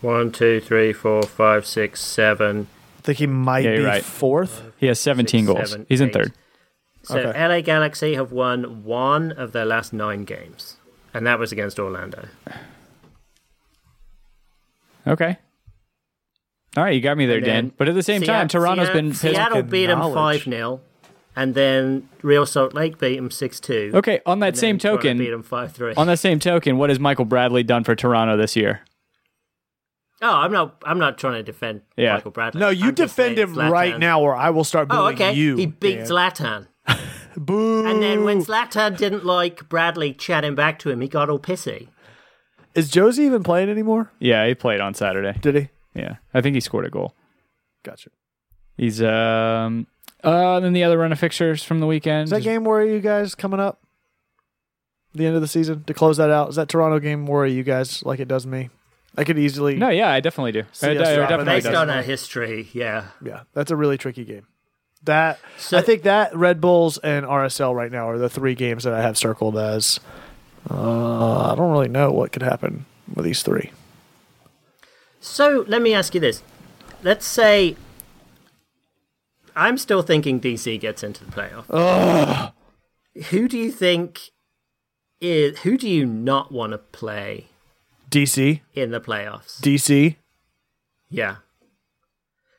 One, 0.00 0.32
two, 0.32 0.60
three, 0.60 0.92
four, 0.92 1.22
five, 1.22 1.64
six, 1.64 2.00
seven. 2.02 2.66
I 2.98 3.02
think 3.02 3.18
he 3.18 3.26
might 3.28 3.64
Yeah, 3.64 3.76
be 3.76 3.82
right. 3.84 4.04
fourth. 4.04 4.62
He 4.76 4.86
has 4.86 4.98
17 4.98 5.46
six, 5.46 5.54
goals. 5.56 5.70
seven, 5.70 5.86
He's 5.88 6.00
in 6.00 6.10
third. 6.10 6.32
So 7.04 7.18
Okay. 7.18 7.38
LA 7.48 7.60
Galaxy 7.60 8.14
have 8.14 8.32
won 8.32 8.82
one 8.84 9.30
of 9.32 9.52
their 9.52 9.64
last 9.64 9.92
nine 9.92 10.24
games, 10.24 10.78
and 11.12 11.24
that 11.26 11.38
was 11.38 11.52
against 11.52 11.78
Orlando. 11.78 12.26
Okay. 15.06 15.36
All 16.76 16.82
right, 16.82 16.94
you 16.94 17.00
got 17.00 17.16
me 17.16 17.26
there, 17.26 17.36
And 17.36 17.44
Dan. 17.46 17.72
But 17.76 17.88
at 17.88 17.94
the 17.94 18.02
same 18.02 18.22
time, 18.22 18.48
Seattle- 18.48 18.60
Toronto's 18.60 18.86
Seattle- 18.86 19.00
been 19.02 19.10
pissed. 19.10 19.20
Seattle 19.22 19.56
Fucking 19.58 19.70
beat 19.70 19.86
them 19.86 20.00
five 20.12 20.42
0 20.42 20.80
and 21.36 21.54
then 21.54 22.08
Real 22.22 22.46
Salt 22.46 22.74
Lake 22.74 22.98
beat 22.98 23.16
them 23.16 23.30
six 23.30 23.60
two. 23.60 23.90
Okay, 23.94 24.20
on 24.26 24.38
that 24.40 24.56
same 24.56 24.78
token, 24.78 25.18
beat 25.18 25.24
token, 25.26 25.32
them 25.32 25.42
five 25.42 25.72
three. 25.72 25.94
on 25.94 26.06
that 26.06 26.18
same 26.18 26.38
token, 26.38 26.76
what 26.78 26.90
has 26.90 26.98
Michael 27.00 27.24
Bradley 27.24 27.62
done 27.62 27.84
for 27.84 27.94
Toronto 27.94 28.36
this 28.36 28.56
year? 28.56 28.80
Oh, 30.22 30.30
I'm 30.36 30.52
not. 30.52 30.76
I'm 30.86 30.98
not 30.98 31.18
trying 31.18 31.34
to 31.34 31.42
defend 31.42 31.82
Yeah. 31.96 32.14
Michael 32.14 32.30
Bradley. 32.30 32.60
No, 32.60 32.70
you 32.70 32.88
I'm 32.88 32.94
defend 32.94 33.38
him 33.38 33.54
Zlatan- 33.54 33.70
right 33.70 33.98
now, 33.98 34.20
or 34.22 34.34
I 34.34 34.50
will 34.50 34.64
start 34.64 34.88
Oh, 34.90 35.02
booing 35.02 35.14
okay. 35.16 35.32
you. 35.32 35.56
he 35.56 35.66
beat 35.66 35.96
Dan. 35.98 36.06
Zlatan, 36.06 36.66
Boo. 37.36 37.84
and 37.86 38.02
then 38.02 38.24
when 38.24 38.38
Zlatan 38.42 38.96
didn't 38.96 39.24
like 39.26 39.68
Bradley 39.68 40.14
chatting 40.14 40.54
back 40.54 40.78
to 40.80 40.90
him, 40.90 41.00
he 41.00 41.08
got 41.08 41.28
all 41.28 41.38
pissy. 41.38 41.88
is 42.74 42.88
Josie 42.90 43.24
even 43.24 43.42
playing 43.42 43.68
anymore? 43.68 44.12
Yeah, 44.18 44.46
he 44.46 44.54
played 44.54 44.80
on 44.80 44.94
Saturday. 44.94 45.38
Did 45.40 45.54
he? 45.56 45.68
Yeah, 45.94 46.16
I 46.32 46.40
think 46.40 46.54
he 46.54 46.60
scored 46.60 46.86
a 46.86 46.90
goal. 46.90 47.14
Gotcha. 47.82 48.10
He's 48.78 49.02
um 49.02 49.86
uh 50.24 50.60
then 50.60 50.72
the 50.72 50.84
other 50.84 50.98
run 50.98 51.12
of 51.12 51.18
fixtures 51.18 51.62
from 51.62 51.80
the 51.80 51.86
weekend. 51.86 52.24
Is 52.24 52.30
that 52.30 52.42
game 52.42 52.64
worry 52.64 52.92
you 52.92 53.00
guys 53.00 53.34
coming 53.34 53.60
up? 53.60 53.80
The 55.14 55.26
end 55.26 55.36
of 55.36 55.42
the 55.42 55.48
season 55.48 55.84
to 55.84 55.94
close 55.94 56.16
that 56.16 56.30
out. 56.30 56.48
Is 56.48 56.56
that 56.56 56.68
Toronto 56.68 56.98
game 56.98 57.26
worry 57.26 57.52
you 57.52 57.62
guys 57.62 58.02
like 58.04 58.18
it 58.20 58.26
does 58.28 58.46
me? 58.46 58.70
I 59.16 59.22
could 59.22 59.38
easily. 59.38 59.76
No, 59.76 59.90
yeah, 59.90 60.10
I 60.10 60.18
definitely 60.18 60.50
do. 60.52 60.64
See 60.72 60.88
It- 60.88 61.00
us 61.00 61.06
definitely 61.08 61.44
Based 61.44 61.66
does. 61.66 61.74
on 61.76 61.88
our 61.90 62.02
history, 62.02 62.68
yeah. 62.72 63.04
Yeah, 63.24 63.42
that's 63.52 63.70
a 63.70 63.76
really 63.76 63.96
tricky 63.96 64.24
game. 64.24 64.46
That 65.04 65.38
So- 65.56 65.78
I 65.78 65.82
think 65.82 66.02
that 66.02 66.34
Red 66.34 66.60
Bulls 66.60 66.98
and 66.98 67.24
RSL 67.24 67.74
right 67.74 67.92
now 67.92 68.08
are 68.08 68.18
the 68.18 68.28
three 68.28 68.54
games 68.56 68.82
that 68.84 68.92
I 68.94 69.02
have 69.02 69.16
circled 69.16 69.56
as. 69.56 70.00
Uh, 70.68 71.52
I 71.52 71.54
don't 71.54 71.70
really 71.70 71.88
know 71.88 72.10
what 72.10 72.32
could 72.32 72.42
happen 72.42 72.86
with 73.14 73.24
these 73.24 73.42
three. 73.42 73.70
So 75.20 75.64
let 75.68 75.80
me 75.82 75.94
ask 75.94 76.14
you 76.14 76.20
this: 76.20 76.42
Let's 77.02 77.26
say 77.26 77.76
I'm 79.56 79.78
still 79.78 80.02
thinking 80.02 80.40
DC 80.40 80.80
gets 80.80 81.02
into 81.02 81.24
the 81.24 81.30
playoff. 81.30 82.52
Who 83.30 83.48
do 83.48 83.56
you 83.56 83.70
think 83.70 84.30
is? 85.20 85.58
Who 85.60 85.76
do 85.78 85.88
you 85.88 86.04
not 86.06 86.50
want 86.52 86.72
to 86.72 86.78
play 86.78 87.48
DC, 88.10 88.60
in 88.74 88.90
the 88.90 89.00
playoffs? 89.00 89.60
DC. 89.60 90.16
yeah. 91.08 91.36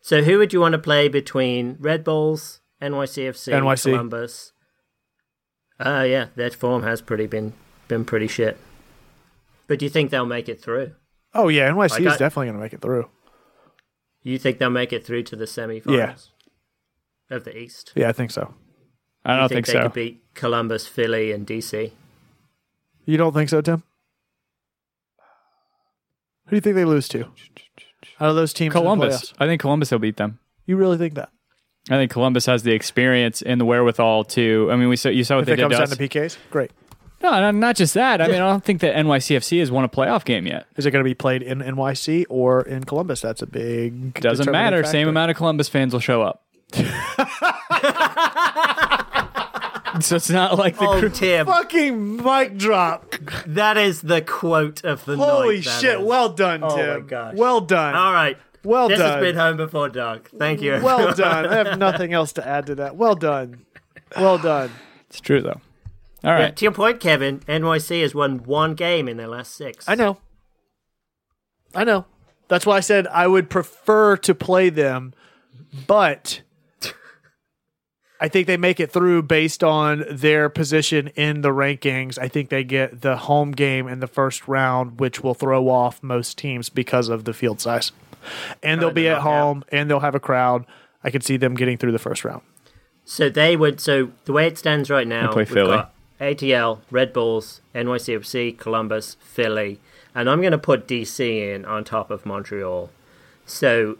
So 0.01 0.21
who 0.21 0.37
would 0.37 0.53
you 0.53 0.59
want 0.59 0.73
to 0.73 0.77
play 0.79 1.07
between 1.07 1.77
Red 1.79 2.03
Bulls, 2.03 2.59
NYCFC, 2.79 3.51
NYC. 3.53 3.83
Columbus? 3.91 4.53
Uh 5.79 6.05
yeah, 6.07 6.27
their 6.35 6.51
form 6.51 6.83
has 6.83 7.01
pretty 7.01 7.25
been 7.25 7.53
been 7.87 8.05
pretty 8.05 8.27
shit. 8.27 8.57
But 9.67 9.79
do 9.79 9.85
you 9.85 9.89
think 9.89 10.11
they'll 10.11 10.25
make 10.25 10.47
it 10.47 10.61
through? 10.61 10.91
Oh 11.33 11.47
yeah, 11.47 11.69
NYC 11.69 11.89
Like 11.89 12.01
is 12.01 12.13
I- 12.13 12.17
definitely 12.17 12.45
going 12.47 12.57
to 12.57 12.61
make 12.63 12.73
it 12.73 12.81
through. 12.81 13.09
You 14.23 14.37
think 14.39 14.57
they'll 14.59 14.69
make 14.69 14.93
it 14.93 15.05
through 15.05 15.23
to 15.23 15.35
the 15.35 15.45
semifinals 15.45 16.29
of 17.29 17.43
the 17.43 17.57
East? 17.57 17.91
Yeah, 17.95 18.09
I 18.09 18.11
think 18.11 18.31
so. 18.31 18.53
I 19.23 19.37
don't 19.37 19.49
think, 19.49 19.65
think, 19.65 19.67
they 19.67 19.73
so. 19.73 19.83
could 19.83 19.93
beat 19.93 20.23
Columbus, 20.35 20.87
Philly, 20.87 21.31
and 21.31 21.47
DC? 21.47 21.91
You 23.05 23.17
don't 23.17 23.33
think 23.33 23.49
so, 23.49 23.61
Tim? 23.61 23.83
Who 26.45 26.51
do 26.51 26.55
you 26.57 26.61
think 26.61 26.75
they 26.75 26.85
lose 26.85 27.07
to? 27.09 27.25
Out 28.19 28.29
of 28.29 28.35
those 28.35 28.53
teams, 28.53 28.71
Columbus. 28.71 29.33
I 29.39 29.47
think 29.47 29.61
Columbus 29.61 29.91
will 29.91 29.99
beat 29.99 30.17
them. 30.17 30.39
You 30.65 30.77
really 30.77 30.97
think 30.97 31.15
that? 31.15 31.29
I 31.89 31.95
think 31.97 32.11
Columbus 32.11 32.45
has 32.45 32.63
the 32.63 32.71
experience 32.71 33.41
and 33.41 33.59
the 33.59 33.65
wherewithal 33.65 34.23
to. 34.25 34.69
I 34.71 34.75
mean, 34.75 34.89
we 34.89 34.95
saw 34.95 35.09
you 35.09 35.23
saw 35.23 35.35
what 35.35 35.41
If 35.41 35.45
they 35.47 35.53
it 35.53 35.55
did 35.57 35.61
comes 35.63 35.73
to 35.73 35.77
down 35.77 35.91
us. 35.91 35.97
to 35.97 36.09
PKs, 36.09 36.37
great. 36.49 36.71
No, 37.21 37.39
no, 37.39 37.51
not 37.51 37.75
just 37.75 37.93
that. 37.95 38.21
I 38.21 38.27
mean, 38.27 38.35
I 38.35 38.49
don't 38.49 38.63
think 38.63 38.81
that 38.81 38.95
NYCFC 38.95 39.59
has 39.59 39.71
won 39.71 39.83
a 39.83 39.89
playoff 39.89 40.25
game 40.25 40.45
yet. 40.45 40.67
Is 40.75 40.85
it 40.85 40.91
going 40.91 41.03
to 41.03 41.09
be 41.09 41.15
played 41.15 41.41
in 41.41 41.59
NYC 41.59 42.25
or 42.29 42.61
in 42.61 42.83
Columbus? 42.83 43.21
That's 43.21 43.41
a 43.41 43.47
big 43.47 44.13
Doesn't 44.15 44.45
determining 44.45 44.51
matter. 44.51 44.83
Same 44.83 45.07
amount 45.07 45.31
of 45.31 45.37
Columbus 45.37 45.67
fans 45.69 45.93
will 45.93 45.99
show 45.99 46.21
up. 46.21 46.44
so 50.01 50.15
it's 50.17 50.29
not 50.29 50.57
like 50.57 50.77
the 50.77 50.85
Oh, 50.85 50.99
crew- 50.99 51.09
Tim, 51.09 51.45
Fucking 51.45 52.17
mic 52.23 52.57
drop. 52.57 53.15
that 53.47 53.77
is 53.77 54.01
the 54.01 54.21
quote 54.21 54.83
of 54.83 55.05
the 55.05 55.15
night. 55.17 55.25
Holy 55.29 55.59
that 55.61 55.81
shit. 55.81 55.99
is. 55.99 56.05
Well 56.05 56.29
done, 56.29 56.61
Oh 56.63 56.75
Tim. 56.75 57.01
my 57.01 57.07
gosh. 57.07 57.33
Well 57.35 57.61
done. 57.61 57.95
All 57.95 58.13
right. 58.13 58.37
Well 58.63 58.89
this 58.89 58.99
done. 58.99 59.11
has 59.11 59.21
been 59.21 59.35
Home 59.35 59.57
Before 59.57 59.89
Dark. 59.89 60.29
Thank 60.37 60.61
you. 60.61 60.79
Well 60.83 61.13
done. 61.13 61.45
I 61.47 61.55
have 61.63 61.77
nothing 61.79 62.13
else 62.13 62.33
to 62.33 62.47
add 62.47 62.65
to 62.67 62.75
that. 62.75 62.95
Well 62.95 63.15
done. 63.15 63.65
Well 64.17 64.37
done. 64.37 64.71
it's 65.09 65.21
true 65.21 65.41
though. 65.41 65.61
All 66.23 66.31
right. 66.31 66.39
Yeah, 66.39 66.51
to 66.51 66.65
your 66.65 66.71
point, 66.71 66.99
Kevin, 66.99 67.39
NYC 67.41 68.01
has 68.01 68.15
won 68.15 68.39
one 68.43 68.73
game 68.73 69.07
in 69.07 69.17
their 69.17 69.27
last 69.27 69.53
six. 69.55 69.87
I 69.87 69.95
know. 69.95 70.17
I 71.75 71.83
know. 71.83 72.05
That's 72.47 72.65
why 72.65 72.77
I 72.77 72.79
said 72.79 73.07
I 73.07 73.27
would 73.27 73.49
prefer 73.49 74.17
to 74.17 74.33
play 74.35 74.69
them, 74.69 75.13
but 75.87 76.41
I 78.19 78.29
think 78.29 78.47
they 78.47 78.57
make 78.57 78.79
it 78.79 78.91
through 78.91 79.23
based 79.23 79.63
on 79.63 80.05
their 80.09 80.47
position 80.49 81.07
in 81.09 81.41
the 81.41 81.49
rankings. 81.49 82.17
I 82.17 82.27
think 82.27 82.49
they 82.49 82.63
get 82.63 83.01
the 83.01 83.17
home 83.17 83.51
game 83.51 83.87
in 83.87 83.99
the 83.99 84.07
first 84.07 84.47
round, 84.47 84.99
which 84.99 85.21
will 85.21 85.33
throw 85.33 85.69
off 85.69 86.01
most 86.01 86.37
teams 86.37 86.69
because 86.69 87.09
of 87.09 87.25
the 87.25 87.33
field 87.33 87.59
size. 87.59 87.91
And 88.63 88.81
they'll 88.81 88.91
be 88.91 89.09
at 89.09 89.21
home 89.21 89.63
and 89.69 89.89
they'll 89.89 89.99
have 89.99 90.15
a 90.15 90.19
crowd. 90.19 90.65
I 91.03 91.11
could 91.11 91.23
see 91.23 91.37
them 91.37 91.55
getting 91.55 91.77
through 91.77 91.91
the 91.91 91.99
first 91.99 92.23
round. 92.23 92.41
So 93.03 93.29
they 93.29 93.55
would. 93.55 93.79
So 93.79 94.11
the 94.23 94.33
way 94.33 94.47
it 94.47 94.57
stands 94.57 94.89
right 94.89 95.07
now, 95.07 95.31
play 95.31 95.41
we've 95.41 95.49
Philly. 95.49 95.77
got 95.77 95.93
ATL, 96.19 96.79
Red 96.89 97.13
Bulls, 97.13 97.61
NYCFC, 97.75 98.57
Columbus, 98.57 99.17
Philly, 99.19 99.79
and 100.15 100.29
I'm 100.29 100.41
going 100.41 100.53
to 100.53 100.57
put 100.57 100.87
DC 100.87 101.53
in 101.53 101.65
on 101.65 101.83
top 101.83 102.09
of 102.09 102.25
Montreal. 102.25 102.89
So, 103.45 103.97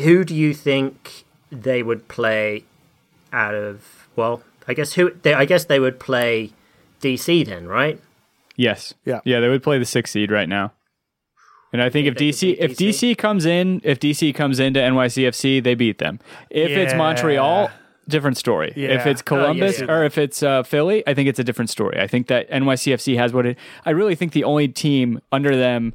who 0.00 0.24
do 0.24 0.34
you 0.34 0.52
think 0.52 1.24
they 1.50 1.82
would 1.82 2.08
play 2.08 2.64
out 3.32 3.54
of? 3.54 4.08
Well, 4.16 4.42
I 4.68 4.74
guess 4.74 4.94
who? 4.94 5.12
They, 5.22 5.34
I 5.34 5.44
guess 5.44 5.64
they 5.64 5.80
would 5.80 5.98
play 5.98 6.52
DC 7.00 7.46
then, 7.46 7.66
right? 7.66 8.00
Yes. 8.56 8.94
Yeah. 9.04 9.20
Yeah, 9.24 9.40
they 9.40 9.48
would 9.48 9.62
play 9.62 9.78
the 9.78 9.84
sixth 9.84 10.12
seed 10.12 10.30
right 10.30 10.48
now. 10.48 10.72
And 11.72 11.82
I 11.82 11.88
think 11.88 12.06
if 12.06 12.14
they 12.14 12.30
could 12.30 12.34
DC 12.34 12.56
if 12.58 12.76
DC? 12.76 13.14
DC 13.14 13.18
comes 13.18 13.46
in, 13.46 13.80
if 13.82 13.98
DC 13.98 14.34
comes 14.34 14.60
into 14.60 14.78
NYCFC, 14.78 15.62
they 15.62 15.74
beat 15.74 15.98
them. 15.98 16.20
If 16.50 16.70
it's 16.70 16.92
Montreal, 16.92 17.70
different 18.08 18.36
story. 18.36 18.72
If 18.76 19.06
it's 19.06 19.22
Columbus 19.22 19.80
yeah. 19.80 19.90
or 19.90 20.04
if 20.04 20.18
it's 20.18 20.42
uh, 20.42 20.62
Philly, 20.64 21.02
I 21.06 21.14
think 21.14 21.28
it's 21.28 21.38
a 21.38 21.44
different 21.44 21.70
story. 21.70 21.98
I 21.98 22.06
think 22.06 22.26
that 22.26 22.50
NYCFC 22.50 23.16
has 23.16 23.32
what 23.32 23.46
it. 23.46 23.58
I 23.86 23.90
really 23.90 24.14
think 24.14 24.32
the 24.32 24.44
only 24.44 24.68
team 24.68 25.20
under 25.30 25.56
them 25.56 25.94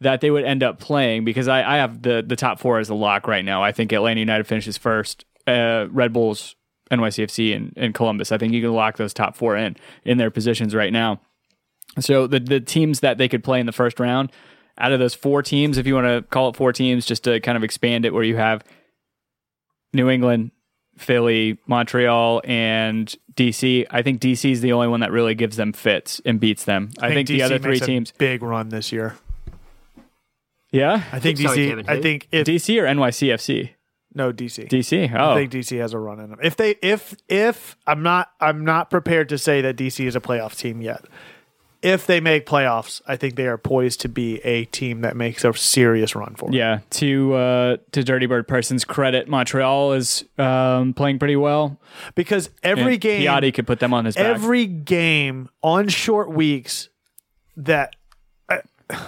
that 0.00 0.20
they 0.20 0.30
would 0.30 0.44
end 0.44 0.62
up 0.62 0.78
playing 0.78 1.24
because 1.24 1.48
I, 1.48 1.62
I 1.62 1.76
have 1.76 2.02
the 2.02 2.22
the 2.26 2.36
top 2.36 2.58
four 2.58 2.78
as 2.78 2.90
a 2.90 2.94
lock 2.94 3.26
right 3.26 3.44
now. 3.44 3.62
I 3.62 3.72
think 3.72 3.92
Atlanta 3.92 4.20
United 4.20 4.46
finishes 4.46 4.76
first. 4.76 5.24
Uh, 5.46 5.86
Red 5.90 6.12
Bulls, 6.12 6.56
NYCFC, 6.90 7.54
and, 7.54 7.72
and 7.76 7.94
Columbus. 7.94 8.32
I 8.32 8.38
think 8.38 8.52
you 8.52 8.60
can 8.60 8.72
lock 8.72 8.96
those 8.96 9.14
top 9.14 9.36
four 9.36 9.56
in 9.56 9.76
in 10.04 10.18
their 10.18 10.30
positions 10.30 10.74
right 10.74 10.92
now. 10.92 11.20
So 11.98 12.26
the 12.26 12.40
the 12.40 12.60
teams 12.60 13.00
that 13.00 13.18
they 13.18 13.28
could 13.28 13.42
play 13.42 13.60
in 13.60 13.66
the 13.66 13.72
first 13.72 13.98
round, 13.98 14.30
out 14.78 14.92
of 14.92 14.98
those 14.98 15.14
four 15.14 15.42
teams, 15.42 15.78
if 15.78 15.86
you 15.86 15.94
want 15.94 16.06
to 16.06 16.22
call 16.30 16.48
it 16.48 16.56
four 16.56 16.72
teams, 16.72 17.06
just 17.06 17.24
to 17.24 17.40
kind 17.40 17.56
of 17.56 17.64
expand 17.64 18.04
it, 18.04 18.14
where 18.14 18.22
you 18.22 18.36
have 18.36 18.64
New 19.92 20.08
England, 20.08 20.52
Philly, 20.96 21.58
Montreal, 21.66 22.42
and 22.44 23.14
DC. 23.34 23.86
I 23.90 24.02
think 24.02 24.20
DC 24.20 24.50
is 24.50 24.60
the 24.60 24.72
only 24.72 24.88
one 24.88 25.00
that 25.00 25.10
really 25.10 25.34
gives 25.34 25.56
them 25.56 25.72
fits 25.72 26.20
and 26.24 26.38
beats 26.38 26.64
them. 26.64 26.90
I, 27.00 27.12
think, 27.12 27.28
the 27.28 27.40
DC 27.40 27.44
other 27.44 27.58
three 27.58 27.72
makes 27.72 27.82
a 27.82 27.86
teams, 27.86 28.12
big 28.12 28.42
run 28.42 28.68
this 28.68 28.92
year. 28.92 29.16
yeah, 30.70 31.04
I 31.12 31.18
think 31.18 31.38
DC. 31.38 31.88
I 31.88 32.00
think 32.00 32.28
if 32.30 32.46
DC 32.46 32.80
or 32.80 32.84
NYCFC, 32.84 33.70
no 34.14 34.32
DC. 34.32 34.68
DC. 34.68 35.14
Oh, 35.18 35.32
I 35.32 35.34
think 35.34 35.52
DC 35.52 35.78
has 35.80 35.92
a 35.92 35.98
run 35.98 36.20
in 36.20 36.30
them. 36.30 36.38
If 36.42 36.56
they 36.56 36.76
if 36.82 37.14
if 37.28 37.76
I'm 37.86 38.02
not 38.02 38.30
I'm 38.40 38.64
not 38.64 38.90
prepared 38.90 39.28
to 39.30 39.38
say 39.38 39.60
that 39.62 39.76
DC 39.76 40.04
is 40.04 40.16
a 40.16 40.20
playoff 40.20 40.56
team 40.56 40.80
yet. 40.80 41.04
If 41.82 42.06
they 42.06 42.20
make 42.20 42.44
playoffs, 42.44 43.00
I 43.06 43.16
think 43.16 43.36
they 43.36 43.46
are 43.46 43.56
poised 43.56 44.02
to 44.02 44.08
be 44.10 44.38
a 44.40 44.66
team 44.66 45.00
that 45.00 45.16
makes 45.16 45.44
a 45.46 45.54
serious 45.54 46.14
run 46.14 46.34
for 46.34 46.50
it. 46.50 46.54
Yeah, 46.54 46.80
to 46.90 47.32
uh, 47.32 47.76
to 47.92 48.04
Dirty 48.04 48.26
Bird 48.26 48.46
person's 48.46 48.84
credit, 48.84 49.28
Montreal 49.28 49.94
is 49.94 50.24
um, 50.36 50.92
playing 50.92 51.18
pretty 51.18 51.36
well. 51.36 51.80
Because 52.14 52.50
every 52.62 52.94
And 52.94 53.00
game 53.00 53.22
Piatti 53.22 53.54
could 53.54 53.66
put 53.66 53.80
them 53.80 53.94
on 53.94 54.04
his 54.04 54.14
back. 54.14 54.26
every 54.26 54.66
game 54.66 55.48
on 55.62 55.88
short 55.88 56.30
weeks 56.30 56.90
that 57.56 57.96
uh, 58.50 58.58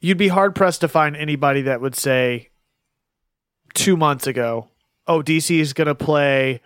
you'd 0.00 0.18
be 0.18 0.28
hard 0.28 0.54
pressed 0.54 0.82
to 0.82 0.88
find 0.88 1.16
anybody 1.16 1.62
that 1.62 1.80
would 1.80 1.94
say 1.94 2.50
two 3.76 3.96
months 3.96 4.26
ago, 4.26 4.68
oh, 5.06 5.22
DC 5.22 5.60
is 5.60 5.72
going 5.72 5.86
to 5.86 5.94
play 5.94 6.60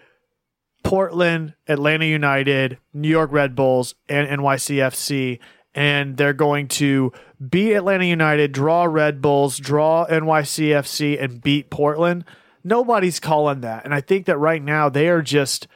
Portland, 0.82 1.54
Atlanta 1.68 2.06
United, 2.06 2.78
New 2.94 3.08
York 3.08 3.30
Red 3.32 3.54
Bulls, 3.54 3.94
and 4.08 4.26
NYCFC. 4.28 5.38
And 5.74 6.16
they're 6.16 6.32
going 6.32 6.66
to 6.68 7.12
beat 7.48 7.74
Atlanta 7.74 8.04
United, 8.04 8.52
draw 8.52 8.84
Red 8.84 9.20
Bulls, 9.20 9.58
draw 9.58 10.06
NYCFC, 10.06 11.22
and 11.22 11.42
beat 11.42 11.70
Portland. 11.70 12.24
Nobody's 12.64 13.20
calling 13.20 13.60
that. 13.60 13.84
And 13.84 13.94
I 13.94 14.00
think 14.00 14.26
that 14.26 14.38
right 14.38 14.62
now 14.62 14.88
they 14.88 15.08
are 15.08 15.22
just 15.22 15.68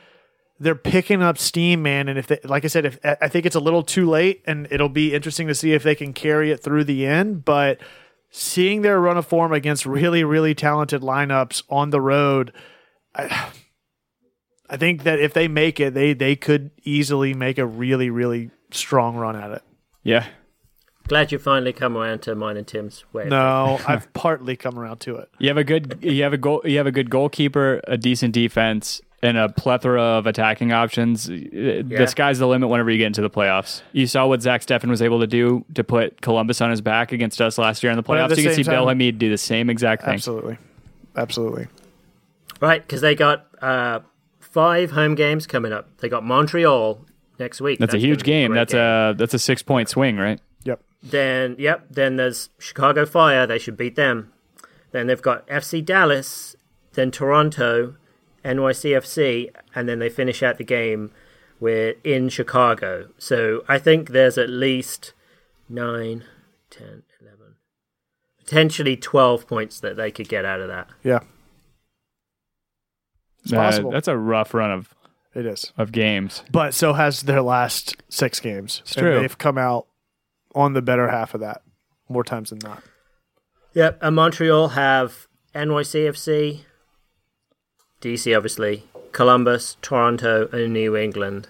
they're 0.58 0.74
picking 0.74 1.22
up 1.22 1.38
steam, 1.38 1.82
man. 1.82 2.08
And 2.08 2.18
if 2.18 2.26
they, 2.26 2.38
like 2.44 2.64
I 2.64 2.68
said, 2.68 2.84
if 2.86 2.98
I 3.04 3.28
think 3.28 3.46
it's 3.46 3.56
a 3.56 3.60
little 3.60 3.82
too 3.82 4.08
late, 4.08 4.42
and 4.46 4.66
it'll 4.70 4.88
be 4.88 5.14
interesting 5.14 5.46
to 5.48 5.54
see 5.54 5.72
if 5.72 5.82
they 5.82 5.94
can 5.94 6.12
carry 6.12 6.50
it 6.50 6.62
through 6.62 6.84
the 6.84 7.06
end. 7.06 7.44
But 7.44 7.80
seeing 8.36 8.82
their 8.82 9.00
run 9.00 9.16
of 9.16 9.24
form 9.24 9.52
against 9.52 9.86
really, 9.86 10.24
really 10.24 10.56
talented 10.56 11.02
lineups 11.02 11.62
on 11.70 11.90
the 11.90 12.00
road, 12.00 12.52
I, 13.14 13.50
I 14.68 14.76
think 14.76 15.04
that 15.04 15.20
if 15.20 15.32
they 15.32 15.46
make 15.46 15.78
it, 15.78 15.94
they 15.94 16.14
they 16.14 16.34
could 16.34 16.72
easily 16.82 17.32
make 17.32 17.58
a 17.58 17.66
really, 17.66 18.10
really 18.10 18.50
strong 18.72 19.14
run 19.16 19.36
at 19.36 19.52
it. 19.52 19.62
yeah, 20.02 20.26
Glad 21.06 21.30
you 21.32 21.38
finally 21.38 21.72
come 21.72 21.96
around 21.98 22.22
to 22.22 22.34
mine 22.34 22.56
and 22.56 22.66
Tim's 22.66 23.04
way. 23.12 23.26
No, 23.28 23.78
I've 23.86 24.10
partly 24.14 24.56
come 24.56 24.78
around 24.78 24.98
to 25.00 25.16
it. 25.16 25.28
you 25.38 25.48
have 25.48 25.58
a 25.58 25.64
good 25.64 25.98
you 26.02 26.22
have 26.24 26.32
a 26.32 26.38
goal 26.38 26.62
you 26.64 26.76
have 26.78 26.86
a 26.88 26.92
good 26.92 27.10
goalkeeper, 27.10 27.80
a 27.86 27.96
decent 27.96 28.34
defense, 28.34 29.00
and 29.24 29.38
a 29.38 29.48
plethora 29.48 30.00
of 30.02 30.26
attacking 30.26 30.72
options. 30.72 31.26
The 31.26 32.06
sky's 32.08 32.38
the 32.38 32.46
limit 32.46 32.68
whenever 32.68 32.90
you 32.90 32.98
get 32.98 33.06
into 33.06 33.22
the 33.22 33.30
playoffs. 33.30 33.82
You 33.92 34.06
saw 34.06 34.26
what 34.26 34.42
Zach 34.42 34.60
Steffen 34.60 34.88
was 34.90 35.00
able 35.02 35.20
to 35.20 35.26
do 35.26 35.64
to 35.74 35.82
put 35.82 36.20
Columbus 36.20 36.60
on 36.60 36.70
his 36.70 36.80
back 36.80 37.10
against 37.12 37.40
us 37.40 37.56
last 37.58 37.82
year 37.82 37.90
in 37.90 37.96
the 37.96 38.02
playoffs. 38.02 38.28
the 38.28 38.36
You 38.36 38.42
can 38.48 38.54
see 38.54 38.62
same 38.62 38.72
time- 38.72 38.74
Bill 38.82 38.88
Hamid 38.88 39.18
do 39.18 39.30
the 39.30 39.38
same 39.38 39.70
exact 39.70 40.04
thing. 40.04 40.14
Absolutely, 40.14 40.58
absolutely. 41.16 41.66
Right, 42.60 42.82
because 42.86 43.00
they 43.00 43.14
got 43.14 43.46
uh, 43.60 44.00
five 44.40 44.90
home 44.92 45.14
games 45.14 45.46
coming 45.46 45.72
up. 45.72 45.88
They 45.98 46.08
got 46.08 46.22
Montreal 46.24 47.04
next 47.38 47.60
week. 47.60 47.78
That's, 47.78 47.94
a 47.94 47.98
huge 47.98 48.20
be 48.20 48.26
game. 48.26 48.50
great 48.52 48.58
That's 48.70 48.74
a 48.74 49.14
that's 49.18 49.34
a 49.34 49.38
six 49.38 49.62
point 49.62 49.88
swing, 49.88 50.16
right? 50.18 50.40
Yep. 50.64 50.80
Then, 51.02 51.56
yep. 51.58 51.86
Then 51.90 52.16
there's 52.16 52.50
Chicago 52.58 53.04
Fire. 53.06 53.46
They 53.46 53.58
should 53.58 53.76
beat 53.76 53.96
them. 53.96 54.32
Then 54.92 55.06
they've 55.08 55.20
got 55.20 55.46
FC 55.48 55.84
Dallas. 55.84 56.54
Then 56.92 57.10
Toronto, 57.10 57.96
NYCFC, 58.44 59.50
and 59.74 59.88
then 59.88 59.98
they 59.98 60.08
finish 60.10 60.42
out 60.42 60.58
the 60.58 60.64
game 60.64 61.10
with 61.60 61.96
in 62.04 62.28
Chicago. 62.28 63.08
So 63.18 63.64
I 63.68 63.78
think 63.78 64.10
there's 64.10 64.36
at 64.38 64.50
least 64.50 65.12
9, 65.68 66.24
10, 66.70 67.02
11, 67.22 67.38
potentially 68.38 68.96
12 68.96 69.46
points 69.46 69.80
that 69.80 69.96
they 69.96 70.10
could 70.10 70.28
get 70.28 70.44
out 70.44 70.60
of 70.60 70.68
that. 70.68 70.88
Yeah, 71.02 71.20
it's 73.42 73.52
Uh, 73.52 73.56
possible. 73.56 73.90
that's 73.90 74.08
a 74.08 74.16
rough 74.16 74.54
run 74.54 74.70
of 74.70 74.94
it 75.34 75.46
is. 75.46 75.72
of 75.76 75.90
games. 75.92 76.44
but 76.50 76.74
so 76.74 76.92
has 76.92 77.22
their 77.22 77.42
last 77.42 77.96
six 78.08 78.40
games. 78.40 78.80
It's 78.84 78.94
true. 78.94 79.20
They've 79.20 79.36
come 79.38 79.58
out 79.58 79.86
on 80.54 80.72
the 80.74 80.82
better 80.82 81.08
half 81.08 81.34
of 81.34 81.40
that 81.40 81.62
more 82.08 82.22
times 82.24 82.50
than 82.50 82.60
not. 82.62 82.82
Yep, 83.74 83.98
and 84.02 84.14
Montreal 84.14 84.68
have 84.68 85.26
NYCFC, 85.54 86.60
DC, 88.04 88.36
obviously, 88.36 88.84
Columbus, 89.12 89.78
Toronto, 89.80 90.48
and 90.52 90.74
New 90.74 90.94
England. 90.94 91.48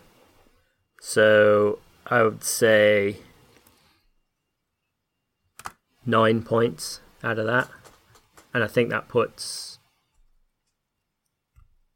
So 1.00 1.80
I 2.06 2.22
would 2.22 2.44
say 2.44 3.16
nine 6.06 6.42
points 6.42 7.00
out 7.24 7.40
of 7.40 7.46
that, 7.46 7.68
and 8.54 8.62
I 8.62 8.68
think 8.68 8.90
that 8.90 9.08
puts. 9.08 9.80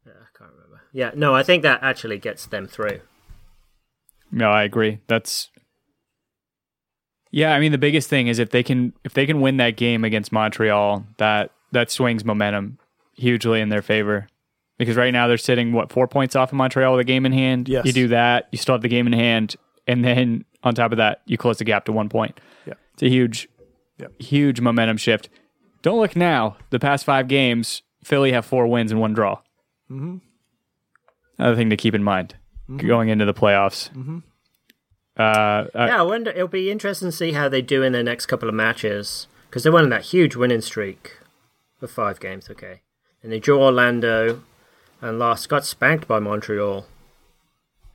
Yeah, 0.05 0.11
I 0.13 0.37
can't 0.37 0.51
remember. 0.51 0.81
Yeah, 0.91 1.11
no, 1.15 1.33
I 1.33 1.43
think 1.43 1.63
that 1.63 1.81
actually 1.81 2.17
gets 2.17 2.45
them 2.45 2.67
through. 2.67 2.99
No, 4.31 4.51
I 4.51 4.63
agree. 4.63 4.99
That's 5.07 5.49
yeah. 7.31 7.53
I 7.55 7.61
mean, 7.61 7.71
the 7.71 7.77
biggest 7.77 8.09
thing 8.09 8.27
is 8.27 8.39
if 8.39 8.49
they 8.49 8.63
can 8.63 8.91
if 9.05 9.13
they 9.13 9.25
can 9.25 9.39
win 9.39 9.55
that 9.57 9.77
game 9.77 10.03
against 10.03 10.33
Montreal, 10.33 11.05
that 11.17 11.51
that 11.71 11.89
swings 11.89 12.25
momentum 12.25 12.77
hugely 13.15 13.61
in 13.61 13.69
their 13.69 13.81
favor. 13.81 14.27
Because 14.79 14.95
right 14.95 15.11
now 15.13 15.27
they're 15.27 15.37
sitting 15.37 15.71
what 15.73 15.91
four 15.91 16.07
points 16.07 16.35
off 16.35 16.49
of 16.49 16.55
Montreal 16.55 16.93
with 16.93 17.01
a 17.01 17.03
game 17.03 17.27
in 17.27 17.31
hand. 17.31 17.69
Yes. 17.69 17.85
You 17.85 17.93
do 17.93 18.07
that, 18.07 18.47
you 18.51 18.57
still 18.57 18.73
have 18.73 18.81
the 18.81 18.87
game 18.89 19.05
in 19.05 19.13
hand, 19.13 19.55
and 19.85 20.03
then 20.03 20.45
on 20.63 20.73
top 20.73 20.91
of 20.91 20.97
that, 20.97 21.21
you 21.27 21.37
close 21.37 21.57
the 21.59 21.63
gap 21.65 21.85
to 21.85 21.91
one 21.91 22.09
point. 22.09 22.39
Yeah. 22.65 22.73
It's 22.95 23.03
a 23.03 23.09
huge, 23.09 23.47
Yep. 23.99 24.19
huge 24.21 24.59
momentum 24.61 24.97
shift. 24.97 25.29
Don't 25.83 25.99
look 25.99 26.15
now. 26.15 26.57
The 26.71 26.79
past 26.79 27.05
five 27.05 27.27
games, 27.27 27.83
Philly 28.03 28.31
have 28.31 28.45
four 28.45 28.65
wins 28.67 28.91
and 28.91 28.99
one 28.99 29.13
draw. 29.13 29.35
Mm-hmm. 29.91 30.17
Another 31.37 31.55
thing 31.55 31.69
to 31.69 31.77
keep 31.77 31.93
in 31.95 32.03
mind 32.03 32.35
going 32.77 33.09
into 33.09 33.25
the 33.25 33.33
playoffs. 33.33 33.89
Mm-hmm. 33.91 34.19
Uh, 35.17 35.21
uh, 35.21 35.67
Yeah, 35.75 35.99
I 35.99 36.01
wonder. 36.03 36.31
It'll 36.31 36.47
be 36.47 36.69
interesting 36.71 37.07
to 37.09 37.11
see 37.11 37.31
how 37.33 37.49
they 37.49 37.61
do 37.61 37.81
in 37.83 37.91
their 37.93 38.03
next 38.03 38.25
couple 38.27 38.47
of 38.47 38.55
matches 38.55 39.27
because 39.49 39.63
they 39.63 39.69
went 39.69 39.83
on 39.85 39.89
that 39.89 40.03
huge 40.05 40.35
winning 40.35 40.61
streak 40.61 41.17
of 41.81 41.89
five 41.91 42.19
games. 42.19 42.49
Okay, 42.49 42.81
and 43.23 43.31
they 43.31 43.39
drew 43.39 43.59
Orlando 43.61 44.43
and 45.01 45.19
lost. 45.19 45.49
Got 45.49 45.65
spanked 45.65 46.07
by 46.07 46.19
Montreal. 46.19 46.85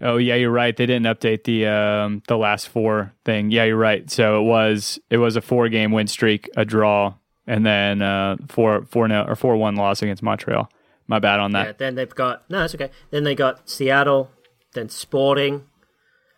Oh 0.01 0.17
yeah, 0.17 0.35
you're 0.35 0.51
right. 0.51 0.77
They 0.77 0.87
didn't 0.87 1.07
update 1.07 1.45
the 1.45 1.67
um, 1.67 2.23
the 2.29 2.37
last 2.37 2.69
four 2.69 3.13
thing. 3.25 3.51
Yeah, 3.51 3.65
you're 3.65 3.77
right. 3.77 4.11
So 4.11 4.41
it 4.41 4.45
was 4.45 4.99
it 5.11 5.19
was 5.19 5.37
a 5.37 5.41
four 5.41 5.69
game 5.69 5.93
win 5.93 6.07
streak, 6.09 6.51
a 6.57 6.65
draw, 6.65 7.15
and 7.47 7.65
then 7.65 8.03
uh, 8.03 8.37
four 8.49 8.85
four 8.91 9.09
no 9.09 9.23
or 9.25 9.37
four 9.37 9.57
one 9.57 9.77
loss 9.77 10.03
against 10.03 10.23
Montreal. 10.23 10.69
My 11.07 11.19
bad 11.19 11.39
on 11.39 11.53
Yeah, 11.53 11.65
that. 11.65 11.79
then 11.79 11.95
they've 11.95 12.15
got 12.15 12.49
no, 12.51 12.65
it's 12.65 12.75
okay. 12.75 12.91
Then 13.11 13.25
they 13.25 13.35
got 13.35 13.69
Seattle, 13.69 14.31
then 14.75 14.89
Sporting. 14.89 15.65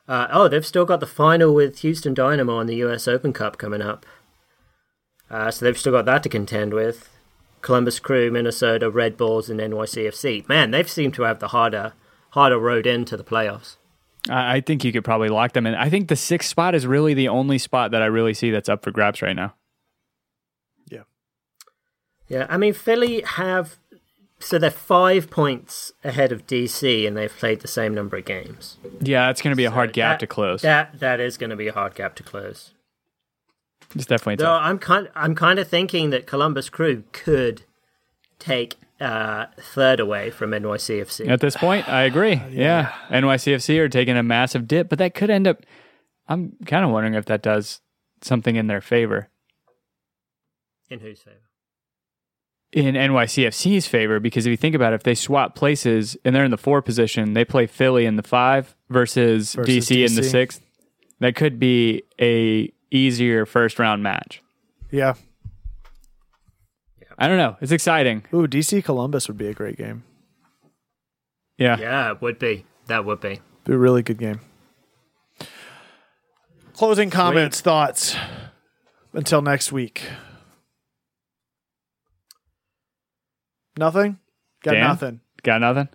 Uh, 0.09 0.29
oh, 0.31 0.47
they've 0.49 0.67
still 0.67 0.85
got 0.85 1.01
the 1.01 1.07
final 1.07 1.53
with 1.53 1.79
Houston 1.81 2.15
Dynamo 2.15 2.57
on 2.57 2.67
the 2.67 2.77
U.S. 2.77 3.09
Open 3.09 3.33
Cup 3.33 3.59
coming 3.59 3.83
up. 3.83 4.07
Uh, 5.29 5.51
so 5.51 5.65
they've 5.65 5.77
still 5.79 5.91
got 5.93 6.05
that 6.05 6.23
to 6.23 6.29
contend 6.29 6.73
with. 6.73 7.09
Columbus 7.67 7.99
Crew, 7.99 8.31
Minnesota, 8.31 8.89
Red 8.89 9.17
Bulls, 9.17 9.51
and 9.51 9.59
NYCFC. 9.59 10.49
Man, 10.49 10.71
they've 10.71 10.89
seemed 10.89 11.15
to 11.15 11.23
have 11.23 11.41
the 11.41 11.49
harder, 11.49 11.95
harder 12.31 12.61
road 12.61 12.87
into 12.87 13.17
the 13.17 13.25
playoffs. 13.25 13.75
I, 14.31 14.59
I 14.59 14.61
think 14.61 14.85
you 14.85 14.93
could 14.93 15.05
probably 15.05 15.29
lock 15.29 15.53
them 15.53 15.67
in. 15.67 15.75
I 15.75 15.91
think 15.91 16.07
the 16.07 16.15
sixth 16.15 16.49
spot 16.49 16.77
is 16.77 16.87
really 16.87 17.13
the 17.13 17.27
only 17.27 17.59
spot 17.59 17.91
that 17.91 18.03
I 18.03 18.07
really 18.07 18.35
see 18.35 18.53
that's 18.53 18.69
up 18.69 18.85
for 18.85 18.93
grabs 18.93 19.21
right 19.21 19.35
now. 19.35 19.55
Yeah. 20.89 21.03
Yeah, 22.29 22.47
I 22.49 22.57
mean 22.57 22.73
Philly 22.73 23.23
have 23.23 23.79
so 24.39 24.61
they're 24.61 24.71
five 24.71 25.29
points 25.29 25.91
ahead 26.05 26.31
of 26.31 26.47
DC, 26.47 27.05
and 27.05 27.17
they've 27.17 27.37
played 27.37 27.63
the 27.63 27.69
same 27.69 27.93
number 27.95 28.17
of 28.17 28.27
games. 28.27 28.77
Yeah, 29.01 29.29
it's 29.31 29.43
going 29.43 29.51
to 29.51 29.57
be 29.57 29.65
a 29.65 29.73
hard 29.73 29.93
gap 29.93 30.21
That- 30.21 30.21
to 30.21 30.27
close. 30.29 30.63
That 30.63 31.01
that 31.01 31.19
is 31.19 31.37
going 31.37 31.51
to 31.51 31.57
be 31.57 31.67
a 31.67 31.73
hard 31.73 31.97
gap 31.97 32.15
to 32.15 32.23
close. 32.23 32.75
It's 33.95 34.07
definitely 34.07 34.37
Though 34.37 34.45
tough. 34.45 34.63
I'm 34.63 34.79
kind 34.79 35.09
I'm 35.15 35.35
kind 35.35 35.59
of 35.59 35.69
thinking 35.69 36.11
that 36.11 36.27
Columbus 36.27 36.69
Crew 36.69 37.05
could 37.13 37.63
take 38.39 38.77
uh, 39.01 39.47
third 39.59 40.01
away 40.01 40.31
from 40.31 40.51
NYCFC. 40.51 41.29
At 41.29 41.41
this 41.41 41.57
point, 41.57 41.89
I 41.89 42.03
agree. 42.03 42.41
yeah. 42.51 42.93
NYCFC 43.11 43.79
are 43.79 43.89
taking 43.89 44.17
a 44.17 44.23
massive 44.23 44.67
dip, 44.67 44.89
but 44.89 44.99
that 44.99 45.15
could 45.15 45.31
end 45.31 45.47
up. 45.47 45.63
I'm 46.29 46.57
kind 46.67 46.85
of 46.85 46.91
wondering 46.91 47.15
if 47.15 47.27
that 47.27 47.43
does 47.43 47.81
something 48.23 48.57
in 48.57 48.67
their 48.67 48.81
favor. 48.81 49.29
In 50.91 51.01
whose 51.01 51.21
favor? 51.21 51.47
in 52.73 52.95
NYCFC's 52.95 53.87
favor 53.87 54.21
because 54.21 54.47
if 54.47 54.51
you 54.51 54.57
think 54.57 54.75
about 54.75 54.93
it, 54.93 54.97
if 54.97 55.03
they 55.03 55.15
swap 55.15 55.55
places 55.55 56.17
and 56.25 56.35
they're 56.35 56.45
in 56.45 56.51
the 56.51 56.59
four 56.59 56.83
position, 56.83 57.33
they 57.33 57.45
play 57.45 57.67
Philly 57.67 58.05
in 58.05 58.17
the 58.17 58.23
five 58.23 58.77
versus, 58.91 59.55
Versus 59.55 59.89
DC, 59.89 60.07
in 60.07 60.15
the 60.15 60.23
sixth. 60.23 60.61
That 61.21 61.35
could 61.35 61.59
be 61.59 62.03
a 62.21 62.71
easier 62.91 63.47
first 63.47 63.79
round 63.79 64.03
match. 64.03 64.43
Yeah. 64.91 65.15
I 67.19 67.29
don't 67.29 67.39
know. 67.39 67.57
It's 67.61 67.73
exciting. 67.73 68.25
Ooh, 68.35 68.47
DC 68.47 68.85
Columbus 68.85 69.27
would 69.29 69.39
be 69.39 69.49
a 69.49 69.55
great 69.55 69.77
game. 69.79 70.05
Yeah. 71.59 71.79
Yeah, 71.79 72.11
it 72.13 72.21
would 72.21 72.39
be. 72.39 72.67
That 72.87 73.05
would 73.07 73.21
be. 73.21 73.41
Be 73.65 73.73
a 73.73 73.79
really 73.79 74.03
good 74.03 74.19
game. 74.19 74.41
Closing 76.75 77.09
comments, 77.09 77.61
thoughts. 77.63 78.15
Until 79.15 79.41
next 79.41 79.73
week. 79.73 80.03
Nothing? 83.79 84.19
Got 84.63 84.73
Dan? 84.73 84.81
nothing. 84.83 85.21
Got 85.43 85.61
nothing? 85.63 85.89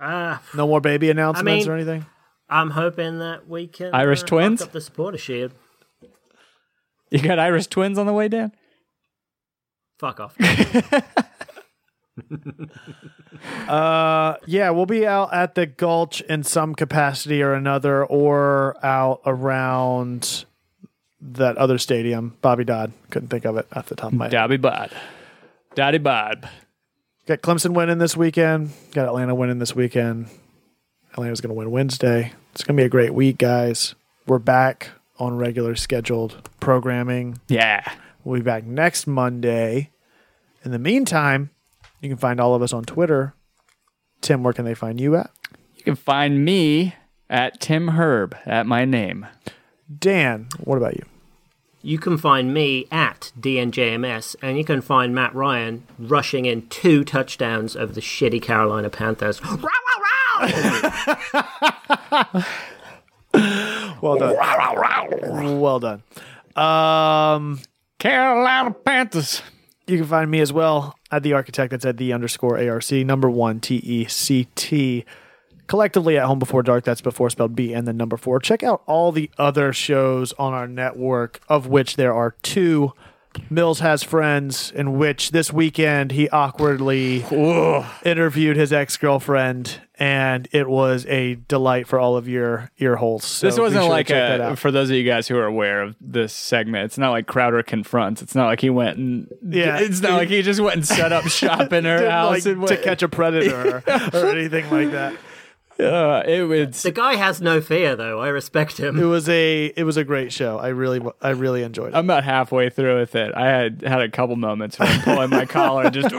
Uh, 0.00 0.38
No 0.54 0.66
more 0.66 0.80
baby 0.80 1.10
announcements 1.10 1.64
mean- 1.66 1.68
or 1.68 1.74
anything? 1.76 2.06
I'm 2.48 2.70
hoping 2.70 3.18
that 3.20 3.48
we 3.48 3.66
can 3.66 3.94
Irish 3.94 4.22
uh, 4.22 4.26
twins? 4.26 4.60
lock 4.60 4.68
up 4.68 4.72
the 4.72 4.80
supporter 4.80 5.18
shield. 5.18 5.52
You 7.10 7.20
got 7.20 7.38
Irish 7.38 7.66
twins 7.68 7.98
on 7.98 8.06
the 8.06 8.12
way 8.12 8.28
down? 8.28 8.52
Fuck 9.98 10.20
off. 10.20 10.36
Uh, 13.68 14.36
yeah, 14.46 14.70
we'll 14.70 14.86
be 14.86 15.06
out 15.06 15.32
at 15.34 15.54
the 15.54 15.66
Gulch 15.66 16.20
in 16.22 16.44
some 16.44 16.74
capacity 16.74 17.42
or 17.42 17.54
another, 17.54 18.04
or 18.04 18.76
out 18.84 19.20
around 19.26 20.44
that 21.20 21.56
other 21.56 21.78
stadium. 21.78 22.36
Bobby 22.40 22.64
Dodd. 22.64 22.92
Couldn't 23.10 23.28
think 23.28 23.44
of 23.44 23.56
it 23.56 23.66
off 23.72 23.86
the 23.86 23.96
top 23.96 24.12
of 24.12 24.18
my 24.18 24.26
head. 24.26 24.32
Dobby 24.32 24.56
Bod. 24.56 24.90
Dotty 25.74 25.98
Bob. 25.98 26.46
Got 27.26 27.40
Clemson 27.40 27.72
winning 27.74 27.98
this 27.98 28.16
weekend. 28.16 28.70
Got 28.92 29.08
Atlanta 29.08 29.34
winning 29.34 29.58
this 29.58 29.74
weekend. 29.74 30.28
Atlanta's 31.14 31.40
going 31.40 31.50
to 31.50 31.54
win 31.54 31.70
Wednesday. 31.70 32.32
It's 32.52 32.64
going 32.64 32.76
to 32.76 32.80
be 32.80 32.86
a 32.86 32.90
great 32.90 33.14
week, 33.14 33.38
guys. 33.38 33.94
We're 34.26 34.40
back 34.40 34.90
on 35.16 35.36
regular 35.36 35.76
scheduled 35.76 36.48
programming. 36.58 37.38
Yeah. 37.46 37.88
We'll 38.24 38.40
be 38.40 38.44
back 38.44 38.64
next 38.64 39.06
Monday. 39.06 39.90
In 40.64 40.72
the 40.72 40.78
meantime, 40.78 41.50
you 42.00 42.08
can 42.08 42.18
find 42.18 42.40
all 42.40 42.56
of 42.56 42.62
us 42.62 42.72
on 42.72 42.84
Twitter. 42.84 43.32
Tim, 44.22 44.42
where 44.42 44.52
can 44.52 44.64
they 44.64 44.74
find 44.74 45.00
you 45.00 45.14
at? 45.14 45.30
You 45.76 45.84
can 45.84 45.94
find 45.94 46.44
me 46.44 46.96
at 47.30 47.60
Tim 47.60 47.90
Herb 47.90 48.36
at 48.44 48.66
my 48.66 48.84
name. 48.84 49.24
Dan, 49.96 50.48
what 50.58 50.78
about 50.78 50.96
you? 50.96 51.04
You 51.80 51.98
can 51.98 52.18
find 52.18 52.52
me 52.52 52.88
at 52.90 53.30
DNJMS, 53.38 54.34
and 54.42 54.58
you 54.58 54.64
can 54.64 54.80
find 54.80 55.14
Matt 55.14 55.34
Ryan 55.34 55.86
rushing 55.96 56.46
in 56.46 56.66
two 56.68 57.04
touchdowns 57.04 57.76
of 57.76 57.94
the 57.94 58.00
shitty 58.00 58.42
Carolina 58.42 58.90
Panthers. 58.90 59.40
Well 64.00 64.16
done. 64.18 65.60
well 65.60 65.80
done. 65.80 66.02
Um, 66.56 67.60
Carolina 67.98 68.70
Panthers. 68.72 69.42
you 69.86 69.98
can 69.98 70.06
find 70.06 70.30
me 70.30 70.40
as 70.40 70.52
well 70.52 70.94
at 71.10 71.22
the 71.22 71.32
architect. 71.32 71.70
That's 71.72 71.84
at 71.84 71.96
the 71.96 72.12
underscore 72.12 72.58
ARC 72.58 72.90
number 72.92 73.30
one 73.30 73.60
T 73.60 73.76
E 73.76 74.04
C 74.06 74.46
T. 74.54 75.04
Collectively 75.66 76.18
at 76.18 76.26
home 76.26 76.38
before 76.38 76.62
dark. 76.62 76.84
That's 76.84 77.00
before 77.00 77.30
spelled 77.30 77.56
B 77.56 77.72
and 77.72 77.88
the 77.88 77.92
number 77.94 78.18
four. 78.18 78.38
Check 78.38 78.62
out 78.62 78.82
all 78.86 79.10
the 79.10 79.30
other 79.38 79.72
shows 79.72 80.32
on 80.34 80.52
our 80.52 80.68
network, 80.68 81.40
of 81.48 81.66
which 81.66 81.96
there 81.96 82.14
are 82.14 82.36
two. 82.42 82.92
Mills 83.50 83.80
has 83.80 84.02
friends, 84.02 84.70
in 84.70 84.98
which 84.98 85.30
this 85.30 85.52
weekend 85.52 86.12
he 86.12 86.28
awkwardly 86.28 87.24
interviewed 88.04 88.56
his 88.56 88.72
ex 88.72 88.96
girlfriend, 88.96 89.80
and 89.96 90.48
it 90.52 90.68
was 90.68 91.06
a 91.06 91.36
delight 91.48 91.86
for 91.86 91.98
all 91.98 92.16
of 92.16 92.28
your 92.28 92.70
ear 92.78 92.96
holes. 92.96 93.24
So 93.24 93.46
This 93.46 93.58
wasn't 93.58 93.82
sure 93.82 93.90
like 93.90 94.10
a, 94.10 94.56
for 94.56 94.70
those 94.70 94.90
of 94.90 94.96
you 94.96 95.04
guys 95.04 95.28
who 95.28 95.36
are 95.36 95.46
aware 95.46 95.82
of 95.82 95.96
this 96.00 96.32
segment. 96.32 96.86
It's 96.86 96.98
not 96.98 97.10
like 97.10 97.26
Crowder 97.26 97.62
confronts. 97.62 98.22
It's 98.22 98.34
not 98.34 98.46
like 98.46 98.60
he 98.60 98.70
went 98.70 98.98
and 98.98 99.28
Yeah. 99.46 99.78
It's 99.78 100.00
not 100.00 100.12
like 100.12 100.28
he 100.28 100.42
just 100.42 100.60
went 100.60 100.76
and 100.76 100.86
set 100.86 101.12
up 101.12 101.24
shop 101.28 101.72
in 101.72 101.84
her 101.84 102.10
house 102.10 102.30
like 102.30 102.42
to 102.44 102.54
went, 102.54 102.82
catch 102.82 103.02
a 103.02 103.08
predator 103.08 103.82
or 104.12 104.26
anything 104.26 104.68
like 104.70 104.90
that. 104.92 105.14
Uh, 105.78 106.22
it 106.24 106.42
was 106.42 106.82
The 106.82 106.92
guy 106.92 107.16
has 107.16 107.40
no 107.40 107.60
fear, 107.60 107.96
though. 107.96 108.20
I 108.20 108.28
respect 108.28 108.78
him. 108.78 108.98
It 108.98 109.04
was 109.04 109.28
a 109.28 109.66
it 109.76 109.82
was 109.84 109.96
a 109.96 110.04
great 110.04 110.32
show. 110.32 110.58
I 110.58 110.68
really 110.68 111.00
I 111.20 111.30
really 111.30 111.62
enjoyed 111.62 111.88
it. 111.88 111.96
I'm 111.96 112.04
about 112.04 112.22
halfway 112.24 112.70
through 112.70 113.00
with 113.00 113.14
it. 113.16 113.34
I 113.34 113.46
had 113.46 113.82
had 113.82 114.00
a 114.00 114.08
couple 114.08 114.36
moments 114.36 114.78
where 114.78 114.88
I'm 114.88 115.00
pulling 115.02 115.30
my 115.30 115.46
collar 115.46 115.84
and 115.84 115.94
just. 115.94 116.10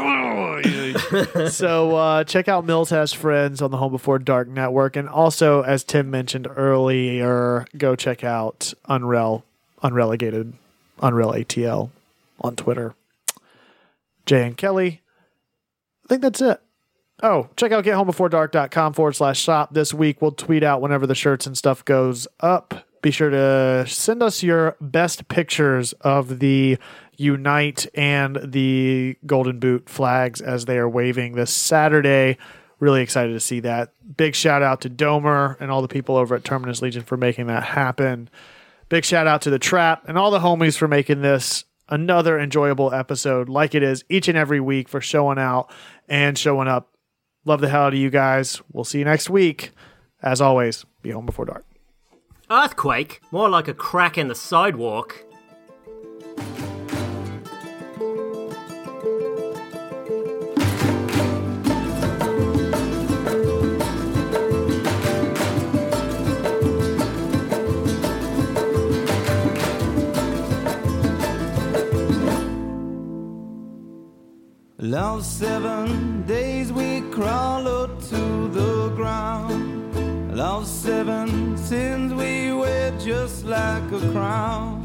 so 1.55 1.95
uh, 1.95 2.23
check 2.23 2.47
out 2.47 2.65
Mills 2.65 2.89
Has 2.89 3.13
Friends 3.13 3.61
on 3.61 3.71
the 3.71 3.77
Home 3.77 3.91
Before 3.91 4.19
Dark 4.19 4.47
Network, 4.47 4.95
and 4.95 5.07
also 5.07 5.61
as 5.61 5.83
Tim 5.83 6.09
mentioned 6.11 6.47
earlier, 6.55 7.65
go 7.77 7.95
check 7.95 8.23
out 8.23 8.73
Unrel 8.89 9.43
Unrelegated 9.81 10.53
Unreal 11.01 11.33
ATL 11.33 11.89
on 12.41 12.55
Twitter. 12.55 12.95
Jay 14.25 14.45
and 14.45 14.57
Kelly. 14.57 15.01
I 16.05 16.07
think 16.07 16.21
that's 16.21 16.41
it. 16.41 16.61
Oh, 17.25 17.49
check 17.57 17.71
out 17.71 17.83
gethomebeforedark.com 17.83 18.93
forward 18.93 19.15
slash 19.15 19.39
shop. 19.39 19.73
This 19.73 19.95
week 19.95 20.21
we'll 20.21 20.31
tweet 20.31 20.61
out 20.61 20.79
whenever 20.79 21.07
the 21.07 21.15
shirts 21.15 21.47
and 21.47 21.57
stuff 21.57 21.83
goes 21.83 22.27
up. 22.39 22.85
Be 23.01 23.09
sure 23.09 23.31
to 23.31 23.83
send 23.87 24.21
us 24.21 24.43
your 24.43 24.77
best 24.79 25.27
pictures 25.27 25.93
of 26.01 26.37
the 26.37 26.77
Unite 27.17 27.87
and 27.95 28.37
the 28.43 29.17
Golden 29.25 29.57
Boot 29.57 29.89
flags 29.89 30.39
as 30.39 30.65
they 30.65 30.77
are 30.77 30.87
waving 30.87 31.33
this 31.33 31.51
Saturday. 31.51 32.37
Really 32.79 33.01
excited 33.01 33.33
to 33.33 33.39
see 33.39 33.59
that. 33.61 33.91
Big 34.15 34.35
shout 34.35 34.61
out 34.61 34.81
to 34.81 34.89
Domer 34.91 35.59
and 35.59 35.71
all 35.71 35.81
the 35.81 35.87
people 35.87 36.17
over 36.17 36.35
at 36.35 36.43
Terminus 36.43 36.83
Legion 36.83 37.01
for 37.01 37.17
making 37.17 37.47
that 37.47 37.63
happen. 37.63 38.29
Big 38.87 39.03
shout 39.03 39.25
out 39.25 39.41
to 39.41 39.49
the 39.49 39.57
Trap 39.57 40.03
and 40.07 40.15
all 40.15 40.29
the 40.29 40.37
homies 40.37 40.77
for 40.77 40.87
making 40.87 41.21
this 41.21 41.65
another 41.89 42.39
enjoyable 42.39 42.93
episode 42.93 43.49
like 43.49 43.73
it 43.73 43.81
is 43.81 44.03
each 44.09 44.27
and 44.27 44.37
every 44.37 44.59
week 44.59 44.87
for 44.87 45.01
showing 45.01 45.39
out 45.39 45.71
and 46.07 46.37
showing 46.37 46.67
up. 46.67 46.91
Love 47.47 47.61
the 47.61 47.69
hell 47.69 47.83
out 47.83 47.93
of 47.93 47.99
you 47.99 48.09
guys. 48.09 48.59
We'll 48.73 48.83
see 48.83 48.99
you 48.99 49.05
next 49.05 49.29
week. 49.29 49.71
As 50.21 50.41
always, 50.41 50.83
be 51.03 51.11
home 51.11 51.27
before 51.27 51.45
dark. 51.45 51.63
Earthquake? 52.49 53.21
More 53.31 53.49
like 53.49 53.67
a 53.67 53.73
crack 53.73 54.17
in 54.17 54.27
the 54.27 54.35
sidewalk. 54.35 55.23
Lost 74.77 75.39
seven 75.39 76.25
days 76.27 76.71
we 76.71 76.94
crawl 77.15 77.65
up 77.65 78.01
to 78.09 78.49
the 78.49 78.89
ground. 78.89 80.35
Lost 80.35 80.83
seven 80.83 81.57
sins 81.57 82.13
we 82.13 82.51
wear 82.51 82.91
just 82.99 83.45
like 83.45 83.89
a 83.93 84.11
crown. 84.11 84.84